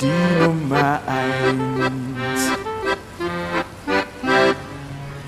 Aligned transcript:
die 0.00 0.42
Nummer 0.42 1.00
eins. 1.06 2.50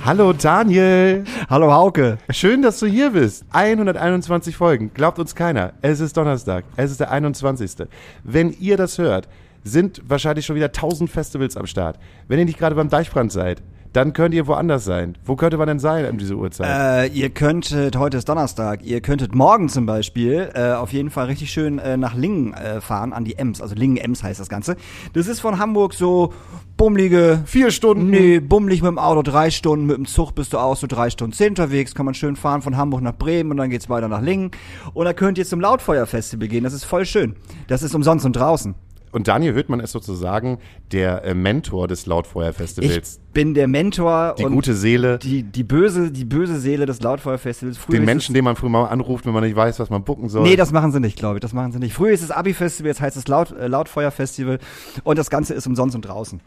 Hallo 0.04 0.32
Daniel. 0.32 1.24
Hallo 1.48 1.72
Hauke. 1.72 2.18
Schön, 2.30 2.62
dass 2.62 2.80
du 2.80 2.86
hier 2.86 3.10
bist. 3.10 3.44
121 3.52 4.56
Folgen. 4.56 4.90
Glaubt 4.94 5.18
uns 5.18 5.34
keiner. 5.34 5.74
Es 5.82 6.00
ist 6.00 6.16
Donnerstag. 6.16 6.64
Es 6.76 6.90
ist 6.90 7.00
der 7.00 7.10
21. 7.10 7.86
Wenn 8.24 8.52
ihr 8.58 8.76
das 8.76 8.98
hört, 8.98 9.28
sind 9.62 10.02
wahrscheinlich 10.08 10.46
schon 10.46 10.56
wieder 10.56 10.66
1000 10.66 11.08
Festivals 11.08 11.56
am 11.56 11.66
Start. 11.66 11.98
Wenn 12.26 12.38
ihr 12.38 12.44
nicht 12.44 12.58
gerade 12.58 12.74
beim 12.74 12.88
Deichbrand 12.88 13.30
seid, 13.30 13.62
dann 13.92 14.12
könnt 14.12 14.34
ihr 14.34 14.46
woanders 14.46 14.84
sein. 14.84 15.18
Wo 15.24 15.36
könnte 15.36 15.58
man 15.58 15.68
denn 15.68 15.78
sein 15.78 16.08
um 16.10 16.18
diese 16.18 16.34
Uhrzeit? 16.34 17.10
Äh, 17.10 17.12
ihr 17.12 17.30
könntet, 17.30 17.96
heute 17.96 18.16
ist 18.16 18.28
Donnerstag, 18.28 18.82
ihr 18.84 19.00
könntet 19.00 19.34
morgen 19.34 19.68
zum 19.68 19.86
Beispiel 19.86 20.50
äh, 20.54 20.72
auf 20.72 20.92
jeden 20.92 21.10
Fall 21.10 21.26
richtig 21.26 21.50
schön 21.50 21.78
äh, 21.78 21.96
nach 21.96 22.14
Lingen 22.14 22.54
äh, 22.54 22.80
fahren, 22.80 23.12
an 23.12 23.24
die 23.24 23.36
Ems. 23.36 23.60
Also 23.60 23.74
Lingen-Ems 23.74 24.22
heißt 24.22 24.40
das 24.40 24.48
Ganze. 24.48 24.76
Das 25.12 25.26
ist 25.26 25.40
von 25.40 25.58
Hamburg 25.58 25.94
so 25.94 26.32
bummelige... 26.76 27.42
Vier 27.44 27.70
Stunden. 27.70 28.10
Nee, 28.10 28.40
bummelig 28.40 28.82
mit 28.82 28.88
dem 28.88 28.98
Auto 28.98 29.22
drei 29.22 29.50
Stunden, 29.50 29.86
mit 29.86 29.96
dem 29.96 30.06
Zug 30.06 30.34
bist 30.34 30.52
du 30.52 30.58
auch 30.58 30.76
so 30.76 30.86
drei 30.86 31.10
Stunden 31.10 31.32
zehn 31.32 31.50
unterwegs, 31.50 31.94
kann 31.94 32.06
man 32.06 32.14
schön 32.14 32.36
fahren 32.36 32.62
von 32.62 32.76
Hamburg 32.76 33.02
nach 33.02 33.14
Bremen 33.14 33.50
und 33.50 33.56
dann 33.58 33.70
geht's 33.70 33.88
weiter 33.88 34.08
nach 34.08 34.22
Lingen. 34.22 34.50
Und 34.94 35.04
da 35.04 35.12
könnt 35.12 35.38
ihr 35.38 35.44
zum 35.44 35.60
Lautfeuerfestival 35.60 36.48
gehen, 36.48 36.64
das 36.64 36.72
ist 36.72 36.84
voll 36.84 37.04
schön. 37.04 37.36
Das 37.68 37.82
ist 37.82 37.94
umsonst 37.94 38.24
und 38.24 38.34
draußen. 38.34 38.74
Und 39.12 39.28
Daniel 39.28 39.52
Höhtmann 39.52 39.80
ist 39.80 39.92
sozusagen 39.92 40.58
der 40.90 41.24
äh, 41.24 41.34
Mentor 41.34 41.86
des 41.86 42.06
Lautfeuerfestivals. 42.06 43.20
Ich 43.26 43.32
bin 43.32 43.52
der 43.54 43.68
Mentor 43.68 44.34
die 44.38 44.44
gute 44.44 44.74
Seele. 44.74 45.18
die, 45.18 45.42
die 45.42 45.62
böse, 45.62 46.10
die 46.10 46.24
böse 46.24 46.58
Seele 46.58 46.86
des 46.86 47.00
Lautfeuerfestivals. 47.02 47.78
Den 47.86 48.04
Menschen, 48.04 48.34
den 48.34 48.44
man 48.44 48.56
früher 48.56 48.70
mal 48.70 48.86
anruft, 48.86 49.26
wenn 49.26 49.34
man 49.34 49.44
nicht 49.44 49.54
weiß, 49.54 49.78
was 49.78 49.90
man 49.90 50.02
bucken 50.02 50.30
soll. 50.30 50.42
Nee, 50.42 50.56
das 50.56 50.72
machen 50.72 50.92
sie 50.92 51.00
nicht, 51.00 51.16
glaube 51.16 51.36
ich. 51.36 51.40
Das 51.40 51.52
machen 51.52 51.72
sie 51.72 51.78
nicht. 51.78 51.92
Früher 51.92 52.12
ist 52.12 52.22
es 52.22 52.30
Abi-Festival, 52.30 52.88
jetzt 52.88 53.00
heißt 53.02 53.16
es 53.16 53.28
Laut, 53.28 53.52
äh, 53.52 53.66
Lautfeuer-Festival 53.66 54.58
und 55.04 55.18
das 55.18 55.28
Ganze 55.28 55.54
ist 55.54 55.66
umsonst 55.66 55.94
und 55.94 56.02
draußen. 56.02 56.40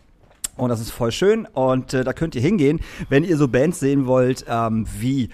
Und 0.57 0.69
das 0.69 0.79
ist 0.79 0.89
voll 0.89 1.11
schön 1.11 1.45
und 1.53 1.93
äh, 1.93 2.03
da 2.03 2.13
könnt 2.13 2.33
ihr 2.33 2.41
hingehen, 2.41 2.79
wenn 3.09 3.23
ihr 3.23 3.37
so 3.37 3.47
Bands 3.47 3.79
sehen 3.79 4.07
wollt, 4.07 4.45
ähm, 4.49 4.87
wie 4.99 5.29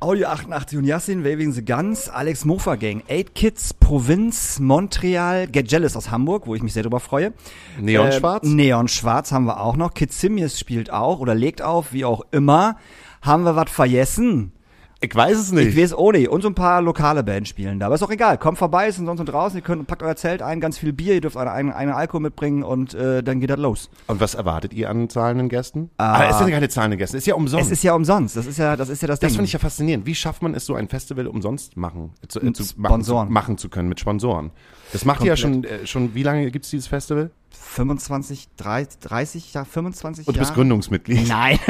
Audio 0.00 0.28
88 0.28 0.78
und 0.78 0.84
Yassin, 0.84 1.24
Waving 1.24 1.50
the 1.50 1.64
Guns, 1.64 2.08
Alex 2.08 2.44
Mofa 2.44 2.76
Gang, 2.76 3.02
Eight 3.08 3.34
Kids, 3.34 3.74
Provinz, 3.74 4.60
Montreal, 4.60 5.48
Get 5.48 5.68
Jealous 5.72 5.96
aus 5.96 6.12
Hamburg, 6.12 6.46
wo 6.46 6.54
ich 6.54 6.62
mich 6.62 6.72
sehr 6.72 6.84
drüber 6.84 7.00
freue. 7.00 7.32
Neonschwarz? 7.80 8.46
Ähm, 8.46 8.54
Neonschwarz 8.54 9.32
haben 9.32 9.46
wir 9.46 9.60
auch 9.60 9.76
noch. 9.76 9.94
Kidsimius 9.94 10.56
spielt 10.56 10.92
auch 10.92 11.18
oder 11.18 11.34
legt 11.34 11.62
auf, 11.62 11.92
wie 11.92 12.04
auch 12.04 12.22
immer. 12.30 12.76
Haben 13.22 13.42
wir 13.42 13.56
was 13.56 13.72
vergessen? 13.72 14.52
Ich 15.00 15.14
weiß 15.14 15.38
es 15.38 15.52
nicht. 15.52 15.68
Ich 15.68 15.76
weiß 15.76 15.92
auch 15.92 16.10
nicht. 16.10 16.28
Und 16.28 16.42
so 16.42 16.48
ein 16.48 16.56
paar 16.56 16.82
lokale 16.82 17.22
Bands 17.22 17.48
spielen 17.48 17.78
da. 17.78 17.86
Aber 17.86 17.94
ist 17.94 18.02
auch 18.02 18.10
egal. 18.10 18.36
Kommt 18.36 18.58
vorbei, 18.58 18.90
sind 18.90 19.06
sonst 19.06 19.24
draußen. 19.24 19.56
Ihr 19.56 19.62
könnt, 19.62 19.86
packt 19.86 20.02
euer 20.02 20.16
Zelt 20.16 20.42
ein, 20.42 20.60
ganz 20.60 20.76
viel 20.76 20.92
Bier. 20.92 21.14
Ihr 21.14 21.20
dürft 21.20 21.36
eine 21.36 21.52
eigene, 21.52 21.76
eigene 21.76 21.94
Alkohol 21.94 22.22
mitbringen 22.22 22.64
und 22.64 22.94
äh, 22.94 23.22
dann 23.22 23.38
geht 23.38 23.50
das 23.50 23.58
los. 23.60 23.90
Und 24.08 24.20
was 24.20 24.34
erwartet 24.34 24.72
ihr 24.72 24.90
an 24.90 25.08
zahlenden 25.08 25.48
Gästen? 25.48 25.90
Ah, 25.98 26.24
es 26.28 26.38
sind 26.38 26.48
ja 26.48 26.54
keine 26.54 26.68
zahlenden 26.68 26.98
Gäste, 26.98 27.16
es 27.16 27.22
ist 27.22 27.26
ja 27.28 27.36
umsonst. 27.36 27.66
Es 27.66 27.72
ist 27.72 27.84
ja 27.84 27.94
umsonst. 27.94 28.36
Das 28.36 28.46
ist 28.46 28.58
ja 28.58 28.74
das, 28.76 28.88
ist 28.88 29.00
ja 29.00 29.06
das, 29.06 29.20
das 29.20 29.28
Ding. 29.28 29.36
finde 29.36 29.46
ich 29.46 29.52
ja 29.52 29.60
faszinierend. 29.60 30.04
Wie 30.04 30.16
schafft 30.16 30.42
man 30.42 30.54
es, 30.54 30.66
so 30.66 30.74
ein 30.74 30.88
Festival 30.88 31.28
umsonst 31.28 31.76
machen, 31.76 32.10
zu, 32.26 32.40
äh, 32.40 32.52
zu, 32.52 32.64
machen, 32.76 33.04
zu, 33.04 33.14
machen 33.14 33.56
zu 33.56 33.68
können 33.68 33.88
mit 33.88 34.00
Sponsoren? 34.00 34.50
Das 34.92 35.04
macht 35.04 35.20
ihr 35.20 35.28
ja 35.28 35.36
schon, 35.36 35.62
äh, 35.62 35.86
schon, 35.86 36.16
wie 36.16 36.24
lange 36.24 36.50
gibt's 36.50 36.70
dieses 36.70 36.88
Festival? 36.88 37.30
25, 37.50 38.48
30, 38.56 38.98
30 39.00 39.54
Jahre, 39.54 39.66
25 39.66 40.26
Und 40.26 40.34
du 40.34 40.38
Jahre. 40.38 40.48
bist 40.48 40.54
Gründungsmitglied. 40.56 41.28
Nein. 41.28 41.60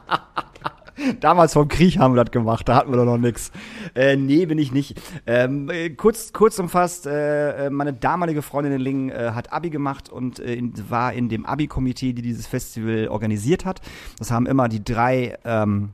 Damals 1.21 1.53
vom 1.53 1.69
Krieg 1.69 1.98
haben 1.98 2.15
wir 2.15 2.25
das 2.25 2.32
gemacht, 2.32 2.69
da 2.69 2.76
hatten 2.76 2.91
wir 2.91 2.97
doch 2.97 3.04
noch 3.04 3.19
nix. 3.19 3.50
Äh, 3.94 4.16
nee, 4.16 4.47
bin 4.47 4.59
ich 4.59 4.72
nicht. 4.72 5.00
Ähm, 5.26 5.69
äh, 5.71 5.91
kurz, 5.91 6.32
kurz 6.32 6.59
umfasst, 6.59 7.06
äh, 7.06 7.66
äh, 7.66 7.71
meine 7.71 7.93
damalige 7.93 8.43
Freundin 8.43 8.72
in 8.75 8.81
Lingen 8.81 9.10
äh, 9.10 9.32
hat 9.34 9.53
Abi 9.53 9.70
gemacht 9.70 10.09
und 10.09 10.38
äh, 10.38 10.54
in, 10.54 10.72
war 10.88 11.12
in 11.12 11.28
dem 11.28 11.47
Abi-Komitee, 11.47 12.12
die 12.12 12.22
dieses 12.22 12.47
Festival 12.47 13.09
organisiert 13.09 13.65
hat. 13.65 13.81
Das 14.19 14.31
haben 14.31 14.47
immer 14.47 14.69
die 14.69 14.84
drei 14.84 15.37
ähm, 15.44 15.91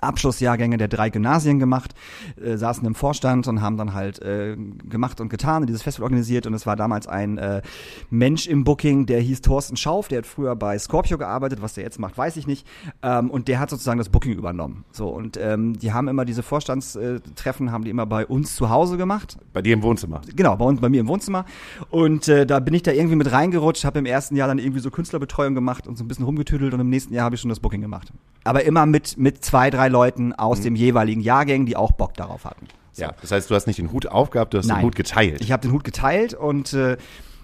Abschlussjahrgänge 0.00 0.78
der 0.78 0.88
drei 0.88 1.10
Gymnasien 1.10 1.58
gemacht, 1.58 1.94
äh, 2.42 2.56
saßen 2.56 2.86
im 2.86 2.94
Vorstand 2.94 3.46
und 3.48 3.60
haben 3.60 3.76
dann 3.76 3.94
halt 3.94 4.20
äh, 4.22 4.56
gemacht 4.56 5.20
und 5.20 5.28
getan, 5.28 5.66
dieses 5.66 5.82
Festival 5.82 6.04
organisiert 6.04 6.46
und 6.46 6.54
es 6.54 6.66
war 6.66 6.76
damals 6.76 7.06
ein 7.06 7.38
äh, 7.38 7.62
Mensch 8.10 8.46
im 8.46 8.64
Booking, 8.64 9.06
der 9.06 9.20
hieß 9.20 9.42
Thorsten 9.42 9.76
Schauf, 9.76 10.08
der 10.08 10.18
hat 10.18 10.26
früher 10.26 10.56
bei 10.56 10.78
Scorpio 10.78 11.18
gearbeitet, 11.18 11.62
was 11.62 11.74
der 11.74 11.84
jetzt 11.84 11.98
macht, 11.98 12.16
weiß 12.16 12.36
ich 12.36 12.46
nicht 12.46 12.66
ähm, 13.02 13.30
und 13.30 13.48
der 13.48 13.60
hat 13.60 13.70
sozusagen 13.70 13.98
das 13.98 14.08
Booking 14.08 14.32
übernommen. 14.32 14.84
So 14.92 15.08
und 15.08 15.36
ähm, 15.36 15.78
die 15.78 15.92
haben 15.92 16.08
immer 16.08 16.24
diese 16.24 16.42
Vorstandstreffen, 16.42 17.72
haben 17.72 17.84
die 17.84 17.90
immer 17.90 18.06
bei 18.06 18.26
uns 18.26 18.56
zu 18.56 18.70
Hause 18.70 18.96
gemacht, 18.96 19.38
Bei 19.52 19.62
dir 19.62 19.74
im 19.74 19.82
Wohnzimmer. 19.82 20.20
genau, 20.34 20.56
bei 20.56 20.64
uns, 20.64 20.80
bei 20.80 20.88
mir 20.88 21.00
im 21.00 21.08
Wohnzimmer. 21.08 21.44
Und 21.90 22.28
äh, 22.28 22.46
da 22.46 22.60
bin 22.60 22.74
ich 22.74 22.82
da 22.82 22.92
irgendwie 22.92 23.16
mit 23.16 23.30
reingerutscht, 23.32 23.84
habe 23.84 23.98
im 23.98 24.06
ersten 24.06 24.36
Jahr 24.36 24.48
dann 24.48 24.58
irgendwie 24.58 24.80
so 24.80 24.90
Künstlerbetreuung 24.90 25.54
gemacht 25.54 25.86
und 25.86 25.96
so 25.96 26.04
ein 26.04 26.08
bisschen 26.08 26.24
rumgetüdelt 26.24 26.74
und 26.74 26.80
im 26.80 26.90
nächsten 26.90 27.14
Jahr 27.14 27.24
habe 27.24 27.34
ich 27.34 27.40
schon 27.40 27.48
das 27.48 27.60
Booking 27.60 27.80
gemacht. 27.80 28.12
Aber 28.44 28.64
immer 28.64 28.86
mit, 28.86 29.16
mit 29.18 29.44
zwei, 29.44 29.70
drei 29.70 29.81
Leuten 29.88 30.32
aus 30.32 30.60
dem 30.60 30.74
jeweiligen 30.74 31.20
Jahrgang, 31.20 31.66
die 31.66 31.76
auch 31.76 31.92
Bock 31.92 32.14
darauf 32.14 32.44
hatten. 32.44 32.66
So. 32.92 33.02
Ja, 33.02 33.12
das 33.20 33.30
heißt, 33.30 33.50
du 33.50 33.54
hast 33.54 33.66
nicht 33.66 33.78
den 33.78 33.90
Hut 33.92 34.06
aufgehabt, 34.06 34.52
du 34.52 34.58
hast 34.58 34.66
den 34.66 34.76
Nein. 34.76 34.84
Hut 34.84 34.96
geteilt. 34.96 35.40
Ich 35.40 35.50
habe 35.50 35.62
den 35.62 35.72
Hut 35.72 35.82
geteilt 35.84 36.34
und 36.34 36.74
äh, 36.74 36.98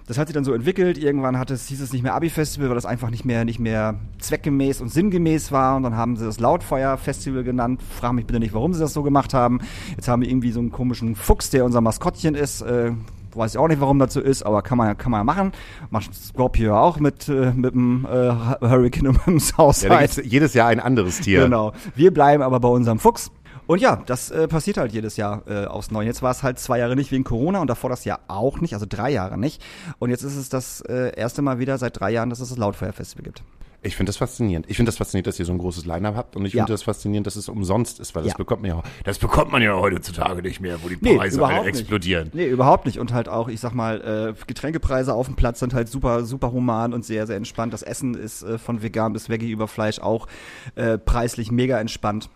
das 0.09 0.17
hat 0.17 0.29
sich 0.29 0.35
dann 0.35 0.45
so 0.45 0.55
entwickelt. 0.55 0.97
Irgendwann 0.97 1.39
hat 1.39 1.51
es, 1.51 1.69
hieß 1.69 1.83
es 1.83 1.93
nicht 1.93 2.03
mehr 2.03 2.15
Abi-Festival, 2.15 2.69
weil 2.69 2.75
das 2.75 2.87
einfach 2.87 3.11
nicht 3.11 3.27
mehr, 3.27 3.45
nicht 3.45 3.59
mehr 3.59 3.95
zweckgemäß 4.19 4.81
und 4.81 4.89
sinngemäß 4.89 5.53
war. 5.53 5.77
Und 5.77 5.83
dann 5.83 5.97
haben 5.97 6.17
sie 6.17 6.25
das 6.25 6.41
Lautfeuer-Festival 6.41 7.45
genannt. 7.45 7.83
Frag 7.83 8.15
mich 8.15 8.27
bitte 8.27 8.41
nicht, 8.41 8.55
warum 8.55 8.73
sie 8.73 8.81
das 8.81 8.95
so 8.95 9.03
gemacht 9.03 9.35
haben. 9.35 9.61
Jetzt 9.97 10.09
haben 10.09 10.23
wir 10.23 10.29
irgendwie 10.31 10.51
so 10.51 10.61
einen 10.61 10.73
komischen 10.73 11.15
Fuchs, 11.15 11.51
der 11.51 11.67
unser 11.67 11.83
Maskottchen 11.83 12.35
ist. 12.35 12.63
Äh, 12.63 12.93
weiß 13.35 13.55
ich 13.55 13.59
auch 13.59 13.69
nicht, 13.69 13.81
warum 13.81 13.99
das 13.99 14.13
so 14.13 14.21
ist, 14.21 14.43
aber 14.43 14.63
kann 14.63 14.79
man, 14.79 14.97
kann 14.97 15.11
man 15.11 15.21
ja 15.21 15.25
machen. 15.25 15.53
Macht 15.91 16.15
Scorpio 16.15 16.77
auch 16.79 16.99
mit, 16.99 17.29
äh, 17.29 17.53
mit 17.53 17.75
dem 17.75 18.07
äh, 18.07 18.31
Hurricane 18.61 19.09
und 19.09 19.17
mit 19.17 19.27
dem 19.27 19.39
ja, 19.39 19.41
Southside. 19.41 19.99
gibt's 19.99 20.21
jedes 20.25 20.55
Jahr 20.55 20.69
ein 20.69 20.81
anderes 20.81 21.21
Tier. 21.21 21.45
Genau. 21.45 21.73
Wir 21.95 22.13
bleiben 22.13 22.43
aber 22.43 22.61
bei 22.61 22.69
unserem 22.69 22.99
Fuchs. 22.99 23.31
Und 23.69 23.83
ja, 23.83 24.03
das 24.07 24.31
äh, 24.31 24.49
passiert 24.49 24.79
halt 24.79 24.93
jedes 24.93 25.19
Jahr 25.19 25.43
äh, 25.47 25.67
aufs 25.67 25.91
Neue. 25.91 26.07
Jetzt 26.07 26.23
war 26.23 26.31
es 26.31 26.43
halt 26.43 26.59
zwei 26.59 26.79
Jahre 26.79 26.97
nicht 26.97 27.13
wegen 27.13 27.23
Corona 27.23 27.61
und 27.61 27.69
davor 27.69 27.91
das 27.91 28.07
Jahr 28.07 28.21
auch 28.27 28.63
nicht, 28.63 28.73
also 28.73 28.87
drei 28.89 29.11
Jahre 29.11 29.37
nicht. 29.37 29.63
Und 29.99 30.09
jetzt 30.09 30.23
ist 30.23 30.37
es 30.37 30.49
das 30.49 30.81
äh, 30.81 31.15
erste 31.15 31.43
Mal 31.43 31.59
wieder 31.59 31.77
seit 31.77 32.01
drei 32.01 32.11
Jahren, 32.11 32.31
dass 32.31 32.41
es 32.41 32.49
das 32.49 32.57
Lautfeuerfestival 32.57 33.25
gibt. 33.25 33.43
Ich 33.81 33.95
finde 33.95 34.11
das 34.11 34.17
faszinierend. 34.17 34.67
Ich 34.69 34.77
finde 34.77 34.89
das 34.89 34.97
faszinierend, 34.99 35.29
dass 35.29 35.39
ihr 35.39 35.45
so 35.45 35.53
ein 35.53 35.59
großes 35.59 35.87
Line-Up 35.87 36.17
habt 36.17 36.35
und 36.37 36.45
ich 36.45 36.53
Ja. 36.53 36.63
finde 36.65 36.73
das 36.75 36.83
faszinierend, 36.83 37.27
dass 37.29 37.37
es 37.37 37.49
umsonst 37.49 38.01
ist, 38.01 38.15
weil 38.17 38.25
das 38.25 38.33
Ja. 38.33 38.37
bekommt 38.37 38.63
man 38.63 38.71
ja, 38.73 38.83
das 39.05 39.19
bekommt 39.19 39.53
man 39.53 39.63
ja 39.63 39.75
heutzutage 39.79 40.43
nicht 40.43 40.61
mehr, 40.61 40.83
wo 40.83 40.89
die 40.89 40.97
Preise 40.97 41.45
alle 41.47 41.59
nicht. 41.61 41.69
explodieren. 41.69 42.31
Nee, 42.33 42.47
überhaupt 42.49 42.87
nicht. 42.87 42.99
Und 42.99 43.13
halt 43.13 43.29
auch, 43.29 43.47
ich 43.49 43.61
sag 43.61 43.75
mal, 43.75 44.35
äh, 44.37 44.45
Getränkepreise 44.49 45.15
auf 45.15 45.27
dem 45.27 45.37
Platz 45.37 45.61
sind 45.61 45.75
halt 45.75 45.89
super, 45.89 46.25
super 46.25 46.51
human 46.51 46.93
und 46.93 47.05
sehr, 47.05 47.27
sehr 47.29 47.37
entspannt. 47.37 47.73
Das 47.73 47.83
Essen 47.83 48.15
ist 48.15 48.43
äh, 48.43 48.59
von 48.59 48.83
vegan 48.83 49.13
bis 49.13 49.29
Veggie 49.29 49.51
über 49.53 49.69
Fleisch 49.69 50.01
auch 50.01 50.27
äh, 50.75 50.99
preislich 50.99 51.53
mega 51.53 51.79
entspannt. 51.81 52.31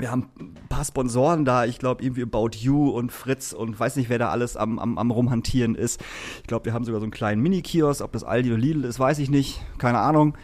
Wir 0.00 0.12
haben 0.12 0.28
ein 0.38 0.54
paar 0.68 0.84
Sponsoren 0.84 1.44
da, 1.44 1.64
ich 1.64 1.80
glaube 1.80 2.04
irgendwie 2.04 2.22
About 2.22 2.50
You 2.56 2.88
und 2.90 3.10
Fritz 3.10 3.52
und 3.52 3.80
weiß 3.80 3.96
nicht, 3.96 4.08
wer 4.08 4.18
da 4.20 4.28
alles 4.28 4.56
am, 4.56 4.78
am, 4.78 4.96
am 4.96 5.10
rumhantieren 5.10 5.74
ist. 5.74 6.00
Ich 6.42 6.46
glaube, 6.46 6.66
wir 6.66 6.72
haben 6.72 6.84
sogar 6.84 7.00
so 7.00 7.04
einen 7.04 7.10
kleinen 7.10 7.42
Mini-Kiosk, 7.42 8.00
ob 8.04 8.12
das 8.12 8.22
Aldi 8.22 8.50
oder 8.52 8.60
Lidl 8.60 8.84
ist, 8.84 9.00
weiß 9.00 9.18
ich 9.18 9.28
nicht, 9.28 9.60
keine 9.78 9.98
Ahnung. 9.98 10.36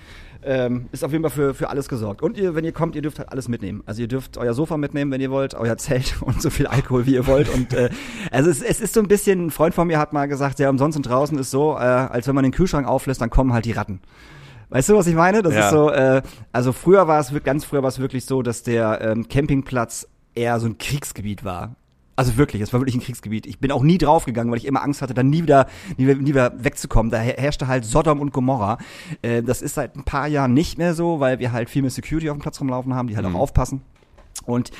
Ähm, 0.43 0.87
ist 0.93 1.05
auf 1.05 1.13
jeden 1.13 1.23
Fall 1.23 1.31
für, 1.31 1.55
für 1.55 1.71
alles 1.71 1.89
gesorgt. 1.89 2.21
Und 2.23 2.37
ihr, 2.37 2.55
wenn 2.55 2.65
ihr 2.65 2.73
kommt, 2.73 2.97
ihr 2.97 3.03
dürft 3.03 3.19
halt 3.19 3.31
alles 3.31 3.49
mitnehmen. 3.49 3.83
Also 3.87 4.03
ihr 4.03 4.09
dürft 4.09 4.37
euer 4.37 4.53
Sofa 4.53 4.77
mitnehmen, 4.77 5.11
wenn 5.11 5.21
ihr 5.21 5.31
wollt, 5.31 5.55
euer 5.55 5.77
Zelt 5.79 6.17
und 6.21 6.43
so 6.43 6.51
viel 6.51 6.67
Alkohol, 6.67 7.07
wie 7.07 7.15
ihr 7.15 7.27
wollt. 7.27 7.49
Und 7.49 7.73
äh, 7.73 7.89
also 8.31 8.51
es, 8.51 8.63
es 8.63 8.81
ist 8.81 8.95
so 8.95 9.01
ein 9.01 9.09
bisschen, 9.09 9.47
ein 9.47 9.51
Freund 9.51 9.75
von 9.75 9.87
mir 9.87 9.99
hat 9.99 10.13
mal 10.13 10.27
gesagt, 10.29 10.59
ja, 10.59 10.69
umsonst 10.69 10.97
und 10.97 11.05
draußen 11.09 11.39
ist 11.39 11.51
so, 11.51 11.73
äh, 11.75 11.79
als 11.79 12.27
wenn 12.29 12.35
man 12.35 12.43
den 12.45 12.53
Kühlschrank 12.53 12.87
auflässt, 12.87 13.21
dann 13.21 13.31
kommen 13.31 13.53
halt 13.53 13.65
die 13.65 13.73
Ratten. 13.73 14.01
Weißt 14.71 14.89
du, 14.89 14.97
was 14.97 15.07
ich 15.07 15.15
meine? 15.15 15.43
Das 15.43 15.55
Ja. 15.55 15.61
ist 15.67 15.71
so, 15.71 15.91
äh, 15.91 16.23
also 16.53 16.73
früher 16.73 17.07
war 17.09 17.21
es, 17.21 17.33
ganz 17.45 17.65
früher 17.65 17.83
war 17.83 17.89
es 17.89 17.99
wirklich 17.99 18.25
so, 18.25 18.43
dass 18.43 18.63
der 18.63 19.01
ähm, 19.03 19.29
Campingplatz 19.29 20.09
eher 20.35 20.59
so 20.61 20.67
ein 20.67 20.79
Kriegsgebiet 20.79 21.45
war. 21.45 21.77
Also 22.17 22.37
wirklich, 22.37 22.63
es 22.63 22.73
war 22.73 22.81
wirklich 22.81 22.95
ein 22.95 23.01
Kriegsgebiet. 23.01 23.45
Ich 23.47 23.59
bin 23.59 23.73
auch 23.73 23.83
nie 23.83 23.99
draufgegangen, 23.99 24.51
weil 24.53 24.59
ich 24.59 24.67
immer 24.67 24.83
Angst 24.83 25.03
hatte, 25.03 25.15
dann 25.15 25.31
nie 25.31 25.43
wieder, 25.43 25.67
nie, 25.97 26.07
wieder- 26.07 26.21
nie 26.21 26.31
wieder 26.31 26.53
wegzukommen. 26.65 27.11
Da 27.11 27.19
her- 27.19 27.35
herrschte 27.39 27.67
halt 27.67 27.85
Sodom 27.85 28.21
und 28.21 28.33
Gomorra. 28.33 28.79
Äh, 29.23 29.43
das 29.43 29.63
ist 29.63 29.75
seit 29.75 29.97
ein 29.97 30.05
paar 30.05 30.29
Jahren 30.29 30.55
nicht 30.55 30.79
mehr 30.79 30.95
so, 30.95 31.19
weil 31.19 31.41
wir 31.41 31.51
halt 31.53 31.69
viel 31.71 31.83
mehr 31.83 31.91
Security 31.91 32.31
auf 32.31 32.37
dem 32.37 32.41
Platz 32.43 32.61
rumlaufen 32.61 32.95
haben, 32.95 33.09
die 33.09 33.17
halt 33.17 33.29
Mhm. 33.29 33.35
auch 33.37 33.41
aufpassen. 33.41 33.83
Und 34.47 34.71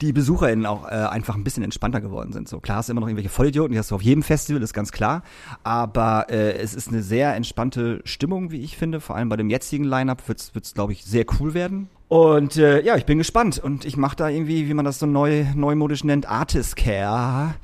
die 0.00 0.12
BesucherInnen 0.12 0.66
auch 0.66 0.86
äh, 0.86 0.90
einfach 0.90 1.36
ein 1.36 1.44
bisschen 1.44 1.62
entspannter 1.62 2.00
geworden 2.00 2.32
sind. 2.32 2.48
So 2.48 2.60
klar 2.60 2.78
hast 2.78 2.88
du 2.88 2.92
immer 2.92 3.00
noch 3.00 3.08
irgendwelche 3.08 3.28
Vollidioten, 3.28 3.72
die 3.72 3.78
hast 3.78 3.90
du 3.90 3.94
auf 3.94 4.02
jedem 4.02 4.22
Festival, 4.22 4.62
ist 4.62 4.72
ganz 4.72 4.92
klar. 4.92 5.22
Aber 5.62 6.26
äh, 6.30 6.54
es 6.54 6.74
ist 6.74 6.88
eine 6.88 7.02
sehr 7.02 7.34
entspannte 7.34 8.00
Stimmung, 8.04 8.50
wie 8.50 8.60
ich 8.60 8.76
finde. 8.76 9.00
Vor 9.00 9.16
allem 9.16 9.28
bei 9.28 9.36
dem 9.36 9.50
jetzigen 9.50 9.84
Line-Up 9.84 10.26
wird 10.28 10.52
es, 10.54 10.74
glaube 10.74 10.92
ich, 10.92 11.04
sehr 11.04 11.24
cool 11.38 11.54
werden. 11.54 11.88
Und 12.08 12.56
äh, 12.56 12.82
ja, 12.82 12.96
ich 12.96 13.06
bin 13.06 13.18
gespannt. 13.18 13.58
Und 13.58 13.84
ich 13.84 13.96
mache 13.96 14.16
da 14.16 14.28
irgendwie, 14.28 14.68
wie 14.68 14.74
man 14.74 14.84
das 14.84 14.98
so 14.98 15.06
neu, 15.06 15.46
neumodisch 15.54 16.04
nennt, 16.04 16.28
Artist 16.28 16.76
Care 16.76 17.54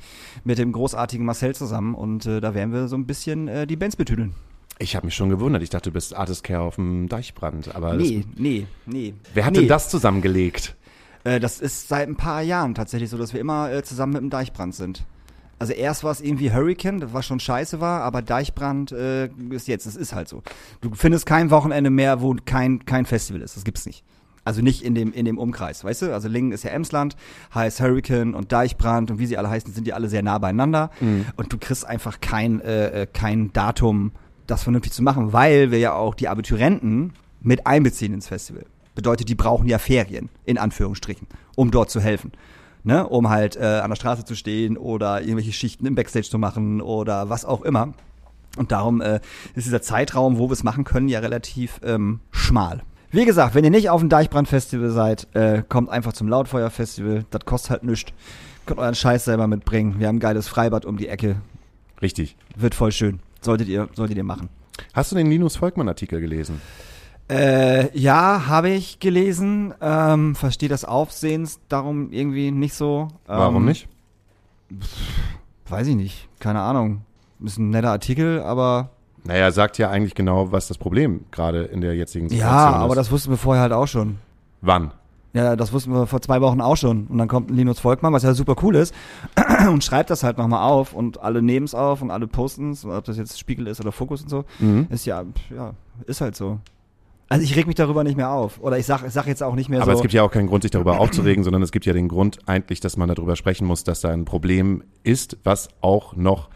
mit 0.43 0.57
dem 0.57 0.71
großartigen 0.71 1.25
Marcel 1.25 1.53
zusammen. 1.55 1.93
Und 1.93 2.25
äh, 2.25 2.41
da 2.41 2.55
werden 2.55 2.73
wir 2.73 2.87
so 2.87 2.95
ein 2.95 3.05
bisschen 3.05 3.47
äh, 3.47 3.67
die 3.67 3.75
Bands 3.75 3.95
betüdeln. 3.95 4.33
Ich 4.81 4.95
habe 4.95 5.05
mich 5.05 5.13
schon 5.13 5.29
gewundert. 5.29 5.61
Ich 5.61 5.69
dachte, 5.69 5.89
du 5.89 5.93
bist 5.93 6.15
Artist 6.15 6.43
Care 6.43 6.61
auf 6.61 6.75
dem 6.75 7.09
Deichbrand. 7.09 7.75
Aber 7.75 7.93
nee, 7.95 8.23
nee, 8.37 8.65
nee. 8.85 9.13
Wer 9.33 9.45
hat 9.45 9.53
nee. 9.53 9.59
denn 9.59 9.67
das 9.67 9.89
zusammengelegt? 9.89 10.75
Äh, 11.29 11.39
das 11.39 11.59
ist 11.59 11.87
seit 11.87 12.07
ein 12.07 12.15
paar 12.15 12.41
Jahren 12.41 12.73
tatsächlich 12.73 13.09
so, 13.09 13.17
dass 13.17 13.33
wir 13.33 13.39
immer 13.39 13.71
äh, 13.71 13.83
zusammen 13.83 14.13
mit 14.13 14.21
dem 14.21 14.29
Deichbrand 14.29 14.73
sind. 14.73 15.05
Also 15.59 15.73
erst 15.73 16.03
war 16.03 16.11
es 16.11 16.21
irgendwie 16.21 16.51
Hurricane, 16.51 17.13
was 17.13 17.25
schon 17.25 17.39
scheiße 17.39 17.81
war, 17.81 18.01
aber 18.01 18.21
Deichbrand 18.21 18.93
äh, 18.93 19.27
ist 19.49 19.67
jetzt, 19.67 19.85
das 19.85 19.95
ist 19.95 20.15
halt 20.15 20.29
so. 20.29 20.41
Du 20.81 20.91
findest 20.95 21.25
kein 21.25 21.51
Wochenende 21.51 21.89
mehr, 21.89 22.21
wo 22.21 22.35
kein, 22.45 22.85
kein 22.85 23.05
Festival 23.05 23.41
ist. 23.41 23.57
Das 23.57 23.65
gibt's 23.65 23.85
nicht. 23.85 24.03
Also 24.45 24.61
nicht 24.61 24.83
in 24.83 24.95
dem, 24.95 25.11
in 25.11 25.25
dem 25.25 25.37
Umkreis, 25.37 25.83
weißt 25.83 26.03
du? 26.03 26.13
Also 26.13 26.29
Lingen 26.29 26.53
ist 26.53 26.63
ja 26.63 26.71
Emsland, 26.71 27.17
heißt 27.53 27.81
Hurricane 27.81 28.33
und 28.33 28.51
Deichbrand 28.51 29.11
und 29.11 29.19
wie 29.19 29.25
sie 29.25 29.37
alle 29.37 29.49
heißen, 29.49 29.73
sind 29.73 29.85
die 29.85 29.93
alle 29.93 30.07
sehr 30.07 30.23
nah 30.23 30.37
beieinander. 30.37 30.89
Mhm. 31.01 31.25
Und 31.35 31.53
du 31.53 31.57
kriegst 31.57 31.85
einfach 31.85 32.21
kein, 32.21 32.61
äh, 32.61 33.01
äh, 33.01 33.05
kein 33.05 33.51
Datum, 33.53 34.13
das 34.47 34.63
vernünftig 34.63 34.93
zu 34.93 35.03
machen, 35.03 35.33
weil 35.33 35.69
wir 35.69 35.77
ja 35.79 35.93
auch 35.93 36.15
die 36.15 36.29
Abiturienten 36.29 37.13
mit 37.41 37.67
einbeziehen 37.67 38.13
ins 38.13 38.29
Festival. 38.29 38.65
Bedeutet, 38.99 39.29
die 39.29 39.35
brauchen 39.35 39.65
ja 39.65 39.77
Ferien, 39.77 40.27
in 40.43 40.57
Anführungsstrichen, 40.57 41.25
um 41.55 41.71
dort 41.71 41.89
zu 41.89 42.01
helfen. 42.01 42.33
Ne? 42.83 43.07
Um 43.07 43.29
halt 43.29 43.55
äh, 43.55 43.63
an 43.63 43.89
der 43.91 43.95
Straße 43.95 44.25
zu 44.25 44.35
stehen 44.35 44.75
oder 44.75 45.21
irgendwelche 45.21 45.53
Schichten 45.53 45.85
im 45.85 45.95
Backstage 45.95 46.27
zu 46.29 46.37
machen 46.37 46.81
oder 46.81 47.29
was 47.29 47.45
auch 47.45 47.61
immer. 47.61 47.93
Und 48.57 48.73
darum 48.73 48.99
äh, 48.99 49.21
ist 49.55 49.67
dieser 49.67 49.81
Zeitraum, 49.81 50.37
wo 50.37 50.49
wir 50.49 50.51
es 50.51 50.65
machen 50.65 50.83
können, 50.83 51.07
ja 51.07 51.19
relativ 51.19 51.79
ähm, 51.81 52.19
schmal. 52.31 52.81
Wie 53.09 53.23
gesagt, 53.23 53.55
wenn 53.55 53.63
ihr 53.63 53.69
nicht 53.69 53.89
auf 53.89 54.01
dem 54.01 54.09
Deichbrand-Festival 54.09 54.89
seid, 54.89 55.33
äh, 55.33 55.63
kommt 55.69 55.89
einfach 55.89 56.11
zum 56.11 56.27
Lautfeuer-Festival. 56.27 57.23
Das 57.29 57.45
kostet 57.45 57.71
halt 57.71 57.83
nichts. 57.83 58.11
Könnt 58.65 58.81
euren 58.81 58.95
Scheiß 58.95 59.23
selber 59.23 59.47
mitbringen. 59.47 59.95
Wir 59.97 60.09
haben 60.09 60.17
ein 60.17 60.19
geiles 60.19 60.49
Freibad 60.49 60.83
um 60.83 60.97
die 60.97 61.07
Ecke. 61.07 61.37
Richtig. 62.01 62.35
Wird 62.57 62.75
voll 62.75 62.91
schön. 62.91 63.21
Solltet 63.39 63.69
ihr, 63.69 63.87
solltet 63.93 64.17
ihr 64.17 64.25
machen. 64.25 64.49
Hast 64.93 65.13
du 65.13 65.15
den 65.15 65.27
Linus 65.27 65.55
Volkmann-Artikel 65.55 66.19
gelesen? 66.19 66.59
Äh, 67.29 67.95
ja, 67.97 68.47
habe 68.47 68.69
ich 68.69 68.99
gelesen. 68.99 69.73
Ähm, 69.81 70.35
Verstehe 70.35 70.69
das 70.69 70.83
Aufsehens 70.85 71.59
darum 71.69 72.11
irgendwie 72.11 72.51
nicht 72.51 72.73
so. 72.73 73.07
Ähm, 73.27 73.37
Warum 73.37 73.65
nicht? 73.65 73.87
Weiß 75.67 75.87
ich 75.87 75.95
nicht. 75.95 76.27
Keine 76.39 76.61
Ahnung. 76.61 77.01
Ist 77.43 77.57
ein 77.57 77.69
netter 77.69 77.91
Artikel, 77.91 78.41
aber. 78.41 78.89
Naja, 79.23 79.41
er 79.45 79.51
sagt 79.51 79.77
ja 79.77 79.89
eigentlich 79.89 80.15
genau, 80.15 80.51
was 80.51 80.67
das 80.67 80.77
Problem 80.77 81.25
gerade 81.31 81.63
in 81.63 81.81
der 81.81 81.95
jetzigen 81.95 82.29
Situation 82.29 82.55
Ja, 82.55 82.69
ist. 82.69 82.75
aber 82.77 82.95
das 82.95 83.11
wussten 83.11 83.29
wir 83.31 83.37
vorher 83.37 83.61
halt 83.63 83.73
auch 83.73 83.87
schon. 83.87 84.17
Wann? 84.61 84.91
Ja, 85.33 85.55
das 85.55 85.71
wussten 85.71 85.93
wir 85.93 86.07
vor 86.07 86.21
zwei 86.21 86.41
Wochen 86.41 86.59
auch 86.61 86.77
schon. 86.77 87.05
Und 87.07 87.19
dann 87.19 87.27
kommt 87.27 87.51
Linus 87.51 87.79
Volkmann, 87.79 88.13
was 88.13 88.23
ja 88.23 88.33
super 88.33 88.55
cool 88.63 88.75
ist, 88.75 88.95
und 89.69 89.83
schreibt 89.83 90.09
das 90.09 90.23
halt 90.23 90.37
nochmal 90.39 90.63
auf 90.67 90.93
und 90.93 91.21
alle 91.21 91.41
nehmen 91.43 91.65
es 91.65 91.75
auf 91.75 92.01
und 92.01 92.09
alle 92.09 92.25
posten 92.27 92.71
es, 92.71 92.83
ob 92.85 93.03
das 93.03 93.17
jetzt 93.17 93.37
Spiegel 93.37 93.67
ist 93.67 93.79
oder 93.79 93.91
Fokus 93.91 94.23
und 94.23 94.29
so. 94.29 94.45
Mhm. 94.57 94.87
Ist 94.89 95.05
ja, 95.05 95.23
ja, 95.55 95.73
ist 96.07 96.21
halt 96.21 96.35
so. 96.35 96.57
Also 97.29 97.43
ich 97.43 97.55
reg 97.55 97.67
mich 97.67 97.75
darüber 97.75 98.03
nicht 98.03 98.17
mehr 98.17 98.31
auf. 98.31 98.59
Oder 98.59 98.79
ich 98.79 98.87
sag, 98.87 99.05
ich 99.05 99.13
sag 99.13 99.27
jetzt 99.27 99.43
auch 99.43 99.53
nicht 99.53 99.69
mehr 99.69 99.81
Aber 99.81 99.91
so. 99.91 99.99
es 99.99 100.01
gibt 100.01 100.13
ja 100.13 100.23
auch 100.23 100.31
keinen 100.31 100.47
Grund, 100.47 100.63
sich 100.63 100.71
darüber 100.71 100.99
aufzuregen, 100.99 101.43
sondern 101.43 101.61
es 101.61 101.71
gibt 101.71 101.85
ja 101.85 101.93
den 101.93 102.07
Grund 102.07 102.39
eigentlich, 102.47 102.79
dass 102.79 102.97
man 102.97 103.07
darüber 103.07 103.35
sprechen 103.35 103.67
muss, 103.67 103.83
dass 103.83 104.01
da 104.01 104.09
ein 104.09 104.25
Problem 104.25 104.83
ist, 105.03 105.37
was 105.43 105.69
auch 105.81 106.15
noch 106.15 106.49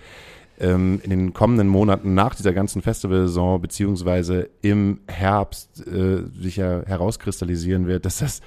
ähm, 0.60 1.00
in 1.04 1.12
den 1.12 1.34
kommenden 1.34 1.68
Monaten 1.68 2.16
nach 2.16 2.34
dieser 2.34 2.54
ganzen 2.54 2.82
Festivalsaison 2.82 3.62
beziehungsweise 3.62 4.50
im 4.62 5.02
Herbst 5.08 5.86
äh, 5.86 6.24
sich 6.34 6.56
ja 6.56 6.82
herauskristallisieren 6.86 7.86
wird, 7.86 8.06
dass 8.06 8.18
das, 8.18 8.42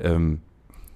ähm, 0.00 0.42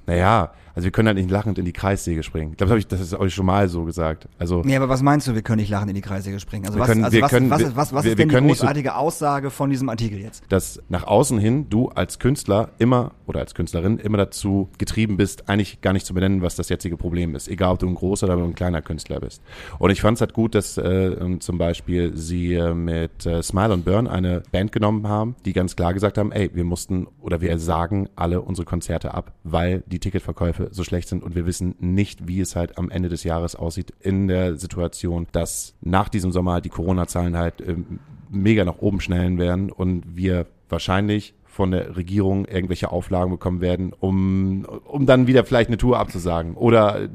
naja, 0.06 0.52
also 0.74 0.84
wir 0.84 0.90
können 0.92 1.08
halt 1.08 1.16
nicht 1.18 1.30
lachend 1.30 1.58
in 1.58 1.64
die 1.64 1.72
Kreissäge 1.72 2.22
springen. 2.22 2.52
Ich 2.52 2.56
glaube, 2.58 2.70
das, 2.74 2.78
ich, 2.78 2.86
das 2.86 3.00
ist 3.00 3.14
euch 3.14 3.34
schon 3.34 3.46
mal 3.46 3.68
so 3.68 3.84
gesagt. 3.84 4.28
Also 4.38 4.62
Nee, 4.64 4.76
aber 4.76 4.88
was 4.88 5.02
meinst 5.02 5.26
du, 5.28 5.34
wir 5.34 5.42
können 5.42 5.60
nicht 5.60 5.70
lachen 5.70 5.88
in 5.88 5.94
die 5.94 6.00
Kreissäge 6.00 6.38
springen? 6.40 6.66
Also 6.66 6.78
was, 6.78 6.88
können- 6.88 7.04
also 7.04 7.20
was, 7.20 7.30
können- 7.30 7.50
was, 7.50 7.60
ist, 7.62 7.76
was, 7.76 7.92
was 7.92 8.04
wir- 8.04 8.12
ist 8.12 8.18
denn 8.18 8.28
die 8.28 8.34
nicht 8.40 8.56
so- 8.58 8.62
großartige 8.62 8.94
Aussage 8.96 9.50
von 9.50 9.70
diesem 9.70 9.88
Artikel 9.88 10.18
jetzt? 10.18 10.42
dass 10.48 10.80
nach 10.88 11.04
außen 11.04 11.38
hin 11.38 11.66
du 11.70 11.88
als 11.88 12.18
Künstler 12.18 12.70
immer 12.78 13.12
oder 13.26 13.40
als 13.40 13.54
Künstlerin 13.54 13.98
immer 13.98 14.18
dazu 14.18 14.68
getrieben 14.78 15.16
bist, 15.16 15.48
eigentlich 15.48 15.80
gar 15.80 15.92
nicht 15.92 16.06
zu 16.06 16.14
benennen, 16.14 16.42
was 16.42 16.56
das 16.56 16.68
jetzige 16.68 16.96
Problem 16.96 17.34
ist. 17.34 17.48
Egal, 17.48 17.72
ob 17.72 17.78
du 17.78 17.86
ein 17.88 17.94
großer 17.94 18.26
oder 18.26 18.36
ein 18.36 18.54
kleiner 18.54 18.82
Künstler 18.82 19.20
bist. 19.20 19.42
Und 19.78 19.90
ich 19.90 20.00
fand 20.00 20.16
es 20.16 20.20
halt 20.20 20.32
gut, 20.34 20.54
dass 20.54 20.76
äh, 20.78 20.82
ähm, 20.82 21.40
zum 21.40 21.58
Beispiel 21.58 22.16
sie 22.16 22.54
äh, 22.54 22.74
mit 22.74 23.26
äh, 23.26 23.42
Smile 23.42 23.72
und 23.74 23.84
Burn 23.84 24.06
eine 24.08 24.42
Band 24.52 24.72
genommen 24.72 25.06
haben, 25.08 25.36
die 25.44 25.52
ganz 25.52 25.76
klar 25.76 25.94
gesagt 25.94 26.18
haben, 26.18 26.32
ey, 26.32 26.50
wir 26.54 26.64
mussten 26.64 27.06
oder 27.20 27.40
wir 27.40 27.58
sagen 27.58 28.08
alle 28.16 28.40
unsere 28.40 28.64
Konzerte 28.66 29.14
ab, 29.14 29.32
weil 29.44 29.82
die 29.86 29.98
Ticketverkäufe 30.00 30.59
so 30.70 30.84
schlecht 30.84 31.08
sind 31.08 31.22
und 31.22 31.34
wir 31.34 31.46
wissen 31.46 31.74
nicht, 31.78 32.28
wie 32.28 32.40
es 32.40 32.56
halt 32.56 32.78
am 32.78 32.90
Ende 32.90 33.08
des 33.08 33.24
Jahres 33.24 33.56
aussieht 33.56 33.92
in 34.00 34.28
der 34.28 34.56
Situation, 34.56 35.26
dass 35.32 35.74
nach 35.80 36.08
diesem 36.08 36.32
Sommer 36.32 36.52
halt 36.52 36.64
die 36.64 36.70
Corona-Zahlen 36.70 37.36
halt 37.36 37.60
ähm, 37.60 38.00
mega 38.30 38.64
nach 38.64 38.78
oben 38.78 39.00
schnellen 39.00 39.38
werden 39.38 39.70
und 39.70 40.04
wir 40.16 40.46
wahrscheinlich 40.68 41.34
von 41.50 41.72
der 41.72 41.96
Regierung 41.96 42.44
irgendwelche 42.44 42.92
Auflagen 42.92 43.32
bekommen 43.32 43.60
werden, 43.60 43.92
um, 43.98 44.64
um 44.84 45.04
dann 45.04 45.26
wieder 45.26 45.44
vielleicht 45.44 45.68
eine 45.68 45.78
Tour 45.78 45.98
abzusagen. 45.98 46.54
Oder 46.54 47.08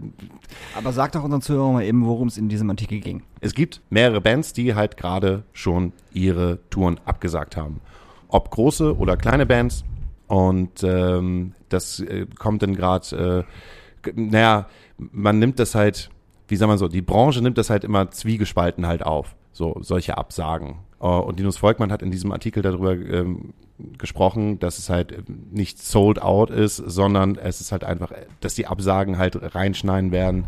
Aber 0.75 0.91
sag 0.91 1.13
doch 1.13 1.23
unseren 1.23 1.41
Zuhörern 1.41 1.73
mal 1.73 1.83
eben, 1.83 2.05
worum 2.05 2.27
es 2.27 2.37
in 2.37 2.49
diesem 2.49 2.69
Artikel 2.69 2.99
ging. 2.99 3.23
es 3.39 3.53
gibt 3.53 3.81
mehrere 3.89 4.19
Bands, 4.19 4.51
die 4.51 4.75
halt 4.75 4.97
gerade 4.97 5.43
schon 5.53 5.93
ihre 6.13 6.59
Touren 6.69 6.99
abgesagt 7.05 7.55
haben. 7.55 7.79
Ob 8.27 8.51
große 8.51 8.97
oder 8.97 9.15
kleine 9.15 9.45
Bands. 9.45 9.85
Und 10.27 10.83
ähm, 10.83 11.53
das 11.69 11.99
äh, 11.99 12.25
kommt 12.37 12.63
dann 12.63 12.75
gerade, 12.75 13.45
äh, 14.05 14.11
naja, 14.15 14.67
man 14.97 15.39
nimmt 15.39 15.59
das 15.59 15.75
halt, 15.75 16.09
wie 16.47 16.55
sagt 16.55 16.69
man 16.69 16.77
so, 16.77 16.87
die 16.87 17.01
Branche 17.01 17.41
nimmt 17.41 17.57
das 17.57 17.69
halt 17.69 17.83
immer 17.83 18.09
zwiegespalten 18.11 18.87
halt 18.87 19.05
auf, 19.05 19.35
so 19.51 19.77
solche 19.81 20.17
Absagen. 20.17 20.77
Äh, 20.99 21.05
und 21.05 21.39
Linus 21.39 21.57
Volkmann 21.57 21.91
hat 21.91 22.01
in 22.01 22.11
diesem 22.11 22.31
Artikel 22.31 22.63
darüber 22.63 22.93
ähm, 22.93 23.53
gesprochen, 23.97 24.59
dass 24.59 24.77
es 24.79 24.89
halt 24.89 25.25
nicht 25.51 25.81
sold 25.81 26.21
out 26.21 26.49
ist, 26.49 26.77
sondern 26.77 27.35
es 27.35 27.61
ist 27.61 27.71
halt 27.71 27.83
einfach, 27.83 28.11
dass 28.39 28.55
die 28.55 28.67
Absagen 28.67 29.17
halt 29.17 29.55
reinschneiden 29.55 30.11
werden 30.11 30.45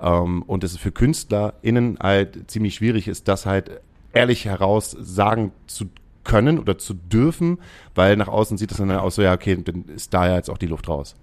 ähm, 0.00 0.42
und 0.42 0.64
es 0.64 0.76
für 0.76 0.92
KünstlerInnen 0.92 1.98
halt 2.00 2.50
ziemlich 2.50 2.76
schwierig 2.76 3.08
ist, 3.08 3.28
das 3.28 3.44
halt 3.44 3.80
ehrlich 4.12 4.44
heraus 4.44 4.96
sagen 4.98 5.52
zu 5.66 5.86
können 6.24 6.58
oder 6.58 6.78
zu 6.78 6.94
dürfen, 6.94 7.58
weil 7.94 8.16
nach 8.16 8.28
außen 8.28 8.58
sieht 8.58 8.70
es 8.72 8.78
dann 8.78 8.90
aus 8.90 9.14
so, 9.14 9.22
ja, 9.22 9.32
okay, 9.32 9.56
dann 9.62 9.84
ist 9.86 10.12
da 10.14 10.26
ja 10.28 10.36
jetzt 10.36 10.50
auch 10.50 10.58
die 10.58 10.66
Luft 10.66 10.88
raus. 10.88 11.16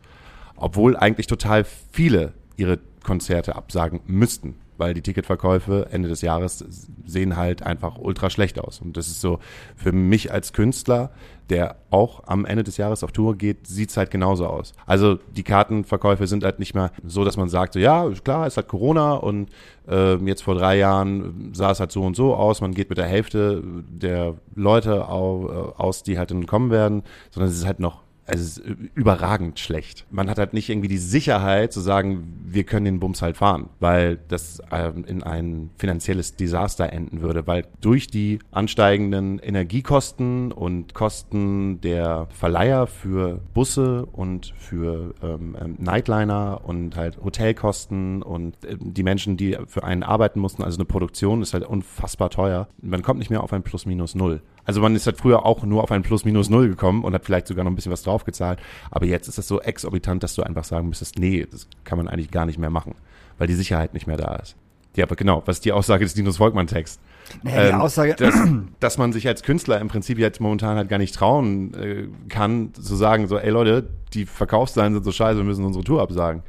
Obwohl 0.56 0.98
eigentlich 0.98 1.28
total 1.28 1.66
viele 1.92 2.34
ihre 2.56 2.80
Konzerte 3.04 3.56
absagen 3.56 4.02
müssten, 4.08 4.56
weil 4.78 4.94
die 4.94 5.02
Ticketverkäufe 5.02 5.88
Ende 5.92 6.10
des 6.10 6.22
Jahres 6.22 6.66
sehen 7.06 7.36
halt 7.36 7.64
einfach 7.64 7.98
ultra 7.98 8.30
schlecht 8.30 8.60
aus. 8.60 8.82
Und 8.82 8.98
das 8.98 9.08
ist 9.08 9.22
so 9.22 9.40
für 9.76 9.92
mich 9.92 10.32
als 10.32 10.54
Künstler, 10.54 11.12
der 11.50 11.78
auch 11.90 12.24
am 12.28 12.46
Ende 12.46 12.64
des 12.64 12.78
Jahres 12.78 13.04
auf 13.04 13.12
Tour 13.12 13.38
geht, 13.38 13.68
sieht's 13.68 13.96
halt 13.96 14.12
genauso 14.12 14.48
aus. 14.48 14.74
Also 14.86 15.16
die 15.36 15.44
Kartenverkäufe 15.44 16.28
sind 16.28 16.44
halt 16.44 16.60
nicht 16.60 16.76
mehr 16.76 16.92
so, 17.06 17.24
dass 17.24 17.38
man 17.38 17.50
sagt, 17.50 17.74
so 17.74 17.80
ja, 17.80 18.10
klar, 18.24 18.48
es 18.48 18.58
hat 18.58 18.68
Corona 18.68 19.14
und 19.14 19.50
äh, 19.88 20.16
jetzt 20.16 20.44
vor 20.44 20.56
drei 20.56 20.78
Jahren 20.78 21.52
sah 21.54 21.72
es 21.72 21.80
halt 21.80 21.92
so 21.92 22.04
und 22.04 22.16
so 22.16 22.36
aus. 22.36 22.62
Man 22.62 22.74
geht 22.74 22.90
mit 22.90 22.98
der 22.98 23.06
Hälfte 23.06 23.64
der 23.90 24.36
Leute 24.56 25.08
au, 25.08 25.48
äh, 25.48 25.82
aus, 25.82 26.04
die 26.04 26.18
halt 26.18 26.32
dann 26.32 26.46
kommen 26.48 26.70
werden, 26.70 27.04
sondern 27.32 27.50
es 27.50 27.58
ist 27.58 27.66
halt 27.66 27.80
noch 27.80 28.02
also 28.28 28.44
es 28.44 28.58
ist 28.58 28.78
überragend 28.94 29.60
schlecht. 29.60 30.06
Man 30.12 30.30
hat 30.30 30.38
halt 30.38 30.54
nicht 30.54 30.70
irgendwie 30.70 30.90
die 30.90 30.98
Sicherheit 30.98 31.72
zu 31.72 31.80
sagen, 31.80 32.42
wir 32.46 32.66
können 32.66 32.86
den 32.86 33.00
Bums 33.00 33.22
halt 33.22 33.38
fahren, 33.38 33.70
weil 33.80 34.20
das 34.28 34.62
ähm, 34.72 35.06
in 35.06 35.24
ein 35.24 35.70
finanzielles 35.78 36.36
Desaster 36.36 36.92
enden 36.92 37.22
würde, 37.22 37.48
weil 37.48 37.66
durch 37.82 38.08
die 38.08 38.40
ansteigenden 38.52 39.40
Energiekosten 39.40 40.52
und 40.52 40.94
Kosten 40.94 41.80
der 41.82 42.28
Verleiher 42.32 42.88
für 42.88 43.40
Busse 43.54 44.06
und 44.06 44.54
für 44.58 45.16
ähm, 45.24 45.58
ähm, 45.60 45.76
Nightliner 45.80 46.62
und 46.64 46.96
halt 46.96 47.24
Hotelkosten 47.24 48.22
und 48.22 48.64
äh, 48.66 48.78
die 48.80 49.04
Menschen, 49.04 49.38
die 49.38 49.58
für 49.68 49.84
einen 49.84 50.04
arbeiten 50.04 50.40
mussten, 50.40 50.64
also 50.64 50.78
eine 50.78 50.86
Produktion 50.86 51.42
ist 51.42 51.54
halt 51.54 51.66
unfassbar 51.66 52.30
teuer. 52.30 52.68
Man 52.82 53.02
kommt 53.02 53.20
nicht 53.20 53.30
mehr 53.30 53.44
auf 53.44 53.54
ein 53.54 53.64
Plus-Minus-Null. 53.64 54.42
Also 54.68 54.82
man 54.82 54.96
ist 54.96 55.08
halt 55.08 55.18
früher 55.18 55.46
auch 55.46 55.64
nur 55.64 55.82
auf 55.82 55.92
ein 55.92 56.04
Plus-Minus-Null 56.04 56.68
gekommen 56.68 57.04
und 57.04 57.14
hat 57.14 57.26
vielleicht 57.26 57.48
sogar 57.48 57.64
noch 57.64 57.72
ein 57.72 57.76
bisschen 57.76 57.92
was 57.92 58.04
draufgezahlt. 58.04 58.60
Aber 58.92 59.06
jetzt 59.06 59.28
ist 59.28 59.38
das 59.40 59.48
so 59.48 59.62
exorbitant, 59.62 60.22
dass 60.22 60.36
du 60.36 60.44
einfach 60.44 60.66
sagen 60.66 60.90
müsstest, 60.90 61.18
nee, 61.18 61.48
das 61.50 61.68
kann 61.86 61.98
man 61.98 62.08
eigentlich 62.08 62.30
gar 62.30 62.46
nicht 62.46 62.60
mehr 62.60 62.70
machen, 62.70 62.94
weil 63.40 63.48
die 63.48 63.56
Sicherheit 63.56 63.94
nicht 63.94 64.06
mehr 64.06 64.18
da 64.18 64.36
ist. 64.36 64.56
Ja, 64.96 65.06
aber 65.06 65.16
genau, 65.16 65.42
was 65.46 65.58
ist 65.58 65.66
die 65.66 65.72
Aussage 65.72 66.04
des 66.06 66.16
Linus 66.16 66.38
Volkmann-Text? 66.38 67.00
Naja, 67.44 67.64
die 67.68 67.74
Ähm, 67.74 67.82
Aussage, 67.82 68.16
dass, 68.16 68.36
dass 68.80 68.98
man 68.98 69.14
sich 69.14 69.28
als 69.28 69.44
Künstler 69.44 69.80
im 69.80 69.88
Prinzip 69.88 70.18
jetzt 70.18 70.42
momentan 70.42 70.76
halt 70.76 70.90
gar 70.90 70.98
nicht 70.98 71.16
trauen 71.16 71.74
äh, 71.76 72.08
kann, 72.30 72.74
zu 72.74 72.96
sagen, 72.96 73.28
so, 73.28 73.38
ey 73.38 73.50
Leute, 73.52 73.88
die 74.14 74.26
Verkaufszahlen 74.26 74.94
sind 74.94 75.04
so 75.04 75.12
scheiße, 75.12 75.38
wir 75.38 75.44
müssen 75.46 75.64
unsere 75.66 75.84
Tour 75.84 76.02
absagen. 76.02 76.44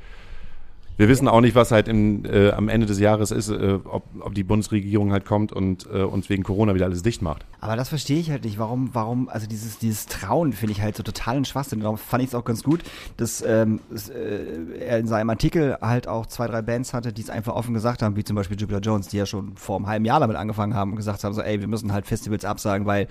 Wir 0.99 1.09
wissen 1.09 1.28
auch 1.28 1.40
nicht, 1.40 1.55
was 1.55 1.71
halt 1.71 1.87
im, 1.87 2.25
äh, 2.25 2.50
am 2.50 2.69
Ende 2.69 2.85
des 2.85 2.99
Jahres 2.99 3.31
ist, 3.31 3.50
äh, 3.50 3.78
ob, 3.85 4.02
ob 4.19 4.35
die 4.35 4.43
Bundesregierung 4.43 5.12
halt 5.12 5.25
kommt 5.25 5.52
und 5.52 5.87
äh, 5.87 6.02
uns 6.02 6.28
wegen 6.28 6.43
Corona 6.43 6.75
wieder 6.75 6.87
alles 6.87 7.05
dicht 7.05 7.23
macht. 7.23 7.47
Aber 7.61 7.76
das 7.76 7.88
verstehe 7.88 8.19
ich 8.19 8.33
halt 8.33 8.45
nicht. 8.45 8.59
Warum, 8.59 8.90
warum, 8.95 9.28
also 9.28 9.47
dieses, 9.47 9.78
dieses 9.78 10.07
Trauen 10.07 10.52
finde 10.52 10.73
ich 10.73 10.83
halt 10.83 10.97
so 10.97 11.05
totalen 11.05 11.45
Schwachsinn. 11.45 11.78
Darum 11.78 11.99
fand 11.99 12.25
ich 12.25 12.31
es 12.31 12.35
auch 12.35 12.45
ganz 12.45 12.64
gut, 12.64 12.83
dass 13.17 13.45
ähm, 13.47 13.78
es, 13.95 14.09
äh, 14.09 14.40
er 14.81 14.99
in 14.99 15.07
seinem 15.07 15.31
Artikel 15.31 15.78
halt 15.81 16.09
auch 16.09 16.26
zwei, 16.26 16.49
drei 16.49 16.62
Bands 16.62 16.93
hatte, 16.93 17.12
die 17.12 17.23
es 17.23 17.31
einfach 17.31 17.55
offen 17.55 17.75
gesagt 17.75 18.02
haben, 18.02 18.17
wie 18.17 18.25
zum 18.25 18.35
Beispiel 18.35 18.59
Jupiter 18.59 18.81
Jones, 18.81 19.07
die 19.07 19.19
ja 19.19 19.26
schon 19.26 19.57
vor 19.57 19.76
einem 19.76 19.87
halben 19.87 20.05
Jahr 20.05 20.19
damit 20.19 20.37
angefangen 20.37 20.75
haben 20.75 20.90
und 20.90 20.97
gesagt 20.97 21.23
haben, 21.23 21.33
so, 21.33 21.43
ey, 21.43 21.61
wir 21.61 21.69
müssen 21.69 21.93
halt 21.93 22.07
Festivals 22.07 22.45
absagen, 22.45 22.88
weil 22.88 23.07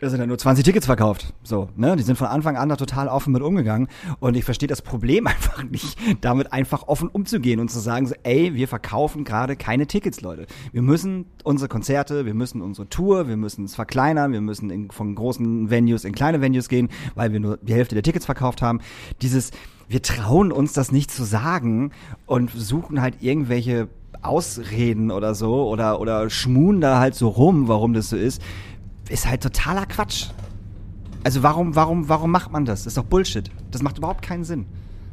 da 0.00 0.10
sind 0.10 0.20
ja 0.20 0.26
nur 0.26 0.38
20 0.38 0.64
Tickets 0.64 0.86
verkauft. 0.86 1.32
So, 1.42 1.68
ne? 1.76 1.96
Die 1.96 2.02
sind 2.02 2.16
von 2.16 2.26
Anfang 2.26 2.56
an 2.56 2.68
da 2.68 2.76
total 2.76 3.08
offen 3.08 3.32
mit 3.32 3.42
umgegangen. 3.42 3.88
Und 4.20 4.36
ich 4.36 4.44
verstehe 4.44 4.68
das 4.68 4.82
Problem 4.82 5.26
einfach 5.26 5.62
nicht, 5.62 5.98
damit 6.20 6.52
einfach 6.52 6.88
offen 6.88 7.08
umzugehen 7.08 7.60
und 7.60 7.70
zu 7.70 7.78
sagen, 7.78 8.06
so, 8.06 8.14
ey, 8.22 8.54
wir 8.54 8.68
verkaufen 8.68 9.24
gerade 9.24 9.56
keine 9.56 9.86
Tickets, 9.86 10.20
Leute. 10.20 10.46
Wir 10.72 10.82
müssen 10.82 11.26
unsere 11.44 11.68
Konzerte, 11.68 12.26
wir 12.26 12.34
müssen 12.34 12.60
unsere 12.62 12.88
Tour, 12.88 13.28
wir 13.28 13.36
müssen 13.36 13.64
es 13.64 13.74
verkleinern, 13.74 14.32
wir 14.32 14.40
müssen 14.40 14.70
in, 14.70 14.90
von 14.90 15.14
großen 15.14 15.70
Venues 15.70 16.04
in 16.04 16.14
kleine 16.14 16.40
Venues 16.40 16.68
gehen, 16.68 16.88
weil 17.14 17.32
wir 17.32 17.40
nur 17.40 17.58
die 17.58 17.74
Hälfte 17.74 17.94
der 17.94 18.02
Tickets 18.02 18.26
verkauft 18.26 18.62
haben. 18.62 18.80
Dieses, 19.22 19.50
wir 19.88 20.02
trauen 20.02 20.52
uns 20.52 20.72
das 20.72 20.92
nicht 20.92 21.10
zu 21.10 21.24
sagen 21.24 21.92
und 22.26 22.50
suchen 22.50 23.00
halt 23.00 23.22
irgendwelche 23.22 23.88
Ausreden 24.22 25.10
oder 25.10 25.34
so 25.34 25.68
oder, 25.68 26.00
oder 26.00 26.30
schmuhen 26.30 26.80
da 26.80 26.98
halt 26.98 27.14
so 27.14 27.28
rum, 27.28 27.68
warum 27.68 27.92
das 27.92 28.10
so 28.10 28.16
ist, 28.16 28.42
ist 29.08 29.26
halt 29.28 29.42
totaler 29.42 29.86
Quatsch. 29.86 30.26
Also 31.24 31.42
warum, 31.42 31.74
warum, 31.74 32.08
warum 32.08 32.30
macht 32.30 32.52
man 32.52 32.64
das? 32.64 32.80
Das 32.80 32.88
ist 32.92 32.96
doch 32.98 33.04
Bullshit. 33.04 33.50
Das 33.70 33.82
macht 33.82 33.98
überhaupt 33.98 34.22
keinen 34.22 34.44
Sinn. 34.44 34.66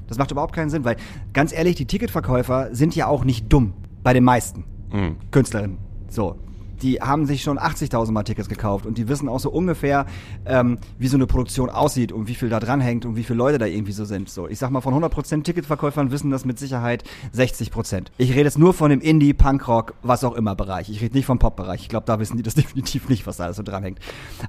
Das 0.07 0.17
macht 0.17 0.31
überhaupt 0.31 0.53
keinen 0.53 0.69
Sinn, 0.69 0.83
weil 0.85 0.97
ganz 1.33 1.51
ehrlich, 1.53 1.75
die 1.75 1.85
Ticketverkäufer 1.85 2.75
sind 2.75 2.95
ja 2.95 3.07
auch 3.07 3.23
nicht 3.23 3.51
dumm 3.51 3.73
bei 4.03 4.13
den 4.13 4.23
meisten 4.23 4.65
Mhm. 4.91 5.15
Künstlerinnen. 5.31 5.77
So. 6.09 6.35
Die 6.83 7.01
haben 7.01 7.25
sich 7.25 7.41
schon 7.41 7.57
80.000 7.57 8.11
Mal 8.11 8.23
Tickets 8.23 8.49
gekauft 8.49 8.85
und 8.85 8.97
die 8.97 9.07
wissen 9.07 9.29
auch 9.29 9.39
so 9.39 9.49
ungefähr, 9.49 10.05
ähm, 10.45 10.77
wie 10.99 11.07
so 11.07 11.17
eine 11.17 11.27
Produktion 11.27 11.69
aussieht 11.69 12.11
und 12.11 12.27
wie 12.27 12.35
viel 12.35 12.49
da 12.49 12.59
dran 12.59 12.81
hängt 12.81 13.05
und 13.05 13.15
wie 13.15 13.23
viele 13.23 13.37
Leute 13.37 13.57
da 13.57 13.65
irgendwie 13.65 13.93
so 13.93 14.05
sind. 14.05 14.29
So, 14.29 14.47
ich 14.47 14.59
sag 14.59 14.69
mal, 14.69 14.81
von 14.81 14.93
100% 14.93 15.43
Ticketverkäufern 15.43 16.11
wissen 16.11 16.29
das 16.29 16.43
mit 16.43 16.59
Sicherheit 16.59 17.03
60%. 17.35 18.07
Ich 18.17 18.31
rede 18.31 18.43
jetzt 18.43 18.59
nur 18.59 18.73
von 18.73 18.89
dem 18.89 18.99
Indie, 18.99 19.33
Punkrock, 19.33 19.93
was 20.03 20.23
auch 20.23 20.33
immer 20.33 20.55
Bereich. 20.55 20.89
Ich 20.89 21.01
rede 21.01 21.15
nicht 21.15 21.25
vom 21.25 21.39
Pop-Bereich. 21.39 21.81
Ich 21.81 21.89
glaube, 21.89 22.05
da 22.05 22.19
wissen 22.19 22.37
die 22.37 22.43
das 22.43 22.55
definitiv 22.55 23.07
nicht, 23.07 23.25
was 23.25 23.37
da 23.37 23.45
alles 23.45 23.57
so 23.57 23.63
dran 23.63 23.83
hängt. 23.83 23.99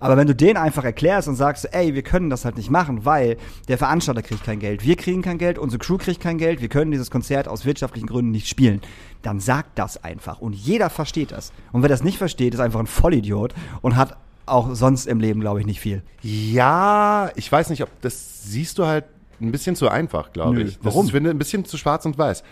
Aber 0.00 0.16
wenn 0.16 0.26
du 0.26 0.34
denen 0.34 0.56
einfach 0.56 0.84
erklärst 0.84 1.28
und 1.28 1.36
sagst, 1.36 1.72
ey, 1.72 1.94
wir 1.94 2.02
können 2.02 2.30
das 2.30 2.44
halt 2.44 2.56
nicht 2.56 2.70
machen, 2.70 3.04
weil 3.04 3.36
der 3.68 3.78
Veranstalter 3.78 4.22
kriegt 4.22 4.42
kein 4.42 4.58
Geld, 4.58 4.84
wir 4.84 4.96
kriegen 4.96 5.22
kein 5.22 5.38
Geld, 5.38 5.58
unsere 5.58 5.78
Crew 5.78 5.98
kriegt 5.98 6.20
kein 6.20 6.38
Geld, 6.38 6.60
wir 6.60 6.68
können 6.68 6.90
dieses 6.90 7.10
Konzert 7.10 7.46
aus 7.46 7.64
wirtschaftlichen 7.64 8.06
Gründen 8.06 8.32
nicht 8.32 8.48
spielen, 8.48 8.80
dann 9.26 9.40
sagt 9.40 9.78
das 9.78 10.02
einfach. 10.02 10.40
Und 10.40 10.54
jeder 10.54 10.90
versteht 10.90 11.32
das. 11.32 11.52
Und 11.72 11.82
wer 11.82 11.88
das 11.88 12.04
nicht 12.04 12.18
versteht, 12.18 12.54
ist 12.54 12.60
einfach 12.60 12.80
ein 12.80 12.86
Vollidiot 12.86 13.54
und 13.82 13.96
hat 13.96 14.16
auch 14.46 14.74
sonst 14.74 15.06
im 15.06 15.20
Leben, 15.20 15.40
glaube 15.40 15.60
ich, 15.60 15.66
nicht 15.66 15.80
viel. 15.80 16.02
Ja, 16.22 17.30
ich 17.34 17.50
weiß 17.50 17.70
nicht, 17.70 17.82
ob 17.82 17.88
das 18.02 18.44
siehst 18.44 18.78
du 18.78 18.86
halt 18.86 19.04
ein 19.40 19.50
bisschen 19.50 19.76
zu 19.76 19.88
einfach, 19.88 20.32
glaube 20.32 20.62
ich. 20.62 20.76
Das 20.76 20.84
warum? 20.84 21.06
ist, 21.06 21.12
finde, 21.12 21.30
ein 21.30 21.38
bisschen 21.38 21.64
zu 21.64 21.76
schwarz 21.76 22.04
und 22.06 22.18
weiß. 22.18 22.44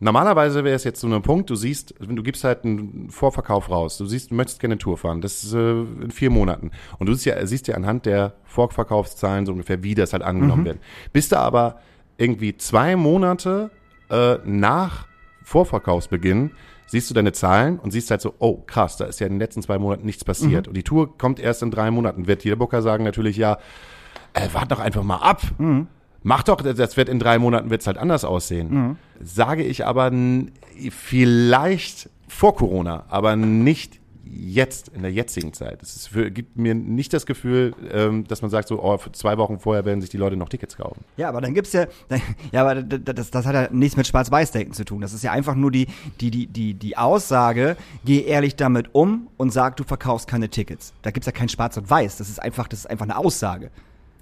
Normalerweise 0.00 0.62
wäre 0.62 0.76
es 0.76 0.84
jetzt 0.84 1.00
so 1.00 1.08
ein 1.08 1.22
Punkt, 1.22 1.50
du 1.50 1.56
siehst, 1.56 1.92
du 1.98 2.22
gibst 2.22 2.44
halt 2.44 2.64
einen 2.64 3.10
Vorverkauf 3.10 3.68
raus. 3.68 3.98
Du 3.98 4.06
siehst, 4.06 4.30
du 4.30 4.34
möchtest 4.36 4.60
gerne 4.60 4.74
eine 4.74 4.78
Tour 4.78 4.96
fahren. 4.96 5.20
Das 5.20 5.42
ist 5.42 5.54
äh, 5.54 5.70
in 5.80 6.12
vier 6.12 6.30
Monaten. 6.30 6.70
Und 6.98 7.08
du 7.08 7.14
siehst 7.14 7.26
ja, 7.26 7.44
siehst 7.46 7.66
ja 7.66 7.74
anhand 7.74 8.06
der 8.06 8.34
Vorverkaufszahlen 8.44 9.44
so 9.44 9.52
ungefähr, 9.52 9.82
wie 9.82 9.96
das 9.96 10.12
halt 10.12 10.22
angenommen 10.22 10.64
wird. 10.64 10.78
Bist 11.12 11.32
du 11.32 11.38
aber 11.38 11.80
irgendwie 12.16 12.56
zwei 12.56 12.94
Monate 12.94 13.70
äh, 14.10 14.36
nach 14.44 15.07
Vorverkaufsbeginn, 15.48 16.50
siehst 16.86 17.08
du 17.08 17.14
deine 17.14 17.32
Zahlen 17.32 17.78
und 17.78 17.90
siehst 17.90 18.10
halt 18.10 18.20
so, 18.20 18.34
oh 18.38 18.58
krass, 18.66 18.98
da 18.98 19.06
ist 19.06 19.18
ja 19.18 19.26
in 19.26 19.34
den 19.34 19.38
letzten 19.40 19.62
zwei 19.62 19.78
Monaten 19.78 20.04
nichts 20.04 20.22
passiert. 20.24 20.68
Und 20.68 20.76
die 20.76 20.82
Tour 20.82 21.16
kommt 21.16 21.40
erst 21.40 21.62
in 21.62 21.70
drei 21.70 21.90
Monaten. 21.90 22.26
Wird 22.26 22.44
jeder 22.44 22.56
Booker 22.56 22.82
sagen 22.82 23.02
natürlich, 23.04 23.38
ja, 23.38 23.56
äh, 24.34 24.48
wart 24.52 24.70
doch 24.70 24.78
einfach 24.78 25.02
mal 25.02 25.16
ab. 25.16 25.40
Mach 26.22 26.42
doch, 26.42 26.56
das 26.60 26.96
wird 26.98 27.08
in 27.08 27.18
drei 27.18 27.38
Monaten 27.38 27.70
wird's 27.70 27.86
halt 27.86 27.96
anders 27.96 28.24
aussehen. 28.24 28.98
Sage 29.22 29.62
ich 29.62 29.86
aber 29.86 30.12
vielleicht 30.90 32.10
vor 32.28 32.54
Corona, 32.54 33.04
aber 33.08 33.34
nicht 33.36 33.97
jetzt, 34.30 34.88
in 34.88 35.02
der 35.02 35.12
jetzigen 35.12 35.52
Zeit. 35.52 35.82
Es 35.82 36.10
gibt 36.12 36.56
mir 36.56 36.74
nicht 36.74 37.12
das 37.12 37.26
Gefühl, 37.26 37.74
ähm, 37.90 38.26
dass 38.26 38.42
man 38.42 38.50
sagt, 38.50 38.68
so, 38.68 38.82
oh, 38.82 38.98
zwei 39.12 39.38
Wochen 39.38 39.58
vorher 39.58 39.84
werden 39.84 40.00
sich 40.00 40.10
die 40.10 40.16
Leute 40.16 40.36
noch 40.36 40.48
Tickets 40.48 40.76
kaufen. 40.76 41.04
Ja, 41.16 41.28
aber 41.28 41.40
dann 41.40 41.54
gibt's 41.54 41.72
ja, 41.72 41.86
dann, 42.08 42.20
ja, 42.52 42.62
aber 42.66 42.82
das, 42.82 43.30
das 43.30 43.46
hat 43.46 43.54
ja 43.54 43.68
nichts 43.70 43.96
mit 43.96 44.06
Schwarz-Weiß-Denken 44.06 44.74
zu 44.74 44.84
tun. 44.84 45.00
Das 45.00 45.12
ist 45.12 45.22
ja 45.22 45.32
einfach 45.32 45.54
nur 45.54 45.70
die, 45.70 45.86
die, 46.20 46.30
die, 46.30 46.46
die, 46.46 46.74
die 46.74 46.96
Aussage, 46.96 47.76
geh 48.04 48.22
ehrlich 48.22 48.56
damit 48.56 48.94
um 48.94 49.28
und 49.36 49.52
sag, 49.52 49.76
du 49.76 49.84
verkaufst 49.84 50.28
keine 50.28 50.48
Tickets. 50.48 50.92
Da 51.02 51.10
gibt's 51.10 51.26
ja 51.26 51.32
kein 51.32 51.48
Schwarz 51.48 51.76
und 51.76 51.88
Weiß. 51.88 52.18
Das 52.18 52.28
ist 52.28 52.40
einfach, 52.40 52.68
das 52.68 52.80
ist 52.80 52.86
einfach 52.86 53.04
eine 53.04 53.16
Aussage. 53.16 53.70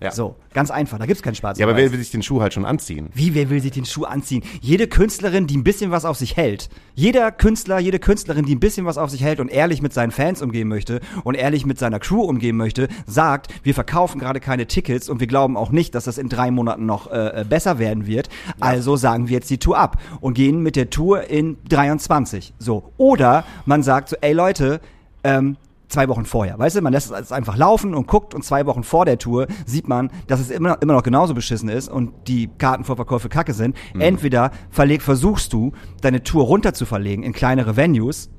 Ja. 0.00 0.10
So, 0.10 0.36
ganz 0.52 0.70
einfach. 0.70 0.98
Da 0.98 1.06
gibt's 1.06 1.22
kein 1.22 1.34
Schwarz 1.34 1.58
Ja, 1.58 1.66
aber 1.66 1.76
wer 1.76 1.90
will 1.90 1.98
sich 1.98 2.10
den 2.10 2.22
Schuh 2.22 2.42
halt 2.42 2.52
schon 2.52 2.66
anziehen? 2.66 3.08
Wie, 3.14 3.34
wer 3.34 3.48
will 3.48 3.60
sich 3.62 3.70
den 3.70 3.86
Schuh 3.86 4.04
anziehen? 4.04 4.42
Jede 4.60 4.88
Künstlerin, 4.88 5.46
die 5.46 5.56
ein 5.56 5.64
bisschen 5.64 5.90
was 5.90 6.04
auf 6.04 6.18
sich 6.18 6.36
hält. 6.36 6.68
Jeder 6.94 7.32
Künstler, 7.32 7.78
jede 7.78 7.98
Künstlerin, 7.98 8.44
die 8.44 8.54
ein 8.54 8.60
bisschen 8.60 8.84
was 8.84 8.98
auf 8.98 9.10
sich 9.10 9.22
hält 9.22 9.40
und 9.40 9.48
ehrlich 9.48 9.80
mit 9.80 9.94
seinen 9.94 10.10
Fans 10.10 10.42
umgehen 10.42 10.68
möchte 10.68 11.00
und 11.24 11.34
ehrlich 11.34 11.64
mit 11.64 11.78
seiner 11.78 11.98
Crew 11.98 12.22
umgehen 12.22 12.56
möchte, 12.56 12.88
sagt, 13.06 13.48
wir 13.62 13.72
verkaufen 13.72 14.18
gerade 14.18 14.38
keine 14.38 14.66
Tickets 14.66 15.08
und 15.08 15.20
wir 15.20 15.26
glauben 15.26 15.56
auch 15.56 15.70
nicht, 15.70 15.94
dass 15.94 16.04
das 16.04 16.18
in 16.18 16.28
drei 16.28 16.50
Monaten 16.50 16.84
noch 16.84 17.10
äh, 17.10 17.40
äh, 17.40 17.44
besser 17.44 17.78
werden 17.78 18.06
wird. 18.06 18.28
Also 18.60 18.96
sagen 18.96 19.28
wir 19.28 19.34
jetzt 19.34 19.48
die 19.48 19.58
Tour 19.58 19.78
ab 19.78 19.98
und 20.20 20.34
gehen 20.34 20.62
mit 20.62 20.76
der 20.76 20.90
Tour 20.90 21.24
in 21.30 21.56
23. 21.70 22.52
So. 22.58 22.92
Oder 22.98 23.44
man 23.64 23.82
sagt 23.82 24.10
so, 24.10 24.16
ey 24.20 24.34
Leute, 24.34 24.80
ähm, 25.24 25.56
zwei 25.88 26.08
Wochen 26.08 26.24
vorher. 26.24 26.58
Weißt 26.58 26.76
du, 26.76 26.80
man 26.82 26.92
lässt 26.92 27.10
es 27.10 27.32
einfach 27.32 27.56
laufen 27.56 27.94
und 27.94 28.06
guckt 28.06 28.34
und 28.34 28.44
zwei 28.44 28.66
Wochen 28.66 28.82
vor 28.82 29.04
der 29.04 29.18
Tour 29.18 29.46
sieht 29.66 29.88
man, 29.88 30.10
dass 30.26 30.40
es 30.40 30.50
immer, 30.50 30.80
immer 30.82 30.94
noch 30.94 31.02
genauso 31.02 31.34
beschissen 31.34 31.68
ist 31.68 31.88
und 31.88 32.12
die 32.26 32.48
Kartenvorverkäufe 32.58 33.28
kacke 33.28 33.54
sind. 33.54 33.76
Mhm. 33.94 34.00
Entweder 34.00 34.50
verleg, 34.70 35.02
versuchst 35.02 35.52
du, 35.52 35.72
deine 36.00 36.22
Tour 36.22 36.44
runter 36.44 36.74
zu 36.74 36.86
verlegen 36.86 37.22
in 37.22 37.32
kleinere 37.32 37.76
Venues, 37.76 38.30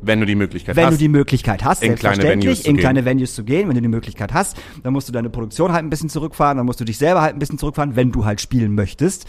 Wenn 0.00 0.20
du 0.20 0.26
die 0.26 0.34
Möglichkeit 0.34 0.76
wenn 0.76 0.86
hast. 0.86 0.94
du 0.94 0.98
die 0.98 1.08
Möglichkeit 1.08 1.64
hast, 1.64 1.82
in 1.82 1.94
kleine 1.94 2.22
Venues 2.22 2.62
zu 2.62 2.68
in 2.68 2.76
gehen. 2.76 2.80
kleine 2.80 3.04
Venues 3.04 3.34
zu 3.34 3.44
gehen, 3.44 3.68
wenn 3.68 3.74
du 3.74 3.82
die 3.82 3.88
Möglichkeit 3.88 4.32
hast, 4.32 4.56
dann 4.82 4.92
musst 4.92 5.08
du 5.08 5.12
deine 5.12 5.30
Produktion 5.30 5.72
halt 5.72 5.84
ein 5.84 5.90
bisschen 5.90 6.08
zurückfahren, 6.08 6.56
dann 6.56 6.66
musst 6.66 6.80
du 6.80 6.84
dich 6.84 6.98
selber 6.98 7.22
halt 7.22 7.34
ein 7.34 7.38
bisschen 7.38 7.58
zurückfahren, 7.58 7.96
wenn 7.96 8.12
du 8.12 8.24
halt 8.24 8.40
spielen 8.40 8.74
möchtest. 8.74 9.26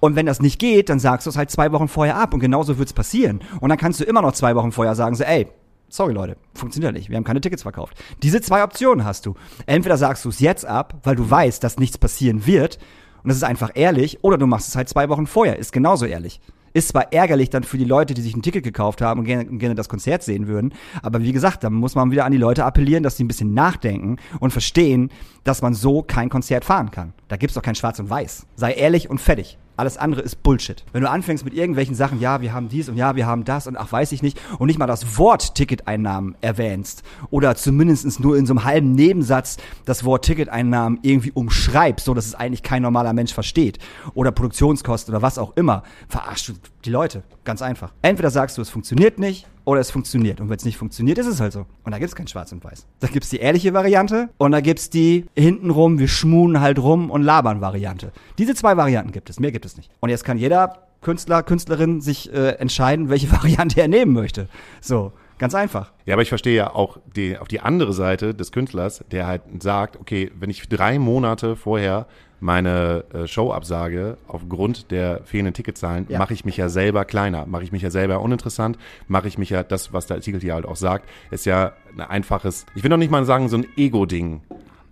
Und 0.00 0.14
wenn 0.14 0.26
das 0.26 0.40
nicht 0.40 0.58
geht, 0.58 0.90
dann 0.90 0.98
sagst 0.98 1.26
du 1.26 1.30
es 1.30 1.36
halt 1.38 1.50
zwei 1.50 1.72
Wochen 1.72 1.88
vorher 1.88 2.16
ab 2.16 2.34
und 2.34 2.40
genauso 2.40 2.78
wird's 2.78 2.92
passieren. 2.92 3.40
Und 3.60 3.70
dann 3.70 3.78
kannst 3.78 3.98
du 4.00 4.04
immer 4.04 4.20
noch 4.20 4.32
zwei 4.32 4.54
Wochen 4.54 4.70
vorher 4.70 4.94
sagen, 4.94 5.14
so, 5.14 5.24
ey, 5.24 5.46
sorry 5.88 6.12
Leute, 6.12 6.36
funktioniert 6.54 6.94
nicht, 6.94 7.10
wir 7.10 7.16
haben 7.16 7.24
keine 7.24 7.40
Tickets 7.40 7.62
verkauft. 7.62 7.96
Diese 8.22 8.40
zwei 8.40 8.62
Optionen 8.62 9.04
hast 9.04 9.26
du. 9.26 9.34
Entweder 9.66 9.96
sagst 9.96 10.24
du 10.24 10.28
es 10.28 10.40
jetzt 10.40 10.66
ab, 10.66 10.94
weil 11.04 11.16
du 11.16 11.28
weißt, 11.28 11.62
dass 11.62 11.78
nichts 11.78 11.98
passieren 11.98 12.46
wird 12.46 12.78
und 13.22 13.30
das 13.30 13.38
ist 13.38 13.44
einfach 13.44 13.72
ehrlich, 13.74 14.22
oder 14.22 14.38
du 14.38 14.46
machst 14.46 14.68
es 14.68 14.76
halt 14.76 14.88
zwei 14.88 15.08
Wochen 15.08 15.26
vorher, 15.26 15.58
ist 15.58 15.72
genauso 15.72 16.06
ehrlich. 16.06 16.40
Ist 16.74 16.88
zwar 16.88 17.12
ärgerlich 17.12 17.50
dann 17.50 17.64
für 17.64 17.78
die 17.78 17.84
Leute, 17.84 18.14
die 18.14 18.20
sich 18.20 18.36
ein 18.36 18.42
Ticket 18.42 18.62
gekauft 18.62 19.00
haben 19.00 19.20
und 19.20 19.26
gerne, 19.26 19.46
gerne 19.46 19.74
das 19.74 19.88
Konzert 19.88 20.22
sehen 20.22 20.46
würden, 20.46 20.74
aber 21.02 21.22
wie 21.22 21.32
gesagt, 21.32 21.64
da 21.64 21.70
muss 21.70 21.94
man 21.94 22.10
wieder 22.10 22.24
an 22.24 22.32
die 22.32 22.38
Leute 22.38 22.64
appellieren, 22.64 23.02
dass 23.02 23.16
sie 23.16 23.24
ein 23.24 23.28
bisschen 23.28 23.54
nachdenken 23.54 24.18
und 24.38 24.52
verstehen, 24.52 25.10
dass 25.42 25.62
man 25.62 25.74
so 25.74 26.02
kein 26.02 26.28
Konzert 26.28 26.64
fahren 26.64 26.90
kann. 26.90 27.14
Da 27.28 27.36
gibt's 27.36 27.54
doch 27.54 27.62
kein 27.62 27.74
Schwarz 27.74 27.98
und 27.98 28.10
Weiß. 28.10 28.46
Sei 28.54 28.72
ehrlich 28.74 29.10
und 29.10 29.20
fertig. 29.20 29.58
Alles 29.76 29.98
andere 29.98 30.22
ist 30.22 30.42
Bullshit. 30.42 30.84
Wenn 30.92 31.02
du 31.02 31.10
anfängst 31.10 31.44
mit 31.44 31.52
irgendwelchen 31.52 31.94
Sachen, 31.94 32.18
ja, 32.18 32.40
wir 32.40 32.54
haben 32.54 32.68
dies 32.68 32.88
und 32.88 32.96
ja, 32.96 33.14
wir 33.14 33.26
haben 33.26 33.44
das 33.44 33.66
und 33.66 33.76
ach, 33.76 33.92
weiß 33.92 34.12
ich 34.12 34.22
nicht, 34.22 34.40
und 34.58 34.68
nicht 34.68 34.78
mal 34.78 34.86
das 34.86 35.18
Wort 35.18 35.54
Ticketeinnahmen 35.54 36.34
erwähnst 36.40 37.02
oder 37.30 37.54
zumindest 37.56 38.20
nur 38.20 38.36
in 38.36 38.46
so 38.46 38.54
einem 38.54 38.64
halben 38.64 38.92
Nebensatz 38.92 39.58
das 39.84 40.04
Wort 40.04 40.24
Ticketeinnahmen 40.24 41.00
irgendwie 41.02 41.32
umschreibst, 41.32 42.06
so 42.06 42.14
dass 42.14 42.26
es 42.26 42.34
eigentlich 42.34 42.62
kein 42.62 42.82
normaler 42.82 43.12
Mensch 43.12 43.34
versteht 43.34 43.78
oder 44.14 44.32
Produktionskosten 44.32 45.14
oder 45.14 45.22
was 45.22 45.38
auch 45.38 45.56
immer, 45.56 45.82
verarschst 46.08 46.48
du 46.48 46.52
die 46.84 46.90
Leute. 46.90 47.22
Ganz 47.44 47.60
einfach. 47.60 47.92
Entweder 48.02 48.30
sagst 48.30 48.56
du, 48.56 48.62
es 48.62 48.70
funktioniert 48.70 49.18
nicht 49.18 49.46
oder 49.66 49.80
es 49.80 49.90
funktioniert. 49.90 50.40
Und 50.40 50.48
wenn 50.48 50.56
es 50.56 50.64
nicht 50.64 50.78
funktioniert, 50.78 51.18
ist 51.18 51.26
es 51.26 51.40
halt 51.40 51.52
so. 51.52 51.66
Und 51.84 51.92
da 51.92 51.98
gibt's 51.98 52.14
kein 52.14 52.28
Schwarz 52.28 52.52
und 52.52 52.64
Weiß. 52.64 52.86
Da 53.00 53.08
gibt's 53.08 53.28
die 53.28 53.38
ehrliche 53.38 53.74
Variante 53.74 54.30
und 54.38 54.52
da 54.52 54.60
gibt's 54.60 54.88
die 54.88 55.26
hintenrum, 55.36 55.98
wir 55.98 56.08
schmunen 56.08 56.60
halt 56.60 56.78
rum 56.78 57.10
und 57.10 57.22
labern 57.22 57.60
Variante. 57.60 58.12
Diese 58.38 58.54
zwei 58.54 58.78
Varianten 58.78 59.12
gibt 59.12 59.28
es, 59.28 59.38
mehr 59.38 59.52
gibt 59.52 59.66
es 59.66 59.76
nicht. 59.76 59.90
Und 60.00 60.08
jetzt 60.08 60.24
kann 60.24 60.38
jeder 60.38 60.86
Künstler, 61.02 61.42
Künstlerin 61.42 62.00
sich 62.00 62.32
äh, 62.32 62.52
entscheiden, 62.52 63.10
welche 63.10 63.30
Variante 63.32 63.80
er 63.80 63.88
nehmen 63.88 64.12
möchte. 64.12 64.48
So, 64.80 65.12
Ganz 65.38 65.54
einfach. 65.54 65.92
Ja, 66.06 66.14
aber 66.14 66.22
ich 66.22 66.30
verstehe 66.30 66.56
ja 66.56 66.74
auch 66.74 66.96
die, 67.14 67.36
auf 67.36 67.48
die 67.48 67.60
andere 67.60 67.92
Seite 67.92 68.34
des 68.34 68.52
Künstlers, 68.52 69.04
der 69.10 69.26
halt 69.26 69.42
sagt, 69.60 70.00
okay, 70.00 70.30
wenn 70.34 70.48
ich 70.48 70.66
drei 70.66 70.98
Monate 70.98 71.56
vorher 71.56 72.06
meine 72.40 73.04
äh, 73.12 73.26
Show 73.26 73.50
absage 73.52 74.18
aufgrund 74.28 74.90
der 74.90 75.22
fehlenden 75.24 75.54
Ticketzahlen, 75.54 76.06
Ja. 76.08 76.18
mache 76.18 76.34
ich 76.34 76.44
mich 76.44 76.56
ja 76.56 76.68
selber 76.68 77.04
kleiner, 77.04 77.46
mache 77.46 77.62
ich 77.64 77.72
mich 77.72 77.82
ja 77.82 77.90
selber 77.90 78.20
uninteressant, 78.20 78.78
mache 79.08 79.28
ich 79.28 79.38
mich 79.38 79.50
ja, 79.50 79.62
das, 79.62 79.92
was 79.92 80.06
der 80.06 80.16
Artikel 80.16 80.40
hier 80.40 80.54
halt 80.54 80.66
auch 80.66 80.76
sagt, 80.76 81.08
ist 81.30 81.46
ja 81.46 81.72
ein 81.94 82.00
einfaches, 82.02 82.66
ich 82.74 82.82
will 82.82 82.90
noch 82.90 82.96
nicht 82.98 83.10
mal 83.10 83.24
sagen, 83.24 83.48
so 83.48 83.56
ein 83.56 83.66
Ego-Ding, 83.76 84.42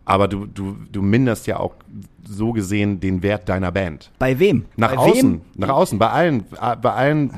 aber 0.06 0.28
du, 0.28 0.46
du, 0.46 0.76
du 0.90 1.02
minderst 1.02 1.46
ja 1.46 1.58
auch 1.60 1.74
so 2.26 2.52
gesehen 2.52 3.00
den 3.00 3.22
Wert 3.22 3.48
deiner 3.48 3.72
Band. 3.72 4.10
Bei 4.18 4.38
wem? 4.38 4.64
Nach 4.76 4.90
bei 4.92 4.98
außen, 4.98 5.32
Wem? 5.32 5.40
nach 5.56 5.68
außen, 5.70 5.98
bei 5.98 6.08
allen, 6.10 6.44
bei 6.80 6.90
allen 6.92 7.30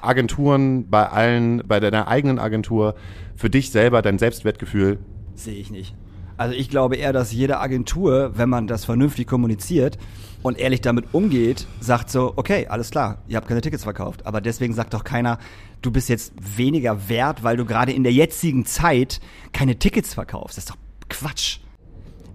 Agenturen, 0.00 0.88
bei 0.88 1.06
allen, 1.08 1.62
bei 1.66 1.80
deiner 1.80 2.08
eigenen 2.08 2.38
Agentur, 2.38 2.94
für 3.36 3.50
dich 3.50 3.70
selber, 3.70 4.02
dein 4.02 4.18
Selbstwertgefühl. 4.18 4.98
Sehe 5.34 5.54
ich 5.56 5.70
nicht. 5.70 5.94
Also 6.40 6.54
ich 6.54 6.70
glaube 6.70 6.96
eher, 6.96 7.12
dass 7.12 7.32
jede 7.32 7.60
Agentur, 7.60 8.30
wenn 8.34 8.48
man 8.48 8.66
das 8.66 8.86
vernünftig 8.86 9.26
kommuniziert 9.26 9.98
und 10.40 10.58
ehrlich 10.58 10.80
damit 10.80 11.12
umgeht, 11.12 11.66
sagt 11.80 12.08
so, 12.08 12.32
okay, 12.36 12.66
alles 12.66 12.90
klar, 12.90 13.18
ihr 13.28 13.36
habt 13.36 13.46
keine 13.46 13.60
Tickets 13.60 13.84
verkauft. 13.84 14.24
Aber 14.24 14.40
deswegen 14.40 14.72
sagt 14.72 14.94
doch 14.94 15.04
keiner, 15.04 15.36
du 15.82 15.90
bist 15.90 16.08
jetzt 16.08 16.32
weniger 16.56 17.10
wert, 17.10 17.44
weil 17.44 17.58
du 17.58 17.66
gerade 17.66 17.92
in 17.92 18.04
der 18.04 18.14
jetzigen 18.14 18.64
Zeit 18.64 19.20
keine 19.52 19.78
Tickets 19.78 20.14
verkaufst. 20.14 20.56
Das 20.56 20.64
ist 20.64 20.70
doch 20.70 20.78
Quatsch. 21.10 21.58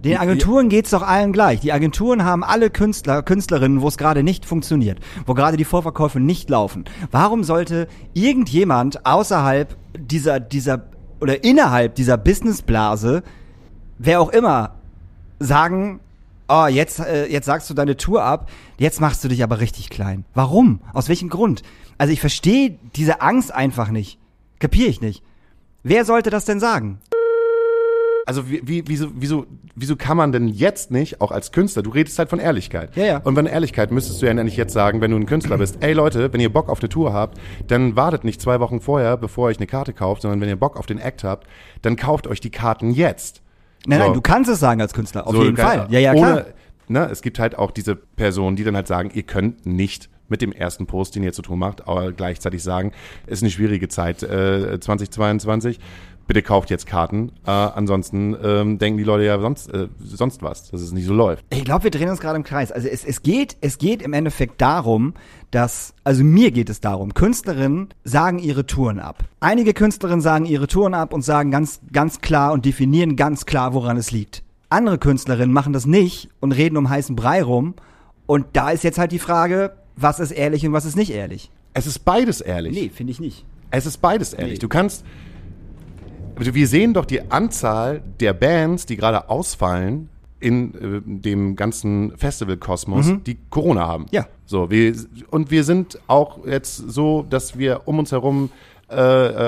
Den 0.04 0.18
Agenturen 0.18 0.70
geht's 0.70 0.92
doch 0.92 1.02
allen 1.02 1.34
gleich. 1.34 1.62
Die 1.62 1.74
Agenturen 1.74 2.24
haben 2.24 2.44
alle 2.44 2.70
Künstler, 2.70 3.24
Künstlerinnen, 3.24 3.82
wo 3.82 3.88
es 3.88 3.98
gerade 3.98 4.22
nicht 4.22 4.46
funktioniert, 4.46 5.00
wo 5.26 5.34
gerade 5.34 5.58
die 5.58 5.66
Vorverkäufe 5.66 6.20
nicht 6.20 6.48
laufen. 6.52 6.86
Warum 7.10 7.44
sollte 7.44 7.88
irgendjemand 8.14 9.04
außerhalb 9.04 9.76
dieser, 9.98 10.40
dieser 10.40 10.92
oder 11.20 11.44
innerhalb 11.44 11.96
dieser 11.96 12.18
Businessblase, 12.18 13.24
wer 13.98 14.22
auch 14.22 14.30
immer, 14.30 14.76
sagen, 15.40 16.00
oh, 16.48 16.68
jetzt, 16.68 17.00
äh, 17.00 17.28
jetzt 17.28 17.46
sagst 17.46 17.70
du 17.70 17.74
deine 17.74 17.98
Tour 17.98 18.24
ab, 18.24 18.50
jetzt 18.78 19.02
machst 19.02 19.24
du 19.24 19.28
dich 19.28 19.44
aber 19.44 19.60
richtig 19.60 19.90
klein. 19.90 20.26
Warum? 20.34 20.82
Aus 20.94 21.10
welchem 21.10 21.30
Grund? 21.30 21.64
Also 21.98 22.14
ich 22.14 22.20
verstehe 22.20 22.78
diese 22.96 23.22
Angst 23.22 23.54
einfach 23.54 23.90
nicht. 23.90 24.20
Kapier 24.60 24.88
ich 24.88 25.02
nicht. 25.02 25.24
Wer 25.84 26.06
sollte 26.06 26.30
das 26.30 26.46
denn 26.46 26.60
sagen? 26.60 27.00
Also 28.26 28.50
wie, 28.50 28.62
wie, 28.66 28.84
wieso, 28.88 29.12
wieso, 29.16 29.46
wieso 29.76 29.96
kann 29.96 30.18
man 30.18 30.32
denn 30.32 30.48
jetzt 30.48 30.90
nicht, 30.90 31.22
auch 31.22 31.32
als 31.32 31.52
Künstler, 31.52 31.84
du 31.84 31.92
redest 31.92 32.18
halt 32.18 32.30
von 32.30 32.40
Ehrlichkeit. 32.40 32.96
Ja, 32.96 33.06
ja. 33.06 33.18
Und 33.20 33.36
von 33.36 33.46
Ehrlichkeit 33.46 33.92
müsstest 33.92 34.20
du 34.22 34.26
ja 34.26 34.34
nicht 34.34 34.58
jetzt 34.58 34.74
sagen, 34.74 35.00
wenn 35.00 35.12
du 35.12 35.18
ein 35.18 35.28
Künstler 35.28 35.60
bist, 35.60 35.78
ey 35.82 35.94
Leute, 35.94 36.34
wenn 36.34 36.42
ihr 36.42 36.52
Bock 36.52 36.70
auf 36.70 36.80
eine 36.80 36.90
Tour 36.90 37.14
habt, 37.14 37.38
dann 37.68 37.96
wartet 37.96 38.24
nicht 38.24 38.42
zwei 38.42 38.60
Wochen 38.60 38.82
vorher, 38.82 39.16
bevor 39.16 39.48
ihr 39.48 39.52
euch 39.52 39.58
eine 39.58 39.68
Karte 39.68 39.94
kauft, 39.94 40.24
sondern 40.24 40.42
wenn 40.42 40.50
ihr 40.50 40.56
Bock 40.56 40.78
auf 40.78 40.88
den 40.88 40.98
Act 40.98 41.24
habt, 41.24 41.48
dann 41.84 41.98
kauft 41.98 42.26
euch 42.26 42.40
die 42.40 42.50
Karten 42.50 42.90
jetzt. 42.90 43.44
Nein, 43.88 44.00
So. 44.00 44.06
nein, 44.06 44.14
du 44.14 44.22
kannst 44.22 44.50
es 44.50 44.60
sagen 44.60 44.82
als 44.82 44.94
Künstler, 44.94 45.28
auf 45.28 45.34
So, 45.36 45.44
jeden. 45.44 45.58
Fall. 45.58 45.88
Ja, 45.90 46.00
ja, 46.00 46.14
klar. 46.14 46.32
Ohne, 46.34 46.46
ne, 46.88 47.10
es 47.12 47.22
gibt 47.22 47.40
halt 47.40 47.58
auch 47.58 47.72
diese 47.72 47.96
Personen, 47.96 48.56
die 48.56 48.64
dann 48.64 48.76
halt 48.76 48.88
sagen, 48.88 49.12
ihr 49.14 49.24
könnt 49.24 49.66
nicht 49.66 50.10
mit 50.28 50.42
dem 50.42 50.52
ersten 50.52 50.88
Post, 50.88 51.16
den 51.16 51.24
ihr 51.24 51.34
zu 51.34 51.44
tun 51.44 51.60
macht, 51.60 51.88
aber 51.88 52.12
gleichzeitig 52.12 52.64
sagen, 52.64 52.92
ist 53.28 53.44
eine 53.44 53.52
schwierige 53.52 53.88
Zeit, 53.90 54.24
äh, 54.24 54.80
2022. 54.80 55.80
Bitte 56.28 56.42
kauft 56.42 56.72
jetzt 56.72 56.88
Karten, 56.88 57.32
äh, 57.46 57.52
ansonsten 57.52 58.36
ähm, 58.44 58.80
denken 58.80 58.98
die 58.98 59.04
Leute 59.04 59.26
ja 59.26 59.40
sonst, 59.40 59.72
äh, 59.72 59.88
sonst 60.00 60.42
was, 60.42 60.72
dass 60.72 60.82
es 60.82 60.92
nicht 60.92 61.06
so 61.06 61.14
läuft. 61.14 61.46
Ich 61.52 61.64
glaube, 61.64 61.84
wir 61.84 61.92
drehen 61.92 62.10
uns 62.10 62.20
gerade 62.20 62.38
im 62.38 62.44
Kreis. 62.44 62.72
Also 62.72 62.88
es, 62.88 63.06
es 63.06 63.22
geht, 63.22 63.58
es 63.62 63.78
geht 63.78 64.02
im 64.02 64.12
Endeffekt 64.14 64.60
darum, 64.60 65.14
dass, 65.52 65.94
also 66.04 66.24
mir 66.24 66.50
geht 66.50 66.70
es 66.72 66.82
darum, 66.82 67.14
Künstlerinnen 67.14 67.90
sagen 68.04 68.40
ihre 68.40 68.66
Touren 68.66 69.00
ab. 69.00 69.24
Einige 69.40 69.74
Künstlerinnen 69.74 70.22
sagen 70.22 70.46
ihre 70.46 70.66
Touren 70.66 70.96
ab 70.96 71.14
und 71.14 71.22
sagen 71.22 71.52
ganz, 71.52 71.80
ganz 71.94 72.22
klar 72.22 72.54
und 72.54 72.66
definieren 72.66 73.16
ganz 73.16 73.46
klar, 73.46 73.76
woran 73.76 73.98
es 73.98 74.10
liegt. 74.10 74.42
Andere 74.70 74.98
Künstlerinnen 74.98 75.54
machen 75.54 75.74
das 75.74 75.86
nicht 75.86 76.30
und 76.40 76.54
reden 76.54 76.78
um 76.78 76.90
heißen 76.90 77.16
Brei 77.16 77.44
rum. 77.44 77.76
Und 78.26 78.48
da 78.54 78.72
ist 78.72 78.84
jetzt 78.84 78.98
halt 78.98 79.12
die 79.12 79.20
Frage, 79.20 79.74
was 79.96 80.20
ist 80.20 80.32
ehrlich 80.32 80.66
und 80.66 80.74
was 80.74 80.86
ist 80.86 80.96
nicht 80.96 81.12
ehrlich? 81.12 81.52
Es 81.74 81.86
ist 81.86 82.00
beides 82.00 82.42
ehrlich. 82.42 82.74
Nee, 82.74 82.90
finde 82.90 83.12
ich 83.12 83.20
nicht. 83.20 83.46
Es 83.70 83.86
ist 83.86 83.98
beides 83.98 84.34
ehrlich. 84.34 84.54
Nee. 84.54 84.60
Du 84.60 84.70
kannst. 84.70 85.06
Also 86.36 86.54
wir 86.54 86.68
sehen 86.68 86.94
doch 86.94 87.06
die 87.06 87.32
Anzahl 87.32 88.02
der 88.20 88.34
Bands, 88.34 88.86
die 88.86 88.98
gerade 88.98 89.30
ausfallen 89.30 90.10
in 90.40 90.74
äh, 90.76 91.02
dem 91.04 91.56
ganzen 91.56 92.16
Festivalkosmos, 92.18 93.14
die 93.26 93.38
Corona 93.50 93.88
haben. 93.88 94.04
Mhm. 94.04 94.10
Ja. 94.12 94.28
So, 94.46 94.70
wir, 94.70 94.94
und 95.32 95.50
wir 95.50 95.64
sind 95.64 96.00
auch 96.08 96.46
jetzt 96.46 96.76
so, 96.76 97.26
dass 97.28 97.58
wir 97.58 97.82
um 97.86 98.00
uns 98.00 98.12
herum 98.12 98.52
äh, 98.90 98.96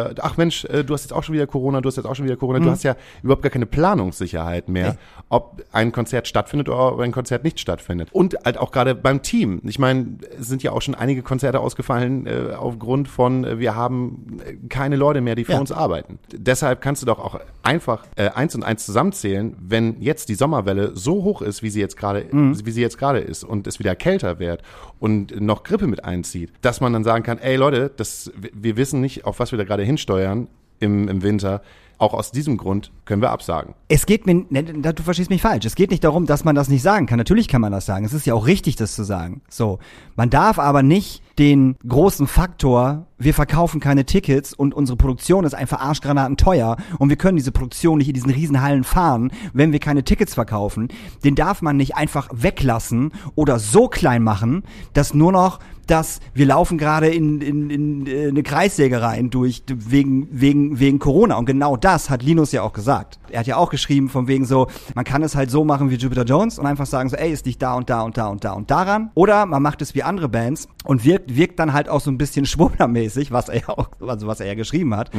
äh, 0.09 0.15
ach 0.21 0.37
Mensch, 0.37 0.65
äh, 0.65 0.83
du 0.83 0.93
hast 0.93 1.03
jetzt 1.03 1.13
auch 1.13 1.23
schon 1.23 1.33
wieder 1.35 1.47
Corona, 1.47 1.81
du 1.81 1.87
hast 1.87 1.95
jetzt 1.97 2.05
auch 2.05 2.15
schon 2.15 2.25
wieder 2.25 2.37
Corona. 2.37 2.59
Du 2.59 2.69
hast 2.71 2.83
ja 2.83 2.95
überhaupt 3.23 3.43
gar 3.43 3.49
keine 3.51 3.65
Planungssicherheit 3.65 4.69
mehr, 4.69 4.91
Mhm. 4.91 4.93
Nee. 4.93 5.23
ob 5.29 5.63
ein 5.71 5.91
Konzert 5.91 6.27
stattfindet 6.27 6.69
oder 6.69 6.93
ob 6.93 6.99
ein 6.99 7.11
Konzert 7.11 7.43
nicht 7.43 7.59
stattfindet. 7.59 8.09
Und 8.11 8.35
halt 8.45 8.57
auch 8.57 8.71
gerade 8.71 8.95
beim 8.95 9.21
Team. 9.21 9.61
Ich 9.65 9.79
meine, 9.79 10.17
es 10.39 10.47
sind 10.47 10.63
ja 10.63 10.71
auch 10.71 10.81
schon 10.81 10.95
einige 10.95 11.21
Konzerte 11.21 11.59
ausgefallen 11.59 12.25
äh, 12.27 12.53
aufgrund 12.57 13.07
von, 13.07 13.43
äh, 13.43 13.59
wir 13.59 13.75
haben 13.75 14.37
äh, 14.45 14.55
keine 14.69 14.95
Leute 14.95 15.21
mehr, 15.21 15.35
die 15.35 15.43
für 15.45 15.53
Ja. 15.53 15.59
uns 15.59 15.71
arbeiten. 15.71 16.19
Deshalb 16.33 16.81
kannst 16.81 17.01
du 17.01 17.05
doch 17.05 17.19
auch 17.19 17.39
einfach 17.63 18.05
äh, 18.15 18.29
eins 18.29 18.55
und 18.55 18.63
eins 18.63 18.85
zusammenzählen, 18.85 19.55
wenn 19.59 20.01
jetzt 20.01 20.29
die 20.29 20.35
Sommerwelle 20.35 20.95
so 20.95 21.23
hoch 21.23 21.41
ist, 21.41 21.61
wie 21.63 21.69
sie 21.69 21.79
jetzt 21.81 21.97
gerade, 21.97 22.25
wie 22.31 22.71
sie 22.71 22.81
jetzt 22.81 22.97
gerade 22.97 23.19
ist 23.19 23.43
und 23.43 23.67
es 23.67 23.79
wieder 23.79 23.95
kälter 23.95 24.39
wird 24.39 24.61
und 24.99 25.39
noch 25.41 25.63
Grippe 25.63 25.87
mit 25.87 26.03
einzieht, 26.05 26.51
dass 26.61 26.81
man 26.81 26.93
dann 26.93 27.03
sagen 27.03 27.23
kann, 27.23 27.37
ey 27.39 27.55
Leute, 27.55 27.91
das, 27.95 28.31
wir 28.53 28.77
wissen 28.77 29.01
nicht, 29.01 29.25
auf 29.27 29.39
was 29.39 29.51
wir 29.51 29.57
da 29.57 29.65
gerade 29.65 29.83
hinsteuern 29.83 30.47
im, 30.79 31.07
im 31.07 31.21
Winter. 31.21 31.61
Auch 31.99 32.13
aus 32.13 32.31
diesem 32.31 32.57
Grund 32.57 32.91
können 33.05 33.23
wir 33.23 33.31
absagen. 33.31 33.73
Es 33.87 34.05
geht 34.05 34.27
mir, 34.27 34.45
ne, 34.51 34.63
du 34.63 35.01
verstehst 35.01 35.31
mich 35.31 35.41
falsch. 35.41 35.65
Es 35.65 35.73
geht 35.73 35.89
nicht 35.89 36.03
darum, 36.03 36.27
dass 36.27 36.43
man 36.43 36.53
das 36.53 36.69
nicht 36.69 36.83
sagen 36.83 37.07
kann. 37.07 37.17
Natürlich 37.17 37.47
kann 37.47 37.59
man 37.59 37.71
das 37.71 37.87
sagen. 37.87 38.05
Es 38.05 38.13
ist 38.13 38.27
ja 38.27 38.35
auch 38.35 38.45
richtig, 38.45 38.75
das 38.75 38.93
zu 38.93 39.03
sagen. 39.03 39.41
So. 39.49 39.79
Man 40.15 40.29
darf 40.29 40.59
aber 40.59 40.83
nicht 40.83 41.23
den 41.39 41.75
großen 41.87 42.27
Faktor, 42.27 43.07
wir 43.17 43.33
verkaufen 43.33 43.79
keine 43.79 44.05
Tickets 44.05 44.53
und 44.53 44.75
unsere 44.75 44.95
Produktion 44.95 45.43
ist 45.43 45.55
einfach 45.55 45.81
arschgranaten 45.81 46.37
teuer 46.37 46.77
und 46.99 47.09
wir 47.09 47.15
können 47.15 47.37
diese 47.37 47.51
Produktion 47.51 47.97
nicht 47.97 48.07
in 48.07 48.13
diesen 48.13 48.31
Riesenhallen 48.31 48.83
fahren, 48.83 49.31
wenn 49.53 49.71
wir 49.71 49.79
keine 49.79 50.03
Tickets 50.03 50.35
verkaufen. 50.35 50.89
Den 51.23 51.33
darf 51.33 51.63
man 51.63 51.77
nicht 51.77 51.95
einfach 51.95 52.29
weglassen 52.31 53.11
oder 53.33 53.57
so 53.57 53.87
klein 53.87 54.21
machen, 54.21 54.63
dass 54.93 55.15
nur 55.15 55.31
noch 55.31 55.59
dass 55.87 56.19
wir 56.33 56.45
laufen 56.45 56.77
gerade 56.77 57.07
in, 57.07 57.41
in, 57.41 57.69
in 57.69 58.07
äh, 58.07 58.27
eine 58.27 58.43
Kreissäge 58.43 59.01
rein 59.01 59.29
durch 59.29 59.63
wegen 59.67 60.27
wegen 60.31 60.79
wegen 60.79 60.99
Corona 60.99 61.35
und 61.37 61.45
genau 61.45 61.77
das 61.77 62.09
hat 62.09 62.23
Linus 62.23 62.51
ja 62.51 62.61
auch 62.61 62.73
gesagt. 62.73 63.19
Er 63.29 63.39
hat 63.39 63.47
ja 63.47 63.57
auch 63.57 63.69
geschrieben 63.69 64.09
von 64.09 64.27
wegen 64.27 64.45
so, 64.45 64.67
man 64.95 65.05
kann 65.05 65.23
es 65.23 65.35
halt 65.35 65.51
so 65.51 65.63
machen 65.63 65.89
wie 65.89 65.95
Jupiter 65.95 66.23
Jones 66.23 66.59
und 66.59 66.65
einfach 66.65 66.85
sagen 66.85 67.09
so, 67.09 67.15
ey, 67.15 67.31
ist 67.31 67.45
nicht 67.45 67.61
da 67.61 67.75
und 67.75 67.89
da 67.89 68.01
und 68.01 68.17
da 68.17 68.27
und 68.27 68.43
da 68.43 68.53
und 68.53 68.71
daran 68.71 69.11
oder 69.15 69.45
man 69.45 69.61
macht 69.61 69.81
es 69.81 69.95
wie 69.95 70.03
andere 70.03 70.29
Bands 70.29 70.67
und 70.87 71.05
wirkt 71.05 71.35
wirkt 71.35 71.59
dann 71.59 71.73
halt 71.73 71.89
auch 71.89 72.01
so 72.01 72.09
ein 72.09 72.17
bisschen 72.17 72.45
schwurblermäßig, 72.77 73.31
was 73.31 73.49
er 73.49 73.61
ja 73.61 73.69
auch 73.69 73.89
also 73.99 74.27
was 74.27 74.39
er 74.39 74.47
ja 74.47 74.55
geschrieben 74.55 74.95
hat 74.95 75.11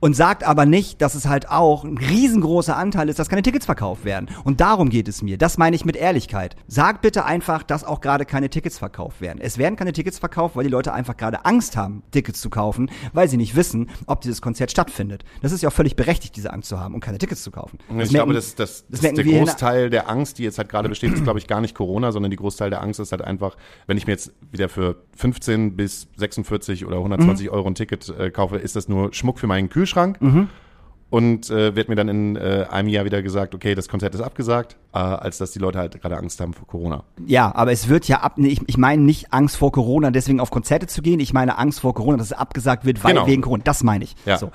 und 0.00 0.14
sagt 0.14 0.44
aber 0.44 0.66
nicht, 0.66 1.00
dass 1.02 1.14
es 1.14 1.26
halt 1.26 1.48
auch 1.50 1.84
ein 1.84 1.98
riesengroßer 1.98 2.76
Anteil 2.76 3.08
ist, 3.08 3.18
dass 3.18 3.28
keine 3.28 3.42
Tickets 3.42 3.66
verkauft 3.66 4.04
werden 4.04 4.28
und 4.44 4.60
darum 4.60 4.90
geht 4.90 5.08
es 5.08 5.22
mir. 5.22 5.38
Das 5.38 5.58
meine 5.58 5.76
ich 5.76 5.84
mit 5.84 5.96
Ehrlichkeit. 5.96 6.56
Sag 6.66 7.00
bitte 7.02 7.24
einfach, 7.24 7.62
dass 7.62 7.84
auch 7.84 8.00
gerade 8.00 8.24
keine 8.24 8.50
Tickets 8.50 8.78
verkauft 8.78 9.20
werden. 9.20 9.38
Es 9.40 9.58
werden 9.58 9.76
keine 9.76 9.92
Tickets 9.92 10.18
verkauft, 10.18 10.56
weil 10.56 10.64
die 10.64 10.70
Leute 10.70 10.92
einfach 10.92 11.16
gerade 11.16 11.44
Angst 11.44 11.76
haben, 11.76 12.02
Tickets 12.10 12.40
zu 12.40 12.50
kaufen, 12.50 12.90
weil 13.12 13.28
sie 13.28 13.36
nicht 13.36 13.56
wissen, 13.56 13.90
ob 14.06 14.20
dieses 14.20 14.42
Konzert 14.42 14.70
stattfindet. 14.70 15.24
Das 15.42 15.52
ist 15.52 15.62
ja 15.62 15.68
auch 15.68 15.72
völlig 15.72 15.96
berechtigt, 15.96 16.36
diese 16.36 16.52
Angst 16.52 16.68
zu 16.68 16.78
haben 16.78 16.94
und 16.94 17.00
keine 17.00 17.18
Tickets 17.18 17.42
zu 17.42 17.50
kaufen. 17.50 17.78
Das 17.88 18.08
ich 18.08 18.14
glaube, 18.14 18.32
merken- 18.32 18.34
das, 18.34 18.54
das, 18.54 18.84
das, 18.88 19.02
merken 19.02 19.18
ist 19.20 19.26
der 19.26 19.38
Großteil 19.38 19.90
der 19.90 20.10
Angst, 20.10 20.38
die 20.38 20.42
jetzt 20.42 20.58
halt 20.58 20.68
gerade 20.68 20.88
besteht, 20.88 21.12
ist, 21.12 21.22
glaube 21.24 21.38
ich, 21.38 21.46
gar 21.46 21.60
nicht 21.60 21.74
Corona, 21.74 22.12
sondern 22.12 22.30
die 22.30 22.36
Großteil 22.36 22.70
der 22.70 22.82
Angst 22.82 23.00
ist 23.00 23.12
halt 23.12 23.22
einfach, 23.22 23.56
wenn 23.86 23.96
ich 23.96 24.06
mir 24.06 24.12
jetzt 24.12 24.32
wieder 24.52 24.68
für 24.68 24.96
15 25.16 25.76
bis 25.76 26.08
46 26.16 26.86
oder 26.86 26.96
120 26.98 27.50
Euro 27.50 27.68
ein 27.68 27.74
Ticket 27.74 28.08
äh, 28.18 28.30
kaufe, 28.30 28.56
ist 28.56 28.76
das 28.76 28.88
nur 28.88 29.12
Schmuck 29.12 29.38
für 29.38 29.46
meinen 29.46 29.68
Kühlschrank. 29.68 30.18
Und 31.10 31.48
äh, 31.48 31.76
wird 31.76 31.88
mir 31.88 31.94
dann 31.94 32.08
in 32.08 32.34
äh, 32.34 32.66
einem 32.70 32.88
Jahr 32.88 33.04
wieder 33.04 33.22
gesagt, 33.22 33.54
okay, 33.54 33.76
das 33.76 33.88
Konzert 33.88 34.16
ist 34.16 34.20
abgesagt, 34.20 34.76
äh, 34.92 34.98
als 34.98 35.38
dass 35.38 35.52
die 35.52 35.60
Leute 35.60 35.78
halt 35.78 36.00
gerade 36.00 36.16
Angst 36.16 36.40
haben 36.40 36.54
vor 36.54 36.66
Corona. 36.66 37.04
Ja, 37.24 37.54
aber 37.54 37.70
es 37.70 37.88
wird 37.88 38.08
ja 38.08 38.22
ab, 38.22 38.34
ich, 38.38 38.60
ich 38.66 38.76
meine 38.78 39.00
nicht 39.02 39.32
Angst 39.32 39.56
vor 39.56 39.70
Corona, 39.70 40.10
deswegen 40.10 40.40
auf 40.40 40.50
Konzerte 40.50 40.88
zu 40.88 41.02
gehen. 41.02 41.20
Ich 41.20 41.32
meine 41.32 41.56
Angst 41.56 41.80
vor 41.80 41.94
Corona, 41.94 42.16
dass 42.16 42.28
es 42.28 42.32
abgesagt 42.32 42.84
wird, 42.84 43.04
weil 43.04 43.14
Genau. 43.14 43.26
wegen 43.28 43.42
Corona. 43.42 43.62
Das 43.62 43.84
meine 43.84 44.02
ich. 44.02 44.16
Ja. 44.26 44.38
So. 44.38 44.50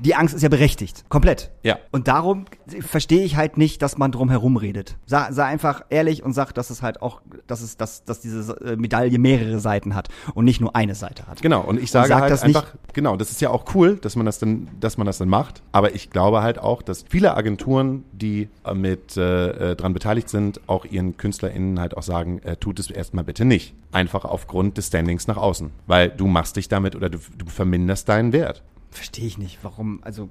Die 0.00 0.14
Angst 0.14 0.34
ist 0.34 0.42
ja 0.42 0.48
berechtigt. 0.48 1.04
Komplett. 1.08 1.50
Ja. 1.62 1.78
Und 1.90 2.08
darum 2.08 2.46
verstehe 2.80 3.22
ich 3.24 3.36
halt 3.36 3.56
nicht, 3.58 3.82
dass 3.82 3.98
man 3.98 4.10
drum 4.10 4.30
herum 4.30 4.56
redet. 4.56 4.96
Sei, 5.06 5.30
sei 5.30 5.44
einfach 5.44 5.84
ehrlich 5.90 6.22
und 6.24 6.32
sag, 6.32 6.52
dass 6.52 6.70
es 6.70 6.82
halt 6.82 7.02
auch, 7.02 7.20
dass 7.46 7.60
es, 7.60 7.76
dass, 7.76 8.02
dass 8.04 8.20
diese 8.20 8.52
äh, 8.64 8.76
Medaille 8.76 9.18
mehrere 9.18 9.60
Seiten 9.60 9.94
hat 9.94 10.08
und 10.34 10.44
nicht 10.44 10.60
nur 10.60 10.74
eine 10.74 10.94
Seite 10.94 11.26
hat. 11.26 11.42
Genau, 11.42 11.60
und 11.60 11.80
ich 11.80 11.90
sage 11.90 12.08
sag 12.08 12.22
halt 12.22 12.30
das 12.32 12.44
nicht- 12.44 12.56
einfach, 12.56 12.74
genau, 12.94 13.16
das 13.16 13.30
ist 13.30 13.40
ja 13.40 13.50
auch 13.50 13.74
cool, 13.74 13.96
dass 13.96 14.16
man 14.16 14.26
das 14.26 14.38
dann, 14.38 14.68
dass 14.80 14.96
man 14.96 15.06
das 15.06 15.18
dann 15.18 15.28
macht. 15.28 15.62
Aber 15.72 15.94
ich 15.94 16.10
glaube 16.10 16.42
halt 16.42 16.58
auch, 16.58 16.82
dass 16.82 17.04
viele 17.08 17.36
Agenturen, 17.36 18.04
die 18.12 18.48
äh, 18.64 18.74
mit 18.74 19.16
äh, 19.16 19.72
äh, 19.72 19.76
dran 19.76 19.92
beteiligt 19.92 20.28
sind, 20.30 20.60
auch 20.68 20.84
ihren 20.84 21.16
KünstlerInnen 21.16 21.78
halt 21.78 21.96
auch 21.96 22.02
sagen, 22.02 22.40
äh, 22.40 22.56
tut 22.56 22.78
es 22.80 22.90
erstmal 22.90 23.24
bitte 23.24 23.44
nicht. 23.44 23.74
Einfach 23.92 24.24
aufgrund 24.24 24.78
des 24.78 24.86
Standings 24.88 25.26
nach 25.28 25.36
außen. 25.36 25.70
Weil 25.86 26.08
du 26.08 26.26
machst 26.26 26.56
dich 26.56 26.68
damit 26.68 26.96
oder 26.96 27.10
du, 27.10 27.18
du 27.36 27.46
verminderst 27.46 28.08
deinen 28.08 28.32
Wert. 28.32 28.62
Verstehe 28.92 29.26
ich 29.26 29.38
nicht, 29.38 29.58
warum, 29.62 30.00
also 30.02 30.28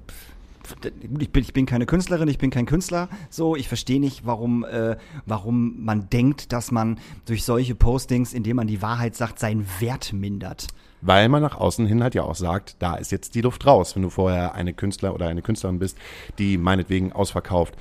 ich 1.18 1.30
bin, 1.30 1.42
ich 1.42 1.52
bin 1.52 1.66
keine 1.66 1.86
Künstlerin, 1.86 2.28
ich 2.28 2.38
bin 2.38 2.50
kein 2.50 2.66
Künstler, 2.66 3.08
so, 3.30 3.56
ich 3.56 3.68
verstehe 3.68 4.00
nicht, 4.00 4.24
warum, 4.24 4.64
äh, 4.64 4.96
warum 5.26 5.84
man 5.84 6.08
denkt, 6.08 6.52
dass 6.52 6.70
man 6.70 6.98
durch 7.26 7.44
solche 7.44 7.74
Postings, 7.74 8.32
indem 8.32 8.56
man 8.56 8.66
die 8.66 8.80
Wahrheit 8.80 9.16
sagt, 9.16 9.38
seinen 9.38 9.66
Wert 9.80 10.12
mindert. 10.12 10.68
Weil 11.00 11.28
man 11.28 11.42
nach 11.42 11.56
außen 11.56 11.84
hin 11.86 12.02
halt 12.02 12.14
ja 12.14 12.22
auch 12.22 12.36
sagt, 12.36 12.76
da 12.78 12.94
ist 12.94 13.10
jetzt 13.10 13.34
die 13.34 13.40
Luft 13.40 13.66
raus, 13.66 13.96
wenn 13.96 14.02
du 14.02 14.10
vorher 14.10 14.54
eine 14.54 14.72
Künstler 14.72 15.14
oder 15.14 15.26
eine 15.26 15.42
Künstlerin 15.42 15.80
bist, 15.80 15.98
die 16.38 16.58
meinetwegen 16.58 17.12
ausverkauft 17.12 17.74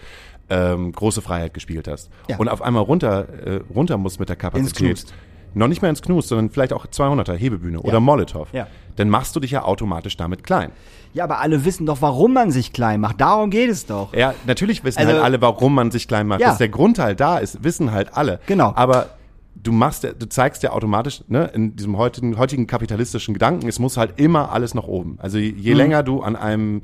ähm, 0.50 0.92
große 0.92 1.22
Freiheit 1.22 1.54
gespielt 1.54 1.88
hast. 1.88 2.10
Ja. 2.28 2.38
Und 2.38 2.50
auf 2.50 2.62
einmal 2.62 2.84
runter, 2.84 3.30
äh, 3.30 3.62
runter 3.74 3.98
muss 3.98 4.20
mit 4.20 4.30
der 4.30 4.36
Kapazität. 4.36 5.06
Noch 5.54 5.68
nicht 5.68 5.82
mehr 5.82 5.90
ins 5.90 6.02
Knust, 6.02 6.30
sondern 6.30 6.50
vielleicht 6.50 6.74
auch 6.74 6.86
200er 6.86 7.34
Hebebühne 7.36 7.80
oder 7.82 8.00
Molotow. 8.00 8.48
Ja. 8.54 8.68
Dann 8.96 9.10
machst 9.10 9.36
du 9.36 9.40
dich 9.40 9.52
ja 9.52 9.64
automatisch 9.64 10.16
damit 10.18 10.44
klein. 10.44 10.72
Ja, 11.14 11.26
aber 11.26 11.40
alle 11.40 11.66
wissen 11.66 11.86
doch, 11.86 12.02
warum 12.02 12.34
man 12.34 12.52
sich 12.52 12.72
klein 12.72 13.02
macht. 13.02 13.20
Darum 13.20 13.50
geht 13.50 13.70
es 13.70 13.86
doch. 13.86 14.14
Ja, 14.14 14.34
natürlich 14.46 14.84
wissen 14.84 15.00
Also- 15.00 15.12
halt 15.14 15.22
alle, 15.24 15.42
warum 15.42 15.76
man 15.76 15.92
sich 15.92 16.08
klein 16.08 16.28
macht. 16.28 16.40
Ja. 16.42 16.48
Dass 16.50 16.58
der 16.58 16.70
Grund 16.70 17.00
halt 17.00 17.20
da 17.20 17.38
ist, 17.38 17.64
wissen 17.64 17.92
halt 17.92 18.16
alle. 18.16 18.40
Genau. 18.48 18.72
Aber 18.76 19.08
du 19.56 19.72
machst, 19.74 20.04
ja- 20.04 20.14
du 20.14 20.28
zeigst 20.30 20.64
ja 20.64 20.72
automatisch, 20.72 21.24
ne, 21.28 21.52
in 21.54 21.76
diesem 21.76 21.98
heutigen, 21.98 22.38
heutigen 22.38 22.66
kapitalistischen 22.68 23.34
Gedanken, 23.34 23.68
es 23.68 23.78
muss 23.80 23.98
halt 23.98 24.14
immer 24.20 24.52
alles 24.54 24.74
nach 24.74 24.86
oben. 24.86 25.18
Also 25.22 25.38
je, 25.38 25.52
Mhm. 25.52 25.58
je 25.60 25.74
länger 25.74 26.04
du 26.04 26.22
an 26.22 26.36
einem 26.38 26.82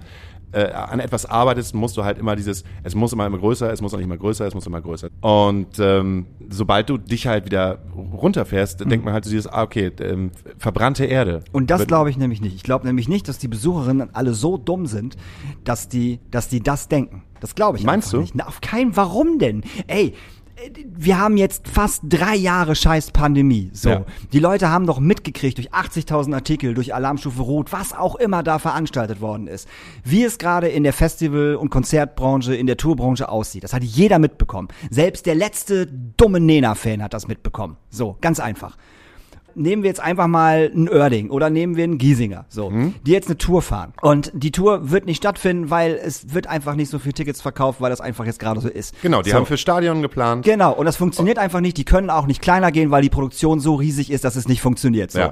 äh, 0.51 0.71
an 0.71 0.99
etwas 0.99 1.25
arbeitest, 1.25 1.75
musst 1.75 1.97
du 1.97 2.03
halt 2.03 2.17
immer 2.17 2.35
dieses, 2.35 2.63
es 2.83 2.95
muss 2.95 3.13
immer 3.13 3.25
immer 3.25 3.37
größer, 3.37 3.71
es 3.71 3.81
muss 3.81 3.93
auch 3.93 3.97
nicht 3.97 4.05
immer 4.05 4.17
größer, 4.17 4.45
es 4.45 4.53
muss 4.53 4.65
immer 4.65 4.81
größer. 4.81 5.09
Und 5.21 5.79
ähm, 5.79 6.27
sobald 6.49 6.89
du 6.89 6.97
dich 6.97 7.27
halt 7.27 7.45
wieder 7.45 7.79
runterfährst, 7.95 8.79
denkt 8.89 9.05
man 9.05 9.13
halt 9.13 9.25
so 9.25 9.31
dieses, 9.31 9.47
ah, 9.47 9.63
okay, 9.63 9.91
ähm, 9.99 10.31
verbrannte 10.57 11.05
Erde. 11.05 11.39
Mhm. 11.39 11.43
Und 11.51 11.69
das 11.69 11.87
glaube 11.87 12.09
ich 12.09 12.17
nämlich 12.17 12.41
nicht. 12.41 12.55
Ich 12.55 12.63
glaube 12.63 12.85
nämlich 12.85 13.07
nicht, 13.07 13.27
dass 13.27 13.37
die 13.37 13.47
Besucherinnen 13.47 14.13
alle 14.13 14.33
so 14.33 14.57
dumm 14.57 14.85
sind, 14.85 15.17
dass 15.63 15.89
die, 15.89 16.19
dass 16.31 16.47
die 16.49 16.61
das 16.61 16.87
denken. 16.87 17.23
Das 17.39 17.55
glaube 17.55 17.77
ich 17.77 17.83
Meinst 17.83 18.13
du? 18.13 18.21
nicht. 18.21 18.35
Na, 18.35 18.47
auf 18.47 18.61
keinen. 18.61 18.95
Warum 18.95 19.39
denn? 19.39 19.63
Ey. 19.87 20.13
Wir 20.95 21.19
haben 21.19 21.37
jetzt 21.37 21.67
fast 21.67 22.01
drei 22.03 22.35
Jahre 22.35 22.75
scheiß 22.75 23.11
Pandemie. 23.11 23.69
So. 23.73 23.89
Ja. 23.89 24.05
Die 24.33 24.39
Leute 24.39 24.69
haben 24.69 24.87
doch 24.87 24.99
mitgekriegt 24.99 25.57
durch 25.57 25.71
80.000 25.71 26.33
Artikel, 26.33 26.73
durch 26.73 26.95
Alarmstufe 26.95 27.41
Rot, 27.41 27.71
was 27.71 27.93
auch 27.93 28.15
immer 28.15 28.41
da 28.41 28.57
veranstaltet 28.57 29.21
worden 29.21 29.47
ist. 29.47 29.67
Wie 30.03 30.23
es 30.23 30.39
gerade 30.39 30.67
in 30.67 30.83
der 30.83 30.93
Festival- 30.93 31.55
und 31.55 31.69
Konzertbranche, 31.69 32.55
in 32.55 32.65
der 32.65 32.77
Tourbranche 32.77 33.29
aussieht. 33.29 33.63
Das 33.63 33.73
hat 33.73 33.83
jeder 33.83 34.17
mitbekommen. 34.17 34.69
Selbst 34.89 35.27
der 35.27 35.35
letzte 35.35 35.85
dumme 35.85 36.39
Nena-Fan 36.39 37.03
hat 37.03 37.13
das 37.13 37.27
mitbekommen. 37.27 37.77
So, 37.89 38.17
ganz 38.19 38.39
einfach 38.39 38.77
nehmen 39.57 39.83
wir 39.83 39.89
jetzt 39.89 39.99
einfach 39.99 40.27
mal 40.27 40.71
einen 40.73 40.87
Oerding 40.87 41.29
oder 41.29 41.49
nehmen 41.49 41.75
wir 41.75 41.83
einen 41.83 41.97
Giesinger, 41.97 42.45
so, 42.49 42.69
Mhm. 42.69 42.93
die 43.05 43.11
jetzt 43.11 43.27
eine 43.27 43.37
Tour 43.37 43.61
fahren. 43.61 43.93
Und 44.01 44.31
die 44.33 44.51
Tour 44.51 44.91
wird 44.91 45.05
nicht 45.05 45.17
stattfinden, 45.17 45.69
weil 45.69 45.93
es 45.95 46.33
wird 46.33 46.47
einfach 46.47 46.75
nicht 46.75 46.89
so 46.89 46.99
viel 46.99 47.13
Tickets 47.13 47.41
verkauft, 47.41 47.81
weil 47.81 47.89
das 47.89 47.99
einfach 48.01 48.25
jetzt 48.25 48.39
gerade 48.39 48.61
so 48.61 48.69
ist. 48.69 48.95
Genau, 49.01 49.21
die 49.21 49.31
so. 49.31 49.35
haben 49.37 49.45
für 49.45 49.57
Stadion 49.57 50.01
geplant. 50.01 50.45
Genau, 50.45 50.73
und 50.73 50.85
das 50.85 50.95
funktioniert 50.97 51.39
einfach 51.39 51.59
nicht. 51.59 51.77
Die 51.77 51.85
können 51.85 52.09
auch 52.09 52.27
nicht 52.27 52.41
kleiner 52.41 52.71
gehen, 52.71 52.91
weil 52.91 53.01
die 53.01 53.09
Produktion 53.09 53.59
so 53.59 53.75
riesig 53.75 54.11
ist, 54.11 54.23
dass 54.23 54.35
es 54.35 54.47
nicht 54.47 54.61
funktioniert. 54.61 55.11
So. 55.11 55.19
Ja. 55.19 55.31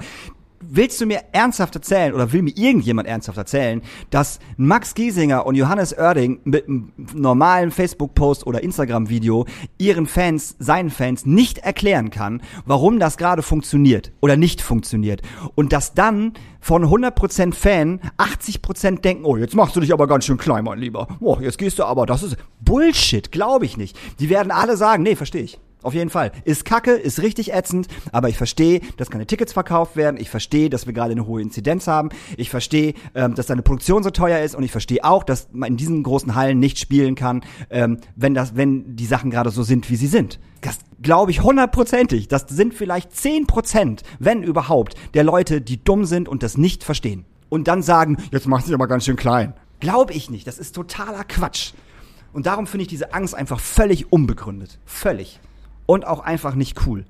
Willst 0.62 1.00
du 1.02 1.06
mir 1.06 1.22
ernsthaft 1.32 1.76
erzählen 1.76 2.14
oder 2.14 2.32
will 2.32 2.42
mir 2.42 2.56
irgendjemand 2.56 3.08
ernsthaft 3.08 3.38
erzählen, 3.38 3.82
dass 4.10 4.40
Max 4.58 4.94
Giesinger 4.94 5.46
und 5.46 5.56
Johannes 5.56 5.98
Oerding 5.98 6.40
mit 6.44 6.68
einem 6.68 6.92
normalen 7.14 7.72
Facebook-Post 7.72 8.48
oder 8.48 8.64
Instagram-Video 8.64 9.46
ihren 9.78 10.08
Fans, 10.08 10.56
seinen 10.60 10.90
Fans 10.90 11.26
nicht 11.26 11.60
erklären 11.60 12.10
kann, 12.10 12.42
warum 12.66 13.00
das 13.00 13.18
gerade 13.18 13.42
funktioniert 13.42 14.12
oder 14.22 14.38
nicht 14.38 14.62
funktioniert 14.62 15.22
und 15.56 15.74
dass 15.74 15.94
dann 15.94 16.34
von 16.60 16.84
100% 16.86 17.54
Fan 17.54 18.00
80% 18.18 19.02
denken, 19.02 19.26
oh, 19.26 19.38
jetzt 19.38 19.56
machst 19.56 19.76
du 19.76 19.82
dich 19.82 19.94
aber 19.94 20.08
ganz 20.08 20.26
schön 20.26 20.38
klein, 20.38 20.64
mein 20.64 20.80
Lieber. 20.80 21.08
Oh, 21.20 21.38
jetzt 21.40 21.58
gehst 21.58 21.78
du 21.80 21.84
aber, 21.84 22.06
das 22.06 22.24
ist 22.24 22.38
Bullshit, 22.62 23.32
glaube 23.32 23.66
ich 23.66 23.78
nicht. 23.78 23.98
Die 24.20 24.30
werden 24.30 24.52
alle 24.52 24.76
sagen, 24.76 25.04
nee, 25.04 25.16
verstehe 25.16 25.44
ich. 25.44 25.60
Auf 25.86 25.94
jeden 25.94 26.10
Fall. 26.10 26.32
Ist 26.46 26.66
kacke, 26.66 26.94
ist 26.94 27.22
richtig 27.22 27.54
ätzend, 27.54 27.88
aber 28.12 28.28
ich 28.28 28.38
verstehe, 28.38 28.82
dass 28.98 29.12
keine 29.12 29.28
Tickets 29.28 29.54
verkauft 29.54 29.96
werden. 29.96 30.20
Ich 30.20 30.32
verstehe, 30.32 30.68
dass 30.72 30.88
wir 30.88 30.94
gerade 30.94 31.12
eine 31.12 31.28
hohe 31.28 31.44
Inzidenz 31.44 31.86
haben. 31.86 32.10
Ich 32.38 32.50
verstehe, 32.50 32.96
ähm, 33.14 33.36
dass 33.36 33.46
deine 33.46 33.62
Produktion 33.62 34.02
so 34.02 34.10
teuer 34.10 34.40
ist 34.40 34.56
und 34.56 34.64
ich 34.64 34.72
verstehe 34.72 35.04
auch, 35.04 35.24
dass 35.24 35.48
man 35.52 35.70
in 35.70 35.78
diesen 35.78 36.02
großen 36.02 36.34
Hallen 36.34 36.58
nicht 36.58 36.80
spielen 36.80 37.14
kann, 37.14 37.44
ähm, 37.70 38.00
wenn 38.16 38.34
das, 38.34 38.56
wenn 38.56 38.96
die 38.96 39.06
Sachen 39.06 39.30
gerade 39.30 39.52
so 39.52 39.62
sind, 39.62 39.88
wie 39.92 39.96
sie 39.96 40.08
sind. 40.08 40.40
Das 40.62 40.80
glaube 41.04 41.30
ich 41.30 41.44
hundertprozentig. 41.44 42.30
Das 42.30 42.46
sind 42.50 42.74
vielleicht 42.74 43.16
zehn 43.16 43.46
Prozent, 43.46 44.02
wenn 44.18 44.42
überhaupt, 44.42 44.96
der 45.14 45.24
Leute, 45.24 45.62
die 45.62 45.84
dumm 45.84 46.06
sind 46.06 46.28
und 46.28 46.42
das 46.42 46.58
nicht 46.58 46.84
verstehen. 46.84 47.26
Und 47.50 47.68
dann 47.68 47.84
sagen, 47.84 48.18
jetzt 48.32 48.48
machst 48.48 48.66
du 48.66 48.70
dich 48.72 48.76
aber 48.76 48.88
ganz 48.88 49.06
schön 49.06 49.18
klein. 49.18 49.54
Glaube 49.82 50.14
ich 50.14 50.32
nicht. 50.32 50.48
Das 50.48 50.58
ist 50.58 50.74
totaler 50.74 51.24
Quatsch. 51.26 51.74
Und 52.34 52.48
darum 52.48 52.66
finde 52.66 52.82
ich 52.82 52.88
diese 52.88 53.14
Angst 53.14 53.36
einfach 53.36 53.60
völlig 53.60 54.12
unbegründet. 54.12 54.80
Völlig. 54.86 55.40
Und 55.86 56.06
auch 56.08 56.20
einfach 56.20 56.56
nicht 56.56 56.86
cool. 56.88 57.06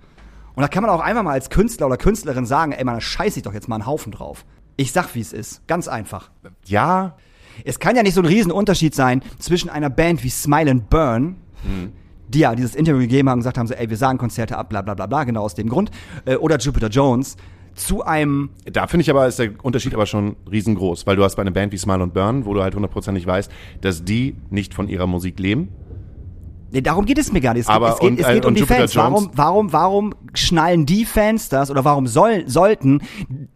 Und 0.55 0.61
da 0.61 0.67
kann 0.67 0.83
man 0.83 0.89
auch 0.89 1.01
einfach 1.01 1.23
mal 1.23 1.31
als 1.31 1.49
Künstler 1.49 1.87
oder 1.87 1.97
Künstlerin 1.97 2.45
sagen, 2.45 2.71
ey, 2.71 2.83
man, 2.83 2.95
da 2.95 3.01
scheiß 3.01 3.35
ich 3.37 3.43
doch 3.43 3.53
jetzt 3.53 3.67
mal 3.67 3.75
einen 3.75 3.85
Haufen 3.85 4.11
drauf. 4.11 4.45
Ich 4.77 4.91
sag, 4.91 5.13
wie 5.15 5.21
es 5.21 5.33
ist. 5.33 5.65
Ganz 5.67 5.87
einfach. 5.87 6.31
Ja, 6.65 7.15
Es 7.63 7.79
kann 7.79 7.95
ja 7.95 8.03
nicht 8.03 8.13
so 8.13 8.21
ein 8.21 8.25
Riesenunterschied 8.25 8.93
sein 8.93 9.21
zwischen 9.39 9.69
einer 9.69 9.89
Band 9.89 10.23
wie 10.23 10.29
Smile 10.29 10.71
and 10.71 10.89
Burn, 10.89 11.37
die 12.27 12.39
ja 12.39 12.53
dieses 12.55 12.75
Interview 12.75 12.99
gegeben 13.01 13.29
haben 13.29 13.37
und 13.37 13.39
gesagt 13.41 13.57
haben, 13.57 13.67
so, 13.67 13.73
ey, 13.73 13.89
wir 13.89 13.97
sagen 13.97 14.17
Konzerte 14.17 14.57
ab, 14.57 14.69
bla 14.69 14.81
bla 14.81 14.93
bla 14.93 15.05
bla, 15.07 15.23
genau 15.23 15.41
aus 15.43 15.55
dem 15.55 15.69
Grund, 15.69 15.89
äh, 16.25 16.35
oder 16.35 16.57
Jupiter 16.57 16.89
Jones, 16.89 17.37
zu 17.75 18.03
einem 18.03 18.49
Da 18.65 18.87
finde 18.87 19.01
ich 19.03 19.09
aber, 19.09 19.27
ist 19.27 19.39
der 19.39 19.51
Unterschied 19.63 19.93
aber 19.93 20.05
schon 20.05 20.35
riesengroß, 20.49 21.05
weil 21.07 21.15
du 21.15 21.23
hast 21.23 21.35
bei 21.35 21.41
einer 21.41 21.51
Band 21.51 21.73
wie 21.73 21.77
Smile 21.77 22.03
und 22.03 22.13
Burn, 22.13 22.45
wo 22.45 22.53
du 22.53 22.61
halt 22.61 22.75
hundertprozentig 22.75 23.25
weißt, 23.27 23.51
dass 23.81 24.03
die 24.03 24.35
nicht 24.49 24.73
von 24.73 24.87
ihrer 24.87 25.07
Musik 25.07 25.39
leben. 25.39 25.69
Nee, 26.71 26.81
darum 26.81 27.05
geht 27.05 27.17
es 27.17 27.31
mir 27.31 27.41
gar 27.41 27.53
nicht. 27.53 27.61
Es 27.61 27.67
geht, 27.67 27.75
Aber 27.75 27.89
es 27.89 27.99
geht, 27.99 28.09
und- 28.11 28.19
es 28.19 28.27
geht 28.27 28.45
und 28.45 28.49
um 28.49 28.55
die 28.55 28.61
Jupiter 28.61 28.79
Fans. 28.87 28.93
Jones? 28.93 29.13
Warum, 29.13 29.31
warum, 29.35 29.73
warum 29.73 30.13
schnallen 30.33 30.85
die 30.85 31.05
Fans 31.05 31.47
das 31.49 31.69
oder 31.71 31.85
warum 31.85 32.07
soll, 32.07 32.43
sollten 32.47 33.01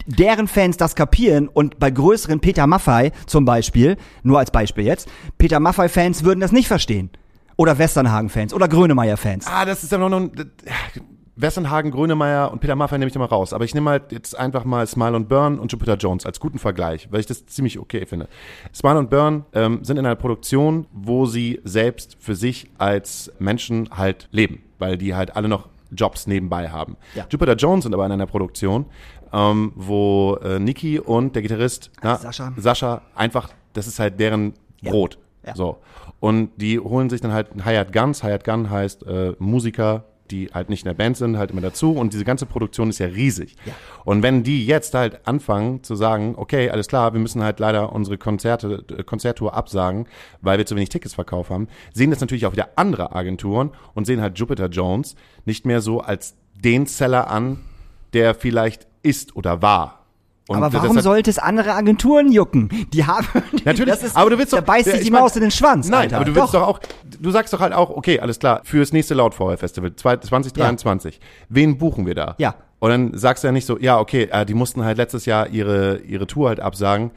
deren 0.05 0.47
Fans 0.47 0.77
das 0.77 0.95
kapieren 0.95 1.47
und 1.47 1.79
bei 1.79 1.91
größeren 1.91 2.39
Peter 2.39 2.65
Maffei 2.67 3.11
zum 3.25 3.45
Beispiel, 3.45 3.97
nur 4.23 4.39
als 4.39 4.51
Beispiel 4.51 4.85
jetzt, 4.85 5.09
Peter 5.37 5.59
Maffei-Fans 5.59 6.23
würden 6.23 6.39
das 6.39 6.51
nicht 6.51 6.67
verstehen. 6.67 7.09
Oder 7.57 7.77
Westernhagen-Fans 7.77 8.53
oder 8.53 8.69
Grönemeyer-Fans. 8.69 9.45
Ah, 9.47 9.65
das 9.65 9.83
ist 9.83 9.91
dann 9.91 9.99
noch 9.99 10.11
ein. 10.13 10.31
Westernhagen, 11.41 11.91
Grönemeyer 11.91 12.51
und 12.51 12.59
Peter 12.59 12.75
Maffay 12.75 12.97
nehme 12.97 13.09
ich 13.09 13.17
mal 13.17 13.25
raus. 13.25 13.53
Aber 13.53 13.63
ich 13.63 13.73
nehme 13.73 13.89
halt 13.89 14.11
jetzt 14.11 14.37
einfach 14.37 14.65
mal 14.65 14.85
Smile 14.87 15.15
und 15.15 15.29
Burn 15.29 15.57
und 15.59 15.71
Jupiter 15.71 15.95
Jones 15.95 16.25
als 16.25 16.39
guten 16.39 16.59
Vergleich, 16.59 17.07
weil 17.11 17.21
ich 17.21 17.25
das 17.25 17.45
ziemlich 17.45 17.79
okay 17.79 18.05
finde. 18.05 18.27
Smile 18.73 18.99
und 18.99 19.09
Burn 19.09 19.45
ähm, 19.53 19.83
sind 19.83 19.97
in 19.97 20.05
einer 20.05 20.15
Produktion, 20.15 20.85
wo 20.91 21.25
sie 21.25 21.61
selbst 21.63 22.17
für 22.19 22.35
sich 22.35 22.69
als 22.77 23.31
Menschen 23.39 23.89
halt 23.91 24.27
leben, 24.31 24.63
weil 24.79 24.97
die 24.97 25.15
halt 25.15 25.35
alle 25.35 25.47
noch 25.47 25.69
Jobs 25.91 26.27
nebenbei 26.27 26.69
haben. 26.69 26.97
Ja. 27.15 27.25
Jupiter 27.29 27.55
Jones 27.55 27.83
sind 27.83 27.93
aber 27.93 28.05
in 28.05 28.11
einer 28.11 28.27
Produktion, 28.27 28.85
ähm, 29.33 29.71
wo 29.75 30.37
äh, 30.43 30.59
Niki 30.59 30.99
und 30.99 31.35
der 31.35 31.41
Gitarrist 31.41 31.91
na, 32.03 32.17
Sascha. 32.17 32.53
Sascha 32.57 33.01
einfach, 33.15 33.49
das 33.73 33.87
ist 33.87 33.99
halt 33.99 34.19
deren 34.19 34.53
Ja. 34.81 34.91
Brot. 34.91 35.17
Ja. 35.45 35.55
So. 35.55 35.77
Und 36.19 36.51
die 36.57 36.79
holen 36.79 37.09
sich 37.09 37.21
dann 37.21 37.31
halt 37.31 37.55
ein 37.55 37.63
Hired 37.63 37.93
Guns. 37.93 38.21
Hired 38.23 38.43
Gun 38.43 38.69
heißt 38.69 39.03
äh, 39.07 39.33
Musiker, 39.39 40.03
die 40.31 40.49
halt 40.53 40.69
nicht 40.69 40.83
in 40.83 40.89
der 40.89 40.95
Band 40.95 41.17
sind, 41.17 41.37
halt 41.37 41.51
immer 41.51 41.61
dazu. 41.61 41.91
Und 41.91 42.13
diese 42.13 42.25
ganze 42.25 42.45
Produktion 42.45 42.89
ist 42.89 42.99
ja 42.99 43.07
riesig. 43.07 43.55
Ja. 43.65 43.73
Und 44.05 44.23
wenn 44.23 44.43
die 44.43 44.65
jetzt 44.65 44.93
halt 44.93 45.27
anfangen 45.27 45.83
zu 45.83 45.95
sagen, 45.95 46.35
okay, 46.37 46.69
alles 46.69 46.87
klar, 46.87 47.13
wir 47.13 47.19
müssen 47.19 47.43
halt 47.43 47.59
leider 47.59 47.91
unsere 47.93 48.17
Konzerte, 48.17 48.83
äh, 48.97 49.03
Konzerttour 49.03 49.53
absagen, 49.53 50.07
weil 50.41 50.57
wir 50.57 50.65
zu 50.65 50.75
wenig 50.75 50.89
Tickets 50.89 51.13
verkauft 51.13 51.49
haben, 51.49 51.67
sehen 51.93 52.11
das 52.11 52.19
natürlich 52.21 52.45
auch 52.45 52.53
wieder 52.53 52.69
andere 52.75 53.13
Agenturen 53.13 53.71
und 53.93 54.05
sehen 54.05 54.21
halt 54.21 54.37
Jupiter 54.37 54.67
Jones 54.67 55.15
nicht 55.45 55.65
mehr 55.65 55.81
so 55.81 56.01
als 56.01 56.35
den 56.55 56.85
Seller 56.85 57.29
an, 57.29 57.59
der 58.13 58.35
vielleicht 58.35 58.87
ist 59.03 59.35
oder 59.35 59.61
war. 59.61 59.98
Und 60.49 60.57
Aber 60.63 60.73
warum 60.73 60.97
hat- 60.97 61.03
sollte 61.03 61.29
es 61.29 61.37
andere 61.37 61.73
Agenturen 61.73 62.31
jucken? 62.31 62.69
Die 62.91 63.05
haben. 63.05 63.27
Natürlich, 63.65 63.93
Das 63.93 64.01
ist, 64.01 64.17
aber 64.17 64.31
du 64.31 64.39
willst 64.39 64.51
da 64.51 64.57
doch, 64.57 64.65
beißt 64.65 64.87
ja, 64.87 64.93
sich 64.93 65.01
ich 65.01 65.07
die 65.07 65.11
Maus 65.13 65.35
in 65.35 65.41
den 65.41 65.51
Schwanz. 65.51 65.87
Nein, 65.89 66.01
Alter. 66.01 66.15
aber 66.15 66.25
du 66.25 66.33
willst 66.35 66.53
doch. 66.55 66.67
auch, 66.67 66.79
du 67.19 67.29
sagst 67.29 67.53
doch 67.53 67.59
halt 67.59 67.71
auch, 67.71 67.91
okay, 67.91 68.19
alles 68.19 68.39
klar, 68.39 68.61
fürs 68.63 68.91
nächste 68.91 69.13
Lautfeuer 69.13 69.57
Festival 69.57 69.95
2023, 69.95 71.19
wen 71.49 71.77
buchen 71.77 72.07
wir 72.07 72.15
da? 72.15 72.33
Ja. 72.39 72.55
Und 72.79 72.89
dann 72.89 73.11
sagst 73.17 73.43
du 73.43 73.47
ja 73.47 73.51
nicht 73.51 73.65
so, 73.67 73.77
ja, 73.77 73.99
okay, 73.99 74.29
äh, 74.31 74.43
die 74.45 74.53
mussten 74.55 74.83
halt 74.83 74.97
letztes 74.97 75.25
Jahr 75.27 75.47
ihre, 75.49 75.97
ihre 75.99 76.25
Tour 76.25 76.47
halt 76.49 76.61
absagen, 76.61 77.11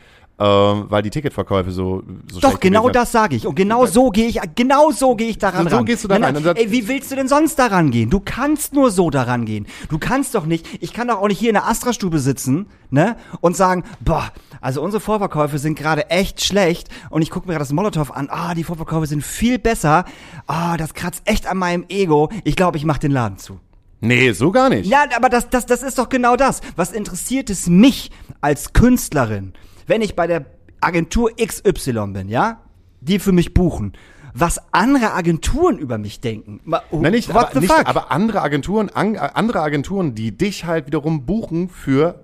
ähm, 0.44 0.86
weil 0.88 1.02
die 1.02 1.10
Ticketverkäufe 1.10 1.70
so, 1.70 2.02
so 2.30 2.40
Doch, 2.40 2.58
genau 2.58 2.88
das 2.88 3.12
sage 3.12 3.36
ich. 3.36 3.46
Und 3.46 3.54
genau 3.54 3.86
so 3.86 4.10
gehe 4.10 4.26
ich, 4.26 4.40
genau 4.56 4.90
so 4.90 5.14
gehe 5.14 5.28
ich 5.28 5.38
daran 5.38 5.64
So- 5.64 5.70
so 5.70 5.76
ran. 5.76 5.84
gehst 5.84 6.02
du 6.04 6.08
da 6.08 6.18
Nein, 6.18 6.34
rein. 6.34 6.42
nein, 6.44 6.56
Ey, 6.56 6.70
wie 6.72 6.88
willst 6.88 7.10
du 7.12 7.16
denn 7.16 7.28
sonst 7.28 7.58
daran 7.58 7.90
gehen? 7.90 8.10
Du 8.10 8.18
kannst 8.20 8.72
nur 8.74 8.90
so 8.90 9.10
daran 9.10 9.44
gehen. 9.44 9.66
Du 9.88 9.98
kannst 9.98 10.34
doch 10.34 10.44
nicht, 10.46 10.66
ich 10.82 10.92
kann 10.92 11.08
doch 11.08 11.18
auch 11.20 11.28
nicht 11.28 11.38
hier 11.38 11.50
in 11.50 11.54
der 11.54 11.68
Astra-Stube 11.68 12.18
sitzen, 12.18 12.66
ne, 12.90 13.16
und 13.40 13.56
sagen, 13.56 13.84
boah, 14.00 14.32
also 14.60 14.82
unsere 14.82 15.00
Vorverkäufe 15.00 15.58
sind 15.58 15.78
gerade 15.78 16.10
echt 16.10 16.44
schlecht 16.44 16.88
und 17.10 17.22
ich 17.22 17.30
gucke 17.30 17.46
mir 17.46 17.52
gerade 17.54 17.62
das 17.64 17.72
Molotow 17.72 18.10
an, 18.10 18.28
ah, 18.30 18.54
die 18.54 18.64
Vorverkäufe 18.64 19.06
sind 19.06 19.22
viel 19.22 19.58
besser, 19.58 20.04
ah, 20.46 20.76
das 20.76 20.94
kratzt 20.94 21.22
echt 21.24 21.46
an 21.46 21.58
meinem 21.58 21.84
Ego. 21.88 22.30
Ich 22.44 22.56
glaube, 22.56 22.76
ich 22.78 22.84
mache 22.84 23.00
den 23.00 23.12
Laden 23.12 23.38
zu. 23.38 23.60
Nee, 24.00 24.32
so 24.32 24.50
gar 24.50 24.68
nicht. 24.68 24.90
Ja, 24.90 25.04
aber 25.16 25.28
das, 25.28 25.48
das, 25.48 25.64
das 25.66 25.84
ist 25.84 25.96
doch 25.98 26.08
genau 26.08 26.34
das. 26.34 26.60
Was 26.74 26.90
interessiert 26.90 27.50
es 27.50 27.68
mich 27.68 28.10
als 28.40 28.72
Künstlerin, 28.72 29.52
wenn 29.86 30.02
ich 30.02 30.14
bei 30.16 30.26
der 30.26 30.46
Agentur 30.80 31.30
XY 31.36 32.08
bin, 32.12 32.28
ja, 32.28 32.60
die 33.00 33.18
für 33.18 33.32
mich 33.32 33.54
buchen, 33.54 33.92
was 34.34 34.58
andere 34.72 35.12
Agenturen 35.12 35.78
über 35.78 35.98
mich 35.98 36.20
denken. 36.20 36.60
Ma- 36.64 36.82
Nein, 36.90 37.12
nicht, 37.12 37.28
What 37.28 37.36
aber, 37.36 37.50
the 37.54 37.60
nicht 37.60 37.72
fuck? 37.72 37.86
aber 37.86 38.10
andere 38.10 38.40
Agenturen, 38.42 38.88
an, 38.88 39.16
andere 39.16 39.60
Agenturen, 39.60 40.14
die 40.14 40.36
dich 40.36 40.64
halt 40.64 40.86
wiederum 40.86 41.26
buchen 41.26 41.68
für 41.68 42.20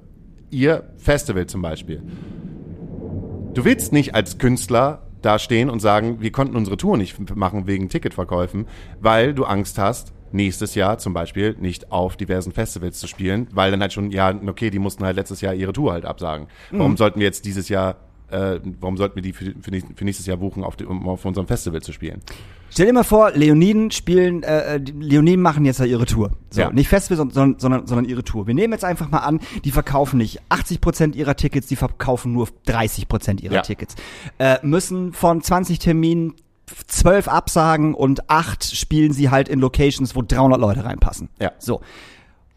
ihr 0.51 0.91
Festival 0.97 1.47
zum 1.47 1.61
Beispiel. 1.63 2.03
Du 3.55 3.65
willst 3.65 3.93
nicht 3.93 4.15
als 4.15 4.39
Künstler 4.39 5.03
da 5.21 5.39
stehen 5.39 5.69
und 5.69 5.81
sagen, 5.81 6.21
wir 6.21 6.31
konnten 6.33 6.57
unsere 6.57 6.77
Tour 6.77 6.97
nicht 6.97 7.35
machen 7.37 7.67
wegen 7.67 7.89
Ticketverkäufen, 7.89 8.67
weil 9.01 9.35
du 9.35 9.45
Angst 9.45 9.79
hast, 9.79 10.13
nächstes 10.33 10.75
Jahr 10.75 10.99
zum 10.99 11.13
Beispiel 11.15 11.57
nicht 11.61 11.91
auf 11.93 12.17
diversen 12.17 12.53
Festivals 12.53 12.99
zu 12.99 13.07
spielen, 13.07 13.49
weil 13.53 13.71
dann 13.71 13.81
halt 13.81 13.93
schon, 13.93 14.11
ja, 14.11 14.35
okay, 14.47 14.71
die 14.71 14.79
mussten 14.79 15.05
halt 15.05 15.17
letztes 15.17 15.41
Jahr 15.41 15.55
ihre 15.55 15.73
Tour 15.73 15.93
halt 15.93 16.05
absagen. 16.05 16.47
Warum 16.71 16.97
sollten 16.97 17.21
wir 17.21 17.27
jetzt 17.27 17.45
dieses 17.45 17.69
Jahr, 17.69 17.97
äh, 18.31 18.61
warum 18.81 18.97
sollten 18.97 19.15
wir 19.17 19.23
die 19.23 19.33
für, 19.33 19.55
für, 19.61 19.71
nächst- 19.71 19.89
für 19.97 20.05
nächstes 20.05 20.27
Jahr 20.27 20.37
buchen, 20.37 20.63
auf 20.65 20.77
die, 20.77 20.85
um 20.85 21.09
auf 21.09 21.25
unserem 21.25 21.47
Festival 21.47 21.81
zu 21.83 21.93
spielen? 21.93 22.21
Stell 22.71 22.85
dir 22.85 22.93
mal 22.93 23.03
vor, 23.03 23.31
Leoniden 23.31 23.91
spielen, 23.91 24.43
äh, 24.43 24.77
Leoniden 24.77 25.41
machen 25.41 25.65
jetzt 25.65 25.81
ja 25.81 25.87
ihre 25.87 26.05
Tour. 26.05 26.33
So, 26.51 26.61
Ja. 26.61 26.71
nicht 26.71 26.89
Festival, 26.89 27.17
sondern, 27.17 27.59
sondern, 27.59 27.87
sondern 27.87 28.05
ihre 28.05 28.23
Tour. 28.23 28.47
Wir 28.47 28.53
nehmen 28.55 28.75
jetzt 28.75 28.85
einfach 28.85 29.11
mal 29.11 29.21
an, 29.21 29.41
die 29.65 29.71
verkaufen 29.71 30.19
nicht 30.19 30.41
80% 30.51 31.15
ihrer 31.17 31.35
Tickets, 31.35 31.67
die 31.69 31.77
verkaufen 31.77 32.33
nur 32.35 32.47
30% 32.67 33.41
ihrer 33.43 33.55
Ja. 33.55 33.63
Tickets. 33.63 33.97
Äh, 34.39 34.59
müssen 34.63 35.15
von 35.15 35.41
20 35.41 35.79
Terminen 35.79 36.35
12 36.87 37.29
absagen 37.29 37.95
und 37.95 38.29
8 38.31 38.65
spielen 38.77 39.13
sie 39.13 39.31
halt 39.31 39.49
in 39.49 39.61
Locations, 39.61 40.15
wo 40.15 40.23
300 40.23 40.61
Leute 40.61 40.85
reinpassen. 40.85 41.29
Ja. 41.41 41.53
So. 41.59 41.81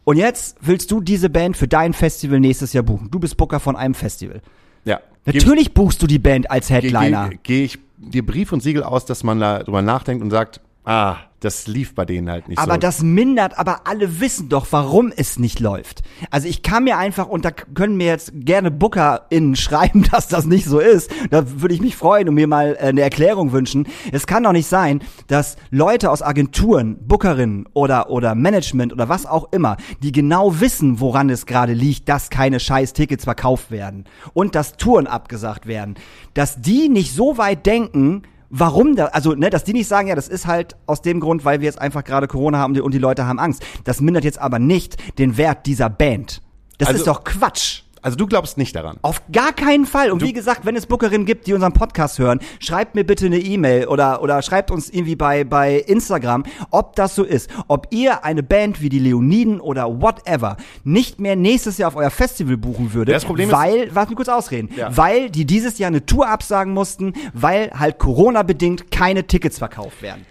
Und 0.04 0.16
jetzt 0.16 0.56
willst 0.60 0.90
du 0.90 1.00
diese 1.00 1.30
Band 1.30 1.56
für 1.56 1.68
dein 1.68 1.92
Festival 1.92 2.40
nächstes 2.40 2.72
Jahr 2.72 2.82
buchen. 2.82 3.10
Du 3.10 3.18
bist 3.18 3.36
Booker 3.36 3.60
von 3.60 3.76
einem 3.76 3.94
Festival. 3.94 4.42
Ja. 4.84 5.00
Natürlich 5.24 5.74
buchst 5.74 6.02
du 6.02 6.06
die 6.06 6.18
Band 6.18 6.50
als 6.50 6.68
gehe 6.68 6.78
Headliner. 6.78 7.28
geh, 7.30 7.38
geh 7.42 7.64
ich 7.64 7.78
dir 7.98 8.26
Brief 8.26 8.52
und 8.52 8.62
Siegel 8.62 8.82
aus, 8.82 9.04
dass 9.04 9.22
man 9.22 9.38
da 9.38 9.62
drüber 9.62 9.82
nachdenkt 9.82 10.24
und 10.24 10.30
sagt, 10.30 10.60
ah, 10.84 11.16
das 11.42 11.66
lief 11.66 11.94
bei 11.94 12.04
denen 12.04 12.30
halt 12.30 12.48
nicht 12.48 12.58
Aber 12.58 12.74
so. 12.74 12.78
das 12.78 13.02
mindert, 13.02 13.58
aber 13.58 13.86
alle 13.88 14.20
wissen 14.20 14.48
doch, 14.48 14.66
warum 14.70 15.12
es 15.14 15.40
nicht 15.40 15.58
läuft. 15.58 16.02
Also 16.30 16.46
ich 16.46 16.62
kann 16.62 16.84
mir 16.84 16.98
einfach, 16.98 17.26
und 17.26 17.44
da 17.44 17.50
können 17.50 17.96
mir 17.96 18.06
jetzt 18.06 18.32
gerne 18.34 18.70
BookerInnen 18.70 19.56
schreiben, 19.56 20.04
dass 20.10 20.28
das 20.28 20.46
nicht 20.46 20.66
so 20.66 20.78
ist. 20.78 21.10
Da 21.30 21.60
würde 21.60 21.74
ich 21.74 21.80
mich 21.80 21.96
freuen 21.96 22.28
und 22.28 22.36
mir 22.36 22.46
mal 22.46 22.76
äh, 22.76 22.86
eine 22.86 23.00
Erklärung 23.00 23.52
wünschen. 23.52 23.88
Es 24.12 24.26
kann 24.26 24.44
doch 24.44 24.52
nicht 24.52 24.68
sein, 24.68 25.02
dass 25.26 25.56
Leute 25.70 26.10
aus 26.10 26.22
Agenturen, 26.22 26.96
Bookerinnen 27.06 27.68
oder, 27.72 28.10
oder 28.10 28.34
Management 28.36 28.92
oder 28.92 29.08
was 29.08 29.26
auch 29.26 29.52
immer, 29.52 29.76
die 30.02 30.12
genau 30.12 30.60
wissen, 30.60 31.00
woran 31.00 31.28
es 31.28 31.46
gerade 31.46 31.72
liegt, 31.72 32.08
dass 32.08 32.30
keine 32.30 32.60
scheiß 32.60 32.92
Tickets 32.92 33.24
verkauft 33.24 33.72
werden 33.72 34.04
und 34.32 34.54
dass 34.54 34.76
Touren 34.76 35.08
abgesagt 35.08 35.66
werden, 35.66 35.96
dass 36.34 36.60
die 36.60 36.88
nicht 36.88 37.12
so 37.14 37.36
weit 37.36 37.66
denken, 37.66 38.22
warum 38.52 38.94
da, 38.94 39.06
also, 39.06 39.32
ne, 39.34 39.50
dass 39.50 39.64
die 39.64 39.72
nicht 39.72 39.88
sagen, 39.88 40.06
ja, 40.08 40.14
das 40.14 40.28
ist 40.28 40.46
halt 40.46 40.76
aus 40.86 41.02
dem 41.02 41.18
Grund, 41.18 41.44
weil 41.44 41.60
wir 41.60 41.64
jetzt 41.66 41.80
einfach 41.80 42.04
gerade 42.04 42.28
Corona 42.28 42.58
haben 42.58 42.78
und 42.80 42.94
die 42.94 42.98
Leute 42.98 43.26
haben 43.26 43.40
Angst. 43.40 43.64
Das 43.84 44.00
mindert 44.00 44.24
jetzt 44.24 44.38
aber 44.38 44.58
nicht 44.60 45.18
den 45.18 45.36
Wert 45.36 45.66
dieser 45.66 45.88
Band. 45.90 46.42
Das 46.78 46.88
Also- 46.88 46.98
ist 47.00 47.06
doch 47.06 47.24
Quatsch. 47.24 47.82
Also 48.02 48.16
du 48.16 48.26
glaubst 48.26 48.58
nicht 48.58 48.74
daran. 48.76 48.98
Auf 49.02 49.22
gar 49.32 49.52
keinen 49.52 49.86
Fall. 49.86 50.10
Und 50.10 50.22
wie 50.22 50.32
gesagt, 50.32 50.66
wenn 50.66 50.76
es 50.76 50.86
Bookerinnen 50.86 51.24
gibt, 51.26 51.46
die 51.46 51.54
unseren 51.54 51.72
Podcast 51.72 52.18
hören, 52.18 52.40
schreibt 52.60 52.94
mir 52.94 53.04
bitte 53.04 53.26
eine 53.26 53.38
E-Mail 53.38 53.86
oder, 53.86 54.22
oder 54.22 54.42
schreibt 54.42 54.70
uns 54.70 54.90
irgendwie 54.90 55.16
bei, 55.16 55.44
bei 55.44 55.76
Instagram, 55.76 56.44
ob 56.70 56.96
das 56.96 57.14
so 57.14 57.22
ist. 57.24 57.48
Ob 57.68 57.86
ihr 57.90 58.24
eine 58.24 58.42
Band 58.42 58.80
wie 58.82 58.88
die 58.88 58.98
Leoniden 58.98 59.60
oder 59.60 60.00
whatever 60.02 60.56
nicht 60.84 61.20
mehr 61.20 61.36
nächstes 61.36 61.78
Jahr 61.78 61.88
auf 61.88 61.96
euer 61.96 62.10
Festival 62.10 62.56
buchen 62.56 62.92
würdet, 62.92 63.14
Das 63.14 63.24
Problem 63.24 63.48
ist- 63.48 63.54
weil, 63.56 63.90
lass 63.94 64.08
mich 64.08 64.16
kurz 64.16 64.28
ausreden, 64.28 64.70
Ja. 64.76 64.96
weil 64.96 65.30
die 65.30 65.44
dieses 65.44 65.78
Jahr 65.78 65.88
eine 65.88 66.04
Tour 66.04 66.28
absagen 66.28 66.72
mussten, 66.74 67.12
weil 67.32 67.70
halt 67.78 67.98
Corona-bedingt 67.98 68.90
keine 68.90 69.26
Tickets 69.26 69.58
verkauft 69.58 70.02
werden. 70.02 70.26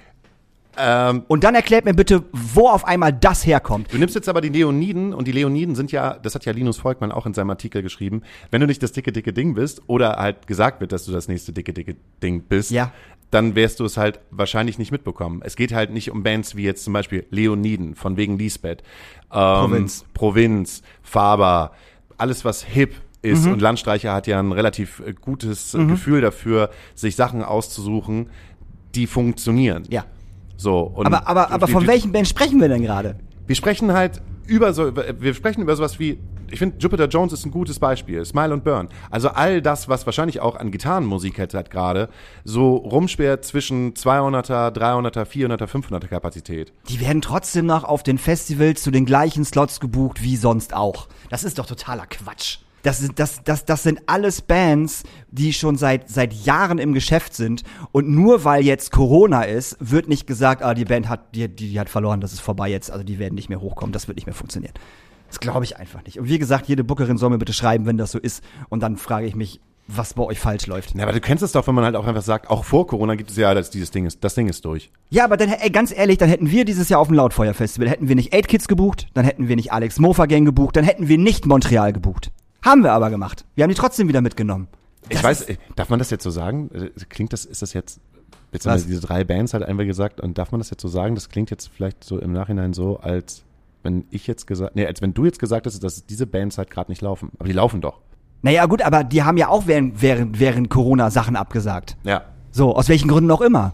Ähm, 0.77 1.23
Und 1.27 1.43
dann 1.43 1.53
erklärt 1.55 1.83
mir 1.85 1.93
bitte, 1.93 2.23
wo 2.31 2.69
auf 2.69 2.85
einmal 2.85 3.11
das 3.11 3.45
herkommt. 3.45 3.91
du 3.93 3.97
nimmst 3.97 4.15
jetzt 4.15 4.29
aber 4.29 4.39
die 4.41 4.49
Leoniden 4.49 5.13
und 5.13 5.27
die 5.27 5.31
Leoniden 5.33 5.75
sind 5.75 5.91
ja, 5.91 6.13
das 6.17 6.33
hat 6.35 6.45
ja 6.45 6.53
Linus 6.53 6.77
Volkmann 6.77 7.11
auch 7.11 7.25
in 7.25 7.33
seinem 7.33 7.49
Artikel 7.49 7.81
geschrieben, 7.81 8.21
wenn 8.51 8.61
du 8.61 8.67
nicht 8.67 8.81
das 8.81 8.91
dicke, 8.93 9.11
dicke 9.11 9.33
Ding 9.33 9.53
bist 9.53 9.81
oder 9.87 10.13
halt 10.17 10.47
gesagt 10.47 10.79
wird, 10.79 10.91
dass 10.93 11.03
du 11.05 11.11
das 11.11 11.27
nächste 11.27 11.51
dicke, 11.51 11.73
dicke 11.73 11.97
Ding 12.23 12.43
bist, 12.43 12.71
Ja. 12.71 12.93
dann 13.31 13.55
wärst 13.55 13.81
du 13.81 13.85
es 13.85 13.97
halt 13.97 14.19
wahrscheinlich 14.31 14.77
nicht 14.79 14.91
mitbekommen. 14.93 15.41
Es 15.43 15.55
geht 15.57 15.73
halt 15.73 15.91
nicht 15.91 16.09
um 16.09 16.23
Bands 16.23 16.55
wie 16.55 16.63
jetzt 16.63 16.85
zum 16.85 16.93
Beispiel 16.93 17.25
Leoniden 17.31 17.95
von 17.95 18.15
wegen 18.15 18.37
Lisbeth, 18.37 18.81
ähm, 19.31 19.39
Provinz. 19.59 20.05
Provinz, 20.13 20.81
Faber, 21.01 21.71
alles 22.17 22.45
was 22.45 22.63
hip 22.63 22.93
ist 23.21 23.45
Mhm. 23.45 23.51
und 23.53 23.61
Landstreicher 23.61 24.13
hat 24.13 24.25
ja 24.25 24.39
ein 24.39 24.51
relativ 24.53 25.01
äh, 25.05 25.13
gutes 25.13 25.73
äh, 25.73 25.85
Gefühl 25.85 26.21
dafür, 26.21 26.69
sich 26.95 27.15
Sachen 27.17 27.43
auszusuchen, 27.43 28.29
die 28.95 29.05
funktionieren. 29.05 29.83
Ja. 29.89 30.05
So, 30.61 30.79
und 30.81 31.07
Aber, 31.07 31.27
aber, 31.27 31.49
aber 31.51 31.65
die- 31.65 31.71
von 31.71 31.81
die- 31.83 31.87
welchen 31.87 32.11
Band 32.11 32.27
sprechen 32.27 32.61
wir 32.61 32.69
denn 32.69 32.83
gerade? 32.83 33.15
wir 33.47 33.55
sprechen 33.55 33.91
halt 33.93 34.21
über 34.45 34.73
so, 34.73 34.91
wir 34.95 35.33
sprechen 35.33 35.61
über 35.61 35.75
sowas 35.75 35.99
wie, 35.99 36.19
ich 36.51 36.59
finde, 36.59 36.77
Jupiter 36.79 37.07
Jones 37.07 37.33
ist 37.33 37.45
ein 37.45 37.51
gutes 37.51 37.79
Beispiel, 37.79 38.23
Smile 38.23 38.53
und 38.53 38.63
Burn. 38.63 38.87
Also 39.09 39.29
all 39.29 39.61
das, 39.61 39.89
was 39.89 40.05
wahrscheinlich 40.05 40.39
auch 40.39 40.55
an 40.55 40.69
Gitarrenmusik 40.71 41.39
hat, 41.39 41.53
hat 41.55 41.71
gerade, 41.71 42.09
so 42.43 42.75
rumsperrt 42.75 43.43
zwischen 43.43 43.93
200er, 43.95 44.69
300er, 44.71 45.25
400er, 45.25 45.65
500er 45.67 46.07
Kapazität. 46.07 46.71
Die 46.89 46.99
werden 47.01 47.21
trotzdem 47.21 47.65
noch 47.65 47.83
auf 47.83 48.03
den 48.03 48.17
Festivals 48.19 48.83
zu 48.83 48.91
den 48.91 49.05
gleichen 49.05 49.43
Slots 49.45 49.79
gebucht 49.79 50.21
wie 50.21 50.35
sonst 50.37 50.73
auch. 50.75 51.07
Das 51.29 51.43
ist 51.43 51.57
doch 51.57 51.65
totaler 51.65 52.05
Quatsch. 52.07 52.59
Das, 52.83 52.99
sind- 52.99 53.19
das, 53.19 53.43
das, 53.43 53.65
das 53.65 53.83
sind 53.83 54.01
alles 54.07 54.41
Bands, 54.41 55.03
die 55.29 55.53
schon 55.53 55.75
seit, 55.77 56.09
seit 56.09 56.33
Jahren 56.33 56.77
im 56.79 56.93
Geschäft 56.93 57.35
sind. 57.35 57.63
Und 57.91 58.09
nur 58.09 58.43
weil 58.43 58.63
jetzt 58.63 58.91
Corona 58.91 59.43
ist, 59.43 59.77
wird 59.79 60.07
nicht 60.07 60.27
gesagt, 60.27 60.63
ah, 60.63 60.73
die 60.73 60.85
Band 60.85 61.09
hat, 61.09 61.35
die, 61.35 61.47
die, 61.47 61.79
hat 61.79 61.89
verloren, 61.89 62.21
das 62.21 62.33
ist 62.33 62.39
vorbei 62.41 62.69
jetzt, 62.69 62.91
also 62.91 63.03
die 63.03 63.19
werden 63.19 63.35
nicht 63.35 63.49
mehr 63.49 63.61
hochkommen, 63.61 63.93
das 63.93 64.07
wird 64.07 64.15
nicht 64.17 64.25
mehr 64.25 64.35
funktionieren. 64.35 64.73
Das 65.27 65.39
glaube 65.39 65.63
ich 65.63 65.77
einfach 65.77 66.03
nicht. 66.03 66.19
Und 66.19 66.27
wie 66.27 66.39
gesagt, 66.39 66.67
jede 66.67 66.83
Bookerin 66.83 67.17
soll 67.17 67.29
mir 67.29 67.37
bitte 67.37 67.53
schreiben, 67.53 67.85
wenn 67.85 67.97
das 67.97 68.11
so 68.11 68.19
ist. 68.19 68.43
Und 68.69 68.81
dann 68.81 68.97
frage 68.97 69.27
ich 69.27 69.35
mich, 69.35 69.61
was 69.87 70.13
bei 70.13 70.23
euch 70.23 70.39
falsch 70.39 70.67
läuft. 70.67 70.91
Na, 70.95 71.03
aber 71.03 71.11
du 71.13 71.19
kennst 71.21 71.43
es 71.43 71.51
doch, 71.53 71.67
wenn 71.67 71.75
man 71.75 71.83
halt 71.83 71.95
auch 71.95 72.05
einfach 72.05 72.21
sagt, 72.21 72.49
auch 72.49 72.63
vor 72.65 72.87
Corona 72.87 73.15
gibt 73.15 73.29
es 73.31 73.37
ja, 73.37 73.53
dass 73.53 73.69
dieses 73.69 73.91
Ding 73.91 74.05
ist, 74.05 74.23
das 74.23 74.35
Ding 74.35 74.47
ist 74.47 74.63
durch. 74.65 74.89
Ja, 75.09 75.23
aber 75.25 75.37
dann, 75.37 75.49
ey, 75.49 75.69
ganz 75.69 75.91
ehrlich, 75.95 76.17
dann 76.17 76.29
hätten 76.29 76.49
wir 76.51 76.65
dieses 76.65 76.87
Jahr 76.89 76.99
auf 76.99 77.07
dem 77.07 77.15
Lautfeuer-Festival, 77.15 77.89
hätten 77.89 78.07
wir 78.07 78.15
nicht 78.15 78.33
8 78.33 78.47
Kids 78.47 78.67
gebucht, 78.67 79.07
dann 79.13 79.25
hätten 79.25 79.47
wir 79.47 79.55
nicht 79.55 79.71
Alex 79.73 79.99
Mofa 79.99 80.25
Gang 80.27 80.45
gebucht, 80.45 80.75
dann 80.75 80.83
hätten 80.85 81.07
wir 81.07 81.17
nicht 81.17 81.45
Montreal 81.45 81.93
gebucht. 81.93 82.31
Haben 82.63 82.83
wir 82.83 82.91
aber 82.93 83.09
gemacht. 83.09 83.45
Wir 83.55 83.63
haben 83.63 83.69
die 83.69 83.75
trotzdem 83.75 84.07
wieder 84.07 84.21
mitgenommen. 84.21 84.67
Ich 85.09 85.15
Das 85.15 85.23
weiß, 85.23 85.41
ist- 85.41 85.49
äh, 85.49 85.57
darf 85.75 85.89
man 85.89 85.99
das 85.99 86.09
jetzt 86.11 86.23
so 86.23 86.29
sagen? 86.29 86.69
Äh, 86.73 86.89
Klingt 87.09 87.33
das, 87.33 87.45
ist 87.45 87.61
das 87.61 87.73
jetzt, 87.73 87.99
jetzt 88.51 88.67
haben 88.67 88.79
wir 88.79 88.85
diese 88.85 89.01
drei 89.01 89.23
Bands 89.23 89.53
halt 89.53 89.63
einfach 89.63 89.85
gesagt, 89.85 90.21
und 90.21 90.37
darf 90.37 90.51
man 90.51 90.59
das 90.59 90.69
jetzt 90.69 90.81
so 90.81 90.87
sagen? 90.87 91.15
Das 91.15 91.29
klingt 91.29 91.49
jetzt 91.49 91.69
vielleicht 91.73 92.03
so 92.03 92.19
im 92.19 92.31
Nachhinein 92.33 92.73
so, 92.73 92.97
als 92.99 93.43
wenn 93.83 94.05
ich 94.11 94.27
jetzt 94.27 94.45
gesagt, 94.45 94.75
nee, 94.75 94.85
als 94.85 95.01
wenn 95.01 95.13
du 95.15 95.25
jetzt 95.25 95.39
gesagt 95.39 95.65
hast, 95.65 95.83
dass 95.83 96.05
diese 96.05 96.27
Bands 96.27 96.57
halt 96.59 96.69
gerade 96.69 96.91
nicht 96.91 97.01
laufen. 97.01 97.31
Aber 97.39 97.47
die 97.47 97.53
laufen 97.53 97.81
doch. 97.81 97.99
Naja, 98.43 98.65
gut, 98.67 98.83
aber 98.83 99.03
die 99.03 99.23
haben 99.23 99.37
ja 99.37 99.47
auch 99.49 99.65
während, 99.65 100.01
während, 100.01 100.39
während 100.39 100.69
Corona 100.69 101.09
Sachen 101.09 101.35
abgesagt. 101.35 101.97
Ja. 102.03 102.23
So, 102.51 102.75
aus 102.75 102.89
welchen 102.89 103.07
Gründen 103.07 103.31
auch 103.31 103.41
immer. 103.41 103.73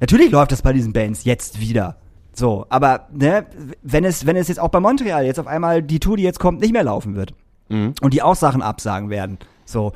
Natürlich 0.00 0.30
läuft 0.30 0.52
das 0.52 0.60
bei 0.60 0.74
diesen 0.74 0.92
Bands 0.92 1.24
jetzt 1.24 1.60
wieder. 1.60 1.96
So, 2.34 2.66
aber 2.68 3.08
ne, 3.12 3.46
wenn 3.82 4.04
es, 4.04 4.26
wenn 4.26 4.36
es 4.36 4.48
jetzt 4.48 4.58
auch 4.60 4.68
bei 4.68 4.80
Montreal 4.80 5.24
jetzt 5.24 5.40
auf 5.40 5.46
einmal 5.46 5.82
die 5.82 6.00
Tour, 6.00 6.18
die 6.18 6.22
jetzt 6.22 6.38
kommt, 6.38 6.60
nicht 6.60 6.72
mehr 6.72 6.84
laufen 6.84 7.14
wird 7.14 7.32
und 7.68 8.12
die 8.14 8.22
auch 8.22 8.36
Sachen 8.36 8.62
absagen 8.62 9.10
werden, 9.10 9.38
so, 9.64 9.92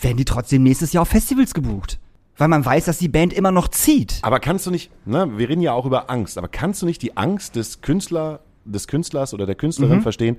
werden 0.00 0.16
die 0.16 0.24
trotzdem 0.24 0.62
nächstes 0.62 0.92
Jahr 0.92 1.02
auf 1.02 1.08
Festivals 1.08 1.52
gebucht. 1.54 1.98
Weil 2.36 2.48
man 2.48 2.64
weiß, 2.64 2.86
dass 2.86 2.96
die 2.98 3.08
Band 3.08 3.34
immer 3.34 3.50
noch 3.52 3.68
zieht. 3.68 4.18
Aber 4.22 4.40
kannst 4.40 4.66
du 4.66 4.70
nicht, 4.70 4.90
ne, 5.06 5.36
wir 5.36 5.48
reden 5.50 5.60
ja 5.60 5.72
auch 5.74 5.84
über 5.84 6.08
Angst, 6.10 6.38
aber 6.38 6.48
kannst 6.48 6.80
du 6.80 6.86
nicht 6.86 7.02
die 7.02 7.16
Angst 7.18 7.54
des 7.56 7.82
Künstler, 7.82 8.40
des 8.64 8.86
Künstlers 8.88 9.34
oder 9.34 9.44
der 9.44 9.56
Künstlerin 9.56 9.98
Mhm. 9.98 10.02
verstehen, 10.02 10.36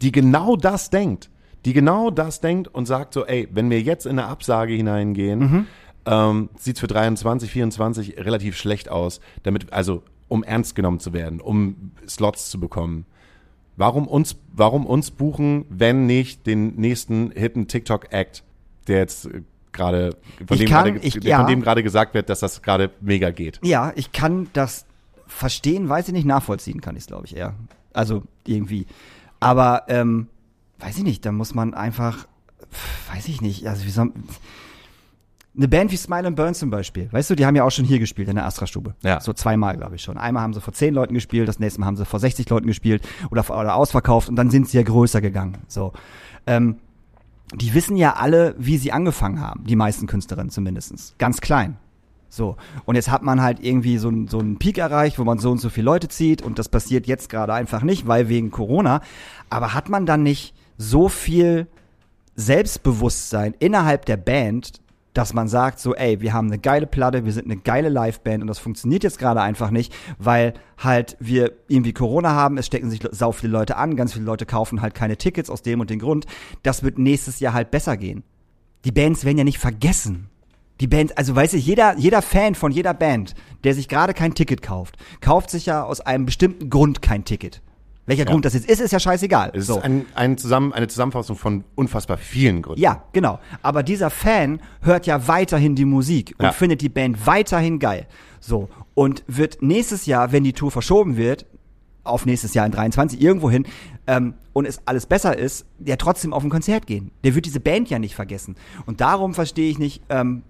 die 0.00 0.12
genau 0.12 0.56
das 0.56 0.88
denkt, 0.88 1.28
die 1.66 1.74
genau 1.74 2.10
das 2.10 2.40
denkt 2.40 2.68
und 2.68 2.86
sagt 2.86 3.12
so, 3.12 3.26
ey, 3.26 3.48
wenn 3.52 3.68
wir 3.68 3.82
jetzt 3.82 4.06
in 4.06 4.18
eine 4.18 4.28
Absage 4.28 4.72
hineingehen, 4.72 5.38
Mhm. 5.38 5.66
ähm, 6.06 6.48
sieht's 6.56 6.80
für 6.80 6.86
23, 6.86 7.50
24 7.50 8.16
relativ 8.18 8.56
schlecht 8.56 8.88
aus, 8.88 9.20
damit, 9.42 9.72
also 9.74 10.02
um 10.28 10.42
ernst 10.42 10.74
genommen 10.74 11.00
zu 11.00 11.12
werden, 11.12 11.40
um 11.42 11.90
Slots 12.08 12.48
zu 12.50 12.58
bekommen. 12.58 13.04
Warum 13.76 14.06
uns, 14.08 14.36
warum 14.52 14.86
uns 14.86 15.10
buchen, 15.10 15.66
wenn 15.68 16.06
nicht 16.06 16.46
den 16.46 16.76
nächsten 16.76 17.30
hitten 17.32 17.68
TikTok-Act, 17.68 18.42
der 18.88 18.98
jetzt 18.98 19.26
äh, 19.26 19.42
gerade, 19.72 20.16
von, 20.46 20.56
Ich 20.56 20.58
dem 20.60 20.68
kann- 20.68 20.84
gerade- 20.94 21.06
ich- 21.06 21.14
ja. 21.22 21.38
von 21.38 21.46
dem 21.46 21.60
gerade 21.62 21.82
gesagt 21.82 22.14
wird, 22.14 22.28
dass 22.30 22.40
das 22.40 22.62
gerade 22.62 22.90
mega 23.00 23.30
geht. 23.30 23.60
Ja, 23.62 23.92
ich 23.94 24.12
kann 24.12 24.48
das 24.54 24.86
verstehen, 25.26 25.88
weiß 25.88 26.08
ich 26.08 26.14
nicht, 26.14 26.24
nachvollziehen 26.26 26.80
kann 26.80 26.96
ich 26.96 27.02
es, 27.02 27.06
glaube 27.08 27.26
ich, 27.26 27.36
eher. 27.36 27.54
Also 27.92 28.22
irgendwie. 28.46 28.86
Aber, 29.40 29.82
ähm, 29.88 30.28
weiß 30.78 30.96
ich 30.98 31.04
nicht, 31.04 31.26
da 31.26 31.32
muss 31.32 31.54
man 31.54 31.74
einfach, 31.74 32.26
weiß 33.12 33.28
ich 33.28 33.40
nicht, 33.42 33.66
also 33.68 33.84
wie 33.84 33.90
soll, 33.90 34.12
eine 35.56 35.68
Band 35.68 35.90
wie 35.90 35.96
Smile 35.96 36.26
and 36.26 36.36
Burn 36.36 36.54
zum 36.54 36.70
Beispiel, 36.70 37.08
weißt 37.10 37.30
du, 37.30 37.34
die 37.34 37.46
haben 37.46 37.56
ja 37.56 37.64
auch 37.64 37.70
schon 37.70 37.84
hier 37.84 37.98
gespielt 37.98 38.28
in 38.28 38.36
der 38.36 38.44
Astra-Stube. 38.44 38.94
Ja. 39.02 39.20
So 39.20 39.32
zweimal, 39.32 39.76
glaube 39.76 39.96
ich 39.96 40.02
schon. 40.02 40.18
Einmal 40.18 40.42
haben 40.42 40.52
sie 40.52 40.60
vor 40.60 40.74
zehn 40.74 40.92
Leuten 40.92 41.14
gespielt, 41.14 41.48
das 41.48 41.58
nächste 41.58 41.80
Mal 41.80 41.86
haben 41.86 41.96
sie 41.96 42.04
vor 42.04 42.20
60 42.20 42.48
Leuten 42.50 42.66
gespielt 42.66 43.06
oder, 43.30 43.48
oder 43.48 43.74
ausverkauft 43.74 44.28
und 44.28 44.36
dann 44.36 44.50
sind 44.50 44.68
sie 44.68 44.76
ja 44.76 44.82
größer 44.82 45.20
gegangen. 45.20 45.58
So. 45.68 45.92
Ähm, 46.46 46.76
die 47.54 47.74
wissen 47.74 47.96
ja 47.96 48.14
alle, 48.14 48.54
wie 48.58 48.76
sie 48.76 48.92
angefangen 48.92 49.40
haben, 49.40 49.64
die 49.64 49.76
meisten 49.76 50.06
Künstlerinnen 50.06 50.50
zumindestens, 50.50 51.14
Ganz 51.18 51.40
klein. 51.40 51.78
So, 52.28 52.56
und 52.84 52.96
jetzt 52.96 53.08
hat 53.08 53.22
man 53.22 53.40
halt 53.40 53.60
irgendwie 53.64 53.98
so, 53.98 54.12
so 54.26 54.40
einen 54.40 54.58
Peak 54.58 54.78
erreicht, 54.78 55.18
wo 55.18 55.24
man 55.24 55.38
so 55.38 55.50
und 55.52 55.58
so 55.58 55.70
viele 55.70 55.86
Leute 55.86 56.08
zieht 56.08 56.42
und 56.42 56.58
das 56.58 56.68
passiert 56.68 57.06
jetzt 57.06 57.30
gerade 57.30 57.54
einfach 57.54 57.82
nicht, 57.82 58.08
weil 58.08 58.28
wegen 58.28 58.50
Corona. 58.50 59.00
Aber 59.48 59.74
hat 59.74 59.88
man 59.88 60.06
dann 60.06 60.24
nicht 60.24 60.52
so 60.76 61.08
viel 61.08 61.68
Selbstbewusstsein 62.34 63.54
innerhalb 63.58 64.04
der 64.06 64.16
Band, 64.16 64.80
dass 65.16 65.32
man 65.32 65.48
sagt 65.48 65.80
so, 65.80 65.94
ey, 65.94 66.20
wir 66.20 66.34
haben 66.34 66.48
eine 66.48 66.58
geile 66.58 66.86
Platte, 66.86 67.24
wir 67.24 67.32
sind 67.32 67.46
eine 67.46 67.56
geile 67.56 67.88
Liveband 67.88 68.42
und 68.42 68.48
das 68.48 68.58
funktioniert 68.58 69.02
jetzt 69.02 69.18
gerade 69.18 69.40
einfach 69.40 69.70
nicht, 69.70 69.94
weil 70.18 70.52
halt 70.76 71.16
wir 71.20 71.52
irgendwie 71.68 71.94
Corona 71.94 72.32
haben, 72.32 72.58
es 72.58 72.66
stecken 72.66 72.90
sich 72.90 73.00
sau 73.12 73.32
viele 73.32 73.52
Leute 73.52 73.76
an, 73.76 73.96
ganz 73.96 74.12
viele 74.12 74.26
Leute 74.26 74.44
kaufen 74.44 74.82
halt 74.82 74.94
keine 74.94 75.16
Tickets 75.16 75.48
aus 75.48 75.62
dem 75.62 75.80
und 75.80 75.88
dem 75.88 76.00
Grund. 76.00 76.26
Das 76.62 76.82
wird 76.82 76.98
nächstes 76.98 77.40
Jahr 77.40 77.54
halt 77.54 77.70
besser 77.70 77.96
gehen. 77.96 78.24
Die 78.84 78.92
Bands 78.92 79.24
werden 79.24 79.38
ja 79.38 79.44
nicht 79.44 79.58
vergessen. 79.58 80.28
Die 80.80 80.86
Band, 80.86 81.16
also 81.16 81.34
weiß 81.34 81.54
ich, 81.54 81.64
jeder, 81.64 81.96
jeder 81.96 82.20
Fan 82.20 82.54
von 82.54 82.70
jeder 82.70 82.92
Band, 82.92 83.34
der 83.64 83.72
sich 83.72 83.88
gerade 83.88 84.12
kein 84.12 84.34
Ticket 84.34 84.60
kauft, 84.60 84.96
kauft 85.22 85.48
sich 85.48 85.64
ja 85.64 85.82
aus 85.82 86.02
einem 86.02 86.26
bestimmten 86.26 86.68
Grund 86.68 87.00
kein 87.00 87.24
Ticket. 87.24 87.62
Welcher 88.06 88.24
ja. 88.24 88.30
Grund 88.30 88.44
das 88.44 88.54
jetzt 88.54 88.68
ist, 88.68 88.80
ist 88.80 88.92
ja 88.92 89.00
scheißegal. 89.00 89.50
Es 89.54 89.66
so. 89.66 89.78
ist 89.78 89.84
ein, 89.84 90.06
ein 90.14 90.38
zusammen, 90.38 90.72
eine 90.72 90.86
Zusammenfassung 90.86 91.36
von 91.36 91.64
unfassbar 91.74 92.16
vielen 92.16 92.62
Gründen. 92.62 92.80
Ja, 92.80 93.02
genau. 93.12 93.40
Aber 93.62 93.82
dieser 93.82 94.10
Fan 94.10 94.60
hört 94.80 95.06
ja 95.06 95.26
weiterhin 95.28 95.74
die 95.74 95.84
Musik 95.84 96.34
und 96.38 96.44
ja. 96.44 96.52
findet 96.52 96.80
die 96.80 96.88
Band 96.88 97.26
weiterhin 97.26 97.78
geil. 97.78 98.06
So. 98.40 98.68
Und 98.94 99.24
wird 99.26 99.60
nächstes 99.60 100.06
Jahr, 100.06 100.32
wenn 100.32 100.44
die 100.44 100.52
Tour 100.52 100.70
verschoben 100.70 101.16
wird, 101.16 101.46
auf 102.04 102.24
nächstes 102.24 102.54
Jahr 102.54 102.64
in 102.64 102.72
23 102.72 103.20
irgendwo 103.20 103.50
hin, 103.50 103.66
ähm, 104.06 104.34
und 104.52 104.66
es 104.66 104.80
alles 104.86 105.06
besser 105.06 105.36
ist, 105.36 105.66
der 105.78 105.98
trotzdem 105.98 106.32
auf 106.32 106.42
ein 106.42 106.48
Konzert 106.48 106.86
gehen. 106.86 107.10
Der 107.24 107.34
wird 107.34 107.44
diese 107.44 107.60
Band 107.60 107.90
ja 107.90 107.98
nicht 107.98 108.14
vergessen. 108.14 108.56
Und 108.86 109.00
darum 109.00 109.34
verstehe 109.34 109.68
ich 109.68 109.78
nicht, 109.78 110.02
ähm, 110.08 110.44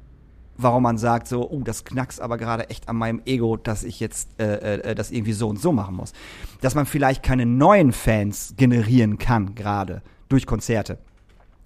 warum 0.58 0.82
man 0.82 0.98
sagt 0.98 1.28
so, 1.28 1.48
oh, 1.50 1.60
das 1.62 1.84
knackst 1.84 2.20
aber 2.20 2.38
gerade 2.38 2.70
echt 2.70 2.88
an 2.88 2.96
meinem 2.96 3.22
Ego, 3.24 3.56
dass 3.56 3.84
ich 3.84 4.00
jetzt 4.00 4.40
äh, 4.40 4.78
äh, 4.78 4.94
das 4.94 5.10
irgendwie 5.10 5.32
so 5.32 5.48
und 5.48 5.60
so 5.60 5.72
machen 5.72 5.96
muss. 5.96 6.12
Dass 6.60 6.74
man 6.74 6.86
vielleicht 6.86 7.22
keine 7.22 7.46
neuen 7.46 7.92
Fans 7.92 8.54
generieren 8.56 9.18
kann 9.18 9.54
gerade 9.54 10.02
durch 10.28 10.46
Konzerte. 10.46 10.98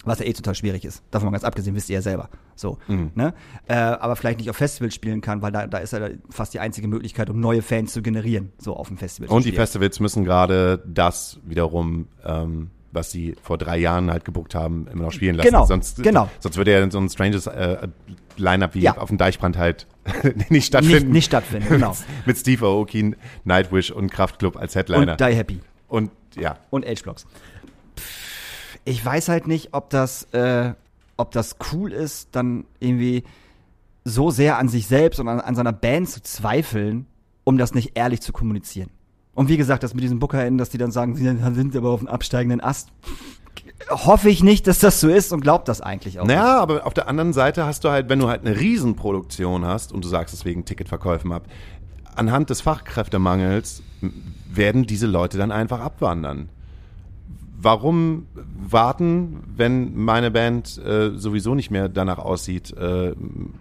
Was 0.05 0.19
ja 0.19 0.25
eh 0.25 0.33
total 0.33 0.55
schwierig 0.55 0.87
ist. 0.87 1.03
Davon 1.11 1.27
mal 1.27 1.33
ganz 1.33 1.45
abgesehen, 1.45 1.77
wisst 1.77 1.91
ihr 1.91 1.95
ja 1.95 2.03
selber. 2.03 2.31
So, 2.57 2.79
mhm. 2.89 3.11
ne? 3.15 3.35
Äh, 3.69 3.75
aber 3.75 4.17
vielleicht 4.17 4.39
nicht 4.39 4.49
auf 4.49 4.57
Festivals 4.57 4.95
spielen 4.95 5.21
kann, 5.21 5.43
weil 5.43 5.53
da, 5.53 5.67
da 5.67 5.79
ist 5.79 5.93
ja 5.93 6.09
fast 6.31 6.55
die 6.55 6.61
einzige 6.61 6.89
Möglichkeit, 6.89 7.29
um 7.29 7.39
neue 7.39 7.61
Fans 7.61 7.93
zu 7.93 8.01
generieren, 8.01 8.51
so 8.59 8.75
auf 8.75 8.89
dem 8.89 8.97
Festival. 8.97 9.29
Und 9.29 9.45
die 9.45 9.53
Festivals 9.53 10.01
müssen 10.01 10.25
gerade 10.25 10.83
das 10.87 11.39
wiederum 11.45 12.09
ähm, 12.25 12.71
was 12.93 13.11
sie 13.11 13.37
vor 13.43 13.59
drei 13.59 13.79
Jahren 13.79 14.11
halt 14.11 14.25
gebuckt 14.25 14.55
haben, 14.55 14.87
immer 14.93 15.05
noch 15.05 15.13
spielen 15.13 15.37
lassen. 15.37 15.49
Genau, 15.49 15.65
sonst, 15.65 16.03
genau. 16.03 16.29
Sonst 16.41 16.57
würde 16.57 16.73
ja 16.73 16.91
so 16.91 16.99
ein 16.99 17.09
stranges 17.09 17.47
äh, 17.47 17.89
Line-Up 18.37 18.75
wie 18.75 18.81
ja. 18.81 18.97
auf 18.97 19.09
dem 19.09 19.19
Deichbrand 19.19 19.57
halt 19.57 19.87
nicht 20.49 20.67
stattfinden. 20.67 21.05
Nicht, 21.05 21.13
nicht 21.13 21.25
stattfinden, 21.27 21.69
genau. 21.69 21.97
mit 22.27 22.39
Steve 22.39 22.67
Aoki, 22.67 23.15
Nightwish 23.45 23.91
und 23.91 24.11
Kraftklub 24.11 24.57
als 24.57 24.75
Headliner. 24.75 25.13
Und 25.13 25.21
Die 25.21 25.35
Happy. 25.35 25.61
Und, 25.89 26.11
ja. 26.37 26.57
Und 26.71 26.87
H-Blocks. 26.87 27.27
Ich 28.85 29.05
weiß 29.05 29.29
halt 29.29 29.47
nicht, 29.47 29.69
ob 29.73 29.91
das, 29.91 30.25
äh, 30.33 30.73
ob 31.17 31.33
das 31.33 31.57
cool 31.73 31.93
ist, 31.93 32.31
dann 32.33 32.65
irgendwie 32.79 33.25
so 34.05 34.31
sehr 34.31 34.59
an 34.59 34.69
sich 34.69 34.87
selbst 34.87 35.21
und 35.21 35.29
an, 35.29 35.41
an 35.41 35.55
seiner 35.55 35.73
Band 35.73 36.09
zu 36.09 36.23
zweifeln, 36.23 37.07
um 37.45 37.59
das 37.59 37.75
nicht 37.75 37.93
ehrlich 37.97 38.21
zu 38.21 38.33
kommunizieren. 38.33 38.91
Und 39.35 39.49
wie 39.49 39.57
gesagt, 39.57 39.83
das 39.83 39.95
mit 39.95 40.03
diesen 40.03 40.19
BookerInnen, 40.19 40.59
dass 40.59 40.71
die 40.71 40.79
dann 40.79 40.91
sagen, 40.91 41.15
sie 41.17 41.25
sind 41.25 41.77
aber 41.77 41.91
auf 41.91 42.01
dem 42.01 42.09
absteigenden 42.09 42.61
Ast. 42.61 42.89
Hoffe 43.89 44.29
ich 44.29 44.43
nicht, 44.43 44.67
dass 44.67 44.79
das 44.79 45.01
so 45.01 45.09
ist 45.09 45.33
und 45.33 45.41
glaubt 45.41 45.67
das 45.69 45.81
eigentlich 45.81 46.21
auch. 46.21 46.27
Naja, 46.27 46.43
nicht. 46.43 46.63
aber 46.63 46.87
auf 46.87 46.95
der 46.95 47.09
anderen 47.09 47.33
Seite 47.33 47.65
hast 47.65 47.85
du 47.85 47.91
halt, 47.91 48.09
wenn 48.09 48.19
du 48.19 48.29
halt 48.29 48.45
eine 48.45 48.59
Riesenproduktion 48.59 49.65
hast 49.65 49.93
und 49.93 50.05
du 50.05 50.09
sagst 50.09 50.35
es 50.35 50.45
wegen 50.45 50.65
Ticketverkäufen 50.65 51.33
ab, 51.33 51.47
anhand 52.15 52.51
des 52.51 52.61
Fachkräftemangels 52.61 53.83
werden 54.53 54.87
diese 54.87 55.07
Leute 55.07 55.39
dann 55.39 55.53
einfach 55.53 55.81
abwandern 55.81 56.49
warum 57.63 58.27
warten, 58.59 59.43
wenn 59.57 59.97
meine 59.97 60.31
Band 60.31 60.79
äh, 60.79 61.11
sowieso 61.17 61.55
nicht 61.55 61.71
mehr 61.71 61.89
danach 61.89 62.19
aussieht, 62.19 62.77
äh, 62.77 63.15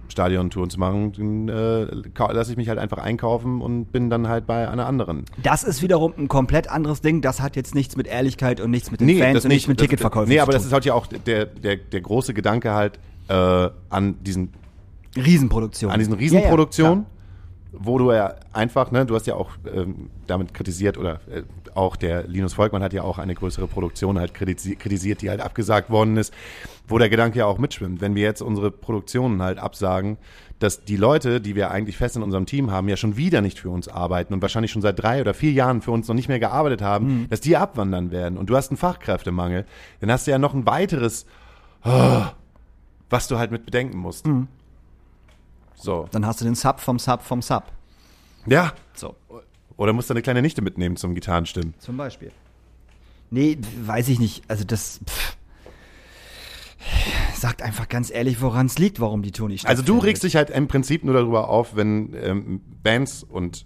Stadiontouren 0.07 0.69
zu 0.69 0.79
machen? 0.79 1.13
Dann 1.13 1.49
äh, 1.49 2.33
lasse 2.33 2.51
ich 2.51 2.57
mich 2.57 2.69
halt 2.69 2.79
einfach 2.79 2.99
einkaufen 2.99 3.61
und 3.61 3.91
bin 3.91 4.09
dann 4.09 4.27
halt 4.27 4.45
bei 4.45 4.69
einer 4.69 4.85
anderen. 4.85 5.25
Das 5.41 5.63
ist 5.63 5.81
wiederum 5.81 6.13
ein 6.17 6.27
komplett 6.27 6.69
anderes 6.69 7.01
Ding. 7.01 7.21
Das 7.21 7.41
hat 7.41 7.55
jetzt 7.55 7.75
nichts 7.75 7.95
mit 7.95 8.07
Ehrlichkeit 8.07 8.59
und 8.59 8.71
nichts 8.71 8.91
mit 8.91 9.01
den 9.01 9.07
nee, 9.07 9.19
Fans 9.19 9.43
und 9.43 9.49
nichts 9.49 9.67
mit 9.67 9.79
Ticketverkäufen 9.79 10.29
Nee, 10.29 10.39
aber 10.39 10.51
das 10.51 10.65
ist 10.65 10.73
halt 10.73 10.85
ja 10.85 10.93
auch 10.93 11.07
der, 11.07 11.45
der, 11.45 11.77
der 11.77 12.01
große 12.01 12.33
Gedanke 12.33 12.73
halt 12.73 12.99
äh, 13.27 13.69
an 13.89 14.15
diesen 14.23 14.53
Riesenproduktionen. 15.15 15.93
An 15.93 15.99
diesen 15.99 16.13
Riesenproduktionen. 16.13 16.99
Ja, 16.99 17.05
ja, 17.05 17.18
wo 17.71 17.97
du 17.97 18.11
ja 18.11 18.35
einfach, 18.51 18.91
ne, 18.91 19.05
du 19.05 19.15
hast 19.15 19.27
ja 19.27 19.35
auch 19.35 19.51
ähm, 19.73 20.09
damit 20.27 20.53
kritisiert 20.53 20.97
oder 20.97 21.19
äh, 21.29 21.43
auch 21.75 21.95
der 21.95 22.27
Linus 22.27 22.53
Volkmann 22.53 22.83
hat 22.83 22.93
ja 22.93 23.03
auch 23.03 23.19
eine 23.19 23.35
größere 23.35 23.67
Produktion 23.67 24.19
halt 24.19 24.33
kritisiert, 24.33 25.21
die 25.21 25.29
halt 25.29 25.39
abgesagt 25.39 25.89
worden 25.89 26.17
ist, 26.17 26.33
wo 26.87 26.97
der 26.97 27.09
Gedanke 27.09 27.39
ja 27.39 27.45
auch 27.45 27.57
mitschwimmt. 27.57 28.01
Wenn 28.01 28.15
wir 28.15 28.23
jetzt 28.23 28.41
unsere 28.41 28.71
Produktionen 28.71 29.41
halt 29.41 29.59
absagen, 29.59 30.17
dass 30.57 30.83
die 30.83 30.97
Leute, 30.97 31.39
die 31.39 31.55
wir 31.55 31.71
eigentlich 31.71 31.97
fest 31.97 32.17
in 32.17 32.23
unserem 32.23 32.45
Team 32.45 32.71
haben, 32.71 32.89
ja 32.89 32.97
schon 32.97 33.17
wieder 33.17 33.41
nicht 33.41 33.59
für 33.59 33.69
uns 33.69 33.87
arbeiten 33.87 34.33
und 34.33 34.41
wahrscheinlich 34.41 34.71
schon 34.71 34.81
seit 34.81 35.01
drei 35.01 35.21
oder 35.21 35.33
vier 35.33 35.51
Jahren 35.51 35.81
für 35.81 35.91
uns 35.91 36.07
noch 36.07 36.15
nicht 36.15 36.27
mehr 36.27 36.39
gearbeitet 36.39 36.81
haben, 36.81 37.21
mhm. 37.21 37.29
dass 37.29 37.39
die 37.39 37.55
abwandern 37.55 38.11
werden 38.11 38.37
und 38.37 38.49
du 38.49 38.57
hast 38.57 38.69
einen 38.69 38.77
Fachkräftemangel, 38.77 39.65
dann 40.01 40.11
hast 40.11 40.27
du 40.27 40.31
ja 40.31 40.37
noch 40.37 40.53
ein 40.53 40.65
weiteres, 40.65 41.25
oh, 41.85 42.23
was 43.09 43.27
du 43.27 43.37
halt 43.37 43.51
mit 43.51 43.65
bedenken 43.65 43.97
musst. 43.97 44.27
Mhm. 44.27 44.47
So. 45.79 46.07
Dann 46.11 46.25
hast 46.25 46.41
du 46.41 46.45
den 46.45 46.55
Sub 46.55 46.79
vom 46.79 46.99
Sub 46.99 47.21
vom 47.21 47.41
Sub. 47.41 47.63
Ja. 48.45 48.73
So. 48.93 49.15
Oder 49.77 49.93
musst 49.93 50.09
du 50.09 50.13
eine 50.13 50.21
kleine 50.21 50.41
Nichte 50.41 50.61
mitnehmen 50.61 50.97
zum 50.97 51.15
Gitarrenstimmen? 51.15 51.73
Zum 51.79 51.97
Beispiel. 51.97 52.31
Nee, 53.31 53.57
weiß 53.83 54.09
ich 54.09 54.19
nicht. 54.19 54.43
Also 54.47 54.63
das. 54.63 54.99
Pff, 55.07 55.37
sagt 57.33 57.61
einfach 57.61 57.87
ganz 57.89 58.11
ehrlich, 58.11 58.41
woran 58.41 58.65
es 58.65 58.77
liegt, 58.77 58.99
warum 58.99 59.21
die 59.21 59.31
Tour 59.31 59.49
nicht 59.49 59.65
Also 59.67 59.83
du 59.83 59.97
regst 59.97 60.23
dich 60.23 60.35
halt 60.35 60.49
im 60.49 60.67
Prinzip 60.67 61.03
nur 61.03 61.13
darüber 61.13 61.49
auf, 61.49 61.75
wenn 61.75 62.13
ähm, 62.21 62.61
Bands 62.83 63.23
und 63.23 63.65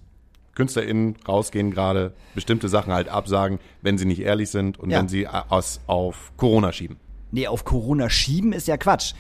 KünstlerInnen 0.56 1.16
rausgehen 1.28 1.72
gerade, 1.72 2.14
bestimmte 2.36 2.70
Sachen 2.70 2.94
halt 2.94 3.10
absagen, 3.10 3.60
wenn 3.82 3.98
sie 3.98 4.06
nicht 4.06 4.20
ehrlich 4.20 4.50
sind 4.50 4.80
und 4.80 4.92
ja. 4.92 5.00
wenn 5.00 5.08
sie 5.08 5.28
aus, 5.28 5.82
auf 5.88 6.32
Corona 6.38 6.72
schieben. 6.72 6.98
Nee, 7.32 7.48
auf 7.48 7.66
Corona 7.66 8.10
schieben 8.10 8.54
ist 8.54 8.68
ja 8.68 8.78
Quatsch. 8.78 9.14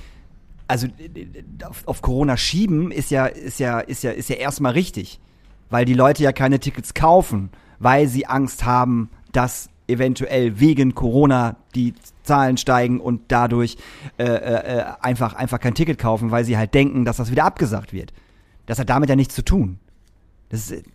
Also 0.67 0.87
auf, 1.67 1.87
auf 1.87 2.01
Corona 2.01 2.37
schieben 2.37 2.91
ist 2.91 3.11
ja, 3.11 3.25
ist 3.25 3.59
ja, 3.59 3.79
ist 3.79 4.03
ja, 4.03 4.11
ist 4.11 4.29
ja 4.29 4.35
erstmal 4.37 4.73
richtig 4.73 5.19
weil 5.73 5.85
die 5.85 5.95
Leute 5.95 6.21
ja 6.21 6.31
keine 6.31 6.59
Tickets 6.59 6.93
kaufen, 6.93 7.49
weil 7.79 8.07
sie 8.07 8.27
Angst 8.27 8.63
haben, 8.63 9.09
dass 9.31 9.69
eventuell 9.87 10.59
wegen 10.59 10.93
Corona 10.93 11.55
die 11.73 11.95
Zahlen 12.21 12.57
steigen 12.57 12.99
und 12.99 13.21
dadurch 13.29 13.77
äh, 14.19 14.23
äh, 14.23 14.83
einfach, 15.01 15.33
einfach 15.33 15.59
kein 15.59 15.73
Ticket 15.73 15.97
kaufen, 15.97 16.29
weil 16.29 16.45
sie 16.45 16.59
halt 16.59 16.75
denken, 16.75 17.05
dass 17.05 17.17
das 17.17 17.31
wieder 17.31 17.45
abgesagt 17.45 17.91
wird. 17.91 18.13
Das 18.67 18.77
hat 18.77 18.91
damit 18.91 19.09
ja 19.09 19.15
nichts 19.15 19.33
zu 19.33 19.43
tun. 19.43 19.79
Das, 20.49 20.69
ist, 20.69 20.85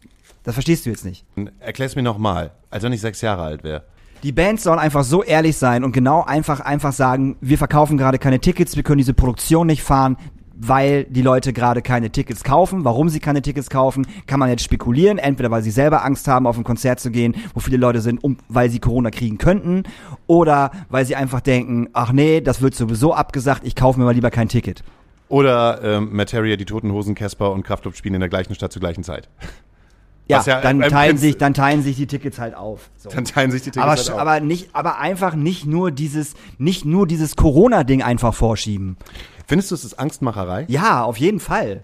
das 0.44 0.54
verstehst 0.54 0.86
du 0.86 0.90
jetzt 0.90 1.04
nicht. 1.04 1.26
Erklär's 1.58 1.96
mir 1.96 2.02
nochmal, 2.02 2.52
als 2.70 2.84
wenn 2.84 2.92
ich 2.92 3.00
sechs 3.00 3.20
Jahre 3.20 3.42
alt 3.42 3.64
wäre. 3.64 3.82
Die 4.22 4.32
Bands 4.32 4.64
sollen 4.64 4.78
einfach 4.78 5.04
so 5.04 5.22
ehrlich 5.22 5.56
sein 5.56 5.84
und 5.84 5.92
genau 5.92 6.24
einfach, 6.24 6.60
einfach 6.60 6.92
sagen, 6.92 7.36
wir 7.40 7.56
verkaufen 7.56 7.96
gerade 7.96 8.18
keine 8.18 8.40
Tickets, 8.40 8.74
wir 8.74 8.82
können 8.82 8.98
diese 8.98 9.14
Produktion 9.14 9.66
nicht 9.68 9.82
fahren, 9.82 10.16
weil 10.60 11.04
die 11.04 11.22
Leute 11.22 11.52
gerade 11.52 11.82
keine 11.82 12.10
Tickets 12.10 12.42
kaufen. 12.42 12.84
Warum 12.84 13.08
sie 13.08 13.20
keine 13.20 13.42
Tickets 13.42 13.70
kaufen, 13.70 14.06
kann 14.26 14.40
man 14.40 14.48
jetzt 14.48 14.64
spekulieren. 14.64 15.18
Entweder 15.18 15.50
weil 15.50 15.62
sie 15.62 15.70
selber 15.70 16.04
Angst 16.04 16.26
haben, 16.26 16.46
auf 16.46 16.58
ein 16.58 16.64
Konzert 16.64 16.98
zu 16.98 17.10
gehen, 17.10 17.36
wo 17.54 17.60
viele 17.60 17.76
Leute 17.76 18.00
sind, 18.00 18.22
um, 18.24 18.38
weil 18.48 18.68
sie 18.70 18.80
Corona 18.80 19.10
kriegen 19.10 19.38
könnten, 19.38 19.84
oder 20.26 20.72
weil 20.88 21.06
sie 21.06 21.14
einfach 21.14 21.40
denken, 21.40 21.88
ach 21.92 22.12
nee, 22.12 22.40
das 22.40 22.60
wird 22.60 22.74
sowieso 22.74 23.14
abgesagt, 23.14 23.64
ich 23.64 23.76
kaufe 23.76 24.00
mir 24.00 24.04
mal 24.04 24.14
lieber 24.14 24.30
kein 24.30 24.48
Ticket. 24.48 24.82
Oder 25.28 25.80
ähm, 25.84 26.08
Materia, 26.12 26.56
die 26.56 26.64
Toten 26.64 26.90
Hosen, 26.90 27.14
Casper 27.14 27.52
und 27.52 27.62
Kraftclub 27.62 27.94
spielen 27.94 28.14
in 28.14 28.20
der 28.20 28.30
gleichen 28.30 28.54
Stadt 28.54 28.72
zur 28.72 28.80
gleichen 28.80 29.04
Zeit. 29.04 29.28
Ja, 30.28 30.42
ja, 30.42 30.60
dann 30.60 30.80
teilen 30.80 31.16
sich, 31.16 31.38
dann 31.38 31.54
teilen 31.54 31.82
sich 31.82 31.96
die 31.96 32.06
Tickets 32.06 32.38
halt 32.38 32.54
auf. 32.54 32.90
So. 32.96 33.08
Dann 33.08 33.24
teilen 33.24 33.50
sich 33.50 33.62
die 33.62 33.70
Tickets 33.70 33.82
aber, 33.82 33.96
halt 33.96 34.10
auf. 34.10 34.18
Aber 34.18 34.40
nicht, 34.40 34.74
aber 34.74 34.98
einfach 34.98 35.34
nicht 35.34 35.64
nur 35.64 35.90
dieses, 35.90 36.34
nicht 36.58 36.84
nur 36.84 37.06
dieses 37.06 37.34
Corona-Ding 37.34 38.02
einfach 38.02 38.34
vorschieben. 38.34 38.98
Findest 39.46 39.70
du, 39.70 39.74
es 39.74 39.84
ist 39.84 39.98
Angstmacherei? 39.98 40.66
Ja, 40.68 41.02
auf 41.02 41.16
jeden 41.16 41.40
Fall. 41.40 41.82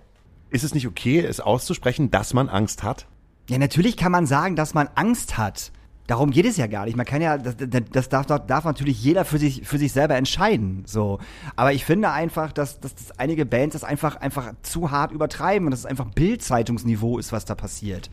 Ist 0.51 0.63
es 0.63 0.75
nicht 0.75 0.87
okay, 0.87 1.21
es 1.21 1.41
auszusprechen, 1.41 2.11
dass 2.11 2.35
man 2.35 2.51
Angst 2.51 2.83
hat? 2.83 3.07
Ja, 3.49 3.59
natürlich 3.59 3.97
kann 3.97 4.13
man 4.13 4.27
sagen, 4.27 4.57
dass 4.57 4.75
man 4.75 4.89
Angst 4.95 5.39
hat. 5.39 5.73
Darum 6.07 6.31
geht 6.31 6.45
es 6.45 6.59
ja 6.59 6.67
gar 6.67 6.85
nicht. 6.85 6.97
Man 6.97 7.07
kann 7.07 7.23
ja, 7.23 7.39
das, 7.39 7.57
das 7.91 8.09
darf, 8.11 8.27
darf 8.27 8.65
natürlich 8.65 9.03
jeder 9.03 9.25
für 9.25 9.39
sich, 9.39 9.67
für 9.67 9.79
sich 9.79 9.93
selber 9.93 10.17
entscheiden. 10.17 10.83
So. 10.87 11.19
Aber 11.57 11.73
ich 11.73 11.87
finde 11.87 12.11
einfach, 12.11 12.53
dass, 12.53 12.79
dass, 12.79 12.95
dass 12.95 13.19
einige 13.19 13.47
Bands 13.47 13.73
das 13.73 13.85
einfach, 13.85 14.17
einfach 14.17 14.53
zu 14.61 14.91
hart 14.91 15.13
übertreiben 15.13 15.67
und 15.67 15.71
dass 15.71 15.81
es 15.81 15.87
einfach 15.87 16.11
Bildzeitungsniveau 16.11 17.19
ist, 17.19 17.33
was 17.33 17.47
da 17.47 17.55
passiert. 17.55 18.11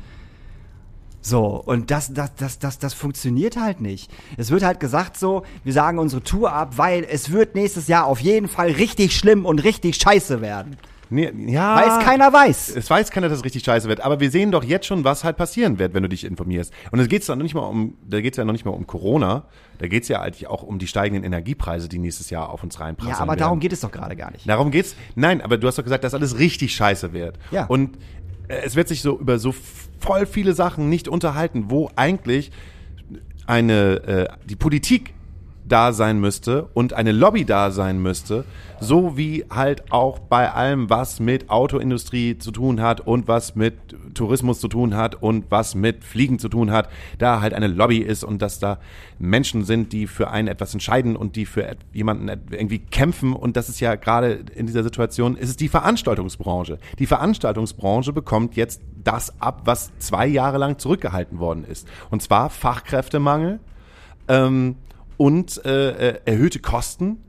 So, 1.22 1.62
und 1.64 1.92
das, 1.92 2.14
das, 2.14 2.34
das, 2.36 2.60
das, 2.60 2.80
das 2.80 2.94
funktioniert 2.94 3.56
halt 3.58 3.80
nicht. 3.80 4.12
Es 4.38 4.50
wird 4.50 4.64
halt 4.64 4.80
gesagt 4.80 5.18
so, 5.18 5.44
wir 5.64 5.74
sagen 5.74 6.00
unsere 6.00 6.24
Tour 6.24 6.52
ab, 6.52 6.74
weil 6.78 7.06
es 7.10 7.32
wird 7.32 7.54
nächstes 7.56 7.88
Jahr 7.88 8.06
auf 8.08 8.20
jeden 8.22 8.48
Fall 8.48 8.72
richtig 8.72 9.16
schlimm 9.16 9.46
und 9.46 9.64
richtig 9.64 9.96
scheiße 9.98 10.42
werden. 10.42 10.78
Nee, 11.14 11.30
ja, 11.48 11.76
Weil 11.76 11.90
es 11.90 12.06
keiner 12.06 12.32
weiß. 12.32 12.74
Es 12.74 12.90
weiß 12.90 13.12
keiner, 13.12 13.28
dass 13.28 13.40
es 13.40 13.44
richtig 13.44 13.66
scheiße 13.66 13.90
wird, 13.90 14.00
aber 14.00 14.22
wir 14.22 14.32
sehen 14.32 14.50
doch 14.50 14.64
jetzt 14.64 14.86
schon, 14.86 15.04
was 15.04 15.26
halt 15.26 15.36
passieren 15.36 15.78
wird, 15.78 15.94
wenn 15.94 16.04
du 16.04 16.08
dich 16.10 16.24
informierst. 16.24 16.72
Und 16.90 17.00
es 17.00 17.10
geht 17.10 17.28
noch 17.28 17.36
nicht 17.36 17.54
mal 17.54 17.68
um, 17.68 17.98
da 18.08 18.22
geht 18.22 18.34
es 18.34 18.38
ja 18.38 18.46
noch 18.46 18.54
nicht 18.54 18.64
mal 18.64 18.72
um 18.72 18.88
Corona, 18.88 19.44
da 19.80 19.88
geht 19.88 20.04
es 20.04 20.10
ja 20.10 20.22
eigentlich 20.22 20.48
auch 20.48 20.64
um 20.64 20.80
die 20.80 20.88
steigenden 20.88 21.26
Energiepreise, 21.26 21.90
die 21.90 22.00
nächstes 22.00 22.30
Jahr 22.30 22.50
auf 22.50 22.64
uns 22.64 22.80
reinprasseln 22.80 23.14
Ja, 23.14 23.20
aber 23.20 23.32
werden. 23.34 23.40
darum 23.40 23.60
geht 23.60 23.74
es 23.74 23.82
doch 23.82 23.92
gerade 23.92 24.16
gar 24.16 24.32
nicht. 24.32 24.48
Darum 24.48 24.72
geht's. 24.72 24.96
Nein, 25.16 25.42
aber 25.42 25.58
du 25.58 25.68
hast 25.68 25.78
doch 25.78 25.84
gesagt, 25.84 26.06
dass 26.06 26.14
alles 26.14 26.40
richtig 26.40 26.74
scheiße 26.74 27.12
wird. 27.12 27.38
Ja. 27.52 27.66
Und 27.66 27.98
es 28.64 28.76
wird 28.76 28.88
sich 28.88 29.02
so 29.02 29.18
über 29.18 29.40
so 29.40 29.54
voll 30.00 30.26
viele 30.26 30.54
Sachen 30.54 30.90
nicht 30.90 31.08
unterhalten, 31.08 31.66
wo 31.70 31.90
eigentlich 31.96 32.52
eine 33.48 34.04
äh, 34.04 34.28
die 34.48 34.56
Politik 34.56 35.14
da 35.72 35.94
sein 35.94 36.20
müsste 36.20 36.66
und 36.74 36.94
eine 36.94 37.12
Lobby 37.12 37.46
da 37.46 37.72
sein 37.72 38.02
müsste, 38.02 38.46
so 38.80 39.16
wie 39.16 39.46
halt 39.50 39.92
auch 39.92 40.20
bei 40.20 40.52
allem, 40.52 40.90
was 40.90 41.20
mit 41.20 41.50
Autoindustrie 41.50 42.38
zu 42.38 42.52
tun 42.52 42.82
hat 42.82 43.02
und 43.02 43.28
was 43.28 43.56
mit 43.56 43.76
Tourismus 44.14 44.60
zu 44.60 44.68
tun 44.68 44.96
hat 44.96 45.22
und 45.22 45.46
was 45.50 45.76
mit 45.76 46.04
Fliegen 46.04 46.40
zu 46.40 46.50
tun 46.50 46.72
hat, 46.72 46.90
da 47.20 47.42
halt 47.42 47.54
eine 47.54 47.68
Lobby 47.68 48.00
ist 48.00 48.24
und 48.24 48.42
dass 48.42 48.60
da 48.60 48.80
Menschen 49.20 49.64
sind, 49.64 49.94
die 49.94 50.08
für 50.08 50.30
einen 50.30 50.48
etwas 50.48 50.74
entscheiden 50.74 51.16
und 51.16 51.36
die 51.36 51.46
für 51.46 51.76
jemanden 51.94 52.28
irgendwie 52.52 52.80
kämpfen 52.80 53.34
und 53.34 53.56
das 53.56 53.70
ist 53.70 53.80
ja 53.80 53.96
gerade 53.96 54.44
in 54.56 54.66
dieser 54.66 54.84
Situation, 54.84 55.38
ist 55.38 55.50
es 55.50 55.58
die 55.58 55.70
Veranstaltungsbranche. 55.70 56.80
Die 57.00 57.06
Veranstaltungsbranche 57.06 58.14
bekommt 58.14 58.56
jetzt 58.56 58.82
das 59.04 59.40
ab, 59.42 59.62
was 59.66 59.92
zwei 60.00 60.28
Jahre 60.28 60.58
lang 60.58 60.80
zurückgehalten 60.80 61.40
worden 61.40 61.66
ist. 61.66 61.88
Und 62.10 62.22
zwar 62.22 62.50
Fachkräftemangel, 62.50 63.60
ähm, 64.28 64.76
und 65.22 65.64
äh, 65.66 65.92
äh, 65.92 66.20
erhöhte 66.26 66.58
Kosten, 66.58 67.20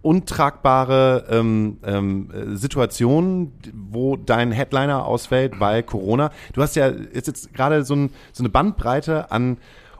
untragbare 0.00 1.26
ähm, 1.28 1.76
ähm, 1.84 2.30
äh, 2.30 2.56
Situationen, 2.56 3.52
wo 3.74 4.16
dein 4.16 4.52
Headliner 4.52 5.04
ausfällt, 5.04 5.60
weil 5.60 5.82
Corona. 5.82 6.30
Du 6.54 6.62
hast 6.62 6.76
ja 6.76 6.88
jetzt, 6.88 7.26
jetzt 7.26 7.52
gerade 7.52 7.84
so, 7.84 7.94
ein, 7.94 8.10
so 8.32 8.42
eine 8.42 8.48
Bandbreite 8.48 9.30
an 9.32 9.58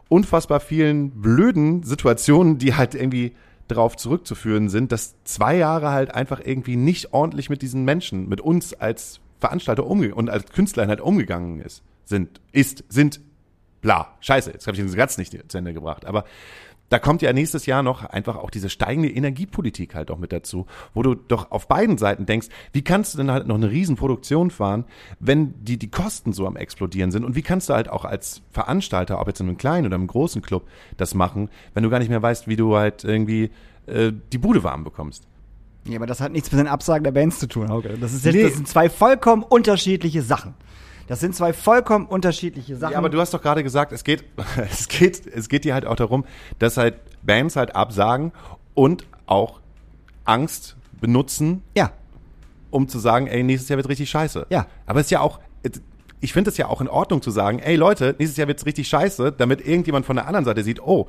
unfassbar 0.08 0.60
vielen 0.60 1.10
blöden 1.10 1.82
Situationen, 1.82 2.56
die 2.56 2.74
halt 2.74 2.94
irgendwie 2.94 3.34
darauf 3.68 3.96
zurückzuführen 3.96 4.70
sind, 4.70 4.90
dass 4.90 5.22
zwei 5.24 5.58
Jahre 5.58 5.90
halt 5.90 6.14
einfach 6.14 6.40
irgendwie 6.42 6.76
nicht 6.76 7.12
ordentlich 7.12 7.50
mit 7.50 7.60
diesen 7.60 7.84
Menschen, 7.84 8.30
mit 8.30 8.40
uns 8.40 8.72
als 8.72 9.20
Veranstalter 9.40 9.86
umge 9.86 10.14
und 10.14 10.30
als 10.30 10.46
Künstler 10.46 10.86
halt 10.86 11.02
umgegangen 11.02 11.60
ist, 11.60 11.82
sind, 12.06 12.40
ist, 12.52 12.82
sind, 12.88 13.20
bla, 13.82 14.14
scheiße, 14.20 14.52
jetzt 14.52 14.66
habe 14.66 14.74
ich 14.74 14.82
den 14.82 14.88
Satz 14.88 15.18
nicht 15.18 15.36
zu 15.52 15.58
Ende 15.58 15.74
gebracht, 15.74 16.06
aber 16.06 16.24
da 16.88 16.98
kommt 16.98 17.22
ja 17.22 17.32
nächstes 17.32 17.66
Jahr 17.66 17.82
noch 17.82 18.04
einfach 18.04 18.36
auch 18.36 18.50
diese 18.50 18.70
steigende 18.70 19.10
Energiepolitik 19.10 19.94
halt 19.94 20.10
auch 20.10 20.18
mit 20.18 20.32
dazu, 20.32 20.66
wo 20.94 21.02
du 21.02 21.14
doch 21.14 21.50
auf 21.50 21.66
beiden 21.68 21.98
Seiten 21.98 22.26
denkst, 22.26 22.48
wie 22.72 22.82
kannst 22.82 23.14
du 23.14 23.18
denn 23.18 23.30
halt 23.30 23.46
noch 23.46 23.56
eine 23.56 23.70
Riesenproduktion 23.70 24.50
fahren, 24.50 24.84
wenn 25.18 25.54
die, 25.64 25.78
die 25.78 25.90
Kosten 25.90 26.32
so 26.32 26.46
am 26.46 26.56
explodieren 26.56 27.10
sind 27.10 27.24
und 27.24 27.34
wie 27.34 27.42
kannst 27.42 27.68
du 27.68 27.74
halt 27.74 27.88
auch 27.88 28.04
als 28.04 28.42
Veranstalter, 28.52 29.20
ob 29.20 29.26
jetzt 29.26 29.40
in 29.40 29.48
einem 29.48 29.56
kleinen 29.56 29.86
oder 29.86 29.96
einem 29.96 30.06
großen 30.06 30.42
Club, 30.42 30.66
das 30.96 31.14
machen, 31.14 31.48
wenn 31.74 31.82
du 31.82 31.90
gar 31.90 31.98
nicht 31.98 32.08
mehr 32.08 32.22
weißt, 32.22 32.46
wie 32.46 32.56
du 32.56 32.76
halt 32.76 33.02
irgendwie 33.04 33.50
äh, 33.86 34.12
die 34.32 34.38
Bude 34.38 34.62
warm 34.62 34.84
bekommst. 34.84 35.26
Ja, 35.88 35.96
aber 35.96 36.06
das 36.06 36.20
hat 36.20 36.32
nichts 36.32 36.50
mit 36.50 36.58
den 36.58 36.66
Absagen 36.66 37.04
der 37.04 37.12
Bands 37.12 37.38
zu 37.38 37.46
tun, 37.46 37.68
Hauke. 37.68 37.96
Das, 38.00 38.12
ist 38.12 38.24
jetzt, 38.24 38.34
Nee. 38.34 38.42
das 38.42 38.54
sind 38.54 38.66
zwei 38.68 38.88
vollkommen 38.88 39.42
unterschiedliche 39.44 40.22
Sachen. 40.22 40.54
Das 41.06 41.20
sind 41.20 41.34
zwei 41.34 41.52
vollkommen 41.52 42.06
unterschiedliche 42.06 42.76
Sachen. 42.76 42.92
Ja, 42.92 42.98
aber 42.98 43.08
du 43.08 43.20
hast 43.20 43.32
doch 43.32 43.42
gerade 43.42 43.62
gesagt, 43.62 43.92
es 43.92 44.04
geht, 44.04 44.24
es 44.70 44.88
geht, 44.88 45.26
es 45.26 45.48
geht 45.48 45.64
dir 45.64 45.74
halt 45.74 45.86
auch 45.86 45.96
darum, 45.96 46.24
dass 46.58 46.76
halt 46.76 46.96
Bands 47.22 47.56
halt 47.56 47.76
absagen 47.76 48.32
und 48.74 49.06
auch 49.26 49.60
Angst 50.24 50.76
benutzen, 51.00 51.62
ja, 51.76 51.92
um 52.70 52.88
zu 52.88 52.98
sagen, 52.98 53.26
ey, 53.26 53.42
nächstes 53.42 53.68
Jahr 53.68 53.76
wird 53.76 53.88
richtig 53.88 54.10
scheiße. 54.10 54.46
Ja. 54.50 54.66
Aber 54.86 55.00
es 55.00 55.06
ist 55.06 55.10
ja 55.10 55.20
auch, 55.20 55.40
ich 56.20 56.32
finde 56.32 56.50
es 56.50 56.56
ja 56.56 56.68
auch 56.68 56.80
in 56.80 56.88
Ordnung 56.88 57.22
zu 57.22 57.30
sagen, 57.30 57.58
ey 57.60 57.76
Leute, 57.76 58.14
nächstes 58.18 58.36
Jahr 58.36 58.48
wird's 58.48 58.66
richtig 58.66 58.88
scheiße, 58.88 59.32
damit 59.32 59.66
irgendjemand 59.66 60.06
von 60.06 60.16
der 60.16 60.26
anderen 60.26 60.44
Seite 60.44 60.62
sieht, 60.62 60.80
oh, 60.82 61.08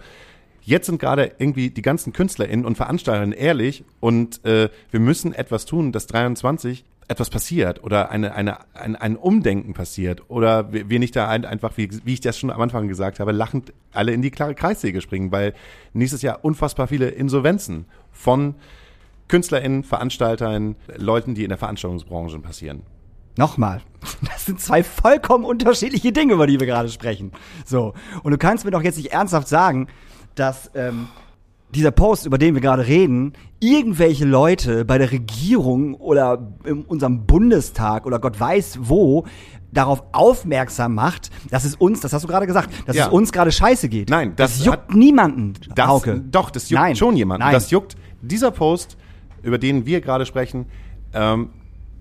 jetzt 0.62 0.86
sind 0.86 1.00
gerade 1.00 1.32
irgendwie 1.39 1.70
die 1.70 1.82
ganzen 1.82 2.14
KünstlerInnen 2.14 2.66
und 2.66 2.76
VeranstalterInnen 2.76 3.38
ehrlich 3.38 3.84
und 4.00 4.43
äh, 4.45 4.70
wir 4.91 5.00
müssen 5.00 5.34
etwas 5.34 5.66
tun, 5.66 5.91
dass 5.91 6.08
23 6.08 6.86
etwas 7.08 7.30
passiert 7.30 7.84
oder 7.84 8.12
eine, 8.12 8.34
eine, 8.36 8.58
ein, 8.74 8.95
ein 8.95 9.16
Umdenken 9.16 9.74
passiert 9.74 10.30
oder 10.30 10.74
wir, 10.74 10.99
nicht 10.99 11.16
da 11.16 11.30
ein, 11.30 11.45
einfach, 11.45 11.78
wie, 11.78 11.89
wie 12.03 12.14
ich 12.14 12.22
das 12.22 12.38
schon 12.38 12.51
am 12.51 12.60
Anfang 12.60 12.88
gesagt 12.88 13.20
habe, 13.20 13.32
lachend 13.32 13.74
alle 13.93 14.12
in 14.12 14.22
die 14.22 14.32
klare 14.32 14.55
Kreissäge 14.55 14.99
springen, 14.99 15.32
weil 15.32 15.53
nächstes 15.93 16.22
Jahr 16.22 16.43
unfassbar 16.43 16.88
viele 16.88 17.10
Insolvenzen 17.10 17.86
von 18.12 18.55
KünstlerInnen, 19.30 19.84
VeranstalterInnen, 19.84 20.76
Leuten, 20.97 21.34
die 21.36 21.43
in 21.43 21.49
der 21.49 21.58
Veranstaltungsbranche 21.58 22.39
passieren. 22.39 22.84
Nochmal. 23.38 23.82
Das 24.22 24.45
sind 24.45 24.60
zwei 24.60 24.84
vollkommen 24.84 25.45
unterschiedliche 25.45 26.12
Dinge, 26.12 26.34
über 26.34 26.47
die 26.47 26.60
wir 26.60 26.68
gerade 26.68 26.89
sprechen. 26.89 27.32
So. 27.66 27.93
Und 28.24 28.32
du 28.32 28.38
kannst 28.38 28.66
mir 28.66 28.72
doch 28.72 28.82
jetzt 28.82 28.97
nicht 28.97 29.12
ernsthaft 29.12 29.47
sagen, 29.47 29.88
dass 30.36 30.72
ähm, 30.76 31.08
dieser 31.76 31.91
Post, 31.91 32.26
über 32.26 32.38
den 32.38 32.53
wir 32.53 32.61
gerade 32.61 32.88
reden, 32.88 33.34
irgendwelche 33.59 34.26
Leute 34.26 34.86
bei 34.86 34.97
der 34.97 35.11
Regierung 35.11 35.95
oder 35.95 36.53
in 36.63 36.84
unserem 36.84 37.26
Bundestag 37.26 38.05
oder 38.05 38.20
Gott 38.20 38.39
weiß 38.39 38.80
wo 38.84 39.26
darauf 39.72 40.01
aufmerksam 40.13 40.95
macht, 40.95 41.30
dass 41.51 41.65
es 41.65 41.76
uns, 41.76 41.99
das 41.99 42.13
hast 42.13 42.24
du 42.24 42.28
gerade 42.28 42.47
gesagt, 42.47 42.70
dass 42.88 42.95
Ja. 42.95 43.07
es 43.07 43.11
uns 43.11 43.32
gerade 43.34 43.51
scheiße 43.51 43.89
geht. 43.89 44.09
Nein, 44.09 44.34
das 44.38 44.63
juckt 44.63 44.78
hat- 44.78 44.95
niemanden, 44.95 45.53
Das, 45.76 45.88
Hauke. 45.88 46.24
Doch, 46.32 46.49
das 46.49 46.70
juckt 46.70 46.82
Nein. 46.82 46.95
schon 46.95 47.18
jemanden. 47.18 47.43
Nein. 47.43 47.53
Das 47.53 47.70
juckt 47.70 47.95
dieser 48.22 48.51
Post, 48.51 48.97
über 49.43 49.57
den 49.57 49.86
wir 49.86 49.99
gerade 50.01 50.26
sprechen, 50.26 50.65
ähm, 51.13 51.49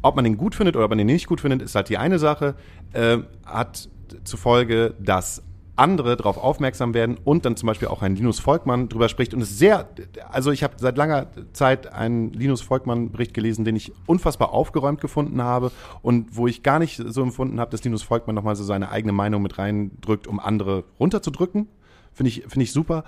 ob 0.00 0.14
man 0.14 0.24
den 0.24 0.36
gut 0.36 0.54
findet 0.54 0.76
oder 0.76 0.84
ob 0.84 0.90
man 0.90 0.98
den 0.98 1.08
nicht 1.08 1.26
gut 1.26 1.40
findet, 1.40 1.60
ist 1.60 1.74
halt 1.74 1.88
die 1.88 1.98
eine 1.98 2.18
Sache, 2.20 2.54
ähm, 2.94 3.24
hat 3.44 3.88
zufolge, 4.22 4.94
dass 5.00 5.42
andere 5.76 6.16
darauf 6.16 6.38
aufmerksam 6.38 6.94
werden 6.94 7.18
und 7.22 7.44
dann 7.44 7.56
zum 7.56 7.66
Beispiel 7.66 7.88
auch 7.88 8.02
ein 8.02 8.16
Linus 8.16 8.40
Volkmann 8.40 8.88
drüber 8.88 9.08
spricht 9.08 9.34
und 9.34 9.42
es 9.42 9.50
ist 9.50 9.58
sehr, 9.58 9.88
also 10.30 10.50
ich 10.50 10.62
habe 10.62 10.74
seit 10.78 10.96
langer 10.96 11.26
Zeit 11.52 11.92
einen 11.92 12.32
Linus 12.32 12.62
Volkmann 12.62 13.12
Bericht 13.12 13.34
gelesen, 13.34 13.64
den 13.64 13.76
ich 13.76 13.92
unfassbar 14.06 14.52
aufgeräumt 14.52 15.00
gefunden 15.00 15.42
habe 15.42 15.70
und 16.02 16.36
wo 16.36 16.46
ich 16.46 16.62
gar 16.62 16.78
nicht 16.78 17.02
so 17.06 17.22
empfunden 17.22 17.60
habe, 17.60 17.70
dass 17.70 17.84
Linus 17.84 18.02
Volkmann 18.02 18.34
nochmal 18.34 18.56
so 18.56 18.64
seine 18.64 18.90
eigene 18.90 19.12
Meinung 19.12 19.42
mit 19.42 19.58
reindrückt, 19.58 20.26
um 20.26 20.40
andere 20.40 20.84
runterzudrücken. 20.98 21.68
Finde 22.12 22.28
ich, 22.28 22.42
finde 22.48 22.62
ich 22.62 22.72
super. 22.72 23.04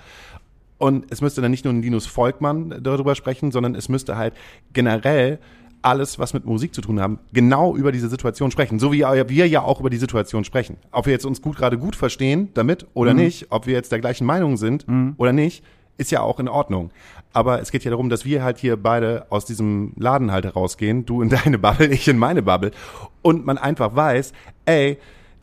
Und 0.77 1.11
es 1.11 1.21
müsste 1.21 1.41
dann 1.41 1.51
nicht 1.51 1.65
nur 1.65 1.73
ein 1.73 1.81
Linus 1.81 2.05
Volkmann 2.05 2.81
darüber 2.81 3.15
sprechen, 3.15 3.51
sondern 3.51 3.75
es 3.75 3.89
müsste 3.89 4.15
halt 4.15 4.33
generell 4.71 5.39
alles, 5.81 6.19
was 6.19 6.33
mit 6.33 6.45
Musik 6.45 6.73
zu 6.73 6.81
tun 6.81 6.99
haben, 6.99 7.19
genau 7.33 7.75
über 7.75 7.91
diese 7.91 8.09
Situation 8.09 8.51
sprechen. 8.51 8.79
So 8.79 8.91
wie 8.91 9.01
wir 9.01 9.47
ja 9.47 9.61
auch 9.61 9.79
über 9.79 9.89
die 9.89 9.97
Situation 9.97 10.43
sprechen. 10.43 10.77
Ob 10.91 11.05
wir 11.05 11.13
jetzt 11.13 11.25
uns 11.25 11.41
gut 11.41 11.57
gerade 11.57 11.77
gut 11.77 11.95
verstehen 11.95 12.49
damit 12.53 12.87
oder 12.93 13.13
nicht, 13.13 13.47
ob 13.49 13.65
wir 13.65 13.73
jetzt 13.73 13.91
der 13.91 13.99
gleichen 13.99 14.25
Meinung 14.25 14.57
sind 14.57 14.85
oder 15.17 15.33
nicht, 15.33 15.63
ist 15.97 16.11
ja 16.11 16.21
auch 16.21 16.39
in 16.39 16.47
Ordnung. 16.47 16.91
Aber 17.33 17.61
es 17.61 17.71
geht 17.71 17.83
ja 17.83 17.91
darum, 17.91 18.09
dass 18.09 18.25
wir 18.25 18.41
halt 18.41 18.57
hier 18.57 18.77
beide 18.77 19.25
aus 19.29 19.45
diesem 19.45 19.93
Laden 19.97 20.31
halt 20.31 20.45
herausgehen. 20.45 21.05
Du 21.05 21.21
in 21.21 21.29
deine 21.29 21.59
Bubble, 21.59 21.87
ich 21.87 22.07
in 22.07 22.17
meine 22.17 22.41
Bubble. 22.41 22.71
Und 23.21 23.45
man 23.45 23.57
einfach 23.57 23.95
weiß, 23.95 24.33
ey, 24.65 24.97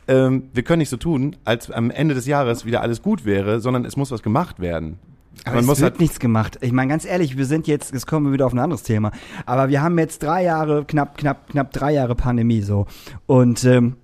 ähm, 0.08 0.44
wir 0.52 0.62
können 0.62 0.78
nicht 0.78 0.88
so 0.88 0.96
tun, 0.96 1.36
als 1.44 1.70
am 1.70 1.90
Ende 1.90 2.14
des 2.14 2.26
Jahres 2.26 2.64
wieder 2.64 2.80
alles 2.80 3.02
gut 3.02 3.24
wäre, 3.24 3.60
sondern 3.60 3.84
es 3.84 3.96
muss 3.96 4.10
was 4.10 4.22
gemacht 4.22 4.60
werden. 4.60 4.98
Aber 5.44 5.56
man 5.56 5.64
es 5.64 5.66
muss 5.66 5.80
wird 5.80 5.92
halt, 5.92 6.00
nichts 6.00 6.18
gemacht. 6.18 6.58
Ich 6.60 6.72
meine, 6.72 6.88
ganz 6.88 7.04
ehrlich, 7.04 7.36
wir 7.36 7.46
sind 7.46 7.66
jetzt, 7.66 7.92
jetzt 7.92 8.06
kommen 8.06 8.26
wir 8.26 8.32
wieder 8.32 8.46
auf 8.46 8.52
ein 8.52 8.58
anderes 8.58 8.82
Thema. 8.82 9.12
Aber 9.44 9.68
wir 9.68 9.82
haben 9.82 9.98
jetzt 9.98 10.22
drei 10.22 10.44
Jahre, 10.44 10.84
knapp, 10.84 11.18
knapp, 11.18 11.48
knapp 11.50 11.72
drei 11.72 11.92
Jahre 11.92 12.14
Pandemie 12.14 12.62
so. 12.62 12.86
Und 13.26 13.64
ähm, 13.64 13.96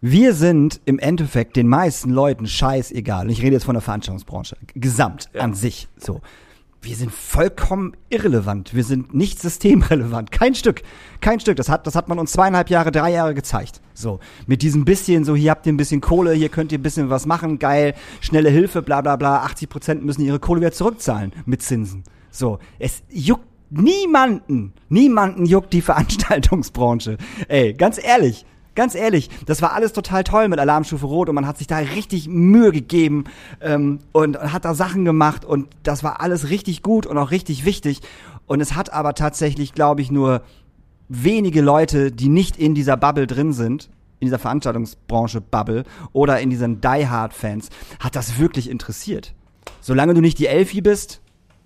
wir 0.00 0.34
sind 0.34 0.80
im 0.84 0.98
Endeffekt 0.98 1.56
den 1.56 1.66
meisten 1.66 2.10
Leuten 2.10 2.46
scheißegal. 2.46 3.26
Und 3.26 3.30
ich 3.30 3.42
rede 3.42 3.54
jetzt 3.54 3.64
von 3.64 3.74
der 3.74 3.80
Veranstaltungsbranche. 3.80 4.56
Gesamt 4.74 5.30
an 5.34 5.54
sich. 5.54 5.88
So. 5.96 6.20
Wir 6.84 6.96
sind 6.96 7.12
vollkommen 7.12 7.96
irrelevant. 8.10 8.74
Wir 8.74 8.84
sind 8.84 9.14
nicht 9.14 9.40
systemrelevant. 9.40 10.30
Kein 10.30 10.54
Stück. 10.54 10.82
Kein 11.22 11.40
Stück. 11.40 11.56
Das 11.56 11.70
hat, 11.70 11.86
das 11.86 11.94
hat 11.94 12.10
man 12.10 12.18
uns 12.18 12.32
zweieinhalb 12.32 12.68
Jahre, 12.68 12.92
drei 12.92 13.10
Jahre 13.10 13.32
gezeigt. 13.32 13.80
So. 13.94 14.20
Mit 14.46 14.60
diesem 14.60 14.84
bisschen, 14.84 15.24
so, 15.24 15.34
hier 15.34 15.50
habt 15.50 15.64
ihr 15.64 15.72
ein 15.72 15.78
bisschen 15.78 16.02
Kohle, 16.02 16.34
hier 16.34 16.50
könnt 16.50 16.72
ihr 16.72 16.78
ein 16.78 16.82
bisschen 16.82 17.08
was 17.08 17.24
machen, 17.24 17.58
geil, 17.58 17.94
schnelle 18.20 18.50
Hilfe, 18.50 18.82
bla, 18.82 19.00
bla, 19.00 19.16
bla. 19.16 19.44
80 19.44 19.68
Prozent 19.70 20.04
müssen 20.04 20.20
ihre 20.20 20.38
Kohle 20.38 20.60
wieder 20.60 20.72
zurückzahlen 20.72 21.32
mit 21.46 21.62
Zinsen. 21.62 22.04
So. 22.30 22.58
Es 22.78 23.02
juckt 23.08 23.48
niemanden. 23.70 24.74
Niemanden 24.90 25.46
juckt 25.46 25.72
die 25.72 25.80
Veranstaltungsbranche. 25.82 27.16
Ey, 27.48 27.72
ganz 27.72 27.98
ehrlich. 28.02 28.44
Ganz 28.74 28.94
ehrlich, 28.94 29.30
das 29.46 29.62
war 29.62 29.72
alles 29.72 29.92
total 29.92 30.24
toll 30.24 30.48
mit 30.48 30.58
Alarmstufe 30.58 31.06
Rot 31.06 31.28
und 31.28 31.36
man 31.36 31.46
hat 31.46 31.58
sich 31.58 31.68
da 31.68 31.78
richtig 31.78 32.28
Mühe 32.28 32.72
gegeben 32.72 33.24
ähm, 33.60 34.00
und 34.12 34.36
hat 34.38 34.64
da 34.64 34.74
Sachen 34.74 35.04
gemacht 35.04 35.44
und 35.44 35.68
das 35.84 36.02
war 36.02 36.20
alles 36.20 36.50
richtig 36.50 36.82
gut 36.82 37.06
und 37.06 37.16
auch 37.16 37.30
richtig 37.30 37.64
wichtig. 37.64 38.00
Und 38.46 38.60
es 38.60 38.74
hat 38.74 38.92
aber 38.92 39.14
tatsächlich, 39.14 39.72
glaube 39.72 40.02
ich, 40.02 40.10
nur 40.10 40.42
wenige 41.08 41.60
Leute, 41.62 42.10
die 42.10 42.28
nicht 42.28 42.56
in 42.56 42.74
dieser 42.74 42.96
Bubble 42.96 43.26
drin 43.26 43.52
sind, 43.52 43.90
in 44.18 44.26
dieser 44.26 44.38
Veranstaltungsbranche 44.38 45.40
Bubble 45.40 45.84
oder 46.12 46.40
in 46.40 46.50
diesen 46.50 46.80
Die 46.80 47.06
Hard 47.08 47.32
Fans 47.32 47.68
hat 48.00 48.16
das 48.16 48.38
wirklich 48.38 48.68
interessiert. 48.68 49.34
Solange 49.80 50.14
du 50.14 50.20
nicht 50.20 50.38
die 50.38 50.46
Elfi 50.46 50.80
bist, 50.80 51.20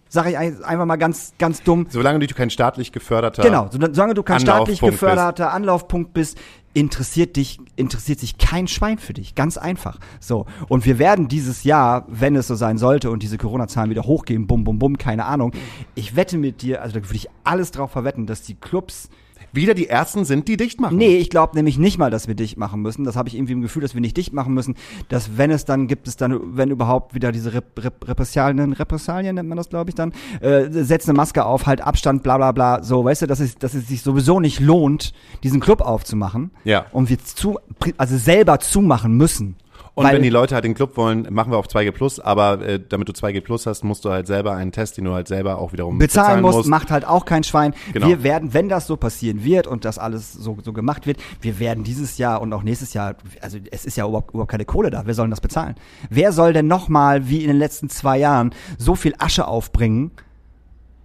sage 0.09 0.31
ich 0.31 0.39
ein- 0.39 0.63
einfach 0.65 0.87
mal 0.87 0.97
ganz 0.97 1.33
ganz 1.39 1.63
dumm, 1.63 1.87
Solange 1.91 2.19
du 2.19 2.35
kein 2.35 2.51
staatlich 2.51 2.93
geförderter. 2.93 3.43
Genau, 3.43 3.69
so- 3.71 3.79
solange 3.93 4.15
du 4.15 4.23
kein 4.23 4.41
staatlich 4.41 4.81
Anlaufpunkt 4.83 4.93
geförderter 4.95 5.53
Anlaufpunkt 5.53 6.13
bist, 6.15 6.39
interessiert 6.75 7.37
dich, 7.37 7.59
interessiert 7.77 8.21
sich 8.21 8.39
kein 8.39 8.69
Schwein 8.69 8.99
für 8.99 9.13
dich. 9.13 9.35
Ganz 9.35 9.57
einfach. 9.57 9.99
So. 10.21 10.47
Und 10.69 10.85
wir 10.87 10.99
werden 10.99 11.27
dieses 11.29 11.65
Jahr, 11.65 12.05
wenn 12.09 12.37
es 12.37 12.47
so 12.47 12.55
sein 12.55 12.79
sollte 12.79 13.11
und 13.11 13.23
diese 13.23 13.37
Corona-Zahlen 13.39 13.91
wieder 13.91 14.03
hochgehen, 14.05 14.47
bum, 14.47 14.65
bum, 14.65 14.79
bum, 14.79 14.97
keine 14.99 15.25
Ahnung. 15.25 15.53
Ich 15.95 16.15
wette 16.15 16.37
mit 16.39 16.63
dir, 16.63 16.83
also 16.83 16.99
da 17.01 17.05
würde 17.05 17.17
ich 17.17 17.29
alles 17.45 17.71
drauf 17.73 17.91
verwetten, 17.91 18.27
dass 18.27 18.43
die 18.43 18.55
Clubs 18.55 19.09
Wieder 19.53 19.75
die 19.75 19.89
ersten 19.89 20.25
sind, 20.25 20.49
die 20.49 20.57
dicht 20.57 20.81
machen. 20.81 20.97
Nee, 20.97 21.17
ich 21.17 21.31
glaube 21.31 21.57
nämlich 21.57 21.79
nicht 21.79 21.99
mal, 21.99 22.11
dass 22.11 22.29
wir 22.29 22.35
dicht 22.35 22.59
machen 22.59 22.83
müssen. 22.83 23.05
Das 23.05 23.17
habe 23.17 23.29
ich 23.29 23.35
irgendwie 23.35 23.55
im 23.55 23.63
Gefühl, 23.63 23.83
dass 23.83 23.95
wir 23.95 24.01
nicht 24.01 24.17
dicht 24.17 24.33
machen 24.33 24.55
müssen. 24.55 24.75
Dass 25.09 25.37
wenn 25.37 25.51
es 25.51 25.65
dann 25.65 25.87
gibt 25.87 26.09
es 26.09 26.17
dann, 26.17 26.57
wenn 26.57 26.71
überhaupt 26.71 27.15
wieder 27.15 27.33
diese 27.33 27.55
Rep 27.55 27.83
Rep 27.83 28.09
Repressalien, 28.09 28.73
Repressalien 28.73 29.35
nennt 29.35 29.49
man 29.49 29.57
das, 29.57 29.69
glaube 29.69 29.91
ich 29.91 29.95
dann, 29.95 30.13
äh, 30.41 30.69
setz 30.71 31.09
eine 31.09 31.17
Maske 31.17 31.45
auf, 31.45 31.67
halt 31.67 31.81
Abstand, 31.81 32.23
bla 32.23 32.37
bla 32.37 32.53
bla. 32.53 32.83
So, 32.83 33.05
weißt 33.05 33.23
du, 33.23 33.27
dass 33.27 33.41
es, 33.41 33.57
dass 33.57 33.75
es 33.75 33.89
sich 33.89 34.03
sowieso 34.03 34.41
nicht 34.41 34.61
lohnt, 34.61 35.13
diesen 35.43 35.61
Club 35.61 35.81
aufzumachen. 35.81 36.51
Ja. 36.65 36.87
Und 36.93 37.09
wir 37.11 37.19
zu, 37.19 37.59
also 37.97 38.17
selber 38.17 38.61
zumachen 38.61 39.17
müssen. 39.17 39.57
Und 39.99 40.05
Weil- 40.05 40.15
wenn 40.15 40.23
die 40.23 40.31
Leute 40.31 40.55
halt 40.55 40.65
den 40.65 40.75
Club 40.75 40.97
wollen, 40.97 41.27
machen 41.29 41.51
wir 41.51 41.59
auf 41.59 41.67
2G 41.67 41.91
Plus, 41.91 42.21
aber 42.21 42.65
äh, 42.65 42.79
damit 42.89 43.09
du 43.09 43.13
2G 43.13 43.41
Plus 43.41 43.67
hast, 43.67 43.83
musst 43.83 44.05
du 44.05 44.11
halt 44.11 44.29
selber 44.29 44.53
einen 44.55 44.71
Test, 44.71 44.97
den 44.97 45.07
du 45.07 45.13
halt 45.13 45.27
selber 45.27 45.59
auch 45.59 45.73
wiederum 45.73 45.99
bezahlen 45.99 46.41
musst, 46.41 46.69
macht 46.69 46.93
halt 46.93 47.05
auch 47.05 47.25
kein 47.25 47.43
Schwein. 47.43 47.75
Genau. 47.93 48.07
Wir 48.07 48.23
werden, 48.23 48.55
wenn 48.55 48.69
das 48.69 48.87
so 48.87 48.97
passieren 48.97 49.43
wird 49.43 49.67
und 49.67 49.85
das 49.85 49.99
alles 49.99 50.33
so, 50.33 50.57
so 50.63 50.73
gemacht 50.73 51.09
wird, 51.09 51.19
wir 51.41 51.59
werden 51.59 51.83
dieses 51.83 52.17
Jahr 52.17 52.41
und 52.41 52.53
auch 52.53 52.63
nächstes 52.63 52.95
Jahr, 52.95 53.17
also 53.41 53.59
es 53.73 53.85
ist 53.87 53.97
ja 53.97 54.07
überhaupt, 54.07 54.31
überhaupt 54.31 54.53
keine 54.53 54.67
Kohle 54.67 54.91
da, 54.91 55.03
wer 55.05 55.15
soll 55.15 55.25
denn 55.27 55.33
das 55.33 55.41
bezahlen? 55.41 55.75
Wer 56.11 56.31
soll 56.31 56.53
denn 56.53 56.69
nochmal, 56.69 57.29
wie 57.29 57.41
in 57.43 57.49
den 57.49 57.59
letzten 57.59 57.89
zwei 57.89 58.19
Jahren, 58.19 58.55
so 58.79 58.95
viel 58.95 59.15
Asche 59.19 59.49
aufbringen, 59.49 60.13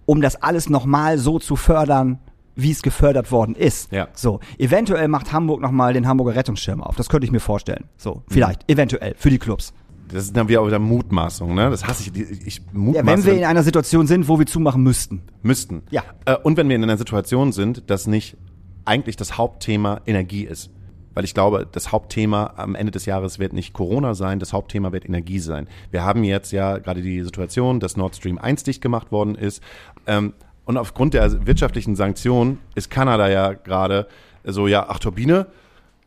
um 0.06 0.20
das 0.20 0.40
alles 0.40 0.70
nochmal 0.70 1.18
so 1.18 1.40
zu 1.40 1.56
fördern, 1.56 2.20
wie 2.56 2.70
es 2.70 2.82
gefördert 2.82 3.32
worden 3.32 3.54
ist. 3.54 3.90
Ja. 3.92 4.08
So, 4.14 4.40
eventuell 4.58 5.08
macht 5.08 5.32
Hamburg 5.32 5.60
nochmal 5.60 5.92
den 5.92 6.06
Hamburger 6.06 6.36
Rettungsschirm 6.36 6.82
auf. 6.82 6.96
Das 6.96 7.08
könnte 7.08 7.24
ich 7.26 7.32
mir 7.32 7.40
vorstellen. 7.40 7.84
So, 7.96 8.22
vielleicht, 8.28 8.70
eventuell, 8.70 9.14
für 9.16 9.30
die 9.30 9.38
Clubs. 9.38 9.72
Das 10.08 10.24
ist 10.24 10.36
dann 10.36 10.48
wieder, 10.48 10.64
wieder 10.66 10.78
Mutmaßung, 10.78 11.54
ne? 11.54 11.70
Das 11.70 11.86
hasse 11.86 12.10
ich. 12.14 12.46
ich 12.46 12.56
Ja, 12.58 12.62
mutmaße 12.72 13.06
wenn 13.06 13.24
wir 13.24 13.32
in 13.34 13.44
einer 13.44 13.62
Situation 13.62 14.06
sind, 14.06 14.28
wo 14.28 14.38
wir 14.38 14.46
zumachen 14.46 14.82
müssten. 14.82 15.22
müssten. 15.42 15.82
Ja. 15.90 16.02
Äh, 16.26 16.36
und 16.36 16.56
wenn 16.56 16.68
wir 16.68 16.76
in 16.76 16.82
einer 16.82 16.98
Situation 16.98 17.52
sind, 17.52 17.90
dass 17.90 18.06
nicht 18.06 18.36
eigentlich 18.84 19.16
das 19.16 19.38
Hauptthema 19.38 20.02
Energie 20.06 20.44
ist. 20.44 20.70
Weil 21.14 21.24
ich 21.24 21.32
glaube, 21.32 21.66
das 21.70 21.92
Hauptthema 21.92 22.54
am 22.56 22.74
Ende 22.74 22.90
des 22.90 23.06
Jahres 23.06 23.38
wird 23.38 23.52
nicht 23.52 23.72
Corona 23.72 24.14
sein, 24.14 24.40
das 24.40 24.52
Hauptthema 24.52 24.90
wird 24.92 25.06
Energie 25.06 25.38
sein. 25.38 25.68
Wir 25.92 26.04
haben 26.04 26.24
jetzt 26.24 26.50
ja 26.50 26.78
gerade 26.78 27.02
die 27.02 27.22
Situation, 27.22 27.78
dass 27.78 27.96
Nord 27.96 28.16
Stream 28.16 28.36
1 28.36 28.64
dicht 28.64 28.82
gemacht 28.82 29.12
worden 29.12 29.36
ist. 29.36 29.62
Ähm, 30.06 30.34
und 30.64 30.76
aufgrund 30.76 31.14
der 31.14 31.46
wirtschaftlichen 31.46 31.96
Sanktionen 31.96 32.58
ist 32.74 32.90
Kanada 32.90 33.28
ja 33.28 33.52
gerade 33.52 34.06
so, 34.44 34.66
ja, 34.66 34.86
ach, 34.88 34.98
Turbine 34.98 35.46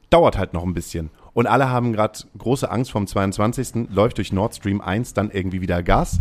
dauert 0.09 0.37
halt 0.37 0.53
noch 0.53 0.63
ein 0.63 0.73
bisschen. 0.73 1.09
Und 1.33 1.47
alle 1.47 1.69
haben 1.69 1.93
gerade 1.93 2.19
große 2.37 2.69
Angst 2.69 2.91
vom 2.91 3.05
22. 3.05 3.89
läuft 3.91 4.17
durch 4.17 4.31
Nord 4.31 4.55
Stream 4.55 4.81
1 4.81 5.13
dann 5.13 5.29
irgendwie 5.29 5.61
wieder 5.61 5.83
Gas. 5.83 6.19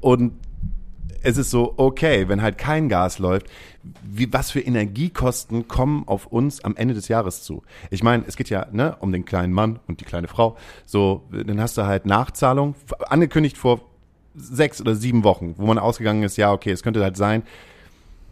Und 0.00 0.32
es 1.22 1.36
ist 1.36 1.50
so, 1.50 1.74
okay, 1.76 2.28
wenn 2.28 2.40
halt 2.40 2.56
kein 2.56 2.88
Gas 2.88 3.18
läuft, 3.18 3.48
wie, 4.02 4.32
was 4.32 4.50
für 4.50 4.60
Energiekosten 4.60 5.68
kommen 5.68 6.04
auf 6.06 6.26
uns 6.26 6.64
am 6.64 6.76
Ende 6.76 6.94
des 6.94 7.08
Jahres 7.08 7.42
zu? 7.42 7.62
Ich 7.90 8.02
meine, 8.02 8.24
es 8.26 8.36
geht 8.36 8.48
ja 8.48 8.66
ne, 8.72 8.96
um 9.00 9.12
den 9.12 9.26
kleinen 9.26 9.52
Mann 9.52 9.80
und 9.86 10.00
die 10.00 10.04
kleine 10.04 10.28
Frau. 10.28 10.56
So, 10.86 11.24
dann 11.30 11.60
hast 11.60 11.76
du 11.76 11.84
halt 11.84 12.06
Nachzahlung, 12.06 12.74
angekündigt 13.08 13.58
vor 13.58 13.89
sechs 14.40 14.80
oder 14.80 14.94
sieben 14.94 15.24
Wochen, 15.24 15.54
wo 15.56 15.66
man 15.66 15.78
ausgegangen 15.78 16.22
ist, 16.22 16.36
ja, 16.36 16.52
okay, 16.52 16.70
es 16.70 16.82
könnte 16.82 17.02
halt 17.02 17.16
sein, 17.16 17.42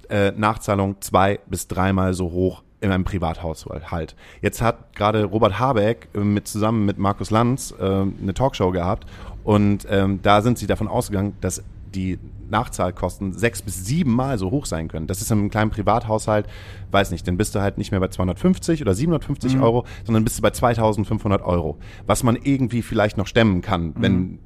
äh, 0.09 0.33
Nachzahlung 0.33 0.97
zwei 1.01 1.39
bis 1.47 1.69
dreimal 1.69 2.15
so 2.15 2.31
hoch 2.31 2.63
in 2.81 2.93
einem 2.93 3.05
Privathaushalt. 3.05 3.91
Halt. 3.91 4.15
Jetzt 4.41 4.63
hat 4.63 4.95
gerade 4.95 5.25
Robert 5.25 5.59
Habeck 5.59 6.09
äh, 6.15 6.21
mit 6.21 6.49
zusammen 6.49 6.87
mit 6.87 6.99
Markus 6.99 7.31
Lanz 7.31 7.75
äh, 7.79 7.85
eine 7.85 8.35
Talkshow 8.35 8.71
gehabt 8.71 9.07
und 9.45 9.87
ähm, 9.91 10.21
da 10.23 10.43
sind 10.43 10.59
sie 10.59 10.67
davon 10.67 10.89
ausgegangen, 10.89 11.35
dass 11.41 11.63
die 11.95 12.19
Nachzahlkosten 12.51 13.33
sechs 13.33 13.63
bis 13.63 13.85
sieben 13.85 14.13
Mal 14.13 14.39
so 14.39 14.51
hoch 14.51 14.67
sein 14.67 14.89
können. 14.89 15.07
Das 15.07 15.21
ist 15.21 15.31
in 15.31 15.39
einem 15.39 15.51
kleinen 15.51 15.71
Privathaushalt, 15.71 16.47
weiß 16.91 17.11
nicht, 17.11 17.27
dann 17.27 17.37
bist 17.37 17.55
du 17.55 17.61
halt 17.61 17.79
nicht 17.79 17.91
mehr 17.91 18.01
bei 18.01 18.09
250 18.09 18.83
oder 18.83 18.95
750 18.95 19.59
Euro, 19.61 19.85
sondern 20.05 20.25
bist 20.25 20.39
du 20.39 20.43
bei 20.43 20.51
2500 20.51 21.43
Euro, 21.43 21.79
was 22.07 22.23
man 22.23 22.37
irgendwie 22.37 22.83
vielleicht 22.83 23.17
noch 23.17 23.27
stemmen 23.27 23.63
kann, 23.63 23.95
wenn 23.99 24.39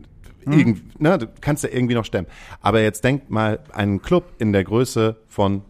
irgend, 0.47 1.01
ne, 1.01 1.19
du 1.19 1.27
kannst 1.41 1.65
ja 1.65 1.71
irgendwie 1.73 1.95
noch 1.95 2.05
stemmen. 2.05 2.27
Aber 2.61 2.81
jetzt 2.81 3.05
denk 3.05 3.31
mal 3.31 3.59
einen 3.73 4.03
Club 4.03 4.25
in 4.39 4.53
der 4.53 4.65
Größe 4.65 5.17
von 5.29 5.63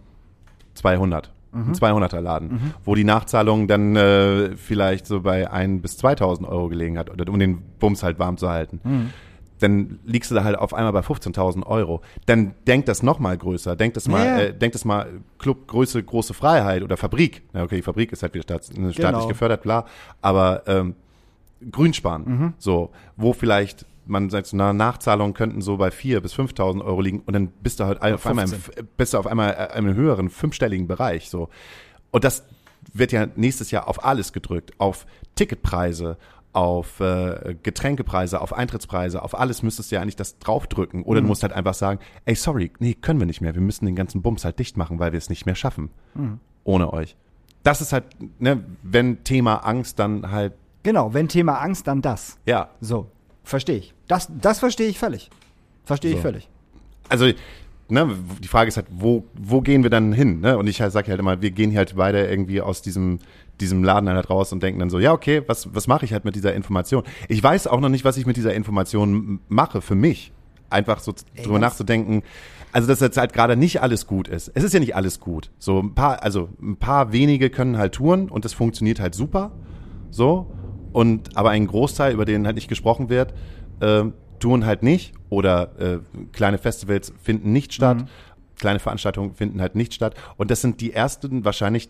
200. 0.75 1.31
Ein 1.55 1.75
200er 1.75 2.21
Laden, 2.23 2.73
wo 2.83 2.95
die 2.95 3.05
Nachzahlung 3.05 3.69
dann 3.69 3.95
äh, 3.95 4.57
vielleicht 4.57 5.07
so 5.07 5.21
bei 5.21 5.51
1 5.51 5.83
bis 5.83 5.99
2000 5.99 6.49
Euro 6.49 6.69
gelegen 6.71 6.97
hat, 6.97 7.11
um 7.29 7.39
den 7.39 7.59
Bums 7.79 8.03
halt 8.03 8.19
warm 8.19 8.39
zu 8.39 8.49
halten. 8.49 9.11
Dann 9.59 9.99
liegst 10.07 10.31
du 10.31 10.35
da 10.35 10.45
halt 10.45 10.57
auf 10.57 10.73
einmal 10.73 10.93
bei 10.95 11.01
15.000 11.01 11.67
Euro. 11.67 12.01
Dann 12.25 12.55
denk 12.67 12.87
das 12.87 13.03
noch 13.03 13.19
mal 13.19 13.37
größer. 13.37 13.77
Denk 13.77 13.93
das 13.95 14.09
mal, 14.09 14.25
Ja. 14.27 14.39
äh, 14.41 14.55
denk 14.59 14.73
das 14.73 14.87
mal 14.87 15.07
Club 15.39 15.69
Größe 15.69 16.03
große 16.03 16.33
Freiheit 16.33 16.83
oder 16.83 16.97
Fabrik. 16.97 17.43
Na 17.53 17.65
okay, 17.65 17.77
die 17.77 17.83
Fabrik 17.83 18.13
ist 18.13 18.23
halt 18.23 18.33
wieder 18.33 18.45
staats, 18.45 18.69
staatlich 18.69 18.97
Genau. 18.97 19.29
gefördert, 19.29 19.61
klar. 19.63 19.85
Aber 20.23 20.63
ähm, 20.67 20.95
Grünspan, 21.71 22.55
so, 22.59 22.91
wo 23.17 23.33
vielleicht 23.35 23.85
man 24.07 24.31
sagt, 24.31 24.47
so, 24.49 24.57
na, 24.57 24.73
Nachzahlungen 24.73 25.35
könnten 25.35 25.61
so 25.63 25.77
bei 25.77 25.89
4.000 25.89 26.21
bis 26.21 26.35
5.000 26.35 26.85
Euro 26.85 27.01
liegen 27.01 27.21
und 27.21 27.33
dann 27.35 27.49
bist 27.49 27.81
du 27.81 27.85
halt 27.85 28.01
auf 28.03 28.27
einmal, 28.27 28.45
im, 28.47 28.51
15. 28.51 28.89
bist 28.97 29.15
du 29.15 29.19
auf 29.19 29.27
einmal 29.27 29.51
äh, 29.53 29.79
im 29.79 29.95
höheren 29.95 30.29
fünfstelligen 30.31 30.87
Bereich, 30.87 31.31
so. 31.31 31.49
Und 32.11 32.25
das 32.25 32.45
wird 32.93 33.13
ja 33.13 33.27
nächstes 33.37 33.71
Jahr 33.71 33.89
auf 33.89 34.05
alles 34.05 34.33
gedrückt, 34.33 34.73
auf 34.79 35.07
Ticketpreise, 35.35 36.19
auf 36.53 37.01
äh, 37.01 37.55
Getränkepreise, 37.63 38.41
auf 38.41 38.53
Eintrittspreise, 38.53 39.23
auf 39.23 39.39
alles 39.39 39.63
müsstest 39.63 39.91
du 39.91 39.95
ja 39.97 40.03
eigentlich 40.03 40.17
das 40.17 40.39
draufdrücken. 40.39 41.03
Oder 41.05 41.21
du 41.23 41.27
musst 41.27 41.43
halt 41.43 41.53
einfach 41.53 41.75
sagen, 41.75 42.01
ey, 42.27 42.35
sorry, 42.35 42.71
nee, 42.79 42.95
können 42.95 43.19
wir 43.21 43.27
nicht 43.27 43.41
mehr. 43.41 43.55
Wir 43.55 43.63
müssen 43.63 43.87
den 43.87 43.97
ganzen 43.97 44.21
Bums 44.21 44.45
halt 44.45 44.59
dicht 44.59 44.77
machen, 44.77 44.99
weil 44.99 45.13
wir 45.13 45.19
es 45.19 45.31
nicht 45.31 45.47
mehr 45.47 45.55
schaffen. 45.55 45.91
Ohne 46.65 46.93
euch. 46.93 47.17
Das 47.63 47.81
ist 47.81 47.93
halt, 47.93 48.05
ne, 48.41 48.65
wenn 48.83 49.25
Thema 49.25 49.57
Angst 49.65 49.99
dann 49.99 50.31
halt, 50.31 50.53
Genau, 50.83 51.15
wenn 51.15 51.29
Thema 51.29 51.61
Angst, 51.61 51.87
dann 51.87 52.03
das. 52.03 52.39
ja, 52.45 52.69
So, 52.81 53.07
verstehe 53.45 53.77
ich. 53.77 53.95
Das, 54.09 54.29
das 54.41 54.59
verstehe 54.59 54.89
ich 54.89 54.99
völlig. 54.99 55.31
Verstehe 55.85 56.13
ich 56.13 56.17
So. 56.19 56.23
völlig. 56.23 56.49
also 57.09 57.27
ne, 57.89 58.09
die 58.43 58.49
Frage 58.49 58.69
ist 58.69 58.77
halt, 58.77 58.87
wo, 58.91 59.25
wo 59.35 59.61
gehen 59.61 59.83
wir 59.83 59.91
dann 59.91 60.13
hin? 60.13 60.41
Ne? 60.41 60.57
Und 60.57 60.67
ich 60.67 60.81
halt, 60.81 60.93
sage 60.93 61.11
halt 61.11 61.21
immer, 61.21 61.43
wir 61.43 61.51
gehen 61.51 61.71
hier 61.71 61.79
halt 61.79 61.95
beide 61.97 62.27
irgendwie 62.27 62.61
aus 62.61 62.83
diesem, 62.83 63.19
diesem 63.61 63.85
Laden 63.85 64.09
halt 64.09 64.31
raus 64.31 64.53
und 64.53 64.63
denken 64.63 64.81
dann 64.81 64.91
so, 64.91 64.99
ja, 64.99 65.13
okay, 65.13 65.43
was, 65.47 65.75
was 65.75 65.87
mache 65.87 66.05
ich 66.05 66.13
halt 66.13 66.25
mit 66.25 66.35
dieser 66.35 66.55
Information? 66.55 67.05
Ich 67.29 67.43
weiß 67.43 67.67
auch 67.67 67.81
noch 67.81 67.91
nicht, 67.91 68.05
was 68.05 68.17
ich 68.17 68.27
mit 68.27 68.37
dieser 68.37 68.55
Information 68.55 69.41
mache 69.49 69.81
für 69.81 69.95
mich. 69.95 70.33
Einfach 70.71 71.01
so 71.01 71.13
drüber 71.37 71.55
was? 71.55 71.61
nachzudenken, 71.61 72.23
also 72.73 72.89
dass 72.89 73.01
jetzt 73.01 73.19
halt 73.19 73.35
gerade 73.35 73.57
nicht 73.57 73.83
alles 73.83 74.07
gut 74.07 74.27
ist. 74.27 74.51
Es 74.55 74.65
ist 74.65 74.73
ja 74.73 74.81
nicht 74.81 74.97
alles 74.97 75.21
gut. 75.21 75.51
So 75.59 75.81
ein 75.81 75.95
paar, 75.95 76.23
also 76.23 76.49
ein 76.63 76.77
paar 76.77 77.13
wenige 77.13 77.51
können 77.51 77.77
halt 77.77 77.95
touren 77.95 78.31
und 78.31 78.47
das 78.47 78.55
funktioniert 78.55 78.99
halt 78.99 79.15
super. 79.15 79.53
So. 80.11 80.51
Und 80.93 81.37
aber 81.37 81.51
ein 81.51 81.67
Großteil, 81.67 82.13
über 82.13 82.25
den 82.25 82.47
halt 82.47 82.57
nicht 82.57 82.69
gesprochen 82.69 83.09
wird, 83.09 83.35
äh, 83.81 84.05
touren 84.39 84.67
halt 84.67 84.83
nicht 84.83 85.13
oder 85.31 85.79
äh, 85.79 85.99
kleine 86.33 86.59
Festivals 86.59 87.13
finden 87.23 87.53
nicht 87.53 87.73
statt, 87.73 88.05
kleine 88.57 88.79
Veranstaltungen 88.79 89.35
finden 89.35 89.61
halt 89.61 89.75
nicht 89.75 89.95
statt. 89.95 90.15
Und 90.37 90.51
das 90.51 90.61
sind 90.61 90.81
die 90.81 90.93
ersten 90.93 91.45
wahrscheinlich, 91.45 91.89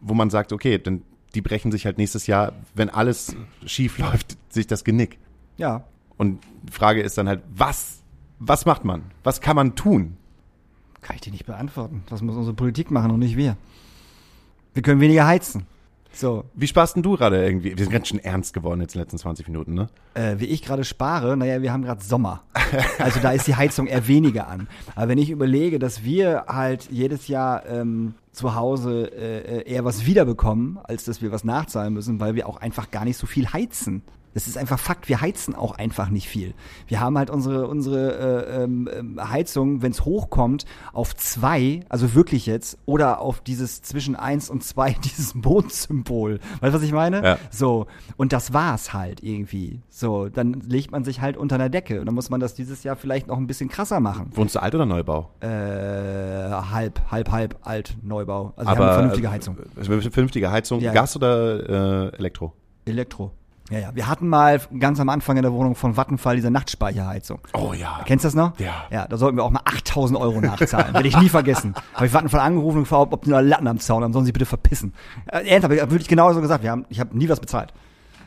wo 0.00 0.14
man 0.14 0.30
sagt, 0.30 0.52
okay, 0.52 0.78
dann 0.78 1.02
die 1.34 1.40
brechen 1.40 1.72
sich 1.72 1.86
halt 1.86 1.98
nächstes 1.98 2.26
Jahr, 2.26 2.52
wenn 2.74 2.90
alles 2.90 3.34
schief 3.64 3.98
läuft, 3.98 4.36
sich 4.48 4.66
das 4.66 4.84
Genick. 4.84 5.18
Ja. 5.56 5.84
Und 6.16 6.40
die 6.62 6.72
Frage 6.72 7.02
ist 7.02 7.18
dann 7.18 7.28
halt, 7.28 7.42
was, 7.54 8.02
was 8.38 8.66
macht 8.66 8.84
man? 8.84 9.02
Was 9.24 9.40
kann 9.40 9.56
man 9.56 9.74
tun? 9.74 10.16
Kann 11.00 11.16
ich 11.16 11.22
dir 11.22 11.32
nicht 11.32 11.46
beantworten. 11.46 12.04
Das 12.08 12.22
muss 12.22 12.36
unsere 12.36 12.54
Politik 12.54 12.90
machen 12.90 13.10
und 13.10 13.18
nicht 13.18 13.36
wir. 13.36 13.56
Wir 14.74 14.82
können 14.82 15.00
weniger 15.00 15.26
heizen. 15.26 15.66
So, 16.14 16.44
Wie 16.54 16.66
sparst 16.66 16.96
denn 16.96 17.02
du 17.02 17.16
gerade 17.16 17.42
irgendwie? 17.44 17.70
Wir 17.76 17.84
sind 17.84 17.92
ganz 17.92 18.08
schön 18.08 18.18
ernst 18.18 18.52
geworden 18.52 18.80
jetzt 18.80 18.94
in 18.94 18.98
den 18.98 19.04
letzten 19.04 19.18
20 19.18 19.48
Minuten, 19.48 19.74
ne? 19.74 19.88
äh, 20.14 20.36
wie 20.38 20.46
ich 20.46 20.62
gerade 20.62 20.84
spare, 20.84 21.36
naja, 21.36 21.62
wir 21.62 21.72
haben 21.72 21.82
gerade 21.82 22.02
Sommer. 22.02 22.42
Also 22.98 23.20
da 23.20 23.32
ist 23.32 23.46
die 23.46 23.54
Heizung 23.54 23.86
eher 23.86 24.08
weniger 24.08 24.48
an. 24.48 24.66
Aber 24.94 25.08
wenn 25.08 25.18
ich 25.18 25.28
überlege, 25.30 25.78
dass 25.78 26.04
wir 26.04 26.44
halt 26.48 26.88
jedes 26.90 27.28
Jahr 27.28 27.66
ähm, 27.66 28.14
zu 28.32 28.54
Hause 28.54 29.12
äh, 29.14 29.70
eher 29.70 29.84
was 29.84 30.06
wiederbekommen, 30.06 30.78
als 30.82 31.04
dass 31.04 31.20
wir 31.20 31.32
was 31.32 31.44
nachzahlen 31.44 31.92
müssen, 31.92 32.18
weil 32.18 32.34
wir 32.34 32.48
auch 32.48 32.56
einfach 32.56 32.90
gar 32.90 33.04
nicht 33.04 33.18
so 33.18 33.26
viel 33.26 33.52
heizen. 33.52 34.02
Das 34.34 34.46
ist 34.46 34.56
einfach 34.56 34.78
Fakt. 34.78 35.08
Wir 35.08 35.20
heizen 35.20 35.54
auch 35.54 35.76
einfach 35.76 36.08
nicht 36.08 36.28
viel. 36.28 36.54
Wir 36.86 37.00
haben 37.00 37.18
halt 37.18 37.30
unsere, 37.30 37.66
unsere 37.66 38.46
äh, 38.46 38.62
ähm, 38.62 38.88
ähm, 38.92 39.30
Heizung, 39.30 39.82
wenn 39.82 39.92
es 39.92 40.04
hochkommt, 40.04 40.64
auf 40.92 41.14
zwei, 41.16 41.80
also 41.88 42.14
wirklich 42.14 42.46
jetzt, 42.46 42.78
oder 42.86 43.20
auf 43.20 43.40
dieses 43.40 43.82
zwischen 43.82 44.16
eins 44.16 44.50
und 44.50 44.64
zwei, 44.64 44.96
dieses 45.04 45.34
Mondsymbol. 45.34 46.40
Weißt 46.60 46.74
du, 46.74 46.78
was 46.78 46.82
ich 46.82 46.92
meine? 46.92 47.22
Ja. 47.22 47.38
So. 47.50 47.86
Und 48.16 48.32
das 48.32 48.52
war's 48.52 48.92
halt 48.92 49.22
irgendwie. 49.22 49.80
So, 49.88 50.28
dann 50.28 50.54
legt 50.66 50.90
man 50.90 51.04
sich 51.04 51.20
halt 51.20 51.36
unter 51.36 51.56
einer 51.56 51.68
Decke. 51.68 52.00
Und 52.00 52.06
dann 52.06 52.14
muss 52.14 52.30
man 52.30 52.40
das 52.40 52.54
dieses 52.54 52.84
Jahr 52.84 52.96
vielleicht 52.96 53.26
noch 53.26 53.36
ein 53.36 53.46
bisschen 53.46 53.68
krasser 53.68 54.00
machen. 54.00 54.30
Wohnst 54.34 54.54
du 54.54 54.62
alt 54.62 54.74
oder 54.74 54.86
Neubau? 54.86 55.30
Äh, 55.40 55.48
halb, 55.48 57.00
halb, 57.10 57.30
halb 57.30 57.58
alt, 57.62 57.96
Neubau. 58.02 58.52
Also 58.56 58.70
wir 58.70 58.76
haben 58.76 58.82
eine 58.82 58.92
vernünftige 58.92 59.30
Heizung. 59.30 59.58
Äh, 59.76 60.10
vernünftige 60.10 60.50
Heizung. 60.50 60.80
Ja. 60.80 60.92
Gas 60.92 61.16
oder 61.16 62.10
äh, 62.12 62.16
Elektro? 62.16 62.52
Elektro. 62.84 63.32
Ja, 63.72 63.78
ja. 63.78 63.94
Wir 63.94 64.06
hatten 64.06 64.28
mal 64.28 64.60
ganz 64.78 65.00
am 65.00 65.08
Anfang 65.08 65.36
in 65.36 65.42
der 65.42 65.52
Wohnung 65.52 65.74
von 65.74 65.96
Vattenfall 65.96 66.36
diese 66.36 66.50
Nachtspeicherheizung. 66.50 67.40
Oh 67.54 67.72
ja. 67.72 68.02
Kennst 68.04 68.24
du 68.24 68.26
das 68.26 68.34
noch? 68.34 68.58
Ja. 68.58 68.84
Ja, 68.90 69.08
da 69.08 69.16
sollten 69.16 69.38
wir 69.38 69.44
auch 69.44 69.50
mal 69.50 69.62
8000 69.64 70.18
Euro 70.18 70.40
nachzahlen. 70.40 70.92
Werde 70.92 71.08
ich 71.08 71.16
nie 71.16 71.30
vergessen. 71.30 71.74
Habe 71.94 72.06
ich 72.06 72.12
Vattenfall 72.12 72.40
angerufen 72.40 72.78
und 72.78 72.82
gefragt, 72.84 73.12
ob 73.12 73.24
die 73.24 73.30
noch 73.30 73.40
Latten 73.40 73.66
am 73.66 73.80
Zaun 73.80 74.04
haben, 74.04 74.12
sollen 74.12 74.26
sie 74.26 74.32
bitte 74.32 74.46
verpissen. 74.46 74.92
Äh, 75.26 75.48
ernsthaft, 75.48 75.64
habe 75.64 75.76
ich 75.76 75.80
wirklich 75.80 76.08
genauso 76.08 76.40
gesagt. 76.40 76.62
Wir 76.62 76.70
haben, 76.70 76.84
ich 76.90 77.00
habe 77.00 77.16
nie 77.16 77.28
was 77.28 77.40
bezahlt. 77.40 77.72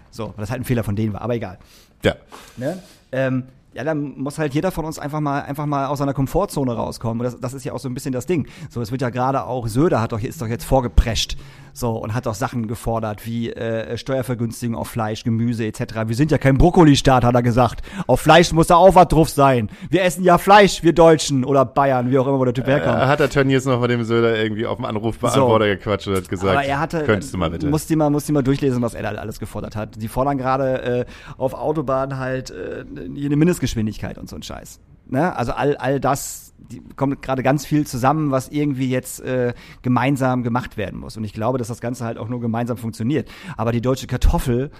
So, 0.10 0.28
weil 0.30 0.34
das 0.38 0.50
halt 0.50 0.62
ein 0.62 0.66
Fehler 0.66 0.84
von 0.84 0.96
denen 0.96 1.14
war, 1.14 1.22
aber 1.22 1.36
egal. 1.36 1.60
Ja. 2.04 2.16
Ne? 2.58 2.82
Ähm, 3.12 3.44
ja, 3.76 3.84
dann 3.84 4.18
muss 4.18 4.40
halt 4.40 4.54
jeder 4.54 4.72
von 4.72 4.86
uns 4.86 4.98
einfach 4.98 5.20
mal, 5.20 5.42
einfach 5.42 5.66
mal 5.66 5.88
aus 5.88 6.00
seiner 6.00 6.14
Komfortzone 6.14 6.74
rauskommen. 6.74 7.20
Und 7.20 7.26
das, 7.26 7.40
das 7.40 7.54
ist 7.54 7.66
ja 7.66 7.74
auch 7.74 7.80
so 7.80 7.90
ein 7.90 7.94
bisschen 7.94 8.14
das 8.14 8.26
Ding. 8.26 8.48
So, 8.70 8.82
es 8.82 8.90
wird 8.90 9.02
ja 9.02 9.10
gerade 9.10 9.44
auch, 9.44 9.68
Söder 9.68 10.00
hat 10.00 10.14
doch, 10.14 10.22
ist 10.22 10.42
doch 10.42 10.48
jetzt 10.48 10.64
vorgeprescht. 10.64 11.36
So, 11.78 11.92
und 11.92 12.14
hat 12.14 12.26
doch 12.26 12.36
Sachen 12.36 12.68
gefordert, 12.70 13.26
wie 13.26 13.52
äh, 13.52 13.98
Steuervergünstigung 13.98 14.78
auf 14.78 14.88
Fleisch, 14.88 15.26
Gemüse 15.26 15.66
etc. 15.66 16.08
Wir 16.08 16.16
sind 16.16 16.32
ja 16.32 16.38
kein 16.38 16.58
Brokkoli-Staat, 16.58 17.26
hat 17.26 17.36
er 17.36 17.44
gesagt. 17.44 17.82
Auf 18.08 18.22
Fleisch 18.22 18.54
muss 18.54 18.68
da 18.68 18.78
auch 18.78 18.96
was 18.96 19.10
drauf 19.10 19.28
sein. 19.28 19.70
Wir 19.90 20.04
essen 20.04 20.24
ja 20.24 20.38
Fleisch, 20.38 20.84
wir 20.84 20.94
Deutschen 20.94 21.44
oder 21.44 21.66
Bayern, 21.66 22.10
wie 22.10 22.18
auch 22.18 22.28
immer, 22.28 22.40
wo 22.40 22.46
der 22.46 22.54
Typ 22.54 22.68
herkommt. 22.68 22.98
Äh, 22.98 23.08
hat 23.08 23.20
der 23.20 23.30
Tönnies 23.30 23.66
noch 23.66 23.82
mit 23.82 23.92
dem 23.92 24.06
Söder 24.06 24.42
irgendwie 24.42 24.66
auf 24.66 24.78
dem 24.78 24.86
Anrufbeantworter 24.86 25.68
gequatscht 25.68 26.08
und 26.08 26.16
hat 26.16 26.30
gesagt, 26.30 26.54
Aber 26.54 26.64
er 26.64 26.80
hatte, 26.80 27.04
könntest 27.04 27.34
du 27.34 27.38
mal 27.38 27.50
bitte. 27.50 27.68
Musst 27.68 27.90
du 27.90 27.98
mal, 27.98 28.10
musst 28.10 28.30
du 28.30 28.34
mal 28.34 28.42
durchlesen, 28.42 28.82
was 28.82 28.94
er 28.94 29.04
da 29.04 29.10
alles 29.10 29.42
gefordert 29.42 29.76
hat. 29.76 30.02
Die 30.02 30.08
fordern 30.08 30.38
gerade 30.38 30.82
äh, 30.82 31.06
auf 31.38 31.54
Autobahnen 31.54 32.18
halt 32.18 32.52
äh, 32.52 32.86
eine 32.96 33.36
Mindestgeschwindigkeit 33.36 34.18
und 34.18 34.30
so 34.30 34.38
ein 34.38 34.44
Scheiß. 34.44 34.80
Ne? 35.08 35.36
Also 35.36 35.52
all, 35.52 35.76
all 35.76 36.00
das 36.00 36.45
die 36.72 36.82
kommt 36.96 37.22
gerade 37.22 37.44
ganz 37.44 37.66
viel 37.66 37.86
zusammen, 37.86 38.32
was 38.32 38.50
irgendwie 38.50 38.90
jetzt 38.90 39.22
äh, 39.22 39.54
gemeinsam 39.82 40.44
gemacht 40.44 40.78
werden 40.78 41.00
muss. 41.00 41.18
Und 41.18 41.24
ich 41.24 41.34
glaube, 41.34 41.58
dass 41.58 41.68
das 41.68 41.82
Ganze 41.82 42.06
halt 42.06 42.18
auch 42.18 42.30
nur 42.30 42.40
gemeinsam 42.42 42.78
funktioniert. 42.78 43.30
Aber 43.58 43.72
die 43.72 43.82
deutsche 43.82 44.08
Kartoffel 44.08 44.72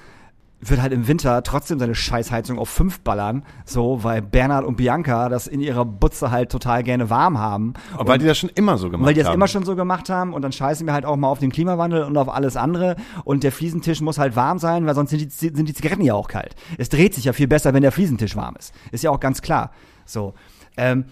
wird 0.62 0.82
halt 0.82 0.94
im 0.94 1.08
Winter 1.08 1.44
trotzdem 1.44 1.80
seine 1.80 1.96
Scheißheizung 1.96 2.58
auf 2.58 2.70
fünf 2.70 3.02
ballern, 3.02 3.44
so, 3.66 4.04
weil 4.04 4.22
Bernhard 4.22 4.66
und 4.66 4.78
Bianca 4.78 5.30
das 5.30 5.48
in 5.48 5.60
ihrer 5.60 5.86
Butze 5.86 6.32
halt 6.32 6.52
total 6.52 6.84
gerne 6.84 7.10
warm 7.10 7.38
haben. 7.38 7.74
Aber 7.94 8.08
weil 8.14 8.20
die 8.20 8.26
das 8.26 8.38
schon 8.38 8.50
immer 8.56 8.78
so 8.78 8.90
gemacht 8.90 9.06
Weil 9.06 9.14
die 9.14 9.20
das 9.20 9.28
haben. 9.28 9.36
immer 9.36 9.48
schon 9.48 9.66
so 9.66 9.76
gemacht 9.76 10.10
haben 10.10 10.34
und 10.34 10.42
dann 10.42 10.52
scheißen 10.52 10.86
wir 10.88 10.94
halt 10.94 11.06
auch 11.06 11.18
mal 11.18 11.28
auf 11.28 11.40
den 11.40 11.52
Klimawandel 11.52 12.04
und 12.04 12.18
auf 12.18 12.30
alles 12.30 12.56
andere 12.56 12.96
und 13.26 13.44
der 13.44 13.52
Fliesentisch 13.52 14.02
muss 14.02 14.18
halt 14.18 14.36
warm 14.36 14.60
sein, 14.60 14.86
weil 14.86 14.96
sonst 14.96 15.12
sind 15.12 15.22
die, 15.22 15.30
sind 15.30 15.68
die 15.68 15.74
Zigaretten 15.74 16.04
ja 16.04 16.14
auch 16.14 16.28
kalt. 16.28 16.56
Es 16.78 16.90
dreht 16.90 17.14
sich 17.14 17.26
ja 17.26 17.34
viel 17.34 17.48
besser, 17.48 17.74
wenn 17.74 17.82
der 17.82 17.92
Fliesentisch 17.92 18.36
warm 18.36 18.56
ist. 18.58 18.74
Ist 18.92 19.04
ja 19.04 19.12
auch 19.12 19.20
ganz 19.20 19.42
klar. 19.42 19.72
So. 20.06 20.34
Ähm, 20.78 21.06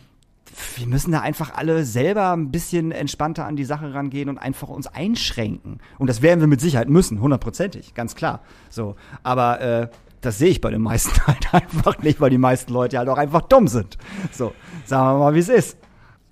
wir 0.77 0.87
müssen 0.87 1.11
da 1.11 1.21
einfach 1.21 1.53
alle 1.53 1.85
selber 1.85 2.31
ein 2.33 2.51
bisschen 2.51 2.91
entspannter 2.91 3.45
an 3.45 3.55
die 3.55 3.65
Sache 3.65 3.93
rangehen 3.93 4.29
und 4.29 4.37
einfach 4.37 4.69
uns 4.69 4.87
einschränken. 4.87 5.79
Und 5.97 6.07
das 6.07 6.21
werden 6.21 6.39
wir 6.39 6.47
mit 6.47 6.61
Sicherheit 6.61 6.89
müssen, 6.89 7.21
hundertprozentig, 7.21 7.93
ganz 7.93 8.15
klar. 8.15 8.41
So. 8.69 8.95
Aber 9.23 9.61
äh, 9.61 9.87
das 10.21 10.37
sehe 10.37 10.49
ich 10.49 10.61
bei 10.61 10.71
den 10.71 10.81
meisten 10.81 11.19
halt 11.27 11.53
einfach 11.53 11.99
nicht, 11.99 12.21
weil 12.21 12.29
die 12.29 12.37
meisten 12.37 12.73
Leute 12.73 12.97
halt 12.97 13.09
auch 13.09 13.17
einfach 13.17 13.41
dumm 13.41 13.67
sind. 13.67 13.97
So, 14.31 14.53
sagen 14.85 15.15
wir 15.17 15.19
mal, 15.19 15.35
wie 15.35 15.39
es 15.39 15.49
ist. 15.49 15.77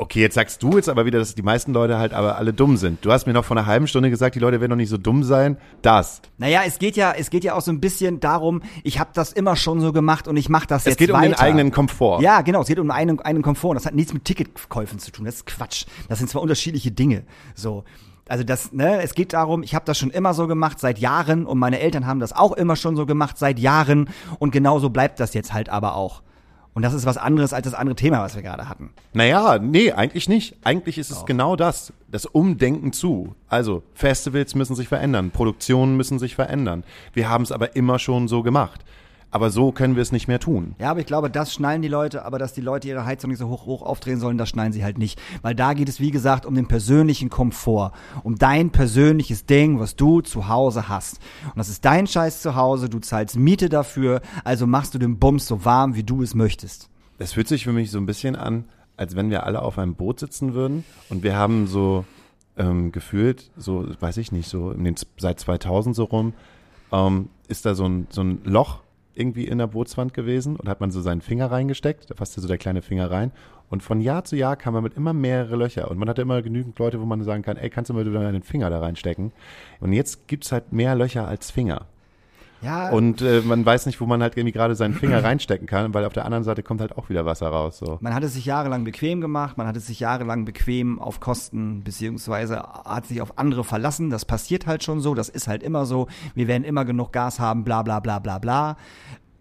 Okay, 0.02 0.20
jetzt 0.20 0.34
sagst 0.34 0.64
du 0.64 0.78
jetzt 0.78 0.90
aber 0.90 1.06
wieder, 1.06 1.20
dass 1.20 1.36
die 1.36 1.44
meisten 1.44 1.74
Leute 1.74 2.00
halt 2.00 2.12
aber 2.12 2.38
alle 2.38 2.54
dumm 2.54 2.76
sind. 2.76 3.06
Du 3.06 3.12
hast 3.12 3.28
mir 3.28 3.34
noch 3.34 3.46
vor 3.46 3.56
einer 3.56 3.68
halben 3.68 3.86
Stunde 3.86 4.10
gesagt, 4.10 4.34
die 4.34 4.40
Leute 4.40 4.60
werden 4.60 4.72
doch 4.72 4.76
nicht 4.76 4.90
so 4.90 4.98
dumm 4.98 5.24
sein. 5.24 5.58
Das. 5.84 6.24
Naja, 6.40 6.62
es 6.66 6.80
geht 6.80 6.96
ja, 6.96 7.14
es 7.16 7.30
geht 7.30 7.44
ja 7.44 7.54
auch 7.54 7.62
so 7.62 7.72
ein 7.72 7.80
bisschen 7.80 8.20
darum, 8.20 8.64
ich 8.84 9.00
habe 9.00 9.12
das 9.14 9.32
immer 9.32 9.56
schon 9.56 9.80
so 9.80 9.94
gemacht 9.94 10.28
und 10.28 10.38
ich 10.38 10.50
mache 10.50 10.66
das 10.66 10.82
Es 10.82 10.94
jetzt 10.94 10.98
geht 10.98 11.12
um 11.12 11.18
weiter. 11.18 11.36
den 11.36 11.40
eigenen 11.40 11.72
Komfort. 11.72 12.24
Ja, 12.24 12.42
genau, 12.42 12.64
es 12.64 12.68
geht 12.68 12.80
um 12.80 12.90
einen, 12.90 13.20
einen 13.20 13.44
Komfort. 13.44 13.76
Das 13.76 13.86
hat 13.86 13.94
nichts 13.94 14.12
mit 14.12 14.26
Ticketkäufen 14.26 14.98
zu 14.98 15.12
tun. 15.12 15.26
Das 15.26 15.36
ist 15.36 15.46
Quatsch. 15.46 15.86
Das 16.10 16.18
sind 16.18 16.32
zwar 16.32 16.42
unterschiedliche 16.42 16.90
Dinge. 16.90 17.22
So. 17.54 17.84
Also 18.28 18.44
das, 18.44 18.72
ne, 18.72 19.04
es 19.04 19.14
geht 19.14 19.34
darum, 19.34 19.62
ich 19.62 19.76
habe 19.76 19.86
das 19.86 20.00
schon 20.00 20.10
immer 20.10 20.34
so 20.34 20.48
gemacht 20.48 20.80
seit 20.80 20.98
Jahren 20.98 21.46
und 21.46 21.60
meine 21.60 21.80
Eltern 21.80 22.08
haben 22.08 22.20
das 22.20 22.34
auch 22.34 22.54
immer 22.54 22.76
schon 22.76 22.96
so 22.96 23.06
gemacht 23.06 23.38
seit 23.38 23.60
Jahren 23.60 24.10
und 24.40 24.50
genauso 24.50 24.90
bleibt 24.90 25.20
das 25.20 25.36
jetzt 25.36 25.54
halt 25.54 25.70
aber 25.70 25.94
auch. 25.94 26.24
Und 26.74 26.84
das 26.84 26.94
ist 26.94 27.06
was 27.06 27.18
anderes 27.18 27.52
als 27.52 27.66
das 27.66 27.74
andere 27.74 27.96
Thema, 27.96 28.22
was 28.22 28.36
wir 28.36 28.42
gerade 28.42 28.70
hatten. 28.70 28.92
Naja, 29.14 29.60
nee, 29.60 29.92
eigentlich 29.92 30.30
nicht. 30.30 30.56
Eigentlich 30.64 30.98
ist 30.98 31.12
es 31.12 31.26
genau 31.26 31.58
das. 31.58 31.92
Das 32.10 32.26
Umdenken 32.26 32.94
zu. 32.94 33.36
Also, 33.50 33.84
Festivals 33.94 34.56
müssen 34.56 34.76
sich 34.76 34.88
verändern, 34.88 35.32
Produktionen 35.32 35.98
müssen 35.98 36.18
sich 36.18 36.36
verändern. 36.36 36.84
Wir 37.14 37.30
haben 37.30 37.44
es 37.44 37.52
aber 37.52 37.76
immer 37.76 38.00
schon 38.00 38.30
so 38.30 38.42
gemacht. 38.42 38.86
Aber 39.34 39.50
so 39.50 39.72
können 39.72 39.96
wir 39.96 40.02
es 40.02 40.12
nicht 40.12 40.28
mehr 40.28 40.40
tun. 40.40 40.76
Ja, 40.78 40.92
aber 40.92 41.00
ich 41.00 41.06
glaube, 41.06 41.30
das 41.30 41.54
schnallen 41.54 41.82
die 41.82 41.88
Leute, 41.88 42.26
aber 42.26 42.38
dass 42.38 42.52
die 42.52 42.62
Leute 42.62 42.90
ihre 42.90 43.06
Heizung 43.06 43.30
nicht 43.30 43.40
so 43.40 43.48
hoch, 43.48 43.66
hoch 43.66 43.82
aufdrehen 43.82 44.20
sollen, 44.20 44.38
das 44.38 44.50
schnallen 44.50 44.74
sie 44.74 44.84
halt 44.84 44.98
nicht. 44.98 45.22
Weil 45.42 45.56
da 45.56 45.74
geht 45.74 45.88
es, 45.88 46.02
wie 46.02 46.12
gesagt, 46.12 46.46
um 46.46 46.54
den 46.54 46.68
persönlichen 46.68 47.30
Komfort. 47.30 47.94
Um 48.24 48.38
dein 48.38 48.72
persönliches 48.72 49.46
Ding, 49.46 49.80
was 49.80 49.96
du 49.96 50.20
zu 50.20 50.50
Hause 50.50 50.90
hast. 50.90 51.20
Und 51.46 51.58
das 51.58 51.70
ist 51.70 51.86
dein 51.86 52.08
Scheiß 52.08 52.42
zu 52.42 52.56
Hause, 52.56 52.90
du 52.90 53.00
zahlst 53.00 53.38
Miete 53.38 53.70
dafür, 53.70 54.22
also 54.44 54.68
machst 54.68 54.94
du 54.94 55.00
den 55.00 55.18
Bums 55.18 55.48
so 55.48 55.64
warm, 55.64 55.96
wie 55.96 56.04
du 56.04 56.22
es 56.22 56.36
möchtest. 56.36 56.90
Es 57.18 57.34
fühlt 57.34 57.48
sich 57.48 57.64
für 57.64 57.72
mich 57.72 57.90
so 57.90 58.00
ein 58.00 58.06
bisschen 58.06 58.36
an, 58.36 58.66
als 58.98 59.16
wenn 59.16 59.30
wir 59.30 59.46
alle 59.46 59.62
auf 59.62 59.78
einem 59.78 59.96
Boot 59.96 60.20
sitzen 60.20 60.54
würden 60.54 60.84
und 61.10 61.24
wir 61.24 61.38
haben 61.38 61.68
so 61.68 62.04
ähm, 62.58 62.92
gefühlt, 62.92 63.50
so 63.56 63.88
weiß 64.00 64.18
ich 64.18 64.32
nicht, 64.32 64.50
so 64.50 64.74
den, 64.74 64.96
seit 65.18 65.40
2000 65.40 65.96
so 65.96 66.04
rum, 66.04 66.34
ähm, 66.92 67.30
ist 67.48 67.66
da 67.66 67.76
so 67.76 67.86
ein, 67.86 68.08
so 68.10 68.22
ein 68.22 68.42
Loch 68.44 68.81
irgendwie 69.16 69.46
in 69.46 69.58
der 69.58 69.68
Bootswand 69.68 70.14
gewesen 70.14 70.56
und 70.56 70.70
hat 70.70 70.82
man 70.82 70.92
so 70.92 71.02
seinen 71.02 71.22
Finger 71.22 71.52
reingesteckt, 71.52 72.10
da 72.10 72.14
passte 72.14 72.42
so 72.42 72.48
der 72.48 72.58
kleine 72.58 72.82
Finger 72.82 73.10
rein 73.12 73.32
und 73.72 73.82
von 73.82 74.02
Jahr 74.02 74.26
zu 74.26 74.36
Jahr 74.36 74.58
kam 74.58 74.74
man 74.74 74.84
mit 74.84 74.96
immer 74.96 75.14
mehrere 75.14 75.56
Löcher 75.56 75.90
und 75.90 75.98
man 75.98 76.10
hatte 76.10 76.22
immer 76.22 76.42
genügend 76.42 76.78
Leute, 76.78 77.00
wo 77.00 77.06
man 77.06 77.24
sagen 77.24 77.42
kann, 77.42 77.56
ey, 77.56 77.70
kannst 77.70 77.90
du 77.90 77.94
mal 77.94 78.04
deinen 78.04 78.44
Finger 78.44 78.70
da 78.70 78.80
reinstecken? 78.80 79.32
Und 79.80 79.94
jetzt 79.94 80.28
gibt's 80.28 80.52
halt 80.52 80.74
mehr 80.74 80.94
Löcher 80.94 81.26
als 81.26 81.52
Finger. 81.52 81.88
Ja, 82.62 82.90
Und 82.90 83.22
äh, 83.22 83.42
man 83.42 83.66
weiß 83.66 83.88
nicht, 83.88 84.00
wo 84.02 84.06
man 84.06 84.22
halt 84.22 84.38
irgendwie 84.38 84.52
gerade 84.52 84.76
seinen 84.76 84.94
Finger 84.94 85.24
reinstecken 85.24 85.68
kann, 85.68 85.94
weil 85.94 86.06
auf 86.06 86.14
der 86.14 86.26
anderen 86.26 86.44
Seite 86.44 86.62
kommt 86.62 86.82
halt 86.82 86.98
auch 86.98 87.10
wieder 87.10 87.26
Wasser 87.26 87.48
raus. 87.48 87.80
So. 87.80 87.98
man 88.02 88.14
hat 88.14 88.24
es 88.24 88.34
sich 88.34 88.46
jahrelang 88.46 88.84
bequem 88.84 89.20
gemacht, 89.22 89.58
man 89.58 89.68
hat 89.68 89.76
es 89.76 89.88
sich 89.88 90.00
jahrelang 90.00 90.46
bequem 90.46 91.00
auf 91.00 91.20
Kosten 91.20 91.84
beziehungsweise 91.84 92.62
hat 92.62 93.08
sich 93.08 93.22
auf 93.22 93.38
andere 93.38 93.64
verlassen. 93.64 94.10
Das 94.10 94.26
passiert 94.26 94.68
halt 94.68 94.84
schon 94.84 95.02
so, 95.02 95.16
das 95.16 95.30
ist 95.30 95.48
halt 95.48 95.64
immer 95.64 95.86
so. 95.86 96.08
Wir 96.36 96.48
werden 96.48 96.64
immer 96.64 96.86
genug 96.86 97.12
Gas 97.14 97.40
haben, 97.40 97.64
bla 97.64 97.82
bla 97.82 98.00
bla 98.00 98.20
bla 98.20 98.38
bla. 98.38 98.78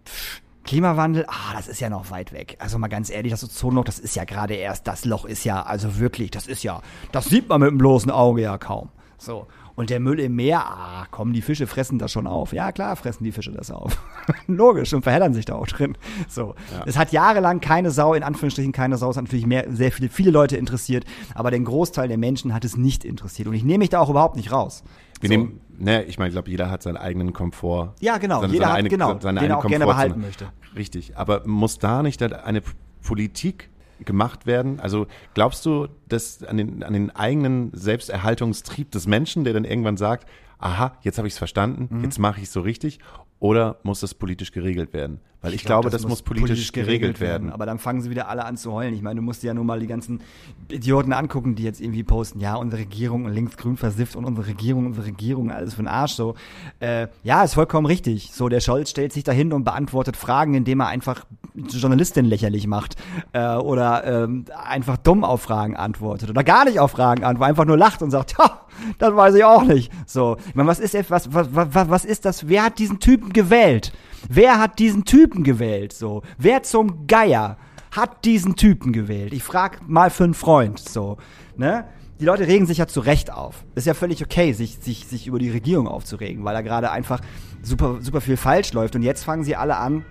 Pff, 0.05 0.41
Klimawandel, 0.63 1.25
ah, 1.27 1.53
das 1.55 1.67
ist 1.67 1.79
ja 1.79 1.89
noch 1.89 2.11
weit 2.11 2.33
weg. 2.33 2.55
Also 2.59 2.77
mal 2.77 2.87
ganz 2.87 3.09
ehrlich, 3.09 3.31
das 3.31 3.43
Ozonloch, 3.43 3.83
das 3.83 3.99
ist 3.99 4.15
ja 4.15 4.25
gerade 4.25 4.53
erst, 4.53 4.87
das 4.87 5.05
Loch 5.05 5.25
ist 5.25 5.43
ja, 5.43 5.63
also 5.63 5.99
wirklich, 5.99 6.31
das 6.31 6.47
ist 6.47 6.63
ja, 6.63 6.81
das 7.11 7.25
sieht 7.25 7.49
man 7.49 7.61
mit 7.61 7.69
dem 7.69 7.77
bloßen 7.77 8.11
Auge 8.11 8.43
ja 8.43 8.57
kaum. 8.57 8.89
So. 9.17 9.47
Und 9.75 9.89
der 9.89 9.99
Müll 9.99 10.19
im 10.19 10.35
Meer, 10.35 10.59
ah, 10.65 11.05
komm, 11.11 11.33
die 11.33 11.41
Fische 11.41 11.65
fressen 11.65 11.97
das 11.97 12.11
schon 12.11 12.27
auf. 12.27 12.53
Ja, 12.53 12.71
klar, 12.71 12.95
fressen 12.95 13.23
die 13.23 13.31
Fische 13.31 13.51
das 13.51 13.71
auf. 13.71 13.97
Logisch 14.47 14.93
und 14.93 15.01
verheddern 15.01 15.33
sich 15.33 15.45
da 15.45 15.55
auch 15.55 15.65
drin. 15.67 15.97
So. 16.27 16.55
Es 16.85 16.97
hat 16.97 17.11
jahrelang 17.11 17.61
keine 17.61 17.89
Sau, 17.91 18.13
in 18.13 18.23
Anführungsstrichen 18.23 18.71
keine 18.73 18.97
Sau, 18.97 19.09
es 19.09 19.17
hat 19.17 19.23
natürlich 19.23 19.45
mehr, 19.47 19.65
sehr 19.71 19.91
viele, 19.91 20.09
viele 20.09 20.29
Leute 20.31 20.57
interessiert, 20.57 21.05
aber 21.33 21.49
den 21.51 21.65
Großteil 21.65 22.07
der 22.07 22.17
Menschen 22.17 22.53
hat 22.53 22.65
es 22.65 22.77
nicht 22.77 23.03
interessiert. 23.05 23.47
Und 23.47 23.53
ich 23.55 23.63
nehme 23.63 23.79
mich 23.79 23.89
da 23.89 23.99
auch 23.99 24.09
überhaupt 24.09 24.35
nicht 24.35 24.51
raus. 24.51 24.83
Wir 25.19 25.29
So. 25.29 25.35
nehmen, 25.35 25.61
ne, 25.79 26.03
ich 26.03 26.19
meine, 26.19 26.29
ich 26.29 26.35
glaube, 26.35 26.49
jeder 26.49 26.69
hat 26.69 26.83
seinen 26.83 26.97
eigenen 26.97 27.33
Komfort. 27.33 27.93
Ja, 28.01 28.17
genau. 28.19 28.41
Seine- 28.41 28.53
Jeder 28.53 28.65
seine 28.65 28.73
hat, 28.73 28.79
eine- 28.79 28.89
genau, 28.89 29.19
seine 29.19 29.39
den 29.39 29.49
er 29.51 29.57
auch 29.57 29.61
gerne 29.67 29.85
Komfortzone. 29.85 30.09
behalten 30.13 30.21
möchte. 30.21 30.49
Richtig. 30.75 31.17
Aber 31.17 31.47
muss 31.47 31.79
da 31.79 32.03
nicht 32.03 32.21
eine 32.21 32.61
Politik 33.01 33.69
gemacht 34.05 34.45
werden? 34.45 34.79
Also 34.79 35.07
glaubst 35.33 35.65
du, 35.65 35.87
dass 36.07 36.43
an 36.43 36.57
den, 36.57 36.83
an 36.83 36.93
den 36.93 37.09
eigenen 37.15 37.71
Selbsterhaltungstrieb 37.73 38.91
des 38.91 39.07
Menschen, 39.07 39.43
der 39.43 39.53
dann 39.53 39.65
irgendwann 39.65 39.97
sagt, 39.97 40.27
aha, 40.59 40.93
jetzt 41.01 41.17
habe 41.17 41.27
ich 41.27 41.33
es 41.33 41.37
verstanden, 41.37 41.87
Mhm. 41.89 42.03
jetzt 42.03 42.19
mache 42.19 42.37
ich 42.39 42.47
es 42.47 42.53
so 42.53 42.61
richtig, 42.61 42.99
oder 43.39 43.79
muss 43.83 44.01
das 44.01 44.13
politisch 44.13 44.51
geregelt 44.51 44.93
werden? 44.93 45.19
Weil 45.41 45.55
ich, 45.55 45.63
glaube, 45.63 45.89
das, 45.89 46.07
muss 46.07 46.21
politisch, 46.21 46.71
geregelt 46.71 47.19
werden. 47.19 47.51
Aber 47.51 47.65
dann 47.65 47.79
fangen 47.79 48.01
sie 48.01 48.11
wieder 48.11 48.29
alle 48.29 48.45
an 48.45 48.57
zu 48.57 48.71
heulen. 48.73 48.93
Ich 48.93 49.01
meine, 49.01 49.15
du 49.19 49.23
musst 49.23 49.41
dir 49.41 49.47
ja 49.47 49.53
nur 49.55 49.63
mal 49.63 49.79
die 49.79 49.87
ganzen 49.87 50.21
Idioten 50.69 51.13
angucken, 51.13 51.55
die 51.55 51.63
jetzt 51.63 51.81
irgendwie 51.81 52.03
posten, 52.03 52.39
ja, 52.39 52.55
unsere 52.55 52.83
Regierung 52.83 53.25
und 53.25 53.33
linksgrün 53.33 53.75
versifft 53.75 54.15
und 54.15 54.25
unsere 54.25 54.45
Regierung, 54.45 54.85
unsere 54.85 55.07
Regierung, 55.07 55.49
alles 55.49 55.73
für 55.73 55.81
den 55.81 55.87
Arsch 55.87 56.13
so. 56.13 56.35
Äh, 56.79 57.07
ja, 57.23 57.43
ist 57.43 57.55
vollkommen 57.55 57.87
richtig. 57.87 58.31
So, 58.33 58.49
der 58.49 58.59
Scholz 58.59 58.91
stellt 58.91 59.13
sich 59.13 59.23
dahin 59.23 59.51
und 59.51 59.63
beantwortet 59.63 60.15
Fragen, 60.15 60.53
indem 60.53 60.79
er 60.81 60.89
einfach 60.89 61.25
Journalistin 61.55 62.25
lächerlich 62.25 62.67
macht. 62.67 62.95
Äh, 63.33 63.55
oder 63.55 64.03
ähm, 64.05 64.45
einfach 64.55 64.97
dumm 64.97 65.23
auf 65.23 65.41
Fragen 65.41 65.75
antwortet. 65.75 66.29
Oder 66.29 66.43
gar 66.43 66.65
nicht 66.65 66.79
auf 66.79 66.91
Fragen 66.91 67.23
antwortet, 67.23 67.49
einfach 67.49 67.65
nur 67.65 67.77
lacht 67.77 68.03
und 68.03 68.11
sagt, 68.11 68.35
ja, 68.37 68.61
das 68.99 69.15
weiß 69.15 69.33
ich 69.33 69.43
auch 69.43 69.63
nicht. 69.63 69.91
So, 70.05 70.37
ich 70.47 70.53
meine, 70.53 70.69
was 70.69 70.79
ist, 70.79 70.93
was, 71.09 71.33
was, 71.33 71.47
was, 71.51 71.89
was 71.89 72.05
ist 72.05 72.25
das? 72.25 72.47
Wer 72.47 72.63
hat 72.63 72.77
diesen 72.77 72.99
Typen 72.99 73.33
gewählt? 73.33 73.91
Wer 74.29 74.59
hat 74.59 74.79
diesen 74.79 75.05
Typen 75.05 75.43
gewählt? 75.43 75.93
So, 75.93 76.21
wer 76.37 76.63
zum 76.63 77.07
Geier 77.07 77.57
hat 77.91 78.25
diesen 78.25 78.55
Typen 78.55 78.93
gewählt? 78.93 79.33
Ich 79.33 79.43
frag 79.43 79.87
mal 79.87 80.09
für 80.09 80.23
einen 80.23 80.33
Freund. 80.33 80.79
So, 80.79 81.17
ne? 81.57 81.85
Die 82.19 82.25
Leute 82.25 82.45
regen 82.45 82.67
sich 82.67 82.77
ja 82.77 82.87
zu 82.87 82.99
Recht 82.99 83.33
auf. 83.33 83.65
Ist 83.73 83.87
ja 83.87 83.95
völlig 83.95 84.23
okay, 84.23 84.53
sich, 84.53 84.77
sich, 84.77 85.07
sich 85.07 85.25
über 85.25 85.39
die 85.39 85.49
Regierung 85.49 85.87
aufzuregen, 85.87 86.43
weil 86.43 86.53
da 86.53 86.61
gerade 86.61 86.91
einfach 86.91 87.19
super, 87.63 87.97
super 87.99 88.21
viel 88.21 88.37
falsch 88.37 88.73
läuft. 88.73 88.95
Und 88.95 89.01
jetzt 89.01 89.23
fangen 89.23 89.43
sie 89.43 89.55
alle 89.55 89.77
an, 89.77 90.05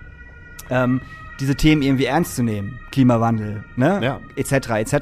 ähm, 0.70 1.00
diese 1.38 1.54
Themen 1.54 1.82
irgendwie 1.82 2.06
ernst 2.06 2.36
zu 2.36 2.42
nehmen. 2.42 2.80
Klimawandel, 2.90 3.64
ne? 3.76 4.00
Ja. 4.02 4.20
Etc., 4.36 4.52
etc. 4.70 4.94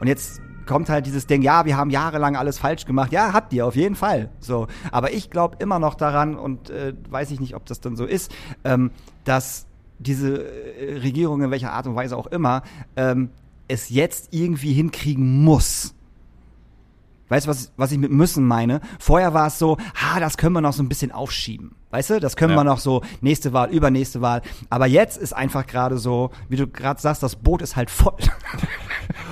Und 0.00 0.08
jetzt 0.08 0.40
kommt 0.66 0.88
halt 0.88 1.06
dieses 1.06 1.26
Ding, 1.26 1.42
ja, 1.42 1.64
wir 1.64 1.76
haben 1.76 1.90
jahrelang 1.90 2.36
alles 2.36 2.58
falsch 2.58 2.84
gemacht. 2.84 3.12
Ja, 3.12 3.32
habt 3.32 3.52
ihr, 3.52 3.66
auf 3.66 3.76
jeden 3.76 3.94
Fall. 3.94 4.30
So. 4.40 4.66
Aber 4.92 5.12
ich 5.12 5.30
glaube 5.30 5.56
immer 5.60 5.78
noch 5.78 5.94
daran 5.94 6.36
und 6.36 6.70
äh, 6.70 6.92
weiß 7.08 7.30
ich 7.30 7.40
nicht, 7.40 7.54
ob 7.54 7.64
das 7.66 7.80
dann 7.80 7.96
so 7.96 8.04
ist, 8.04 8.30
ähm, 8.64 8.90
dass 9.24 9.66
diese 9.98 10.44
äh, 10.44 10.98
Regierung 10.98 11.42
in 11.42 11.50
welcher 11.50 11.72
Art 11.72 11.86
und 11.86 11.94
Weise 11.96 12.16
auch 12.16 12.26
immer 12.26 12.62
ähm, 12.96 13.30
es 13.68 13.88
jetzt 13.88 14.28
irgendwie 14.32 14.72
hinkriegen 14.72 15.42
muss. 15.42 15.94
Weißt 17.28 17.46
du, 17.46 17.50
was, 17.50 17.72
was 17.76 17.90
ich 17.90 17.98
mit 17.98 18.12
müssen 18.12 18.46
meine? 18.46 18.80
Vorher 19.00 19.34
war 19.34 19.48
es 19.48 19.58
so, 19.58 19.78
ha, 19.96 20.20
das 20.20 20.36
können 20.36 20.52
wir 20.52 20.60
noch 20.60 20.72
so 20.74 20.82
ein 20.82 20.88
bisschen 20.88 21.10
aufschieben. 21.10 21.74
Weißt 21.90 22.10
du, 22.10 22.20
das 22.20 22.36
können 22.36 22.52
Ja. 22.52 22.58
wir 22.58 22.64
noch 22.64 22.78
so, 22.78 23.02
nächste 23.20 23.52
Wahl, 23.52 23.70
übernächste 23.70 24.20
Wahl. 24.20 24.42
Aber 24.70 24.86
jetzt 24.86 25.16
ist 25.18 25.32
einfach 25.32 25.66
gerade 25.66 25.98
so, 25.98 26.30
wie 26.48 26.54
du 26.56 26.68
gerade 26.68 27.00
sagst, 27.00 27.24
das 27.24 27.34
Boot 27.34 27.62
ist 27.62 27.74
halt 27.74 27.90
voll. 27.90 28.14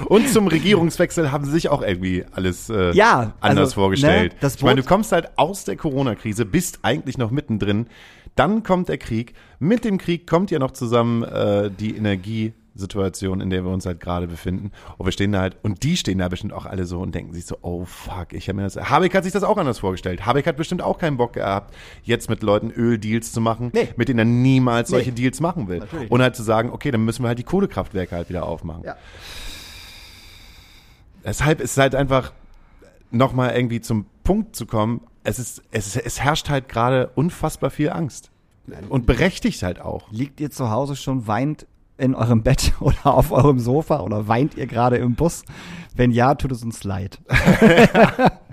Und 0.06 0.28
zum 0.28 0.46
Regierungswechsel 0.48 1.30
haben 1.32 1.44
sie 1.44 1.52
sich 1.52 1.68
auch 1.68 1.82
irgendwie 1.82 2.24
alles 2.32 2.68
äh, 2.70 2.92
Ja, 2.94 3.34
anders 3.40 3.58
also, 3.70 3.74
vorgestellt. 3.74 4.40
ne, 4.42 4.48
ich 4.54 4.62
meine, 4.62 4.82
du 4.82 4.86
kommst 4.86 5.12
halt 5.12 5.38
aus 5.38 5.64
der 5.64 5.76
Corona-Krise, 5.76 6.44
bist 6.44 6.80
eigentlich 6.82 7.18
noch 7.18 7.30
mittendrin. 7.30 7.86
Dann 8.34 8.62
kommt 8.64 8.88
der 8.88 8.98
Krieg. 8.98 9.34
Mit 9.60 9.84
dem 9.84 9.98
Krieg 9.98 10.26
kommt 10.26 10.50
ja 10.50 10.58
noch 10.58 10.72
zusammen 10.72 11.22
äh, 11.22 11.70
die 11.70 11.96
Energiesituation, 11.96 13.40
in 13.40 13.50
der 13.50 13.64
wir 13.64 13.70
uns 13.70 13.86
halt 13.86 14.00
gerade 14.00 14.26
befinden. 14.26 14.72
Und 14.98 15.06
wir 15.06 15.12
stehen 15.12 15.30
da 15.30 15.40
halt, 15.40 15.56
und 15.62 15.84
die 15.84 15.96
stehen 15.96 16.18
da 16.18 16.28
bestimmt 16.28 16.52
auch 16.52 16.66
alle 16.66 16.84
so 16.84 17.00
und 17.00 17.14
denken 17.14 17.32
sich 17.32 17.46
so, 17.46 17.58
oh 17.62 17.84
fuck, 17.84 18.32
ich 18.32 18.48
habe 18.48 18.56
mir 18.56 18.62
das. 18.64 18.76
Habeck 18.76 19.14
hat 19.14 19.22
sich 19.22 19.32
das 19.32 19.44
auch 19.44 19.56
anders 19.56 19.78
vorgestellt. 19.78 20.26
Habeck 20.26 20.48
hat 20.48 20.56
bestimmt 20.56 20.82
auch 20.82 20.98
keinen 20.98 21.16
Bock 21.16 21.34
gehabt, 21.34 21.74
jetzt 22.02 22.28
mit 22.28 22.42
Leuten 22.42 22.72
Öldeals 22.72 23.30
zu 23.30 23.40
machen, 23.40 23.70
Nee. 23.72 23.88
mit 23.96 24.08
denen 24.08 24.18
er 24.18 24.24
niemals 24.24 24.90
Nee. 24.90 24.96
solche 24.96 25.12
Deals 25.12 25.40
machen 25.40 25.68
will. 25.68 25.78
Natürlich 25.78 26.10
Und 26.10 26.20
halt 26.20 26.34
zu 26.34 26.42
sagen, 26.42 26.70
okay, 26.72 26.90
dann 26.90 27.04
müssen 27.04 27.22
wir 27.22 27.28
halt 27.28 27.38
die 27.38 27.44
Kohlekraftwerke 27.44 28.16
halt 28.16 28.28
wieder 28.28 28.46
aufmachen. 28.46 28.82
Ja. 28.84 28.96
Deshalb 31.24 31.60
ist 31.60 31.72
es 31.72 31.78
halt 31.78 31.94
einfach 31.94 32.32
nochmal 33.10 33.54
irgendwie 33.54 33.80
zum 33.80 34.06
Punkt 34.24 34.54
zu 34.56 34.66
kommen. 34.66 35.00
Es 35.22 35.38
ist, 35.38 35.62
es, 35.70 35.96
es 35.96 36.20
herrscht 36.20 36.48
halt 36.48 36.68
gerade 36.68 37.10
unfassbar 37.14 37.70
viel 37.70 37.90
Angst. 37.90 38.30
Und 38.88 39.06
berechtigt 39.06 39.62
halt 39.62 39.80
auch. 39.80 40.10
Liegt 40.10 40.40
ihr 40.40 40.50
zu 40.50 40.70
Hause 40.70 40.96
schon 40.96 41.26
weint 41.26 41.66
in 41.98 42.14
eurem 42.14 42.42
Bett 42.42 42.72
oder 42.80 43.14
auf 43.14 43.30
eurem 43.30 43.58
Sofa 43.58 44.00
oder 44.00 44.28
weint 44.28 44.56
ihr 44.56 44.66
gerade 44.66 44.96
im 44.96 45.14
Bus? 45.14 45.44
Wenn 45.94 46.10
ja, 46.10 46.34
tut 46.34 46.52
es 46.52 46.62
uns 46.62 46.82
leid. 46.84 47.20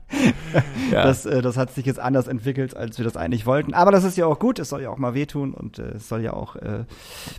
Ja. 0.91 1.03
Das, 1.03 1.26
äh, 1.26 1.41
das 1.41 1.55
hat 1.57 1.74
sich 1.74 1.86
jetzt 1.86 1.99
anders 1.99 2.28
entwickelt, 2.28 2.76
als 2.76 2.97
wir 2.97 3.05
das 3.05 3.16
eigentlich 3.16 3.45
wollten. 3.45 3.74
Aber 3.74 3.91
das 3.91 4.03
ist 4.03 4.18
ja 4.18 4.26
auch 4.26 4.39
gut, 4.39 4.59
es 4.59 4.70
soll 4.70 4.82
ja 4.82 4.89
auch 4.89 4.97
mal 4.97 5.14
wehtun 5.14 5.53
und 5.53 5.80
äh, 5.80 5.93
es 5.95 6.09
soll 6.09 6.22
ja 6.22 6.34
auch 6.34 6.55
äh, 6.57 6.84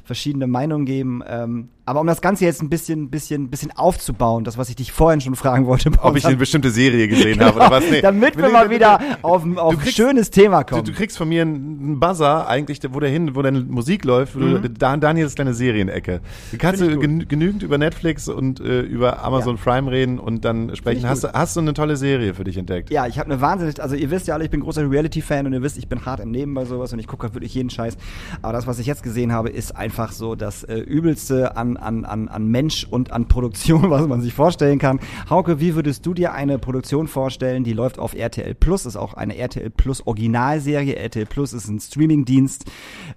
verschiedene 0.04 0.46
Meinungen 0.46 0.86
geben. 0.86 1.22
Ähm, 1.28 1.68
aber 1.84 2.00
um 2.00 2.06
das 2.06 2.20
Ganze 2.22 2.44
jetzt 2.44 2.62
ein 2.62 2.70
bisschen, 2.70 3.10
bisschen, 3.10 3.50
bisschen 3.50 3.72
aufzubauen, 3.76 4.44
das, 4.44 4.56
was 4.56 4.68
ich 4.70 4.76
dich 4.76 4.92
vorhin 4.92 5.20
schon 5.20 5.34
fragen 5.34 5.66
wollte, 5.66 5.90
Ob 6.00 6.16
ich 6.16 6.24
eine 6.24 6.36
bestimmte 6.36 6.70
Serie 6.70 7.08
gesehen 7.08 7.40
habe 7.42 7.56
oder 7.56 7.70
was? 7.70 7.84
Nee. 7.90 8.00
damit 8.00 8.36
wir 8.36 8.48
mal 8.48 8.70
wieder 8.70 9.00
auf, 9.22 9.44
ein- 9.44 9.58
auf 9.58 9.72
ein 9.74 9.78
kriegst- 9.80 9.96
schönes 9.96 10.30
Thema 10.30 10.62
Du, 10.62 10.76
kommen. 10.76 10.84
du 10.84 10.92
kriegst 10.92 11.18
von 11.18 11.28
mir 11.28 11.42
einen 11.42 11.98
Buzzer, 12.00 12.46
eigentlich, 12.48 12.80
wo 12.90 13.00
der 13.00 13.10
hin, 13.10 13.34
wo 13.34 13.42
deine 13.42 13.60
Musik 13.60 14.04
läuft, 14.04 14.36
wo 14.36 14.40
du, 14.40 14.70
da, 14.70 14.96
Daniels 14.96 15.34
kleine 15.34 15.54
Serienecke. 15.54 16.20
Du 16.52 16.58
kannst 16.58 16.80
Mhm. 16.80 16.88
Du 16.92 17.00
genü- 17.00 17.26
genügend 17.26 17.62
über 17.64 17.76
Netflix 17.78 18.28
und 18.28 18.60
äh, 18.60 18.80
über 18.82 19.22
Amazon 19.24 19.56
Prime 19.58 19.90
reden 19.90 20.18
und 20.20 20.44
dann 20.44 20.74
sprechen. 20.76 21.06
Hast, 21.08 21.24
du- 21.24 21.32
hast 21.32 21.56
du 21.56 21.60
eine 21.60 21.74
tolle 21.74 21.96
Serie 21.96 22.32
für 22.34 22.44
dich 22.44 22.56
entdeckt? 22.62 22.90
Ja, 22.90 23.06
ich 23.06 23.18
habe 23.18 23.30
eine 23.30 23.40
wahnsinnig, 23.40 23.80
also 23.82 23.94
ihr 23.94 24.10
wisst 24.10 24.26
ja 24.26 24.34
alle, 24.34 24.44
ich 24.44 24.50
bin 24.50 24.60
großer 24.60 24.88
Reality-Fan 24.88 25.46
und 25.46 25.52
ihr 25.52 25.62
wisst, 25.62 25.78
ich 25.78 25.88
bin 25.88 26.04
hart 26.06 26.20
im 26.20 26.32
Leben 26.32 26.54
bei 26.54 26.64
sowas 26.64 26.92
und 26.92 26.98
ich 26.98 27.06
gucke 27.06 27.24
halt 27.24 27.34
wirklich 27.34 27.54
jeden 27.54 27.70
Scheiß. 27.70 27.96
Aber 28.40 28.52
das, 28.52 28.66
was 28.66 28.78
ich 28.78 28.86
jetzt 28.86 29.02
gesehen 29.02 29.32
habe, 29.32 29.50
ist 29.50 29.76
einfach 29.76 30.12
so 30.12 30.34
das 30.34 30.64
äh, 30.64 30.78
Übelste 30.78 31.56
an, 31.56 31.76
an, 31.76 32.04
an, 32.04 32.28
an 32.28 32.46
Mensch 32.46 32.86
und 32.88 33.12
an 33.12 33.28
Produktion, 33.28 33.90
was 33.90 34.06
man 34.06 34.20
sich 34.20 34.34
vorstellen 34.34 34.78
kann. 34.78 35.00
Hauke, 35.28 35.60
wie 35.60 35.74
würdest 35.74 36.06
du 36.06 36.14
dir 36.14 36.32
eine 36.32 36.58
Produktion 36.58 37.08
vorstellen, 37.08 37.64
die 37.64 37.72
läuft 37.72 37.98
auf 37.98 38.14
RTL 38.14 38.54
Plus, 38.54 38.86
ist 38.86 38.96
auch 38.96 39.14
eine 39.14 39.36
RTL 39.36 39.70
Plus 39.70 40.06
Originalserie. 40.06 40.96
RTL 40.96 41.26
Plus 41.26 41.52
ist 41.52 41.68
ein 41.68 41.80
Streamingdienst, 41.80 42.64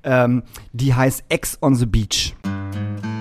ähm, 0.04 0.44
die 0.74 0.94
heißt 0.94 1.26
Ex 1.30 1.58
on 1.62 1.76
the 1.76 1.86
Beach. 1.86 2.36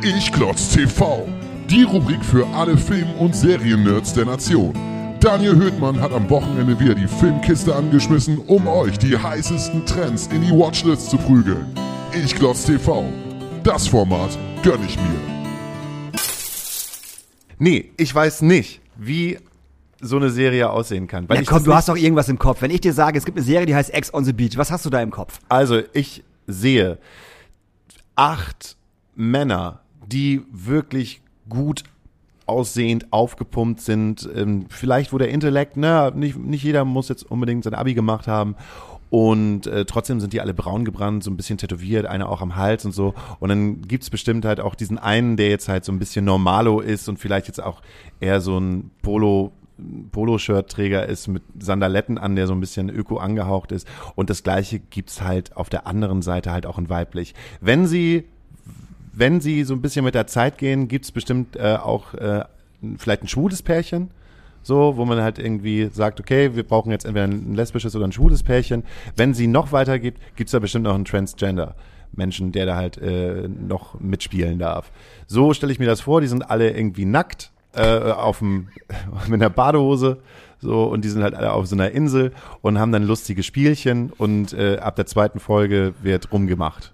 Ich 0.02 0.32
Klotz 0.32 0.74
TV, 0.74 1.26
die 1.70 1.82
Rubrik 1.82 2.24
für 2.24 2.46
alle 2.48 2.76
Film- 2.76 3.14
und 3.18 3.34
Seriennerds 3.34 4.12
der 4.12 4.26
Nation. 4.26 4.93
Daniel 5.24 5.56
Höhtmann 5.56 5.98
hat 6.02 6.12
am 6.12 6.28
Wochenende 6.28 6.78
wieder 6.78 6.94
die 6.94 7.08
Filmkiste 7.08 7.74
angeschmissen, 7.74 8.36
um 8.40 8.66
euch 8.66 8.98
die 8.98 9.16
heißesten 9.16 9.86
Trends 9.86 10.26
in 10.26 10.42
die 10.42 10.50
Watchlist 10.50 11.08
zu 11.08 11.16
prügeln. 11.16 11.64
Ich 12.12 12.34
Klotz 12.34 12.66
TV, 12.66 13.10
das 13.62 13.86
Format 13.86 14.36
gönn 14.62 14.84
ich 14.84 14.98
mir. 14.98 16.12
Nee, 17.58 17.90
ich 17.96 18.14
weiß 18.14 18.42
nicht, 18.42 18.82
wie 18.96 19.38
so 19.98 20.16
eine 20.16 20.28
Serie 20.28 20.68
aussehen 20.68 21.06
kann. 21.06 21.26
Weil 21.26 21.36
Ja, 21.36 21.42
ich 21.42 21.48
komm, 21.48 21.64
du 21.64 21.72
hast 21.72 21.88
doch 21.88 21.96
irgendwas 21.96 22.28
im 22.28 22.38
Kopf. 22.38 22.60
Wenn 22.60 22.70
ich 22.70 22.82
dir 22.82 22.92
sage, 22.92 23.16
es 23.16 23.24
gibt 23.24 23.38
eine 23.38 23.46
Serie, 23.46 23.64
die 23.64 23.74
heißt 23.74 23.94
Ex 23.94 24.12
on 24.12 24.26
the 24.26 24.34
Beach, 24.34 24.58
was 24.58 24.70
hast 24.70 24.84
du 24.84 24.90
da 24.90 25.00
im 25.00 25.10
Kopf? 25.10 25.38
Also, 25.48 25.80
ich 25.94 26.22
sehe 26.46 26.98
acht 28.14 28.76
Männer, 29.14 29.80
die 30.06 30.42
wirklich 30.52 31.22
gut 31.48 31.82
aussehend, 32.46 33.12
aufgepumpt 33.12 33.80
sind. 33.80 34.28
Ähm, 34.34 34.66
vielleicht, 34.68 35.12
wo 35.12 35.18
der 35.18 35.28
Intellekt, 35.28 35.76
na, 35.76 36.10
nicht, 36.10 36.38
nicht 36.38 36.62
jeder 36.62 36.84
muss 36.84 37.08
jetzt 37.08 37.30
unbedingt 37.30 37.64
sein 37.64 37.74
Abi 37.74 37.94
gemacht 37.94 38.26
haben. 38.26 38.56
Und 39.10 39.68
äh, 39.68 39.84
trotzdem 39.84 40.18
sind 40.18 40.32
die 40.32 40.40
alle 40.40 40.54
braun 40.54 40.84
gebrannt, 40.84 41.22
so 41.22 41.30
ein 41.30 41.36
bisschen 41.36 41.56
tätowiert, 41.56 42.04
einer 42.06 42.28
auch 42.28 42.42
am 42.42 42.56
Hals 42.56 42.84
und 42.84 42.92
so. 42.92 43.14
Und 43.38 43.48
dann 43.48 43.82
gibt's 43.82 44.10
bestimmt 44.10 44.44
halt 44.44 44.58
auch 44.58 44.74
diesen 44.74 44.98
einen, 44.98 45.36
der 45.36 45.50
jetzt 45.50 45.68
halt 45.68 45.84
so 45.84 45.92
ein 45.92 46.00
bisschen 46.00 46.24
normalo 46.24 46.80
ist 46.80 47.08
und 47.08 47.18
vielleicht 47.18 47.46
jetzt 47.46 47.62
auch 47.62 47.80
eher 48.18 48.40
so 48.40 48.58
ein 48.58 48.90
Polo 49.02 49.52
Poloshirt-Träger 50.12 51.06
ist 51.06 51.26
mit 51.26 51.42
Sandaletten 51.58 52.18
an, 52.18 52.36
der 52.36 52.46
so 52.46 52.54
ein 52.54 52.60
bisschen 52.60 52.88
öko 52.90 53.18
angehaucht 53.18 53.72
ist. 53.72 53.88
Und 54.14 54.30
das 54.30 54.42
gleiche 54.42 54.78
gibt's 54.78 55.20
halt 55.20 55.56
auf 55.56 55.68
der 55.68 55.86
anderen 55.86 56.22
Seite 56.22 56.52
halt 56.52 56.66
auch 56.66 56.78
in 56.78 56.88
weiblich. 56.88 57.34
Wenn 57.60 57.86
sie, 57.86 58.24
wenn 59.16 59.40
sie 59.40 59.64
so 59.64 59.74
ein 59.74 59.80
bisschen 59.80 60.04
mit 60.04 60.14
der 60.14 60.26
Zeit 60.26 60.58
gehen, 60.58 60.88
gibt's 60.88 61.12
bestimmt 61.12 61.56
äh, 61.56 61.76
auch 61.76 62.14
äh, 62.14 62.44
vielleicht 62.98 63.22
ein 63.22 63.28
schwules 63.28 63.62
Pärchen. 63.62 64.10
So, 64.62 64.96
wo 64.96 65.04
man 65.04 65.20
halt 65.20 65.38
irgendwie 65.38 65.90
sagt, 65.92 66.20
okay, 66.20 66.56
wir 66.56 66.62
brauchen 66.62 66.90
jetzt 66.90 67.04
entweder 67.04 67.26
ein 67.26 67.54
lesbisches 67.54 67.94
oder 67.94 68.06
ein 68.06 68.12
schwules 68.12 68.42
Pärchen. 68.42 68.82
Wenn 69.14 69.34
sie 69.34 69.46
noch 69.46 69.72
weiter 69.72 69.98
gibt, 69.98 70.18
gibt's 70.36 70.52
da 70.52 70.58
bestimmt 70.58 70.84
noch 70.84 70.94
einen 70.94 71.04
Transgender. 71.04 71.74
Menschen, 72.12 72.50
der 72.50 72.64
da 72.64 72.76
halt 72.76 72.96
äh, 72.96 73.46
noch 73.48 74.00
mitspielen 74.00 74.58
darf. 74.58 74.90
So 75.26 75.52
stelle 75.52 75.72
ich 75.72 75.78
mir 75.78 75.86
das 75.86 76.00
vor, 76.00 76.22
die 76.22 76.28
sind 76.28 76.48
alle 76.48 76.70
irgendwie 76.70 77.04
nackt, 77.04 77.50
äh, 77.74 78.12
auf 78.12 78.38
dem, 78.38 78.68
mit 79.28 79.42
einer 79.42 79.50
Badehose, 79.50 80.18
so, 80.60 80.84
und 80.84 81.04
die 81.04 81.10
sind 81.10 81.22
halt 81.22 81.34
alle 81.34 81.52
auf 81.52 81.66
so 81.66 81.76
einer 81.76 81.90
Insel 81.90 82.32
und 82.62 82.78
haben 82.78 82.90
dann 82.90 83.02
lustige 83.02 83.42
Spielchen 83.42 84.10
und 84.16 84.54
äh, 84.54 84.78
ab 84.78 84.96
der 84.96 85.04
zweiten 85.04 85.38
Folge 85.38 85.92
wird 86.00 86.32
rumgemacht. 86.32 86.93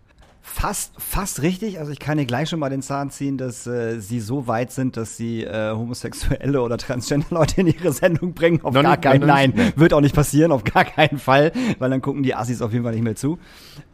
Fast, 0.52 0.92
fast 0.98 1.42
richtig. 1.42 1.78
Also 1.78 1.92
ich 1.92 2.00
kann 2.00 2.18
dir 2.18 2.26
gleich 2.26 2.48
schon 2.48 2.58
mal 2.58 2.70
den 2.70 2.82
Zahn 2.82 3.10
ziehen, 3.10 3.38
dass 3.38 3.68
äh, 3.68 4.00
sie 4.00 4.18
so 4.18 4.48
weit 4.48 4.72
sind, 4.72 4.96
dass 4.96 5.16
sie 5.16 5.44
äh, 5.44 5.70
homosexuelle 5.70 6.60
oder 6.60 6.76
transgender 6.76 7.28
Leute 7.30 7.60
in 7.60 7.68
ihre 7.68 7.92
Sendung 7.92 8.34
bringen. 8.34 8.60
Auf 8.62 8.74
Noch 8.74 8.82
gar 8.82 8.96
keinen, 8.96 9.20
noch 9.20 9.28
nein, 9.28 9.52
nicht, 9.54 9.78
wird 9.78 9.94
auch 9.94 10.00
nicht 10.00 10.14
passieren, 10.14 10.50
auf 10.50 10.64
gar 10.64 10.84
keinen 10.84 11.18
Fall, 11.18 11.52
weil 11.78 11.88
dann 11.88 12.02
gucken 12.02 12.24
die 12.24 12.34
Assis 12.34 12.62
auf 12.62 12.72
jeden 12.72 12.84
Fall 12.84 12.92
nicht 12.92 13.04
mehr 13.04 13.14
zu. 13.14 13.38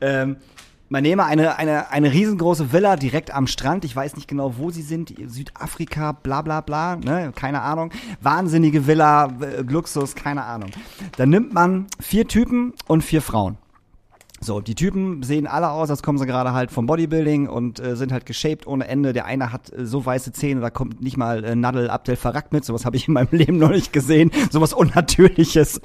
Ähm, 0.01 0.37
man 0.89 1.03
nehme 1.03 1.25
eine, 1.25 1.59
eine, 1.59 1.91
eine 1.91 2.13
riesengroße 2.13 2.73
Villa 2.73 2.97
direkt 2.97 3.33
am 3.35 3.47
Strand. 3.47 3.85
Ich 3.85 3.95
weiß 3.95 4.17
nicht 4.17 4.27
genau, 4.27 4.57
wo 4.57 4.71
sie 4.71 4.83
sind. 4.83 5.13
Südafrika, 5.27 6.13
bla 6.13 6.41
bla 6.41 6.63
bla, 6.63 6.97
ne? 6.97 7.33
keine 7.35 7.61
Ahnung. 7.63 7.91
Wahnsinnige 8.23 8.87
Villa, 8.87 9.27
äh, 9.41 9.61
Luxus, 9.61 10.15
keine 10.15 10.45
Ahnung. 10.45 10.71
Dann 11.17 11.29
nimmt 11.29 11.53
man 11.53 11.87
vier 12.01 12.27
Typen 12.27 12.73
und 12.87 13.05
vier 13.05 13.21
Frauen. 13.21 13.59
So, 14.41 14.61
die 14.61 14.75
Typen 14.75 15.23
sehen 15.23 15.47
alle 15.47 15.71
aus, 15.71 15.89
als 15.89 16.03
kommen 16.03 16.19
sie 16.19 16.27
gerade 16.27 16.53
halt 16.53 16.71
vom 16.71 16.87
Bodybuilding 16.87 17.49
und 17.49 17.81
äh, 17.81 17.97
sind 17.97 18.13
halt 18.13 18.27
geshaped 18.27 18.67
ohne 18.67 18.87
Ende. 18.87 19.15
Der 19.15 19.25
eine 19.25 19.51
hat 19.51 19.73
äh, 19.73 19.87
so 19.87 20.05
weiße 20.05 20.33
Zähne, 20.33 20.61
da 20.61 20.69
kommt 20.69 21.01
nicht 21.01 21.17
mal 21.17 21.43
äh, 21.43 21.57
Nadel 21.57 21.89
Abdel 21.89 22.17
Farag 22.17 22.53
mit. 22.53 22.65
Sowas 22.65 22.85
habe 22.85 22.97
ich 22.97 23.09
in 23.09 23.15
meinem 23.15 23.29
Leben 23.31 23.57
noch 23.57 23.71
nicht 23.71 23.95
gesehen. 23.95 24.31
Sowas 24.51 24.75
Unnatürliches. 24.75 25.81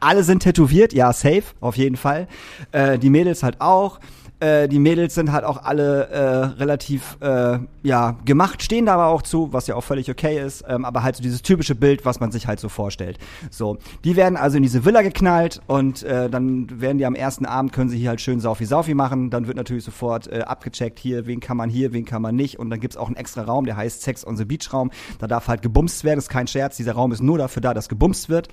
Alle 0.00 0.24
sind 0.24 0.40
tätowiert, 0.40 0.92
ja, 0.92 1.12
safe, 1.12 1.44
auf 1.60 1.76
jeden 1.76 1.96
Fall. 1.96 2.26
Äh, 2.72 2.98
die 2.98 3.10
Mädels 3.10 3.44
halt 3.44 3.60
auch. 3.60 4.00
Äh, 4.42 4.68
die 4.68 4.80
Mädels 4.80 5.14
sind 5.14 5.30
halt 5.30 5.44
auch 5.44 5.62
alle 5.62 6.08
äh, 6.08 6.18
relativ 6.58 7.16
äh, 7.20 7.60
ja 7.84 8.16
gemacht, 8.24 8.60
stehen 8.60 8.86
da 8.86 8.94
aber 8.94 9.06
auch 9.06 9.22
zu, 9.22 9.52
was 9.52 9.68
ja 9.68 9.76
auch 9.76 9.84
völlig 9.84 10.10
okay 10.10 10.44
ist. 10.44 10.64
Ähm, 10.66 10.84
aber 10.84 11.04
halt 11.04 11.14
so 11.14 11.22
dieses 11.22 11.42
typische 11.42 11.76
Bild, 11.76 12.04
was 12.04 12.18
man 12.18 12.32
sich 12.32 12.48
halt 12.48 12.58
so 12.58 12.68
vorstellt. 12.68 13.18
So, 13.50 13.78
die 14.02 14.16
werden 14.16 14.36
also 14.36 14.56
in 14.56 14.64
diese 14.64 14.84
Villa 14.84 15.02
geknallt 15.02 15.60
und 15.68 16.02
äh, 16.02 16.28
dann 16.28 16.80
werden 16.80 16.98
die 16.98 17.06
am 17.06 17.14
ersten 17.14 17.46
Abend 17.46 17.72
können 17.72 17.88
sie 17.88 17.98
hier 17.98 18.08
halt 18.08 18.20
schön 18.20 18.40
Saufi 18.40 18.64
Saufi 18.64 18.94
machen. 18.94 19.30
Dann 19.30 19.46
wird 19.46 19.56
natürlich 19.56 19.84
sofort 19.84 20.26
äh, 20.26 20.40
abgecheckt, 20.40 20.98
hier, 20.98 21.26
wen 21.26 21.38
kann 21.38 21.56
man 21.56 21.70
hier, 21.70 21.92
wen 21.92 22.04
kann 22.04 22.20
man 22.20 22.34
nicht. 22.34 22.58
Und 22.58 22.70
dann 22.70 22.80
gibt's 22.80 22.96
auch 22.96 23.06
einen 23.06 23.16
extra 23.16 23.42
Raum, 23.42 23.64
der 23.64 23.76
heißt 23.76 24.02
Sex 24.02 24.26
on 24.26 24.36
the 24.36 24.44
Beach 24.44 24.72
Raum. 24.72 24.90
Da 25.20 25.28
darf 25.28 25.46
halt 25.46 25.62
gebumst 25.62 26.02
werden, 26.02 26.18
ist 26.18 26.28
kein 26.28 26.48
Scherz. 26.48 26.76
Dieser 26.76 26.94
Raum 26.94 27.12
ist 27.12 27.22
nur 27.22 27.38
dafür 27.38 27.60
da, 27.60 27.74
dass 27.74 27.88
gebumst 27.88 28.28
wird. 28.28 28.48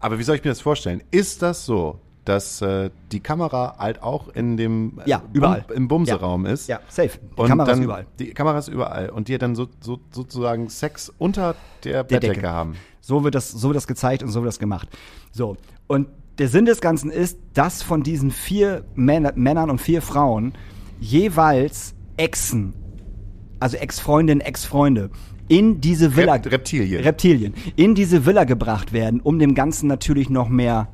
Aber 0.00 0.18
wie 0.18 0.22
soll 0.22 0.36
ich 0.36 0.44
mir 0.44 0.50
das 0.50 0.62
vorstellen? 0.62 1.02
Ist 1.10 1.42
das 1.42 1.66
so, 1.66 2.00
dass 2.28 2.60
äh, 2.62 2.90
die 3.12 3.20
Kamera 3.20 3.76
halt 3.78 4.02
auch 4.02 4.28
in 4.28 4.56
dem 4.56 5.00
äh, 5.04 5.08
Ja, 5.10 5.22
überall. 5.32 5.64
Bum, 5.66 5.76
im 5.76 5.88
Bumseraum 5.88 6.46
ist? 6.46 6.68
Ja, 6.68 6.80
safe. 6.88 7.18
Die 7.36 7.40
und 7.40 7.48
Kamera 7.48 7.66
dann, 7.66 7.78
ist 7.78 7.84
überall. 7.84 8.06
Die 8.18 8.30
Kamera 8.34 8.58
ist 8.58 8.68
überall. 8.68 9.10
Und 9.10 9.28
die 9.28 9.38
dann 9.38 9.54
so, 9.56 9.66
so, 9.80 9.98
sozusagen 10.10 10.68
Sex 10.68 11.12
unter 11.18 11.54
der, 11.84 11.92
Der 11.92 12.02
Bettdecke 12.04 12.34
Decke. 12.34 12.48
haben. 12.50 12.74
So 13.00 13.24
wird 13.24 13.34
das, 13.34 13.50
so 13.50 13.68
wird 13.68 13.76
das 13.76 13.86
gezeigt 13.86 14.22
und 14.22 14.28
so 14.30 14.40
wird 14.42 14.48
das 14.48 14.58
gemacht. 14.58 14.88
So. 15.32 15.56
Und 15.86 16.08
der 16.38 16.48
Sinn 16.48 16.66
des 16.66 16.80
Ganzen 16.80 17.10
ist, 17.10 17.38
dass 17.54 17.82
von 17.82 18.02
diesen 18.02 18.30
vier 18.30 18.84
Männer, 18.94 19.32
Männern 19.34 19.70
und 19.70 19.80
vier 19.80 20.02
Frauen 20.02 20.52
jeweils 21.00 21.94
Exen, 22.16 22.74
also 23.60 23.76
Ex-Freundinnen, 23.76 24.40
Ex-Freunde, 24.40 25.10
in 25.48 25.80
diese 25.80 26.14
Villa, 26.14 26.34
Rep- 26.34 26.52
Reptilien. 26.52 27.02
Reptilien, 27.02 27.54
in 27.76 27.94
diese 27.94 28.26
Villa 28.26 28.44
gebracht 28.44 28.92
werden, 28.92 29.20
um 29.20 29.38
dem 29.38 29.54
Ganzen 29.54 29.86
natürlich 29.88 30.28
noch 30.28 30.48
mehr 30.50 30.88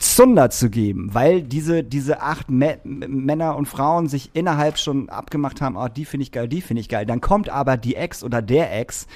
Zunder 0.00 0.50
zu 0.50 0.70
geben, 0.70 1.10
weil 1.12 1.42
diese, 1.42 1.84
diese 1.84 2.20
acht 2.22 2.48
Mä- 2.48 2.78
Männer 2.84 3.56
und 3.56 3.66
Frauen 3.66 4.08
sich 4.08 4.30
innerhalb 4.32 4.78
schon 4.78 5.08
abgemacht 5.08 5.60
haben, 5.60 5.76
oh, 5.76 5.88
die 5.88 6.04
finde 6.04 6.22
ich 6.22 6.32
geil, 6.32 6.48
die 6.48 6.60
finde 6.60 6.80
ich 6.80 6.88
geil. 6.88 7.06
Dann 7.06 7.20
kommt 7.20 7.48
aber 7.48 7.76
die 7.76 7.96
Ex 7.96 8.24
oder 8.24 8.42
der 8.42 8.76
Ex 8.78 9.06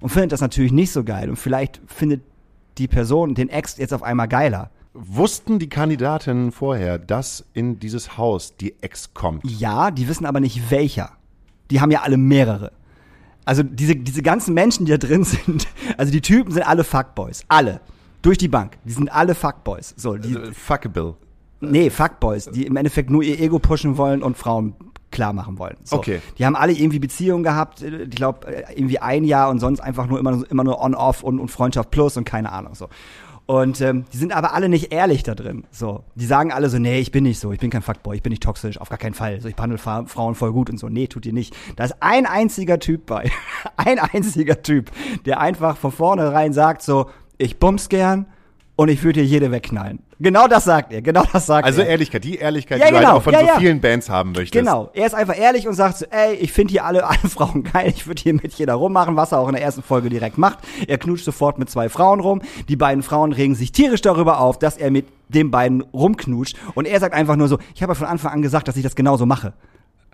und 0.00 0.08
findet 0.08 0.32
das 0.32 0.40
natürlich 0.40 0.72
nicht 0.72 0.92
so 0.92 1.04
geil 1.04 1.28
und 1.30 1.36
vielleicht 1.36 1.80
findet 1.86 2.22
die 2.78 2.88
Person 2.88 3.34
den 3.34 3.48
Ex 3.48 3.76
jetzt 3.76 3.92
auf 3.92 4.02
einmal 4.02 4.28
geiler. 4.28 4.70
Wussten 4.94 5.58
die 5.58 5.68
Kandidatinnen 5.68 6.50
vorher, 6.50 6.98
dass 6.98 7.44
in 7.52 7.78
dieses 7.78 8.16
Haus 8.18 8.56
die 8.56 8.74
Ex 8.82 9.14
kommt? 9.14 9.42
Ja, 9.48 9.90
die 9.90 10.08
wissen 10.08 10.26
aber 10.26 10.40
nicht 10.40 10.70
welcher. 10.70 11.12
Die 11.70 11.80
haben 11.80 11.92
ja 11.92 12.00
alle 12.02 12.16
mehrere. 12.16 12.72
Also 13.44 13.62
diese, 13.62 13.94
diese 13.96 14.22
ganzen 14.22 14.54
Menschen, 14.54 14.86
die 14.86 14.92
da 14.92 14.98
drin 14.98 15.22
sind, 15.24 15.68
also 15.96 16.10
die 16.10 16.20
Typen 16.20 16.52
sind 16.52 16.62
alle 16.64 16.82
Fuckboys. 16.84 17.44
Alle. 17.48 17.80
Durch 18.22 18.38
die 18.38 18.48
Bank. 18.48 18.78
Die 18.84 18.92
sind 18.92 19.12
alle 19.12 19.34
Fuckboys. 19.34 19.94
So, 19.96 20.16
die, 20.16 20.34
Äh, 20.34 20.52
Fuckable. 20.52 21.14
Nee, 21.60 21.90
Fuckboys, 21.90 22.46
die 22.46 22.66
im 22.66 22.76
Endeffekt 22.76 23.10
nur 23.10 23.22
ihr 23.22 23.38
Ego 23.38 23.58
pushen 23.58 23.98
wollen 23.98 24.22
und 24.22 24.36
Frauen 24.38 24.74
klar 25.10 25.32
machen 25.32 25.58
wollen. 25.58 25.76
So. 25.84 25.96
Okay. 25.96 26.20
Die 26.38 26.46
haben 26.46 26.56
alle 26.56 26.72
irgendwie 26.72 26.98
Beziehungen 26.98 27.42
gehabt, 27.42 27.82
äh, 27.82 28.04
ich 28.04 28.10
glaube 28.10 28.46
irgendwie 28.74 28.98
ein 28.98 29.24
Jahr 29.24 29.50
und 29.50 29.58
sonst 29.58 29.80
einfach 29.80 30.06
nur 30.06 30.18
immer, 30.18 30.42
immer 30.50 30.64
nur 30.64 30.80
on-off 30.80 31.22
und, 31.22 31.38
und 31.38 31.50
Freundschaft 31.50 31.90
plus 31.90 32.16
und 32.16 32.24
keine 32.24 32.52
Ahnung 32.52 32.74
so. 32.74 32.88
Und 33.46 33.80
ähm, 33.80 34.04
die 34.12 34.16
sind 34.16 34.32
aber 34.32 34.54
alle 34.54 34.68
nicht 34.68 34.92
ehrlich 34.92 35.24
da 35.24 35.34
drin. 35.34 35.64
So, 35.72 36.04
die 36.14 36.24
sagen 36.24 36.52
alle 36.52 36.68
so, 36.70 36.78
nee, 36.78 37.00
ich 37.00 37.10
bin 37.10 37.24
nicht 37.24 37.40
so, 37.40 37.50
ich 37.50 37.58
bin 37.58 37.68
kein 37.68 37.82
Fuckboy, 37.82 38.14
ich 38.14 38.22
bin 38.22 38.30
nicht 38.30 38.44
toxisch, 38.44 38.80
auf 38.80 38.90
gar 38.90 38.98
keinen 38.98 39.14
Fall. 39.14 39.40
So, 39.40 39.48
ich 39.48 39.56
behandle 39.56 39.76
Fra 39.76 40.04
Frauen 40.06 40.36
voll 40.36 40.52
gut 40.52 40.70
und 40.70 40.78
so. 40.78 40.88
Nee, 40.88 41.08
tut 41.08 41.26
ihr 41.26 41.32
nicht. 41.32 41.56
Da 41.74 41.82
ist 41.82 41.96
ein 41.98 42.26
einziger 42.26 42.78
Typ 42.78 43.06
bei, 43.06 43.28
ein 43.76 43.98
einziger 43.98 44.62
Typ, 44.62 44.92
der 45.26 45.40
einfach 45.40 45.76
von 45.76 45.90
vornherein 45.90 46.52
sagt 46.52 46.82
so, 46.82 47.10
ich 47.40 47.58
bums 47.58 47.88
gern 47.88 48.26
und 48.76 48.88
ich 48.88 49.02
würde 49.02 49.20
dir 49.20 49.26
jede 49.26 49.50
wegknallen. 49.50 50.00
Genau 50.22 50.46
das 50.48 50.64
sagt 50.64 50.92
er, 50.92 51.00
genau 51.00 51.24
das 51.32 51.46
sagt 51.46 51.64
Also 51.64 51.80
er. 51.80 51.88
Ehrlichkeit, 51.88 52.24
die 52.24 52.36
Ehrlichkeit, 52.36 52.78
Ja, 52.78 52.86
die 52.86 52.92
du 52.92 52.98
genau, 52.98 53.08
halt 53.08 53.18
auch 53.18 53.22
von 53.22 53.32
ja, 53.32 53.40
so 53.40 53.46
ja. 53.46 53.58
vielen 53.58 53.80
Bands 53.80 54.10
haben 54.10 54.32
möchtest. 54.32 54.52
Genau, 54.52 54.90
er 54.92 55.06
ist 55.06 55.14
einfach 55.14 55.38
ehrlich 55.38 55.66
und 55.66 55.72
sagt 55.74 55.96
so, 55.98 56.06
ey, 56.10 56.34
ich 56.34 56.52
finde 56.52 56.72
hier 56.72 56.84
alle, 56.84 57.06
alle 57.08 57.18
Frauen 57.18 57.64
geil, 57.64 57.90
ich 57.94 58.06
würde 58.06 58.20
hier 58.20 58.34
mit 58.34 58.52
jeder 58.52 58.74
rummachen, 58.74 59.16
was 59.16 59.32
er 59.32 59.38
auch 59.38 59.48
in 59.48 59.54
der 59.54 59.62
ersten 59.62 59.82
Folge 59.82 60.10
direkt 60.10 60.36
macht. 60.36 60.58
Er 60.86 60.98
knutscht 60.98 61.24
sofort 61.24 61.58
mit 61.58 61.70
zwei 61.70 61.88
Frauen 61.88 62.20
rum. 62.20 62.42
Die 62.68 62.76
beiden 62.76 63.02
Frauen 63.02 63.32
regen 63.32 63.54
sich 63.54 63.72
tierisch 63.72 64.02
darüber 64.02 64.40
auf, 64.40 64.58
dass 64.58 64.76
er 64.76 64.90
mit 64.90 65.06
den 65.28 65.50
beiden 65.50 65.80
rumknutscht. 65.80 66.56
Und 66.74 66.86
er 66.86 67.00
sagt 67.00 67.14
einfach 67.14 67.36
nur 67.36 67.48
so, 67.48 67.58
ich 67.74 67.82
habe 67.82 67.92
ja 67.92 67.94
von 67.94 68.06
Anfang 68.06 68.32
an 68.32 68.42
gesagt, 68.42 68.68
dass 68.68 68.76
ich 68.76 68.82
das 68.82 68.94
genauso 68.94 69.24
mache. 69.24 69.54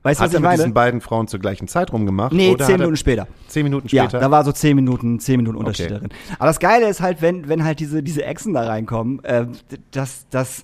Weißt 0.06 0.20
du, 0.20 0.22
Hat 0.24 0.28
was 0.30 0.34
er 0.34 0.38
ich 0.38 0.40
mit 0.40 0.48
meine? 0.48 0.56
diesen 0.58 0.74
beiden 0.74 1.00
Frauen 1.00 1.26
zur 1.28 1.40
gleichen 1.40 1.68
Zeit 1.68 1.92
rumgemacht? 1.92 2.32
Nee, 2.32 2.52
oder 2.52 2.64
zehn 2.64 2.74
er- 2.76 2.78
Minuten 2.78 2.96
später. 2.96 3.26
Zehn 3.48 3.64
Minuten 3.64 3.88
Ja, 3.90 4.04
später? 4.04 4.20
da 4.20 4.30
war 4.30 4.44
so 4.44 4.52
zehn 4.52 4.76
Minuten, 4.76 5.18
zehn 5.20 5.36
Minuten 5.38 5.56
Unterschied 5.56 5.86
Okay. 5.86 5.94
darin. 5.94 6.08
Aber 6.38 6.46
das 6.46 6.60
Geile 6.60 6.88
ist 6.88 7.00
halt, 7.00 7.20
wenn, 7.22 7.48
wenn 7.48 7.64
halt 7.64 7.80
diese, 7.80 8.02
diese 8.02 8.24
Echsen 8.24 8.54
da 8.54 8.62
reinkommen, 8.66 9.22
äh, 9.24 9.46
dass, 9.90 10.26
dass 10.30 10.62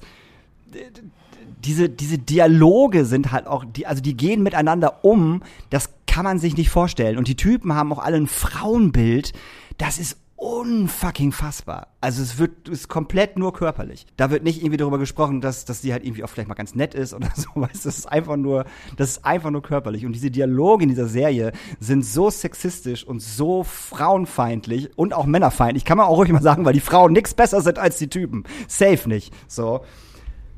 diese, 1.64 1.88
diese 1.88 2.18
Dialoge 2.18 3.04
sind 3.04 3.30
halt 3.32 3.46
auch, 3.46 3.64
die, 3.64 3.86
also 3.86 4.02
die 4.02 4.16
gehen 4.16 4.42
miteinander 4.42 5.04
um, 5.04 5.42
das 5.70 5.90
kann 6.06 6.24
man 6.24 6.38
sich 6.38 6.56
nicht 6.56 6.70
vorstellen. 6.70 7.16
Und 7.18 7.28
die 7.28 7.36
Typen 7.36 7.74
haben 7.74 7.92
auch 7.92 7.98
alle 8.00 8.16
ein 8.16 8.26
Frauenbild, 8.26 9.32
das 9.78 9.98
ist 9.98 10.18
unfucking 10.42 11.30
fassbar. 11.30 11.86
Also 12.00 12.20
es 12.20 12.36
wird, 12.36 12.68
ist 12.68 12.88
komplett 12.88 13.38
nur 13.38 13.52
körperlich. 13.52 14.06
Da 14.16 14.30
wird 14.30 14.42
nicht 14.42 14.58
irgendwie 14.58 14.76
darüber 14.76 14.98
gesprochen, 14.98 15.40
dass, 15.40 15.64
dass 15.64 15.82
sie 15.82 15.92
halt 15.92 16.04
irgendwie 16.04 16.24
auch 16.24 16.28
vielleicht 16.28 16.48
mal 16.48 16.54
ganz 16.54 16.74
nett 16.74 16.94
ist 16.94 17.14
oder 17.14 17.28
so, 17.36 17.48
weißt 17.54 17.86
das 17.86 17.98
ist 17.98 18.06
einfach 18.06 18.36
nur, 18.36 18.64
das 18.96 19.10
ist 19.10 19.24
einfach 19.24 19.50
nur 19.50 19.62
körperlich. 19.62 20.04
Und 20.04 20.12
diese 20.12 20.32
Dialoge 20.32 20.82
in 20.82 20.88
dieser 20.88 21.06
Serie 21.06 21.52
sind 21.78 22.04
so 22.04 22.28
sexistisch 22.28 23.04
und 23.04 23.20
so 23.20 23.62
frauenfeindlich 23.62 24.90
und 24.98 25.14
auch 25.14 25.26
männerfeindlich. 25.26 25.84
Kann 25.84 25.98
man 25.98 26.06
auch 26.06 26.18
ruhig 26.18 26.32
mal 26.32 26.42
sagen, 26.42 26.64
weil 26.64 26.74
die 26.74 26.80
Frauen 26.80 27.12
nix 27.12 27.34
besser 27.34 27.60
sind 27.60 27.78
als 27.78 27.98
die 27.98 28.08
Typen. 28.08 28.42
Safe 28.66 29.08
nicht. 29.08 29.32
So 29.46 29.82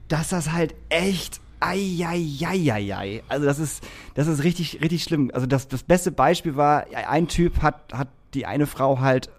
dass 0.09 0.29
das 0.29 0.53
halt 0.53 0.75
echt 0.91 1.41
Eieieiei. 1.61 3.23
Also 3.29 3.47
das 3.47 3.59
ist, 3.59 3.83
das 4.15 4.27
ist 4.27 4.45
richtig, 4.45 4.81
richtig 4.83 5.03
schlimm. 5.03 5.31
Also 5.33 5.47
das, 5.47 5.67
das 5.67 5.83
beste 5.83 6.13
Beispiel 6.13 6.57
war, 6.57 6.85
ein 7.09 7.27
Typ 7.27 7.63
hat, 7.63 7.93
hat 7.93 8.09
die 8.35 8.45
eine 8.45 8.67
Frau 8.67 9.01
halt 9.01 9.31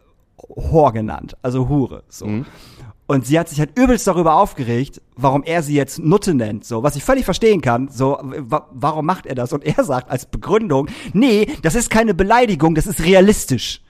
Whore 0.48 0.93
genannt, 0.93 1.36
also 1.41 1.70
Hure. 1.70 2.04
So. 2.08 2.26
Und 3.08 3.26
sie 3.26 3.38
hat 3.38 3.50
sich 3.50 3.60
halt 3.60 3.78
übelst 3.78 4.08
darüber 4.08 4.36
aufgeregt, 4.36 5.02
warum 5.16 5.43
er 5.43 5.62
sie 5.62 5.76
jetzt 5.76 6.00
Nutte 6.00 6.34
nennt, 6.34 6.66
so, 6.66 6.82
was 6.82 6.96
ich 6.96 7.04
völlig 7.04 7.24
verstehen 7.24 7.62
kann, 7.62 7.88
so, 7.89 8.18
wa 8.22 8.68
warum 8.72 9.06
macht 9.06 9.28
er 9.28 9.36
das? 9.36 9.54
Und 9.54 9.64
er 9.64 9.84
sagt 9.84 10.10
als 10.10 10.26
Begründung, 10.26 10.88
nee, 11.14 11.48
das 11.62 11.76
ist 11.76 11.91
keine 11.91 12.16
Beleidigung, 12.16 12.74
das 12.74 12.88
ist 12.88 13.04
realistisch. 13.04 13.82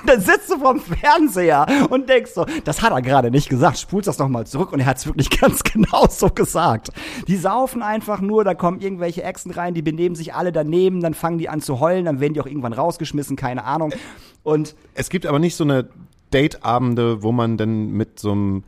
Und 0.00 0.08
dann 0.10 0.20
sitzt 0.20 0.50
du 0.50 0.58
vorm 0.58 0.80
Fernseher 0.80 1.66
und 1.90 2.08
denkst 2.08 2.32
so, 2.34 2.46
das 2.64 2.82
hat 2.82 2.92
er 2.92 3.02
gerade 3.02 3.30
nicht 3.30 3.48
gesagt, 3.48 3.78
spulst 3.78 4.08
das 4.08 4.18
nochmal 4.18 4.46
zurück 4.46 4.72
und 4.72 4.80
er 4.80 4.86
hat 4.86 4.98
es 4.98 5.06
wirklich 5.06 5.30
ganz 5.40 5.62
genau 5.62 6.06
so 6.08 6.28
gesagt. 6.28 6.90
Die 7.28 7.36
saufen 7.36 7.82
einfach 7.82 8.20
nur, 8.20 8.44
da 8.44 8.54
kommen 8.54 8.80
irgendwelche 8.80 9.22
Echsen 9.22 9.50
rein, 9.50 9.74
die 9.74 9.82
benehmen 9.82 10.14
sich 10.16 10.34
alle 10.34 10.52
daneben, 10.52 11.00
dann 11.00 11.14
fangen 11.14 11.38
die 11.38 11.48
an 11.48 11.60
zu 11.60 11.80
heulen, 11.80 12.04
dann 12.04 12.20
werden 12.20 12.34
die 12.34 12.40
auch 12.40 12.46
irgendwann 12.46 12.72
rausgeschmissen, 12.72 13.36
keine 13.36 13.64
Ahnung. 13.64 13.92
Und 14.42 14.74
Es 14.94 15.10
gibt 15.10 15.26
aber 15.26 15.38
nicht 15.38 15.56
so 15.56 15.64
eine 15.64 15.88
Dateabende, 16.30 17.22
wo 17.22 17.32
man 17.32 17.56
dann 17.56 17.90
mit 17.92 18.18
so 18.18 18.32
einem 18.32 18.64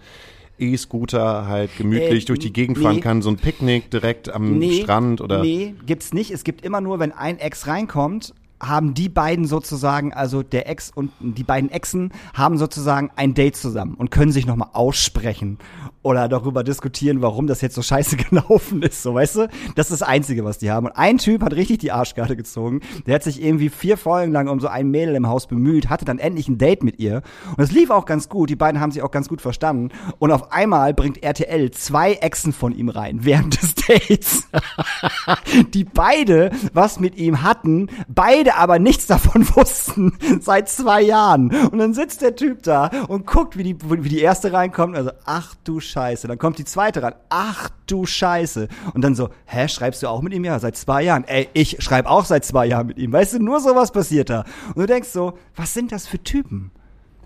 E-Scooter 0.59 1.47
halt 1.47 1.77
gemütlich 1.77 2.25
Äh, 2.25 2.27
durch 2.27 2.39
die 2.39 2.53
Gegend 2.53 2.79
fahren 2.79 2.97
nee. 2.97 3.01
kann, 3.01 3.23
so 3.23 3.29
ein 3.31 3.37
Picknick 3.37 3.91
direkt 3.91 4.33
am 4.33 4.63
Strand 4.63 5.21
oder 5.21 5.43
Nee, 5.43 5.75
gibt's 5.85 6.15
nicht. 6.15 6.31
Es 6.31 6.45
gibt 6.45 6.65
immer 6.65 6.81
nur, 6.81 6.99
wenn 6.99 7.13
ein 7.13 7.39
Ex 7.39 7.67
reinkommt, 7.67 8.33
haben 8.61 8.95
die 8.95 9.09
beiden 9.09 9.47
sozusagen, 9.47 10.13
also 10.13 10.43
der 10.43 10.69
Ex 10.69 10.91
und 10.95 11.13
die 11.21 11.45
beiden 11.45 11.71
Exen 11.71 12.13
haben 12.35 12.59
sozusagen 12.59 13.11
ein 13.17 13.35
Date 13.35 13.57
zusammen 13.57 13.95
und 13.95 14.11
können 14.11 14.33
sich 14.33 14.47
nochmal 14.47 14.71
aussprechen 14.73 15.59
oder 16.03 16.29
darüber 16.29 16.63
diskutieren, 16.63 17.21
warum 17.21 17.49
das 17.49 17.61
jetzt 17.61 17.75
so 17.75 17.83
scheiße 17.83 18.17
gelaufen 18.31 18.83
ist, 18.83 19.03
so 19.03 19.15
weißt 19.15 19.37
du? 19.37 19.49
Das 19.75 19.91
ist 19.91 20.01
das 20.01 20.09
Einzige, 20.09 20.45
was 20.45 20.59
die 20.59 20.71
haben. 20.71 20.87
Und 20.87 20.93
ein 20.93 21.19
Typ 21.19 21.43
hat 21.43 21.55
richtig 21.55 21.79
die 21.79 21.91
Arschkarte 21.91 22.37
gezogen. 22.37 22.81
Der 23.07 23.17
hat 23.17 23.25
sich 23.25 23.43
irgendwie 23.43 23.69
vier 23.69 23.97
Folgen 23.97 24.33
lang 24.33 24.49
um 24.49 24.61
so 24.61 24.69
ein 24.69 24.89
Mädel 24.89 25.17
im 25.17 25.27
Haus 25.27 25.47
bemüht, 25.47 25.91
hatte 25.91 26.05
dann 26.05 26.19
endlich 26.19 26.49
ein 26.49 26.59
Date 26.59 26.85
mit 26.85 27.01
ihr. 27.01 27.23
Und 27.57 27.65
es 27.65 27.73
lief 27.73 27.91
auch 27.91 28.05
ganz 28.05 28.29
gut. 28.29 28.51
Die 28.51 28.57
beiden 28.57 28.81
haben 28.81 28.93
sich 28.93 29.03
auch 29.03 29.11
ganz 29.11 29.29
gut 29.29 29.41
verstanden. 29.41 29.91
Und 30.19 30.31
auf 30.31 30.53
einmal 30.53 30.95
bringt 30.95 31.23
RTL 31.23 31.73
zwei 31.73 32.13
Exen 32.15 32.53
von 32.53 32.73
ihm 32.73 32.89
rein 32.89 33.25
während 33.25 33.61
des 33.61 33.75
Dates 33.75 34.47
die 35.75 35.85
beide 35.85 36.51
was 36.73 37.01
mit 37.01 37.17
ihm 37.17 37.43
hatten, 37.43 37.89
beide 38.09 38.46
aber 38.55 38.79
nichts 38.79 39.07
davon 39.07 39.47
wussten 39.57 40.17
seit 40.41 40.69
zwei 40.69 41.03
Jahren. 41.03 41.51
Und 41.71 41.79
dann 41.79 41.95
sitzt 41.95 42.23
der 42.23 42.37
Typ 42.37 42.63
da 42.63 42.91
und 43.09 43.27
guckt, 43.27 43.57
wie 43.57 43.63
die, 43.63 43.77
wie 43.91 44.09
die 44.09 44.21
erste 44.21 44.53
reinkommt. 44.53 44.97
Also, 44.97 45.11
ach 45.25 45.55
du 45.65 45.81
Scheiße. 45.81 46.29
Dann 46.29 46.39
kommt 46.39 46.59
die 46.59 46.65
zweite 46.65 47.03
ran. 47.03 47.15
Ach 47.29 47.71
du 47.87 48.07
Scheiße. 48.07 48.69
Und 48.95 49.03
dann 49.03 49.15
so, 49.15 49.31
hä, 49.47 49.69
schreibst 49.69 50.03
du 50.03 50.09
auch 50.09 50.23
mit 50.23 50.33
ihm? 50.33 50.45
Ja, 50.45 50.59
seit 50.59 50.77
zwei 50.77 51.03
Jahren. 51.03 51.25
Ey, 51.25 51.49
ich 51.53 51.83
schreibe 51.83 52.09
auch 52.09 52.25
seit 52.25 52.45
zwei 52.45 52.67
Jahren 52.67 52.87
mit 52.87 52.99
ihm. 52.99 53.13
Weißt 53.13 53.35
du, 53.35 53.39
nur 53.39 53.61
sowas 53.61 53.93
passiert 53.93 54.31
da. 54.31 54.45
Und 54.69 54.79
du 54.79 54.87
denkst 54.87 55.09
so, 55.09 55.39
was 55.55 55.75
sind 55.75 55.93
das 55.93 56.07
für 56.07 56.23
Typen? 56.23 56.71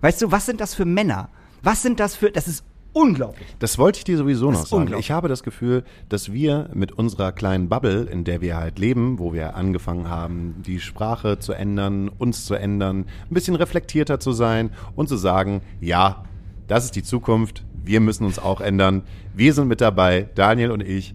Weißt 0.01 0.23
du, 0.23 0.33
was 0.33 0.47
sind 0.47 0.61
das 0.61 0.75
für 0.75 0.85
Männer? 0.85 1.29
Was 1.63 1.83
sind 1.83 2.01
das 2.01 2.17
für, 2.17 2.31
das 2.31 2.49
ist 2.49 2.65
unglaublich. 2.93 3.47
Das 3.59 3.79
wollte 3.79 3.99
ich 3.99 4.05
dir 4.05 4.17
sowieso 4.17 4.51
noch 4.51 4.67
sagen. 4.67 4.95
Ich 4.99 5.11
habe 5.11 5.29
das 5.29 5.43
Gefühl, 5.43 5.85
dass 6.09 6.33
wir 6.33 6.71
mit 6.75 6.93
unserer 6.93 7.33
kleinen 7.33 7.69
Bubble, 7.69 8.03
in 8.03 8.25
der 8.25 8.41
wir 8.41 8.57
halt 8.57 8.79
leben, 8.79 9.19
wo 9.19 9.33
wir 9.33 9.55
angefangen 9.55 10.09
haben, 10.09 10.57
die 10.67 10.81
Sprache 10.81 11.39
zu 11.39 11.53
ändern, 11.53 12.09
uns 12.09 12.45
zu 12.45 12.55
ändern, 12.55 13.07
ein 13.31 13.35
bisschen 13.35 13.55
reflektierter 13.55 14.21
zu 14.21 14.33
sein 14.33 14.71
und 14.97 15.09
zu 15.09 15.17
sagen, 15.17 15.63
ja, 15.81 16.25
das 16.67 16.85
ist 16.85 16.97
die 16.97 17.03
Zukunft, 17.03 17.65
wir 17.85 18.01
müssen 18.01 18.25
uns 18.25 18.39
auch 18.39 18.61
ändern. 18.61 19.03
Wir 19.35 19.55
sind 19.55 19.69
mit 19.69 19.81
dabei, 19.81 20.29
Daniel 20.35 20.71
und 20.71 20.83
ich 20.83 21.15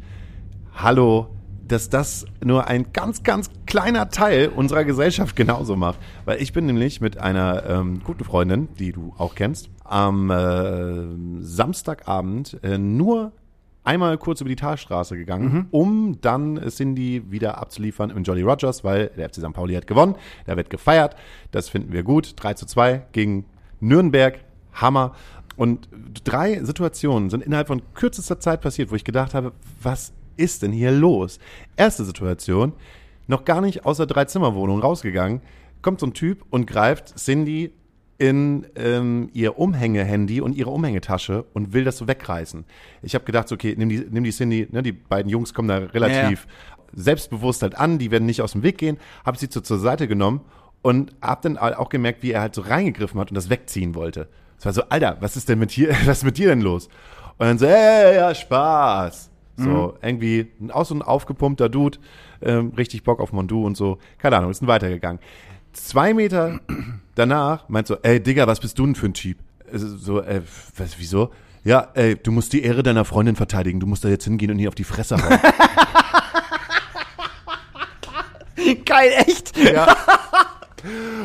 hallo, 0.73 1.27
dass 1.67 1.89
das 1.89 2.25
nur 2.43 2.67
ein 2.67 2.91
ganz, 2.93 3.23
ganz 3.23 3.49
kleiner 3.65 4.09
Teil 4.09 4.49
unserer 4.49 4.83
Gesellschaft 4.83 5.35
genauso 5.35 5.75
macht. 5.75 5.99
Weil 6.25 6.41
ich 6.41 6.53
bin 6.53 6.65
nämlich 6.65 7.01
mit 7.01 7.17
einer 7.17 7.63
ähm, 7.67 8.01
guten 8.03 8.23
Freundin, 8.23 8.67
die 8.77 8.91
du 8.91 9.13
auch 9.17 9.35
kennst, 9.35 9.69
am 9.85 10.29
äh, 10.29 11.43
Samstagabend 11.43 12.59
äh, 12.63 12.77
nur 12.77 13.31
einmal 13.83 14.17
kurz 14.17 14.41
über 14.41 14.49
die 14.49 14.55
Talstraße 14.55 15.15
gegangen, 15.15 15.67
um 15.71 16.19
dann 16.19 16.59
Cindy 16.69 17.23
wieder 17.29 17.59
abzuliefern 17.59 18.09
im 18.09 18.23
Jolly 18.23 18.41
Rogers, 18.41 18.83
weil 18.83 19.11
der 19.15 19.29
FC 19.29 19.35
St. 19.35 19.53
Pauli 19.53 19.75
hat 19.75 19.87
gewonnen, 19.87 20.15
da 20.45 20.57
wird 20.57 20.69
gefeiert, 20.69 21.15
das 21.51 21.69
finden 21.69 21.93
wir 21.93 22.03
gut, 22.03 22.33
3 22.35 22.55
zu 22.55 22.65
2 22.65 23.05
gegen 23.11 23.45
Nürnberg, 23.79 24.39
Hammer. 24.73 25.13
Und 25.55 25.87
drei 26.25 26.63
Situationen 26.63 27.29
sind 27.29 27.43
innerhalb 27.43 27.67
von 27.67 27.81
kürzester 27.93 28.39
Zeit 28.39 28.61
passiert, 28.61 28.91
wo 28.91 28.95
ich 28.95 29.05
gedacht 29.05 29.33
habe, 29.33 29.53
was 29.81 30.13
ist 30.35 30.63
denn 30.63 30.71
hier 30.71 30.91
los? 30.91 31.39
Erste 31.77 32.03
Situation, 32.03 32.73
noch 33.27 33.45
gar 33.45 33.61
nicht 33.61 33.85
aus 33.85 33.97
der 33.97 34.05
Dreizimmerwohnung 34.05 34.79
rausgegangen, 34.81 35.41
kommt 35.81 35.99
so 35.99 36.07
ein 36.07 36.13
Typ 36.13 36.43
und 36.49 36.65
greift 36.65 37.17
Cindy 37.17 37.71
in 38.17 38.65
ähm, 38.75 39.29
ihr 39.33 39.57
Umhängehandy 39.57 40.39
und 40.41 40.55
ihre 40.55 40.69
Umhängetasche 40.69 41.45
und 41.53 41.73
will 41.73 41.83
das 41.83 41.97
so 41.97 42.07
wegreißen. 42.07 42.63
Ich 43.01 43.13
habe 43.13 43.25
gedacht, 43.25 43.47
so, 43.49 43.55
okay, 43.55 43.75
nimm 43.77 43.89
die, 43.89 44.05
nimm 44.09 44.23
die 44.23 44.31
Cindy, 44.31 44.67
ne, 44.71 44.81
die 44.83 44.93
beiden 44.93 45.29
Jungs 45.29 45.53
kommen 45.53 45.67
da 45.67 45.77
relativ 45.77 46.47
selbstbewusst 46.93 47.61
halt 47.61 47.75
an, 47.77 47.99
die 47.99 48.11
werden 48.11 48.25
nicht 48.25 48.41
aus 48.41 48.53
dem 48.53 48.63
Weg 48.63 48.77
gehen, 48.77 48.97
habe 49.25 49.37
sie 49.37 49.47
so 49.49 49.59
zur 49.59 49.79
Seite 49.79 50.07
genommen 50.07 50.41
und 50.81 51.13
habe 51.21 51.41
dann 51.43 51.57
auch 51.57 51.89
gemerkt, 51.89 52.23
wie 52.23 52.31
er 52.31 52.41
halt 52.41 52.55
so 52.55 52.61
reingegriffen 52.61 53.19
hat 53.19 53.31
und 53.31 53.35
das 53.35 53.49
wegziehen 53.49 53.95
wollte. 53.95 54.29
Es 54.57 54.65
war 54.65 54.71
so, 54.71 54.83
Alter, 54.83 55.17
was 55.19 55.35
ist 55.35 55.49
denn 55.49 55.59
mit 55.59 55.71
hier, 55.71 55.89
was 56.05 56.19
ist 56.19 56.23
mit 56.23 56.37
dir 56.37 56.47
denn 56.47 56.61
los? 56.61 56.87
Und 57.37 57.47
dann 57.47 57.57
so, 57.57 57.65
ey, 57.65 58.15
ja, 58.15 58.33
Spaß. 58.33 59.31
So, 59.57 59.95
irgendwie 60.01 60.51
auch 60.73 60.85
so 60.85 60.93
ein 60.95 61.01
aufgepumpter 61.01 61.69
Dude, 61.69 61.97
ähm, 62.41 62.73
richtig 62.75 63.03
Bock 63.03 63.21
auf 63.21 63.31
Mondu 63.31 63.65
und 63.65 63.77
so. 63.77 63.99
Keine 64.17 64.37
Ahnung, 64.37 64.51
ist 64.51 64.61
dann 64.61 64.67
weitergegangen. 64.67 65.21
Zwei 65.71 66.13
Meter 66.13 66.59
danach 67.15 67.67
meint 67.69 67.87
so, 67.87 67.97
ey, 68.03 68.21
Digga, 68.21 68.47
was 68.47 68.59
bist 68.59 68.77
du 68.79 68.85
denn 68.85 68.95
für 68.95 69.07
ein 69.07 69.13
Typ? 69.13 69.37
Also 69.71 69.97
So, 69.97 70.21
äh, 70.21 70.41
was, 70.77 70.99
wieso? 70.99 71.31
Ja, 71.63 71.87
ey, 71.95 72.15
du 72.15 72.31
musst 72.31 72.53
die 72.53 72.61
Ehre 72.63 72.83
deiner 72.83 73.05
Freundin 73.05 73.35
verteidigen. 73.35 73.79
Du 73.79 73.87
musst 73.87 74.03
da 74.05 74.09
jetzt 74.09 74.25
hingehen 74.25 74.51
und 74.51 74.59
ihr 74.59 74.67
auf 74.69 74.75
die 74.75 74.83
Fresse 74.83 75.17
hauen. 75.17 75.39
Geil, 78.85 79.11
echt? 79.25 79.57
ja. 79.57 79.95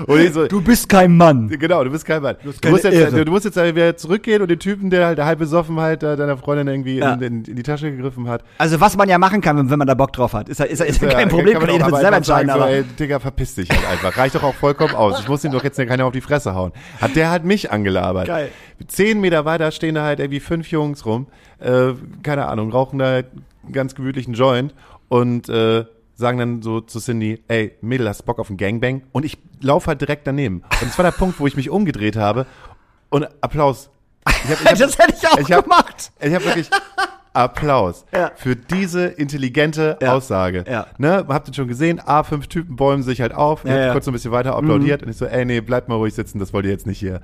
Und 0.07 0.21
ich 0.21 0.33
so, 0.33 0.47
Du 0.47 0.61
bist 0.61 0.89
kein 0.89 1.17
Mann. 1.17 1.49
Genau, 1.49 1.85
du 1.85 1.91
bist 1.91 2.05
kein 2.05 2.23
Mann. 2.23 2.37
Du, 2.43 2.53
keine 2.61 2.73
musst 2.73 2.85
jetzt, 2.85 3.13
du 3.17 3.31
musst 3.31 3.45
jetzt 3.45 3.57
wieder 3.57 3.97
zurückgehen 3.97 4.43
und 4.43 4.49
den 4.51 4.59
Typen, 4.59 4.91
der 4.91 5.07
halt 5.07 5.19
halb 5.21 5.39
besoffen 5.39 5.79
halt 5.81 6.03
äh, 6.03 6.17
deiner 6.17 6.37
Freundin 6.37 6.69
irgendwie 6.69 6.99
Ja. 6.99 7.13
in, 7.15 7.23
in, 7.23 7.45
in 7.45 7.57
die 7.57 7.63
Tasche 7.63 7.91
gegriffen 7.91 8.29
hat. 8.29 8.43
Also 8.59 8.81
was 8.81 8.97
man 8.97 9.09
ja 9.09 9.19
machen 9.19 9.41
kann, 9.41 9.57
wenn, 9.59 9.71
wenn 9.71 9.79
man 9.79 9.87
da 9.89 9.95
Bock 9.95 10.13
drauf 10.13 10.33
hat, 10.33 10.49
ist 10.49 10.61
ist 10.61 10.81
ist 10.81 11.03
ja 11.03 11.09
kein 11.09 11.29
Problem, 11.29 11.59
kann 11.59 11.67
kann 11.67 11.75
jeder 11.75 11.91
selber 11.91 12.17
einfach 12.17 12.25
sagen, 12.25 12.49
entscheiden, 12.49 12.49
so, 12.51 12.55
aber 12.55 12.71
ey, 12.71 12.85
Digga, 12.99 13.19
verpiss 13.21 13.55
dich 13.55 13.69
halt 13.71 13.87
einfach. 13.91 14.17
Reicht 14.17 14.35
doch 14.35 14.43
auch 14.43 14.55
vollkommen 14.55 14.95
aus. 14.95 15.21
Ich 15.21 15.29
muss 15.29 15.45
ihm 15.45 15.53
doch 15.53 15.65
jetzt 15.65 15.77
keiner 15.77 16.05
auf 16.07 16.13
die 16.13 16.21
Fresse 16.21 16.55
hauen. 16.55 16.73
Hat 17.01 17.17
der 17.17 17.31
halt 17.31 17.45
mich 17.45 17.71
angelabert. 17.71 18.27
Geil. 18.27 18.49
Zehn 18.89 19.21
Meter 19.21 19.45
weiter 19.45 19.71
stehen 19.71 19.95
da 19.95 20.05
halt 20.05 20.21
irgendwie 20.21 20.41
fünf 20.41 20.71
Jungs 20.71 21.05
rum, 21.05 21.27
äh, 21.59 21.93
keine 22.23 22.47
Ahnung, 22.47 22.73
rauchen 22.73 22.99
da 22.99 23.07
halt 23.07 23.27
einen 23.65 23.73
ganz 23.73 23.95
gemütlichen 23.95 24.35
Joint 24.35 24.75
und 25.09 25.49
äh, 25.51 25.85
sagen 26.21 26.39
dann 26.39 26.63
so 26.63 26.81
zu 26.81 27.01
Cindy, 27.01 27.43
ey, 27.49 27.73
Mädel, 27.81 28.09
hast 28.09 28.23
Bock 28.25 28.39
auf 28.39 28.49
einen 28.49 28.57
Gangbang? 28.59 29.03
Und 29.13 29.25
ich 29.25 29.39
laufe 29.61 29.89
halt 29.89 30.01
direkt 30.01 30.27
daneben. 30.27 30.59
Und 30.81 30.83
das 30.91 30.97
war 30.99 31.05
der 31.05 31.11
Punkt, 31.13 31.41
wo 31.41 31.47
ich 31.47 31.57
mich 31.57 31.71
umgedreht 31.71 32.17
habe 32.17 32.47
und 33.09 33.27
Applaus. 33.43 33.91
Ich 34.29 34.35
hab, 34.51 34.61
ich 34.61 34.67
hab, 34.67 34.75
das 34.79 34.99
hätte 34.99 35.15
ich 35.21 35.29
auch 35.29 35.39
ich 35.39 35.53
hab, 35.53 35.65
gemacht. 35.65 36.13
Ich 36.21 36.33
habe 36.35 36.45
wirklich 36.45 36.71
Applaus 37.33 38.05
Ja. 38.15 38.33
für 38.37 38.57
diese 38.57 39.07
intelligente 39.07 39.99
Ja. 40.01 40.15
Aussage. 40.15 40.65
Ja. 40.69 40.87
Ne, 40.99 41.25
habt 41.29 41.49
ihr 41.49 41.55
schon 41.55 41.69
gesehen? 41.69 42.01
A, 42.05 42.23
fünf 42.23 42.47
Typen 42.49 42.77
bäumen 42.77 43.03
sich 43.03 43.21
halt 43.21 43.35
auf. 43.35 43.65
Ich 43.65 43.71
Ja, 43.71 43.77
ja. 43.79 43.89
Mhm. 43.89 43.93
kurz 43.93 44.05
so 44.05 44.11
ein 44.11 44.15
bisschen 44.15 44.33
weiter 44.33 44.57
applaudiert 44.57 45.03
und 45.03 45.09
ich 45.09 45.17
so, 45.17 45.27
ey, 45.27 45.45
nee, 45.45 45.61
bleibt 45.61 45.89
mal 45.89 45.95
ruhig 45.97 46.15
sitzen, 46.15 46.39
das 46.39 46.53
wollt 46.53 46.65
ihr 46.67 46.73
jetzt 46.73 46.87
nicht 46.87 46.99
hier. 46.99 47.21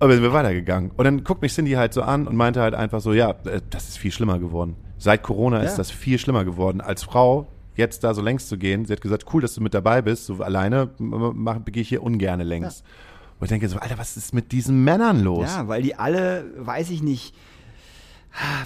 Aber 0.00 0.12
sind 0.14 0.22
wir 0.22 0.32
weitergegangen. 0.32 0.92
Und 0.96 1.04
dann 1.04 1.24
guckt 1.24 1.42
mich 1.42 1.52
Cindy 1.52 1.72
halt 1.72 1.92
so 1.92 2.02
an 2.02 2.26
und 2.28 2.36
meinte 2.36 2.60
halt 2.60 2.74
einfach 2.74 3.00
so, 3.00 3.12
ja, 3.12 3.30
äh, 3.44 3.60
das 3.70 3.88
ist 3.88 3.98
viel 3.98 4.12
schlimmer 4.12 4.38
geworden. 4.38 4.76
Seit 4.96 5.22
Corona 5.22 5.60
ist 5.62 5.76
das 5.76 5.90
viel 5.90 6.18
schlimmer 6.18 6.44
geworden. 6.44 6.80
Als 6.80 7.02
Frau 7.04 7.46
jetzt 7.78 8.04
da 8.04 8.12
so 8.12 8.20
längs 8.20 8.48
zu 8.48 8.58
gehen, 8.58 8.84
sie 8.84 8.92
hat 8.92 9.00
gesagt, 9.00 9.24
cool, 9.32 9.40
dass 9.40 9.54
du 9.54 9.62
mit 9.62 9.72
dabei 9.72 10.02
bist, 10.02 10.26
so 10.26 10.42
alleine 10.42 10.90
gehe 11.64 11.82
ich 11.82 11.88
hier 11.88 12.02
ungerne 12.02 12.44
längs. 12.44 12.82
Und 13.40 13.44
ich 13.44 13.50
denke 13.50 13.68
so, 13.68 13.78
Alter, 13.78 13.96
was 13.96 14.16
ist 14.16 14.34
mit 14.34 14.52
diesen 14.52 14.82
Männern 14.84 15.22
los? 15.22 15.46
Ja, 15.46 15.68
weil 15.68 15.82
die 15.82 15.94
alle, 15.94 16.44
weiß 16.58 16.90
ich 16.90 17.02
nicht, 17.02 17.34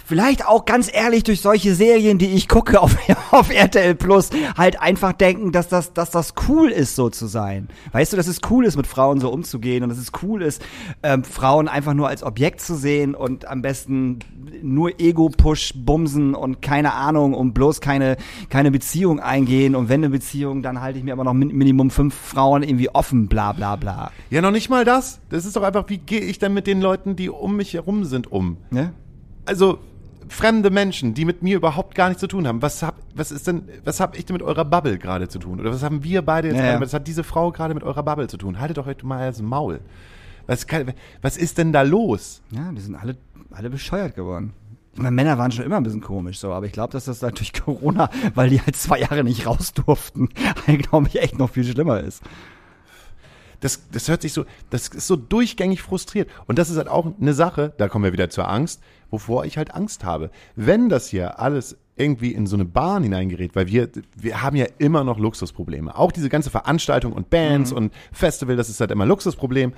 vielleicht 0.07 0.47
auch 0.47 0.65
ganz 0.65 0.91
ehrlich 0.93 1.25
durch 1.25 1.41
solche 1.41 1.75
Serien, 1.75 2.19
die 2.19 2.29
ich 2.35 2.49
gucke 2.49 2.81
auf, 2.81 2.97
auf 3.31 3.51
RTL 3.51 3.95
Plus, 3.95 4.31
halt 4.57 4.81
einfach 4.81 5.13
denken, 5.13 5.53
dass 5.53 5.69
das, 5.69 5.93
dass 5.93 6.11
das 6.11 6.35
cool 6.49 6.71
ist, 6.71 6.97
so 6.97 7.11
zu 7.11 7.27
sein. 7.27 7.69
Weißt 7.93 8.13
du, 8.13 8.17
dass 8.17 8.27
es 8.27 8.41
cool 8.51 8.65
ist, 8.65 8.77
mit 8.77 8.87
Frauen 8.87 9.21
so 9.21 9.31
umzugehen 9.31 9.83
und 9.83 9.89
dass 9.89 9.99
es 9.99 10.13
cool 10.23 10.43
ist, 10.43 10.63
ähm, 11.03 11.25
Frauen 11.25 11.69
einfach 11.69 11.95
nur 11.95 12.09
als 12.09 12.23
Objekt 12.23 12.61
zu 12.61 12.75
sehen 12.75 13.15
und 13.15 13.47
am 13.47 13.63
besten 13.63 14.19
nur 14.63 15.01
Ego-Push 15.01 15.75
bumsen 15.77 16.35
und 16.35 16.63
keine 16.63 16.95
Ahnung 16.95 17.35
und 17.35 17.53
bloß 17.55 17.81
keine, 17.81 18.17
keine 18.49 18.71
Beziehung 18.71 19.21
eingehen 19.21 19.75
und 19.75 19.89
wenn 19.89 20.01
eine 20.01 20.11
Beziehung, 20.11 20.63
dann 20.63 20.81
halte 20.81 20.99
ich 20.99 21.05
mir 21.05 21.13
aber 21.13 21.25
noch 21.25 21.35
min 21.35 21.49
Minimum 21.49 21.91
fünf 21.91 22.15
Frauen 22.15 22.63
irgendwie 22.63 22.89
offen, 22.91 23.29
bla 23.29 23.53
bla 23.53 23.77
bla. 23.77 24.11
Ja, 24.31 24.41
noch 24.41 24.51
nicht 24.51 24.69
mal 24.69 24.85
das. 24.85 25.21
Das 25.29 25.45
ist 25.45 25.57
doch 25.57 25.63
einfach, 25.63 25.89
wie 25.89 25.99
gehe 25.99 26.21
ich 26.21 26.39
denn 26.39 26.55
mit 26.55 26.67
den 26.67 26.81
Leuten, 26.81 27.17
die 27.17 27.31
um 27.31 27.57
mich 27.57 27.75
herum 27.75 28.05
sind, 28.05 28.31
um? 28.31 28.57
Ne? 28.71 28.93
Also 29.45 29.79
fremde 30.29 30.71
Menschen, 30.71 31.15
die 31.15 31.25
mit 31.25 31.43
mir 31.43 31.57
überhaupt 31.57 31.95
gar 31.95 32.09
nichts 32.09 32.21
zu 32.21 32.27
tun 32.27 32.47
haben. 32.47 32.63
Was 32.63 32.83
hab, 32.83 32.97
was 33.15 33.31
ist 33.31 33.47
denn, 33.47 33.69
was 33.85 34.01
hab 34.01 34.17
ich 34.17 34.25
denn 34.25 34.35
mit 34.35 34.43
eurer 34.43 34.65
Bubble 34.65 34.99
gerade 34.99 35.29
zu 35.29 35.39
tun? 35.39 35.61
Oder 35.61 35.73
was 35.73 35.83
haben 35.83 36.03
wir 36.05 36.23
beide 36.23 36.49
jetzt 36.49 36.59
Ja, 36.59 36.63
gerade, 36.73 36.81
was 36.81 36.95
hat 36.95 37.07
diese 37.07 37.25
Frau 37.25 37.53
gerade 37.53 37.75
mit 37.75 37.83
eurer 37.83 38.03
Bubble 38.03 38.29
zu 38.29 38.37
tun? 38.37 38.61
Haltet 38.61 38.79
doch 38.79 38.87
heute 38.87 39.07
mal 39.07 39.27
das 39.29 39.43
Maul. 39.43 39.81
Was, 40.47 40.67
kann, 40.67 40.93
was 41.21 41.37
ist 41.37 41.59
denn 41.59 41.73
da 41.73 41.83
los? 41.83 42.43
Ja, 42.51 42.73
die 42.73 42.81
sind 42.81 42.97
alle, 42.97 43.17
alle 43.51 43.71
bescheuert 43.71 44.15
geworden. 44.15 44.55
Ich 44.95 44.99
meine, 44.99 45.13
Männer 45.13 45.39
waren 45.39 45.53
schon 45.53 45.65
immer 45.65 45.77
ein 45.77 45.85
bisschen 45.85 46.03
komisch 46.03 46.39
so, 46.39 46.53
aber 46.53 46.67
ich 46.67 46.73
glaube, 46.73 46.93
dass 46.93 47.07
das 47.07 47.23
halt 47.23 47.39
durch 47.39 47.53
Corona, 47.53 48.11
weil 48.35 48.51
die 48.51 48.61
halt 48.61 48.77
zwei 48.77 48.99
Jahre 48.99 49.25
nicht 49.25 49.47
raus 49.47 49.73
durften, 49.73 50.29
glaube 50.67 51.09
ich, 51.09 51.21
echt 51.21 51.39
noch 51.39 51.51
viel 51.51 51.65
schlimmer 51.65 52.01
ist. 52.01 52.23
Das, 53.61 53.89
das 53.91 54.09
hört 54.09 54.23
sich 54.23 54.33
so, 54.33 54.45
das 54.71 54.89
ist 54.89 55.07
so 55.07 55.15
durchgängig 55.15 55.83
frustriert. 55.83 56.29
Und 56.47 56.59
das 56.59 56.69
ist 56.69 56.77
halt 56.77 56.89
auch 56.89 57.07
eine 57.21 57.33
Sache, 57.33 57.73
da 57.79 57.89
kommen 57.89 58.05
wir 58.05 58.13
wieder 58.13 58.29
zur 58.29 58.49
Angst, 58.51 58.83
wovor 59.13 59.45
ich 59.45 59.57
halt 59.57 59.73
Angst 59.75 60.05
habe. 60.05 60.31
Wenn 60.57 60.89
das 60.89 61.07
hier 61.09 61.39
alles 61.39 61.77
irgendwie 61.95 62.33
in 62.33 62.47
so 62.47 62.57
eine 62.57 62.65
Bahn 62.65 63.03
hineingerät, 63.05 63.55
weil 63.55 63.69
wir, 63.69 63.89
wir 64.17 64.43
haben 64.43 64.57
ja 64.57 64.67
immer 64.79 65.05
noch 65.05 65.19
Luxusprobleme. 65.19 65.97
Auch 65.97 66.11
diese 66.11 66.29
ganze 66.29 66.51
Veranstaltung 66.51 67.13
und 67.13 67.31
Bands 67.31 67.71
und 67.71 67.93
Festival, 68.11 68.57
das 68.57 68.69
ist 68.69 68.81
halt 68.81 68.91
immer 68.91 69.07
Luxusproblem. 69.07 69.75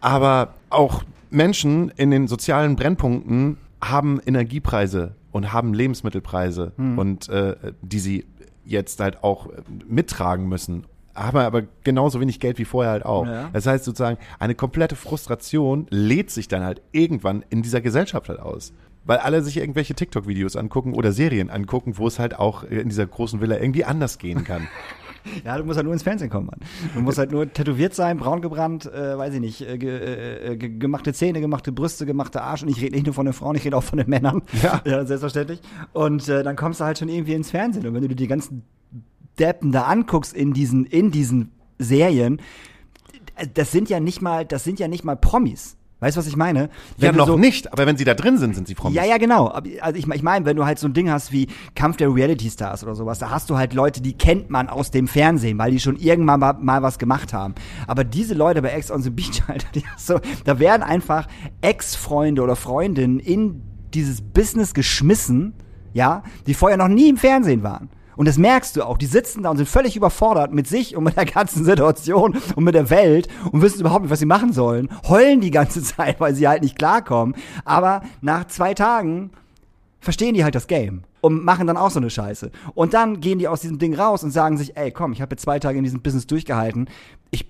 Aber 0.00 0.54
auch 0.70 1.02
Menschen 1.28 1.90
in 1.96 2.10
den 2.10 2.28
sozialen 2.28 2.76
Brennpunkten 2.76 3.58
haben 3.82 4.20
Energiepreise 4.24 5.14
und 5.32 5.52
haben 5.52 5.74
Lebensmittelpreise 5.74 6.72
und 6.96 7.28
äh, 7.28 7.56
die 7.82 7.98
sie 7.98 8.26
jetzt 8.64 9.00
halt 9.00 9.22
auch 9.22 9.48
äh, 9.48 9.62
mittragen 9.86 10.48
müssen. 10.48 10.86
Haben 11.20 11.38
aber 11.38 11.62
genauso 11.84 12.20
wenig 12.20 12.40
Geld 12.40 12.58
wie 12.58 12.64
vorher 12.64 12.92
halt 12.92 13.04
auch. 13.04 13.26
Ja. 13.26 13.50
Das 13.52 13.66
heißt 13.66 13.84
sozusagen, 13.84 14.18
eine 14.38 14.54
komplette 14.54 14.96
Frustration 14.96 15.86
lädt 15.90 16.30
sich 16.30 16.48
dann 16.48 16.64
halt 16.64 16.80
irgendwann 16.92 17.44
in 17.50 17.62
dieser 17.62 17.80
Gesellschaft 17.80 18.28
halt 18.28 18.40
aus. 18.40 18.72
Weil 19.04 19.18
alle 19.18 19.42
sich 19.42 19.56
irgendwelche 19.56 19.94
TikTok-Videos 19.94 20.56
angucken 20.56 20.94
oder 20.94 21.12
Serien 21.12 21.50
angucken, 21.50 21.98
wo 21.98 22.06
es 22.06 22.18
halt 22.18 22.38
auch 22.38 22.64
in 22.64 22.88
dieser 22.88 23.06
großen 23.06 23.40
Villa 23.40 23.58
irgendwie 23.58 23.84
anders 23.84 24.18
gehen 24.18 24.44
kann. 24.44 24.68
Ja, 25.44 25.58
du 25.58 25.64
musst 25.64 25.76
halt 25.76 25.84
nur 25.84 25.92
ins 25.92 26.02
Fernsehen 26.02 26.30
kommen, 26.30 26.46
Mann. 26.46 26.60
Du 26.94 27.00
musst 27.00 27.18
halt 27.18 27.30
nur 27.30 27.52
tätowiert 27.52 27.94
sein, 27.94 28.16
braun 28.16 28.40
gebrannt, 28.40 28.86
äh, 28.86 29.18
weiß 29.18 29.34
ich 29.34 29.40
nicht, 29.40 29.60
äh, 29.60 29.78
ge, 29.78 30.52
äh, 30.52 30.56
ge, 30.56 30.78
gemachte 30.78 31.12
Zähne, 31.12 31.40
gemachte 31.40 31.72
Brüste, 31.72 32.06
gemachte 32.06 32.42
Arsch. 32.42 32.62
Und 32.62 32.70
ich 32.70 32.80
rede 32.80 32.94
nicht 32.94 33.06
nur 33.06 33.14
von 33.14 33.26
den 33.26 33.34
Frauen, 33.34 33.56
ich 33.56 33.64
rede 33.64 33.76
auch 33.76 33.82
von 33.82 33.98
den 33.98 34.08
Männern. 34.08 34.42
Ja. 34.62 34.80
ja 34.86 35.04
selbstverständlich. 35.04 35.60
Und 35.92 36.28
äh, 36.28 36.42
dann 36.42 36.56
kommst 36.56 36.80
du 36.80 36.84
halt 36.84 36.98
schon 36.98 37.08
irgendwie 37.08 37.34
ins 37.34 37.50
Fernsehen. 37.50 37.86
Und 37.86 37.94
wenn 37.94 38.02
du 38.02 38.08
dir 38.08 38.14
die 38.14 38.28
ganzen 38.28 38.62
Deppen 39.38 39.72
da 39.72 39.84
anguckst 39.84 40.32
in 40.34 40.52
diesen, 40.52 40.84
in 40.84 41.10
diesen 41.10 41.52
Serien, 41.78 42.40
das 43.54 43.72
sind 43.72 43.88
ja 43.88 44.00
nicht 44.00 44.20
mal, 44.20 44.44
das 44.44 44.64
sind 44.64 44.78
ja 44.80 44.88
nicht 44.88 45.04
mal 45.04 45.16
Promis. 45.16 45.76
Weißt 46.02 46.16
du, 46.16 46.20
was 46.20 46.26
ich 46.26 46.36
meine? 46.36 46.60
ja, 46.62 46.68
Wenn 46.96 47.12
du 47.12 47.18
noch 47.18 47.26
so- 47.26 47.36
nicht, 47.36 47.70
aber 47.74 47.84
wenn 47.84 47.98
sie 47.98 48.04
da 48.04 48.14
drin 48.14 48.38
sind, 48.38 48.54
sind 48.54 48.66
sie 48.66 48.74
Promis. 48.74 48.96
ja, 48.96 49.04
ja, 49.04 49.18
genau. 49.18 49.48
Also 49.48 49.98
ich, 49.98 50.08
ich 50.08 50.22
meine, 50.22 50.46
wenn 50.46 50.56
du 50.56 50.64
halt 50.64 50.78
so 50.78 50.88
ein 50.88 50.94
Ding 50.94 51.10
hast 51.10 51.30
wie 51.30 51.46
Kampf 51.74 51.98
der 51.98 52.14
Reality 52.14 52.48
Stars 52.48 52.82
oder 52.82 52.94
sowas, 52.94 53.18
da 53.18 53.28
hast 53.28 53.50
du 53.50 53.58
halt 53.58 53.74
Leute, 53.74 54.00
die 54.00 54.14
kennt 54.14 54.48
man 54.48 54.70
aus 54.70 54.90
dem 54.90 55.08
Fernsehen, 55.08 55.58
weil 55.58 55.72
die 55.72 55.78
schon 55.80 55.96
irgendwann 55.96 56.40
mal, 56.40 56.54
mal 56.54 56.82
was 56.82 56.98
gemacht 56.98 57.34
haben. 57.34 57.54
Aber 57.86 58.04
diese 58.04 58.32
Leute 58.32 58.62
bei 58.62 58.70
Ex 58.70 58.90
on 58.90 59.02
the 59.02 59.10
Beach, 59.10 59.42
Alter, 59.46 59.66
die 59.74 59.84
so, 59.98 60.20
da 60.44 60.58
werden 60.58 60.82
einfach 60.82 61.28
Ex-Freunde 61.60 62.42
oder 62.42 62.56
Freundinnen 62.56 63.20
in 63.20 63.60
dieses 63.92 64.22
Business 64.22 64.72
geschmissen, 64.72 65.52
ja, 65.92 66.22
die 66.46 66.54
vorher 66.54 66.78
noch 66.78 66.88
nie 66.88 67.10
im 67.10 67.18
Fernsehen 67.18 67.62
waren. 67.62 67.90
Und 68.16 68.28
das 68.28 68.38
merkst 68.38 68.76
du 68.76 68.82
auch. 68.82 68.98
Die 68.98 69.06
sitzen 69.06 69.42
da 69.42 69.50
und 69.50 69.56
sind 69.56 69.68
völlig 69.68 69.96
überfordert 69.96 70.52
mit 70.52 70.66
sich 70.66 70.96
und 70.96 71.04
mit 71.04 71.16
der 71.16 71.24
ganzen 71.26 71.64
Situation 71.64 72.36
und 72.54 72.64
mit 72.64 72.74
der 72.74 72.90
Welt 72.90 73.28
und 73.52 73.62
wissen 73.62 73.80
überhaupt 73.80 74.02
nicht, 74.02 74.10
was 74.10 74.18
sie 74.18 74.26
machen 74.26 74.52
sollen. 74.52 74.88
Heulen 75.08 75.40
die 75.40 75.50
ganze 75.50 75.82
Zeit, 75.84 76.20
weil 76.20 76.34
sie 76.34 76.48
halt 76.48 76.62
nicht 76.62 76.76
klarkommen. 76.78 77.34
Aber 77.64 78.02
nach 78.20 78.46
zwei 78.46 78.74
Tagen 78.74 79.30
verstehen 80.00 80.34
die 80.34 80.44
halt 80.44 80.54
das 80.54 80.66
Game. 80.66 81.02
und 81.20 81.44
machen 81.44 81.66
dann 81.66 81.76
auch 81.76 81.90
so 81.90 82.00
eine 82.00 82.08
Scheiße. 82.10 82.50
Und 82.74 82.94
dann 82.94 83.20
gehen 83.20 83.38
die 83.38 83.48
aus 83.48 83.60
diesem 83.60 83.78
Ding 83.78 83.94
raus 83.94 84.24
und 84.24 84.30
sagen 84.30 84.56
sich, 84.56 84.76
ey, 84.76 84.90
komm, 84.90 85.12
ich 85.12 85.20
habe 85.20 85.34
jetzt 85.34 85.42
zwei 85.42 85.58
Tage 85.58 85.76
in 85.78 85.84
diesem 85.84 86.00
Business 86.00 86.26
durchgehalten. 86.26 86.88
Ich 87.30 87.49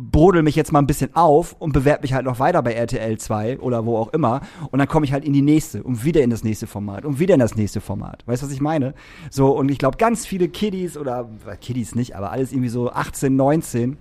brodel 0.00 0.42
mich 0.42 0.56
jetzt 0.56 0.72
mal 0.72 0.78
ein 0.78 0.86
bisschen 0.86 1.14
auf 1.14 1.54
und 1.58 1.72
bewerbe 1.72 2.02
mich 2.02 2.14
halt 2.14 2.24
noch 2.24 2.38
weiter 2.38 2.62
bei 2.62 2.72
RTL 2.72 3.18
2 3.18 3.58
oder 3.58 3.84
wo 3.84 3.98
auch 3.98 4.12
immer 4.12 4.40
und 4.70 4.78
dann 4.78 4.88
komme 4.88 5.04
ich 5.04 5.12
halt 5.12 5.24
in 5.24 5.34
die 5.34 5.42
nächste 5.42 5.82
und 5.82 6.04
wieder 6.04 6.22
in 6.22 6.30
das 6.30 6.42
nächste 6.42 6.66
Format 6.66 7.04
und 7.04 7.18
wieder 7.18 7.34
in 7.34 7.40
das 7.40 7.54
nächste 7.54 7.80
Format. 7.80 8.26
Weißt 8.26 8.42
du, 8.42 8.46
was 8.46 8.52
ich 8.52 8.62
meine? 8.62 8.94
So 9.30 9.50
und 9.50 9.70
ich 9.70 9.78
glaube 9.78 9.98
ganz 9.98 10.26
viele 10.26 10.48
Kiddies 10.48 10.96
oder 10.96 11.28
äh, 11.46 11.56
Kiddies 11.56 11.94
nicht, 11.94 12.16
aber 12.16 12.32
alles 12.32 12.52
irgendwie 12.52 12.70
so 12.70 12.90
18, 12.90 13.36
19, 13.36 13.98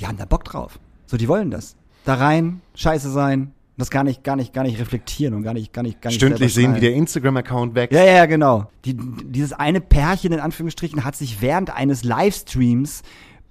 die 0.00 0.06
haben 0.06 0.16
da 0.16 0.24
Bock 0.24 0.44
drauf. 0.44 0.78
So, 1.06 1.18
die 1.18 1.28
wollen 1.28 1.50
das. 1.50 1.76
Da 2.04 2.14
rein, 2.14 2.62
scheiße 2.74 3.10
sein, 3.10 3.52
das 3.76 3.90
gar 3.90 4.04
nicht, 4.04 4.24
gar 4.24 4.36
nicht, 4.36 4.52
gar 4.52 4.64
nicht 4.64 4.78
reflektieren 4.78 5.34
und 5.34 5.42
gar 5.42 5.54
nicht, 5.54 5.72
gar 5.72 5.82
nicht, 5.82 6.00
gar 6.00 6.10
nicht 6.10 6.16
Stündlich 6.16 6.54
sehen, 6.54 6.74
wie 6.74 6.80
der 6.80 6.94
Instagram-Account 6.94 7.74
wächst. 7.74 7.94
Ja, 7.94 8.04
ja, 8.04 8.12
ja, 8.14 8.26
genau. 8.26 8.66
Die, 8.84 8.94
dieses 8.94 9.52
eine 9.52 9.80
Pärchen 9.80 10.32
in 10.32 10.40
Anführungsstrichen 10.40 11.04
hat 11.04 11.16
sich 11.16 11.42
während 11.42 11.74
eines 11.74 12.04
Livestreams 12.04 13.02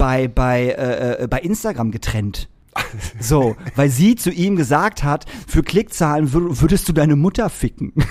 bei, 0.01 0.27
bei, 0.27 0.69
äh, 0.69 1.23
äh, 1.23 1.27
bei 1.27 1.39
Instagram 1.41 1.91
getrennt. 1.91 2.49
So, 3.19 3.55
weil 3.75 3.89
sie 3.89 4.15
zu 4.15 4.31
ihm 4.31 4.55
gesagt 4.55 5.03
hat, 5.03 5.25
für 5.47 5.61
Klickzahlen 5.61 6.33
wür 6.33 6.59
würdest 6.61 6.89
du 6.89 6.93
deine 6.93 7.15
Mutter 7.15 7.51
ficken. 7.51 7.93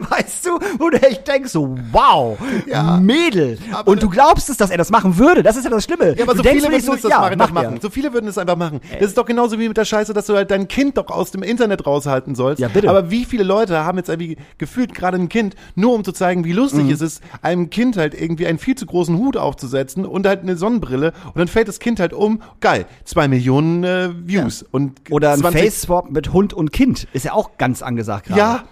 Weißt 0.10 0.46
du, 0.46 0.58
wo 0.78 0.90
du 0.90 1.00
echt 1.02 1.26
denkst, 1.26 1.50
so, 1.50 1.76
wow, 1.92 2.38
Ja. 2.66 2.98
Mädel. 2.98 3.58
Aber 3.72 3.90
Und 3.90 4.02
du 4.02 4.08
glaubst 4.08 4.48
es, 4.50 4.56
dass 4.56 4.70
er 4.70 4.78
das 4.78 4.90
machen 4.90 5.18
würde. 5.18 5.42
Das 5.42 5.56
ist 5.56 5.64
ja 5.64 5.70
das 5.70 5.84
Schlimme. 5.84 6.16
Ja, 6.16 6.24
aber 6.24 6.32
du 6.32 6.38
so 6.38 6.42
denkst 6.42 6.62
viele 6.64 6.72
würden 6.74 6.94
es 6.94 7.02
das 7.02 7.10
ja, 7.10 7.36
machen, 7.36 7.54
machen. 7.54 7.78
So 7.80 7.90
viele 7.90 8.12
würden 8.12 8.28
es 8.28 8.38
einfach 8.38 8.56
machen. 8.56 8.80
Das 8.98 9.08
ist 9.08 9.18
doch 9.18 9.26
genauso 9.26 9.58
wie 9.58 9.68
mit 9.68 9.76
der 9.76 9.84
Scheiße, 9.84 10.12
dass 10.12 10.26
du 10.26 10.34
halt 10.34 10.50
dein 10.50 10.68
Kind 10.68 10.96
doch 10.98 11.08
aus 11.08 11.30
dem 11.30 11.42
Internet 11.42 11.86
raushalten 11.86 12.34
sollst. 12.34 12.60
Ja, 12.60 12.68
bitte. 12.68 12.88
Aber 12.88 13.10
wie 13.10 13.24
viele 13.24 13.44
Leute 13.44 13.84
haben 13.84 13.98
jetzt 13.98 14.08
irgendwie 14.08 14.36
gefühlt 14.58 14.94
gerade 14.94 15.16
ein 15.16 15.28
Kind, 15.28 15.54
nur 15.74 15.94
um 15.94 16.04
zu 16.04 16.12
zeigen, 16.12 16.44
wie 16.44 16.52
lustig 16.52 16.84
Mhm. 16.84 16.90
es 16.90 17.00
ist, 17.00 17.22
einem 17.42 17.70
Kind 17.70 17.96
halt 17.96 18.14
irgendwie 18.20 18.46
einen 18.46 18.58
viel 18.58 18.74
zu 18.74 18.86
großen 18.86 19.16
Hut 19.16 19.36
aufzusetzen 19.36 20.04
und 20.04 20.26
halt 20.26 20.42
eine 20.42 20.56
Sonnenbrille 20.56 21.12
und 21.26 21.36
dann 21.38 21.48
fällt 21.48 21.68
das 21.68 21.78
Kind 21.78 22.00
halt 22.00 22.12
um. 22.12 22.42
Geil, 22.60 22.86
zwei 23.04 23.28
Millionen 23.28 23.84
äh, 23.84 24.10
Views 24.24 24.62
und 24.70 25.00
Oder 25.10 25.32
ein 25.32 25.40
20 25.40 25.60
Face-Swap 25.60 26.10
mit 26.10 26.32
Hund 26.32 26.52
und 26.52 26.72
Kind. 26.72 27.06
Ist 27.12 27.24
ja 27.24 27.32
auch 27.32 27.56
ganz 27.58 27.82
angesagt 27.82 28.26
gerade. 28.26 28.40
Ja, 28.40 28.64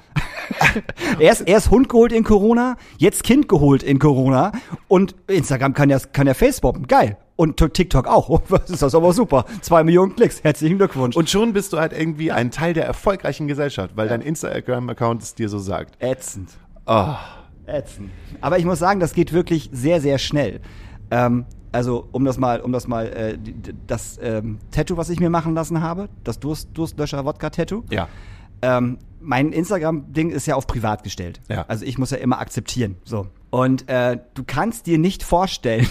Erst, 1.18 1.48
erst 1.48 1.70
Hund 1.70 1.88
geholt 1.88 2.12
in 2.12 2.24
Corona, 2.24 2.76
jetzt 2.98 3.24
Kind 3.24 3.48
geholt 3.48 3.82
in 3.82 3.98
Corona 3.98 4.52
und 4.88 5.14
Instagram 5.26 5.74
kann 5.74 5.90
ja, 5.90 5.98
kann 5.98 6.26
ja 6.26 6.34
Face-Swappen. 6.34 6.86
Geil. 6.86 7.16
Und 7.36 7.56
TikTok 7.56 8.06
auch. 8.06 8.40
Das 8.50 8.70
ist 8.70 8.82
das 8.82 8.94
aber 8.94 9.12
super. 9.12 9.44
Zwei 9.62 9.82
Millionen 9.84 10.14
Klicks. 10.14 10.44
Herzlichen 10.44 10.78
Glückwunsch. 10.78 11.16
und 11.16 11.28
schon 11.30 11.52
bist 11.52 11.72
du 11.72 11.78
halt 11.78 11.92
irgendwie 11.92 12.30
ein 12.32 12.50
Teil 12.50 12.74
der 12.74 12.84
erfolgreichen 12.86 13.48
Gesellschaft, 13.48 13.96
weil 13.96 14.08
dein 14.08 14.20
Instagram-Account 14.20 15.22
es 15.22 15.34
dir 15.34 15.48
so 15.48 15.58
sagt. 15.58 16.02
ätzend. 16.02 16.50
Oh. 16.86 17.14
Ätzend. 17.66 18.10
Aber 18.40 18.58
ich 18.58 18.64
muss 18.64 18.78
sagen, 18.78 19.00
das 19.00 19.12
geht 19.14 19.32
wirklich 19.32 19.70
sehr, 19.72 20.00
sehr 20.00 20.18
schnell. 20.18 20.60
Ähm, 21.10 21.46
also, 21.70 22.06
um 22.12 22.24
das 22.24 22.36
mal, 22.38 22.60
um 22.60 22.70
das 22.72 22.86
mal, 22.86 23.06
äh, 23.08 23.38
das 23.86 24.18
ähm, 24.22 24.58
Tattoo, 24.70 24.96
was 24.96 25.08
ich 25.08 25.20
mir 25.20 25.30
machen 25.30 25.54
lassen 25.54 25.80
habe, 25.80 26.08
das 26.22 26.38
Durst, 26.38 26.68
Durstlöscher-Wodka-Tattoo, 26.74 27.84
Ja. 27.90 28.08
Ähm, 28.62 28.98
mein 29.20 29.52
Instagram-Ding 29.52 30.30
ist 30.30 30.46
ja 30.46 30.56
auf 30.56 30.66
privat 30.66 31.04
gestellt. 31.04 31.40
Ja. 31.48 31.64
Also 31.68 31.84
ich 31.84 31.98
muss 31.98 32.10
ja 32.10 32.18
immer 32.18 32.38
akzeptieren. 32.40 32.96
So. 33.04 33.28
Und 33.50 33.88
äh, 33.88 34.18
du 34.34 34.44
kannst 34.44 34.86
dir 34.86 34.98
nicht 34.98 35.22
vorstellen, 35.22 35.86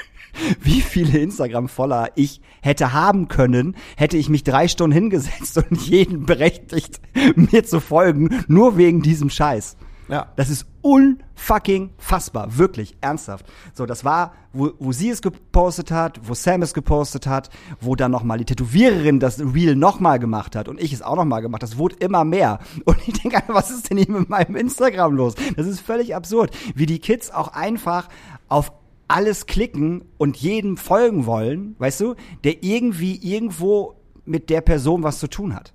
wie 0.60 0.80
viele 0.80 1.18
Instagram-Follower 1.18 2.10
ich 2.14 2.40
hätte 2.60 2.92
haben 2.92 3.28
können, 3.28 3.76
hätte 3.96 4.16
ich 4.16 4.28
mich 4.28 4.44
drei 4.44 4.68
Stunden 4.68 4.92
hingesetzt 4.92 5.56
und 5.58 5.80
jeden 5.80 6.26
berechtigt, 6.26 7.00
mir 7.36 7.64
zu 7.64 7.80
folgen, 7.80 8.44
nur 8.48 8.76
wegen 8.76 9.00
diesem 9.00 9.30
Scheiß. 9.30 9.76
Ja. 10.08 10.32
Das 10.36 10.48
ist 10.48 10.66
unfucking 10.82 11.90
fassbar, 11.98 12.56
wirklich, 12.56 12.96
ernsthaft. 13.00 13.46
So, 13.74 13.84
das 13.84 14.04
war, 14.04 14.32
wo, 14.52 14.70
wo 14.78 14.92
sie 14.92 15.10
es 15.10 15.20
gepostet 15.20 15.90
hat, 15.90 16.20
wo 16.22 16.34
Sam 16.34 16.62
es 16.62 16.72
gepostet 16.72 17.26
hat, 17.26 17.50
wo 17.80 17.94
dann 17.94 18.10
nochmal 18.10 18.38
die 18.38 18.46
Tätowiererin 18.46 19.20
das 19.20 19.38
Reel 19.38 19.76
nochmal 19.76 20.18
gemacht 20.18 20.56
hat 20.56 20.68
und 20.68 20.80
ich 20.80 20.92
es 20.92 21.02
auch 21.02 21.16
nochmal 21.16 21.42
gemacht. 21.42 21.62
Das 21.62 21.78
wurde 21.78 21.96
immer 21.96 22.24
mehr. 22.24 22.58
Und 22.84 22.96
ich 23.06 23.20
denke, 23.20 23.42
was 23.48 23.70
ist 23.70 23.90
denn 23.90 23.98
hier 23.98 24.10
mit 24.10 24.28
meinem 24.28 24.56
Instagram 24.56 25.14
los? 25.14 25.34
Das 25.56 25.66
ist 25.66 25.80
völlig 25.80 26.14
absurd, 26.14 26.56
wie 26.74 26.86
die 26.86 27.00
Kids 27.00 27.30
auch 27.30 27.48
einfach 27.48 28.08
auf 28.48 28.72
alles 29.08 29.46
klicken 29.46 30.04
und 30.18 30.36
jedem 30.36 30.76
folgen 30.76 31.26
wollen, 31.26 31.74
weißt 31.78 32.00
du, 32.00 32.14
der 32.44 32.62
irgendwie 32.62 33.16
irgendwo 33.16 33.94
mit 34.24 34.50
der 34.50 34.60
Person 34.60 35.02
was 35.02 35.18
zu 35.18 35.28
tun 35.28 35.54
hat. 35.54 35.72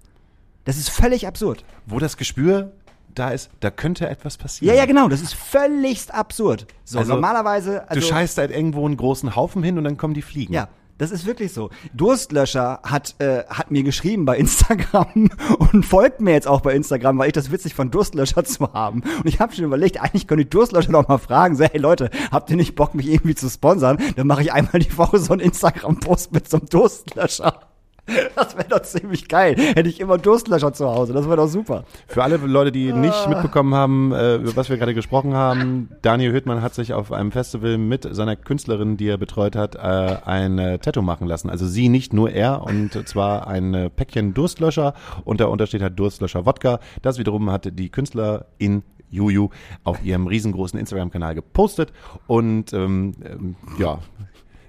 Das 0.66 0.78
ist 0.78 0.90
völlig 0.90 1.28
absurd. 1.28 1.66
Wo 1.86 2.00
das 2.00 2.16
Gespür 2.16 2.72
da 3.16 3.30
ist, 3.30 3.50
da 3.60 3.72
könnte 3.72 4.08
etwas 4.10 4.38
passieren. 4.38 4.74
Ja, 4.76 4.82
ja, 4.82 4.86
genau. 4.86 5.08
Das 5.08 5.22
ist 5.22 5.34
völligst 5.34 6.14
absurd. 6.14 6.68
So, 6.84 7.00
Also, 7.00 7.14
normalerweise. 7.14 7.90
Also, 7.90 8.02
du 8.02 8.06
scheißt 8.06 8.38
halt 8.38 8.52
irgendwo 8.52 8.86
einen 8.86 8.98
großen 8.98 9.36
Haufen 9.36 9.64
hin 9.64 9.78
und 9.78 9.84
dann 9.84 9.98
kommen 9.98 10.14
die 10.14 10.22
Fliegen. 10.22 10.54
Ja, 10.54 10.68
das 10.98 11.12
ist 11.12 11.26
wirklich 11.26 11.52
so. 11.54 11.70
Durstlöscher 11.94 12.80
hat, 12.84 13.16
äh, 13.20 13.44
hat 13.48 13.72
mir 13.72 13.84
geschrieben 13.84 14.26
bei 14.26 14.38
Instagram 14.44 15.30
und 15.72 15.86
folgt 15.86 16.22
mir 16.22 16.32
jetzt 16.32 16.48
auch 16.48 16.62
bei 16.62 16.74
Instagram, 16.76 17.18
weil 17.18 17.28
ich 17.28 17.34
das 17.34 17.52
witzig 17.52 17.74
fand, 17.74 17.94
Durstlöscher 17.94 18.44
zu 18.46 18.72
haben. 18.74 19.02
Und 19.02 19.26
ich 19.26 19.40
habe 19.40 19.54
schon 19.54 19.66
überlegt, 19.66 20.00
eigentlich 20.02 20.28
könnte 20.28 20.44
ich 20.44 20.50
Durstlöscher 20.50 20.92
noch 20.92 21.08
mal 21.08 21.18
fragen, 21.18 21.56
so, 21.56 21.64
hey 21.64 21.80
Leute, 21.80 22.10
habt 22.32 22.50
ihr 22.50 22.56
nicht 22.56 22.76
Bock, 22.76 22.94
mich 22.94 23.10
irgendwie 23.10 23.36
zu 23.36 23.50
sponsern? 23.50 23.98
Dann 24.16 24.28
mache 24.28 24.44
ich 24.44 24.54
einmal 24.54 24.80
die 24.80 24.98
Woche 24.98 25.18
so 25.20 25.34
einen 25.34 25.42
Instagram-Post 25.42 26.32
mit 26.32 26.50
so 26.50 26.58
einem 26.58 26.68
Durstlöscher. 26.68 27.60
Das 28.36 28.58
wäre 28.58 28.68
doch 28.68 28.82
ziemlich 28.82 29.28
geil. 29.30 29.56
Hätte 29.58 29.88
ich 29.88 30.00
immer 30.00 30.18
Durstlöscher 30.18 30.74
zu 30.74 30.88
Hause. 30.88 31.14
Das 31.14 31.26
wäre 31.26 31.38
doch 31.38 31.48
super. 31.48 31.86
Für 32.08 32.24
alle 32.24 32.38
Leute, 32.38 32.72
die 32.72 32.92
Ah. 32.92 32.98
nicht 32.98 33.30
mitbekommen 33.30 33.74
haben, 33.74 34.12
äh, 34.12 34.36
über 34.36 34.56
was 34.56 34.70
wir 34.70 34.78
gerade 34.78 34.94
gesprochen 34.94 35.34
haben, 35.34 35.90
Daniel 36.02 36.34
Hüttmann 36.34 36.62
hat 36.62 36.74
sich 36.74 36.94
auf 36.94 37.12
einem 37.12 37.32
Festival 37.32 37.78
mit 37.78 38.08
seiner 38.14 38.36
Künstlerin, 38.36 38.98
die 38.98 39.08
er 39.08 39.18
betreut 39.18 39.56
hat, 39.56 39.76
äh, 39.76 39.80
ein 39.80 40.60
äh, 40.60 40.80
Tattoo 40.80 41.02
machen 41.02 41.28
lassen. 41.28 41.50
Also 41.50 41.66
sie 41.66 41.90
nicht, 41.90 42.14
nur 42.14 42.32
er. 42.32 42.64
Und 42.64 43.08
zwar 43.08 43.48
ein 43.48 43.90
Päckchen 43.96 44.34
Durstlöscher 44.34 44.94
und 45.24 45.40
darunter 45.40 45.68
steht 45.68 45.82
halt 45.82 45.98
Durstlöscher 45.98 46.46
Wodka. 46.46 46.80
Das 47.02 47.18
wiederum 47.18 47.50
hatte 47.52 47.72
die 47.72 47.90
Künstlerin 47.90 48.84
Juju 49.10 49.50
auf 49.84 50.04
ihrem 50.04 50.28
riesengroßen 50.28 50.78
Instagram-Kanal 50.80 51.36
gepostet. 51.36 51.94
Und 52.28 52.74
ähm, 52.74 53.14
ähm, 53.24 53.56
ja, 53.78 54.00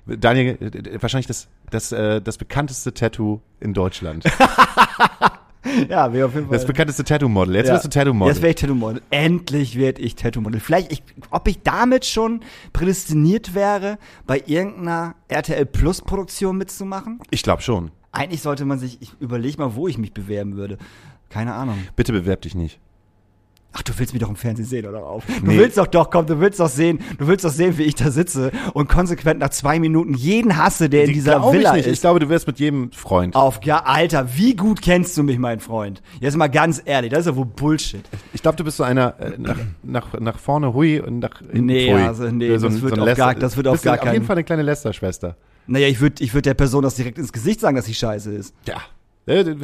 Daniel, 0.07 0.59
wahrscheinlich 1.01 1.27
das, 1.27 1.49
das, 1.71 1.93
äh, 1.93 2.21
das 2.21 2.39
bekannteste 2.39 2.93
Tattoo 2.95 3.41
in 3.61 3.75
Deutschland. 3.75 4.25
Ja, 5.89 6.13
wäre 6.13 6.27
auf 6.27 6.35
jeden 6.35 6.47
Fall. 6.47 6.59
Das 6.59 6.67
bekannteste 6.67 7.05
Tattoo-Model. 7.05 7.55
Jetzt 7.57 7.69
Ja. 7.69 7.75
wirst 7.75 7.87
du 7.87 7.89
Tattoo-Model. 7.89 8.29
Jetzt 8.35 8.43
werde 8.43 8.51
ich 8.51 8.57
Tattoo-Model. 8.61 9.03
Endlich 9.11 9.79
werde 9.79 10.03
ich 10.03 10.15
Tattoo-Model. 10.15 10.61
Vielleicht, 10.61 10.93
ich, 10.93 11.03
ob 11.31 11.49
ich 11.49 11.63
damit 11.63 12.05
schon 12.05 12.41
prädestiniert 12.75 13.55
wäre, 13.55 13.99
bei 14.27 14.43
irgendeiner 14.47 15.15
RTL 15.29 15.65
Plus 15.65 16.03
Produktion 16.03 16.59
mitzumachen? 16.59 17.19
Ich 17.31 17.43
glaube 17.43 17.63
schon. 17.63 17.91
Eigentlich 18.13 18.43
sollte 18.43 18.67
man 18.67 18.79
sich, 18.79 19.01
ich 19.01 19.15
überlege 19.21 19.57
mal, 19.59 19.75
wo 19.75 19.89
ich 19.89 19.97
mich 19.97 20.13
bewerben 20.13 20.57
würde. 20.57 20.77
Keine 21.31 21.55
Ahnung. 21.55 21.79
Bitte 21.97 22.13
bewerb 22.13 22.43
dich 22.43 22.55
nicht. 22.55 22.79
Ach, 23.77 23.83
du 23.83 23.93
willst 23.99 24.13
mich 24.13 24.23
doch 24.23 24.29
im 24.29 24.37
Fernsehen 24.37 24.67
sehen, 24.67 24.87
oder 24.87 25.05
auf? 25.05 25.25
Du 25.27 25.47
Nee. 25.51 25.59
willst 25.59 25.77
doch 25.77 25.89
doch, 25.89 26.09
komm, 26.09 26.27
du 26.27 26.39
willst 26.39 26.61
doch 26.61 26.69
sehen, 26.69 27.01
du 27.19 27.27
willst 27.27 27.45
doch 27.45 27.51
sehen, 27.51 27.77
wie 27.77 27.83
ich 27.83 27.97
da 27.97 28.11
sitze 28.13 28.53
und 28.73 28.89
konsequent 28.89 29.41
nach 29.41 29.51
zwei 29.51 29.81
Minuten 29.81 30.15
jeden 30.15 30.57
hasse, 30.57 30.89
der 30.89 31.07
in 31.07 31.13
dieser 31.13 31.43
Villa 31.53 31.71
ich 31.71 31.77
nicht. 31.79 31.87
Ich 31.87 31.93
ist. 31.95 32.01
glaube, 32.03 32.21
du 32.21 32.29
wirst 32.29 32.47
mit 32.47 32.61
jedem 32.61 32.93
Freund. 32.93 33.35
Auf, 33.35 33.59
ja, 33.65 33.83
Alter, 33.85 34.29
wie 34.37 34.55
gut 34.55 34.81
kennst 34.81 35.17
du 35.17 35.25
mich, 35.25 35.39
mein 35.39 35.59
Freund? 35.59 36.03
Jetzt 36.21 36.37
mal 36.37 36.47
ganz 36.47 36.81
ehrlich, 36.85 37.11
das 37.11 37.21
ist 37.21 37.27
ja 37.27 37.35
wohl 37.37 37.47
Bullshit. 37.47 38.05
Ich 38.33 38.43
glaube, 38.43 38.57
du 38.57 38.63
bist 38.63 38.77
so 38.77 38.85
einer 38.85 39.19
äh, 39.19 39.33
nach, 39.39 39.57
nach, 39.83 40.21
nach 40.21 40.39
vorne 40.39 40.73
hui 40.73 41.01
und 41.01 41.19
nach 41.19 41.41
hinten 41.41 41.67
Nee, 41.67 41.91
pfui. 41.93 42.01
also, 42.03 42.31
nee, 42.31 42.57
So 42.59 42.69
das 42.69 42.81
wird 42.81 42.95
so 42.95 43.03
auf 43.03 43.17
gar- 43.17 43.35
das 43.35 43.57
wird 43.57 43.67
auf 43.67 43.83
gar 43.83 43.95
Auf 43.95 44.05
jeden 44.05 44.13
keinen- 44.19 44.25
Fall 44.25 44.37
eine 44.37 44.45
kleine 44.45 44.63
Lester-Schwester. 44.63 45.37
Naja, 45.67 45.89
ich 45.89 46.01
würde 46.01 46.23
ich 46.23 46.33
würd 46.33 46.47
der 46.47 46.55
Person 46.55 46.85
das 46.85 46.95
direkt 46.95 47.19
ins 47.19 47.33
Gesicht 47.33 47.59
sagen, 47.59 47.75
dass 47.75 47.87
sie 47.87 47.95
scheiße 47.95 48.31
ist. 48.33 48.55
Ja. 48.69 48.77
Äh, 49.27 49.57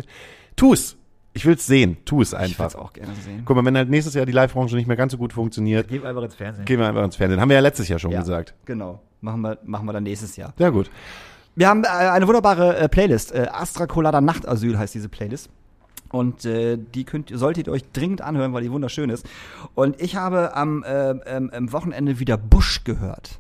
tu's. 0.57 0.97
Ich 1.33 1.47
will's 1.47 1.67
sehen. 1.67 1.97
Tu 2.05 2.23
es 2.23 2.33
Ich 2.33 2.39
einfach. 2.39 2.73
würde 2.75 2.79
auch 2.85 2.93
gerne 2.93 3.13
sehen. 3.25 3.43
Guck 3.45 3.57
mal, 3.57 3.65
wenn 3.65 3.77
halt 3.77 3.89
nächstes 3.89 4.15
Jahr 4.15 4.27
die 4.27 4.33
Live-Branche 4.33 4.75
nicht 4.77 4.89
mehr 4.89 4.97
ganz 4.97 5.13
so 5.13 5.19
gut 5.19 5.33
funktioniert, 5.33 5.89
Geh 5.89 6.05
einfach 6.05 6.23
ins 6.23 6.35
Fernsehen. 6.35 6.65
gehen 6.65 6.81
wir 6.81 6.89
einfach 6.89 7.05
ins 7.05 7.17
Fernsehen. 7.17 7.41
Haben 7.41 7.49
wir 7.51 7.55
ja 7.57 7.61
letztes 7.63 7.87
Jahr 7.89 7.99
schon 7.99 8.11
Ja, 8.11 8.21
gesagt. 8.21 8.55
Genau. 8.65 9.01
Machen 9.21 9.41
wir, 9.43 9.59
machen 9.65 9.87
wir 9.87 9.93
dann 9.93 10.03
nächstes 10.03 10.37
Jahr. 10.37 10.53
Ja, 10.59 10.71
gut. 10.71 10.91
Wir 11.55 11.69
haben 11.69 11.85
äh, 11.85 11.89
eine 11.89 12.27
wunderbare 12.27 12.77
äh, 12.79 12.89
Playlist. 12.89 13.33
Äh, 13.33 13.49
Astra 13.53 13.87
Colada 13.87 14.21
Nachtasyl 14.21 14.79
heißt 14.79 14.95
diese 14.95 15.09
Playlist. 15.09 15.51
Und 16.11 16.45
äh, 16.45 16.77
die 16.77 17.05
könnt, 17.05 17.31
solltet 17.33 17.69
ihr 17.69 17.73
euch 17.73 17.85
dringend 17.93 18.21
anhören, 18.23 18.53
weil 18.53 18.63
die 18.65 18.73
wunderschön 18.73 19.11
ist. 19.11 19.25
Und 19.77 20.01
ich 20.03 20.17
habe 20.17 20.57
am 20.57 20.83
äh, 20.83 21.11
ähm, 21.11 21.51
am 21.55 21.73
Wochenende 21.73 22.19
wieder 22.19 22.37
Bush 22.37 22.83
gehört. 22.83 23.39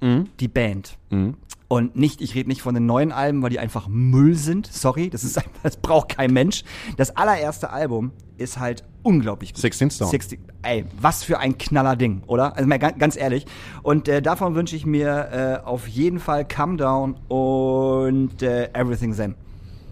Die 0.00 0.48
Band. 0.48 0.98
Mhm. 1.10 1.36
Und 1.68 1.96
nicht, 1.96 2.22
ich 2.22 2.34
rede 2.34 2.48
nicht 2.48 2.62
von 2.62 2.74
den 2.74 2.86
neuen 2.86 3.12
Alben, 3.12 3.42
weil 3.42 3.50
die 3.50 3.58
einfach 3.58 3.88
Müll 3.88 4.34
sind. 4.34 4.66
Sorry, 4.66 5.10
das 5.10 5.22
ist 5.22 5.36
einfach, 5.36 5.50
das 5.62 5.76
braucht 5.76 6.08
kein 6.08 6.32
Mensch. 6.32 6.64
Das 6.96 7.14
allererste 7.16 7.70
Album 7.70 8.12
ist 8.38 8.58
halt 8.58 8.84
unglaublich 9.02 9.52
gut. 9.52 9.60
16 9.60 9.90
Stone. 9.90 10.10
60, 10.10 10.40
ey, 10.62 10.86
was 10.98 11.24
für 11.24 11.38
ein 11.38 11.58
knaller 11.58 11.96
Ding, 11.96 12.22
oder? 12.26 12.56
Also 12.56 12.66
mal 12.66 12.78
ganz, 12.78 12.98
ganz 12.98 13.16
ehrlich. 13.16 13.44
Und 13.82 14.08
äh, 14.08 14.22
davon 14.22 14.54
wünsche 14.54 14.76
ich 14.76 14.86
mir 14.86 15.60
äh, 15.62 15.66
auf 15.66 15.86
jeden 15.88 16.20
Fall 16.20 16.48
Come 16.48 16.78
Down 16.78 17.16
und 17.28 18.42
äh, 18.42 18.70
Everything 18.72 19.12
Zen. 19.12 19.34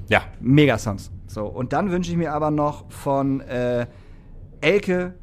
Ja. 0.09 0.23
Mega 0.41 0.79
Songs. 0.79 1.11
So, 1.27 1.45
und 1.45 1.75
dann 1.75 1.91
wünsche 1.91 2.11
ich 2.11 2.17
mir 2.17 2.33
aber 2.33 2.51
noch 2.51 2.91
von 2.91 3.41
äh, 3.41 3.87
Elke 4.63 5.15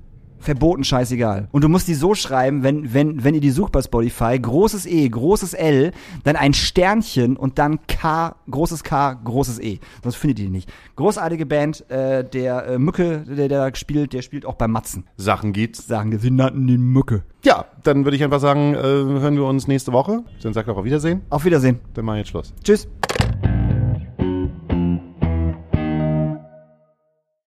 verboten 0.44 0.84
scheißegal. 0.84 1.48
Und 1.52 1.64
du 1.64 1.70
musst 1.70 1.88
die 1.88 1.94
so 1.94 2.14
schreiben, 2.14 2.64
wenn, 2.64 2.94
wenn, 2.94 3.24
wenn 3.24 3.34
ihr 3.34 3.41
die 3.41 3.52
sucht 3.52 3.72
bei 3.72 3.82
Spotify, 3.82 4.38
großes 4.40 4.86
E, 4.86 5.07
großes 5.07 5.53
L, 5.53 5.91
dann 6.24 6.36
ein 6.36 6.53
Sternchen 6.53 7.38
und 7.38 7.57
dann 7.57 7.80
K, 7.88 8.36
großes 8.49 8.84
K, 8.84 9.14
großes 9.14 9.60
E. 9.60 9.80
Sonst 10.03 10.15
findet 10.15 10.40
ihr 10.40 10.45
die 10.45 10.52
nicht. 10.52 10.72
Großartige 10.95 11.45
Band, 11.45 11.90
äh, 11.90 12.24
der 12.24 12.68
äh, 12.68 12.78
Mücke, 12.78 13.24
der, 13.28 13.48
der 13.48 13.70
da 13.70 13.76
spielt, 13.76 14.14
der 14.14 14.22
spielt 14.22 14.45
auch 14.45 14.56
bei 14.56 14.68
Matzen. 14.68 15.06
Sachen 15.18 15.53
gibt's. 15.53 15.88
Sagen 15.88 16.11
wir, 16.11 16.20
sie 16.20 16.32
nannten 16.32 16.68
die 16.68 16.78
Mücke. 16.78 17.24
Ja, 17.44 17.65
dann 17.84 18.06
würde 18.06 18.15
ich 18.15 18.24
einfach 18.24 18.40
sagen, 18.40 18.74
äh, 18.74 18.78
hören 18.78 19.36
wir 19.36 19.45
uns 19.45 19.68
nächste 19.68 19.91
Woche. 19.91 20.24
Dann 20.41 20.53
sagt 20.53 20.70
auch 20.70 20.78
auf 20.78 20.86
Wiedersehen. 20.86 21.22
Auf 21.30 21.45
Wiedersehen. 21.45 21.80
Dann 21.94 22.06
machen 22.06 22.15
wir 22.15 22.20
jetzt 22.20 22.30
Schluss. 22.30 22.53
Tschüss. 22.64 22.88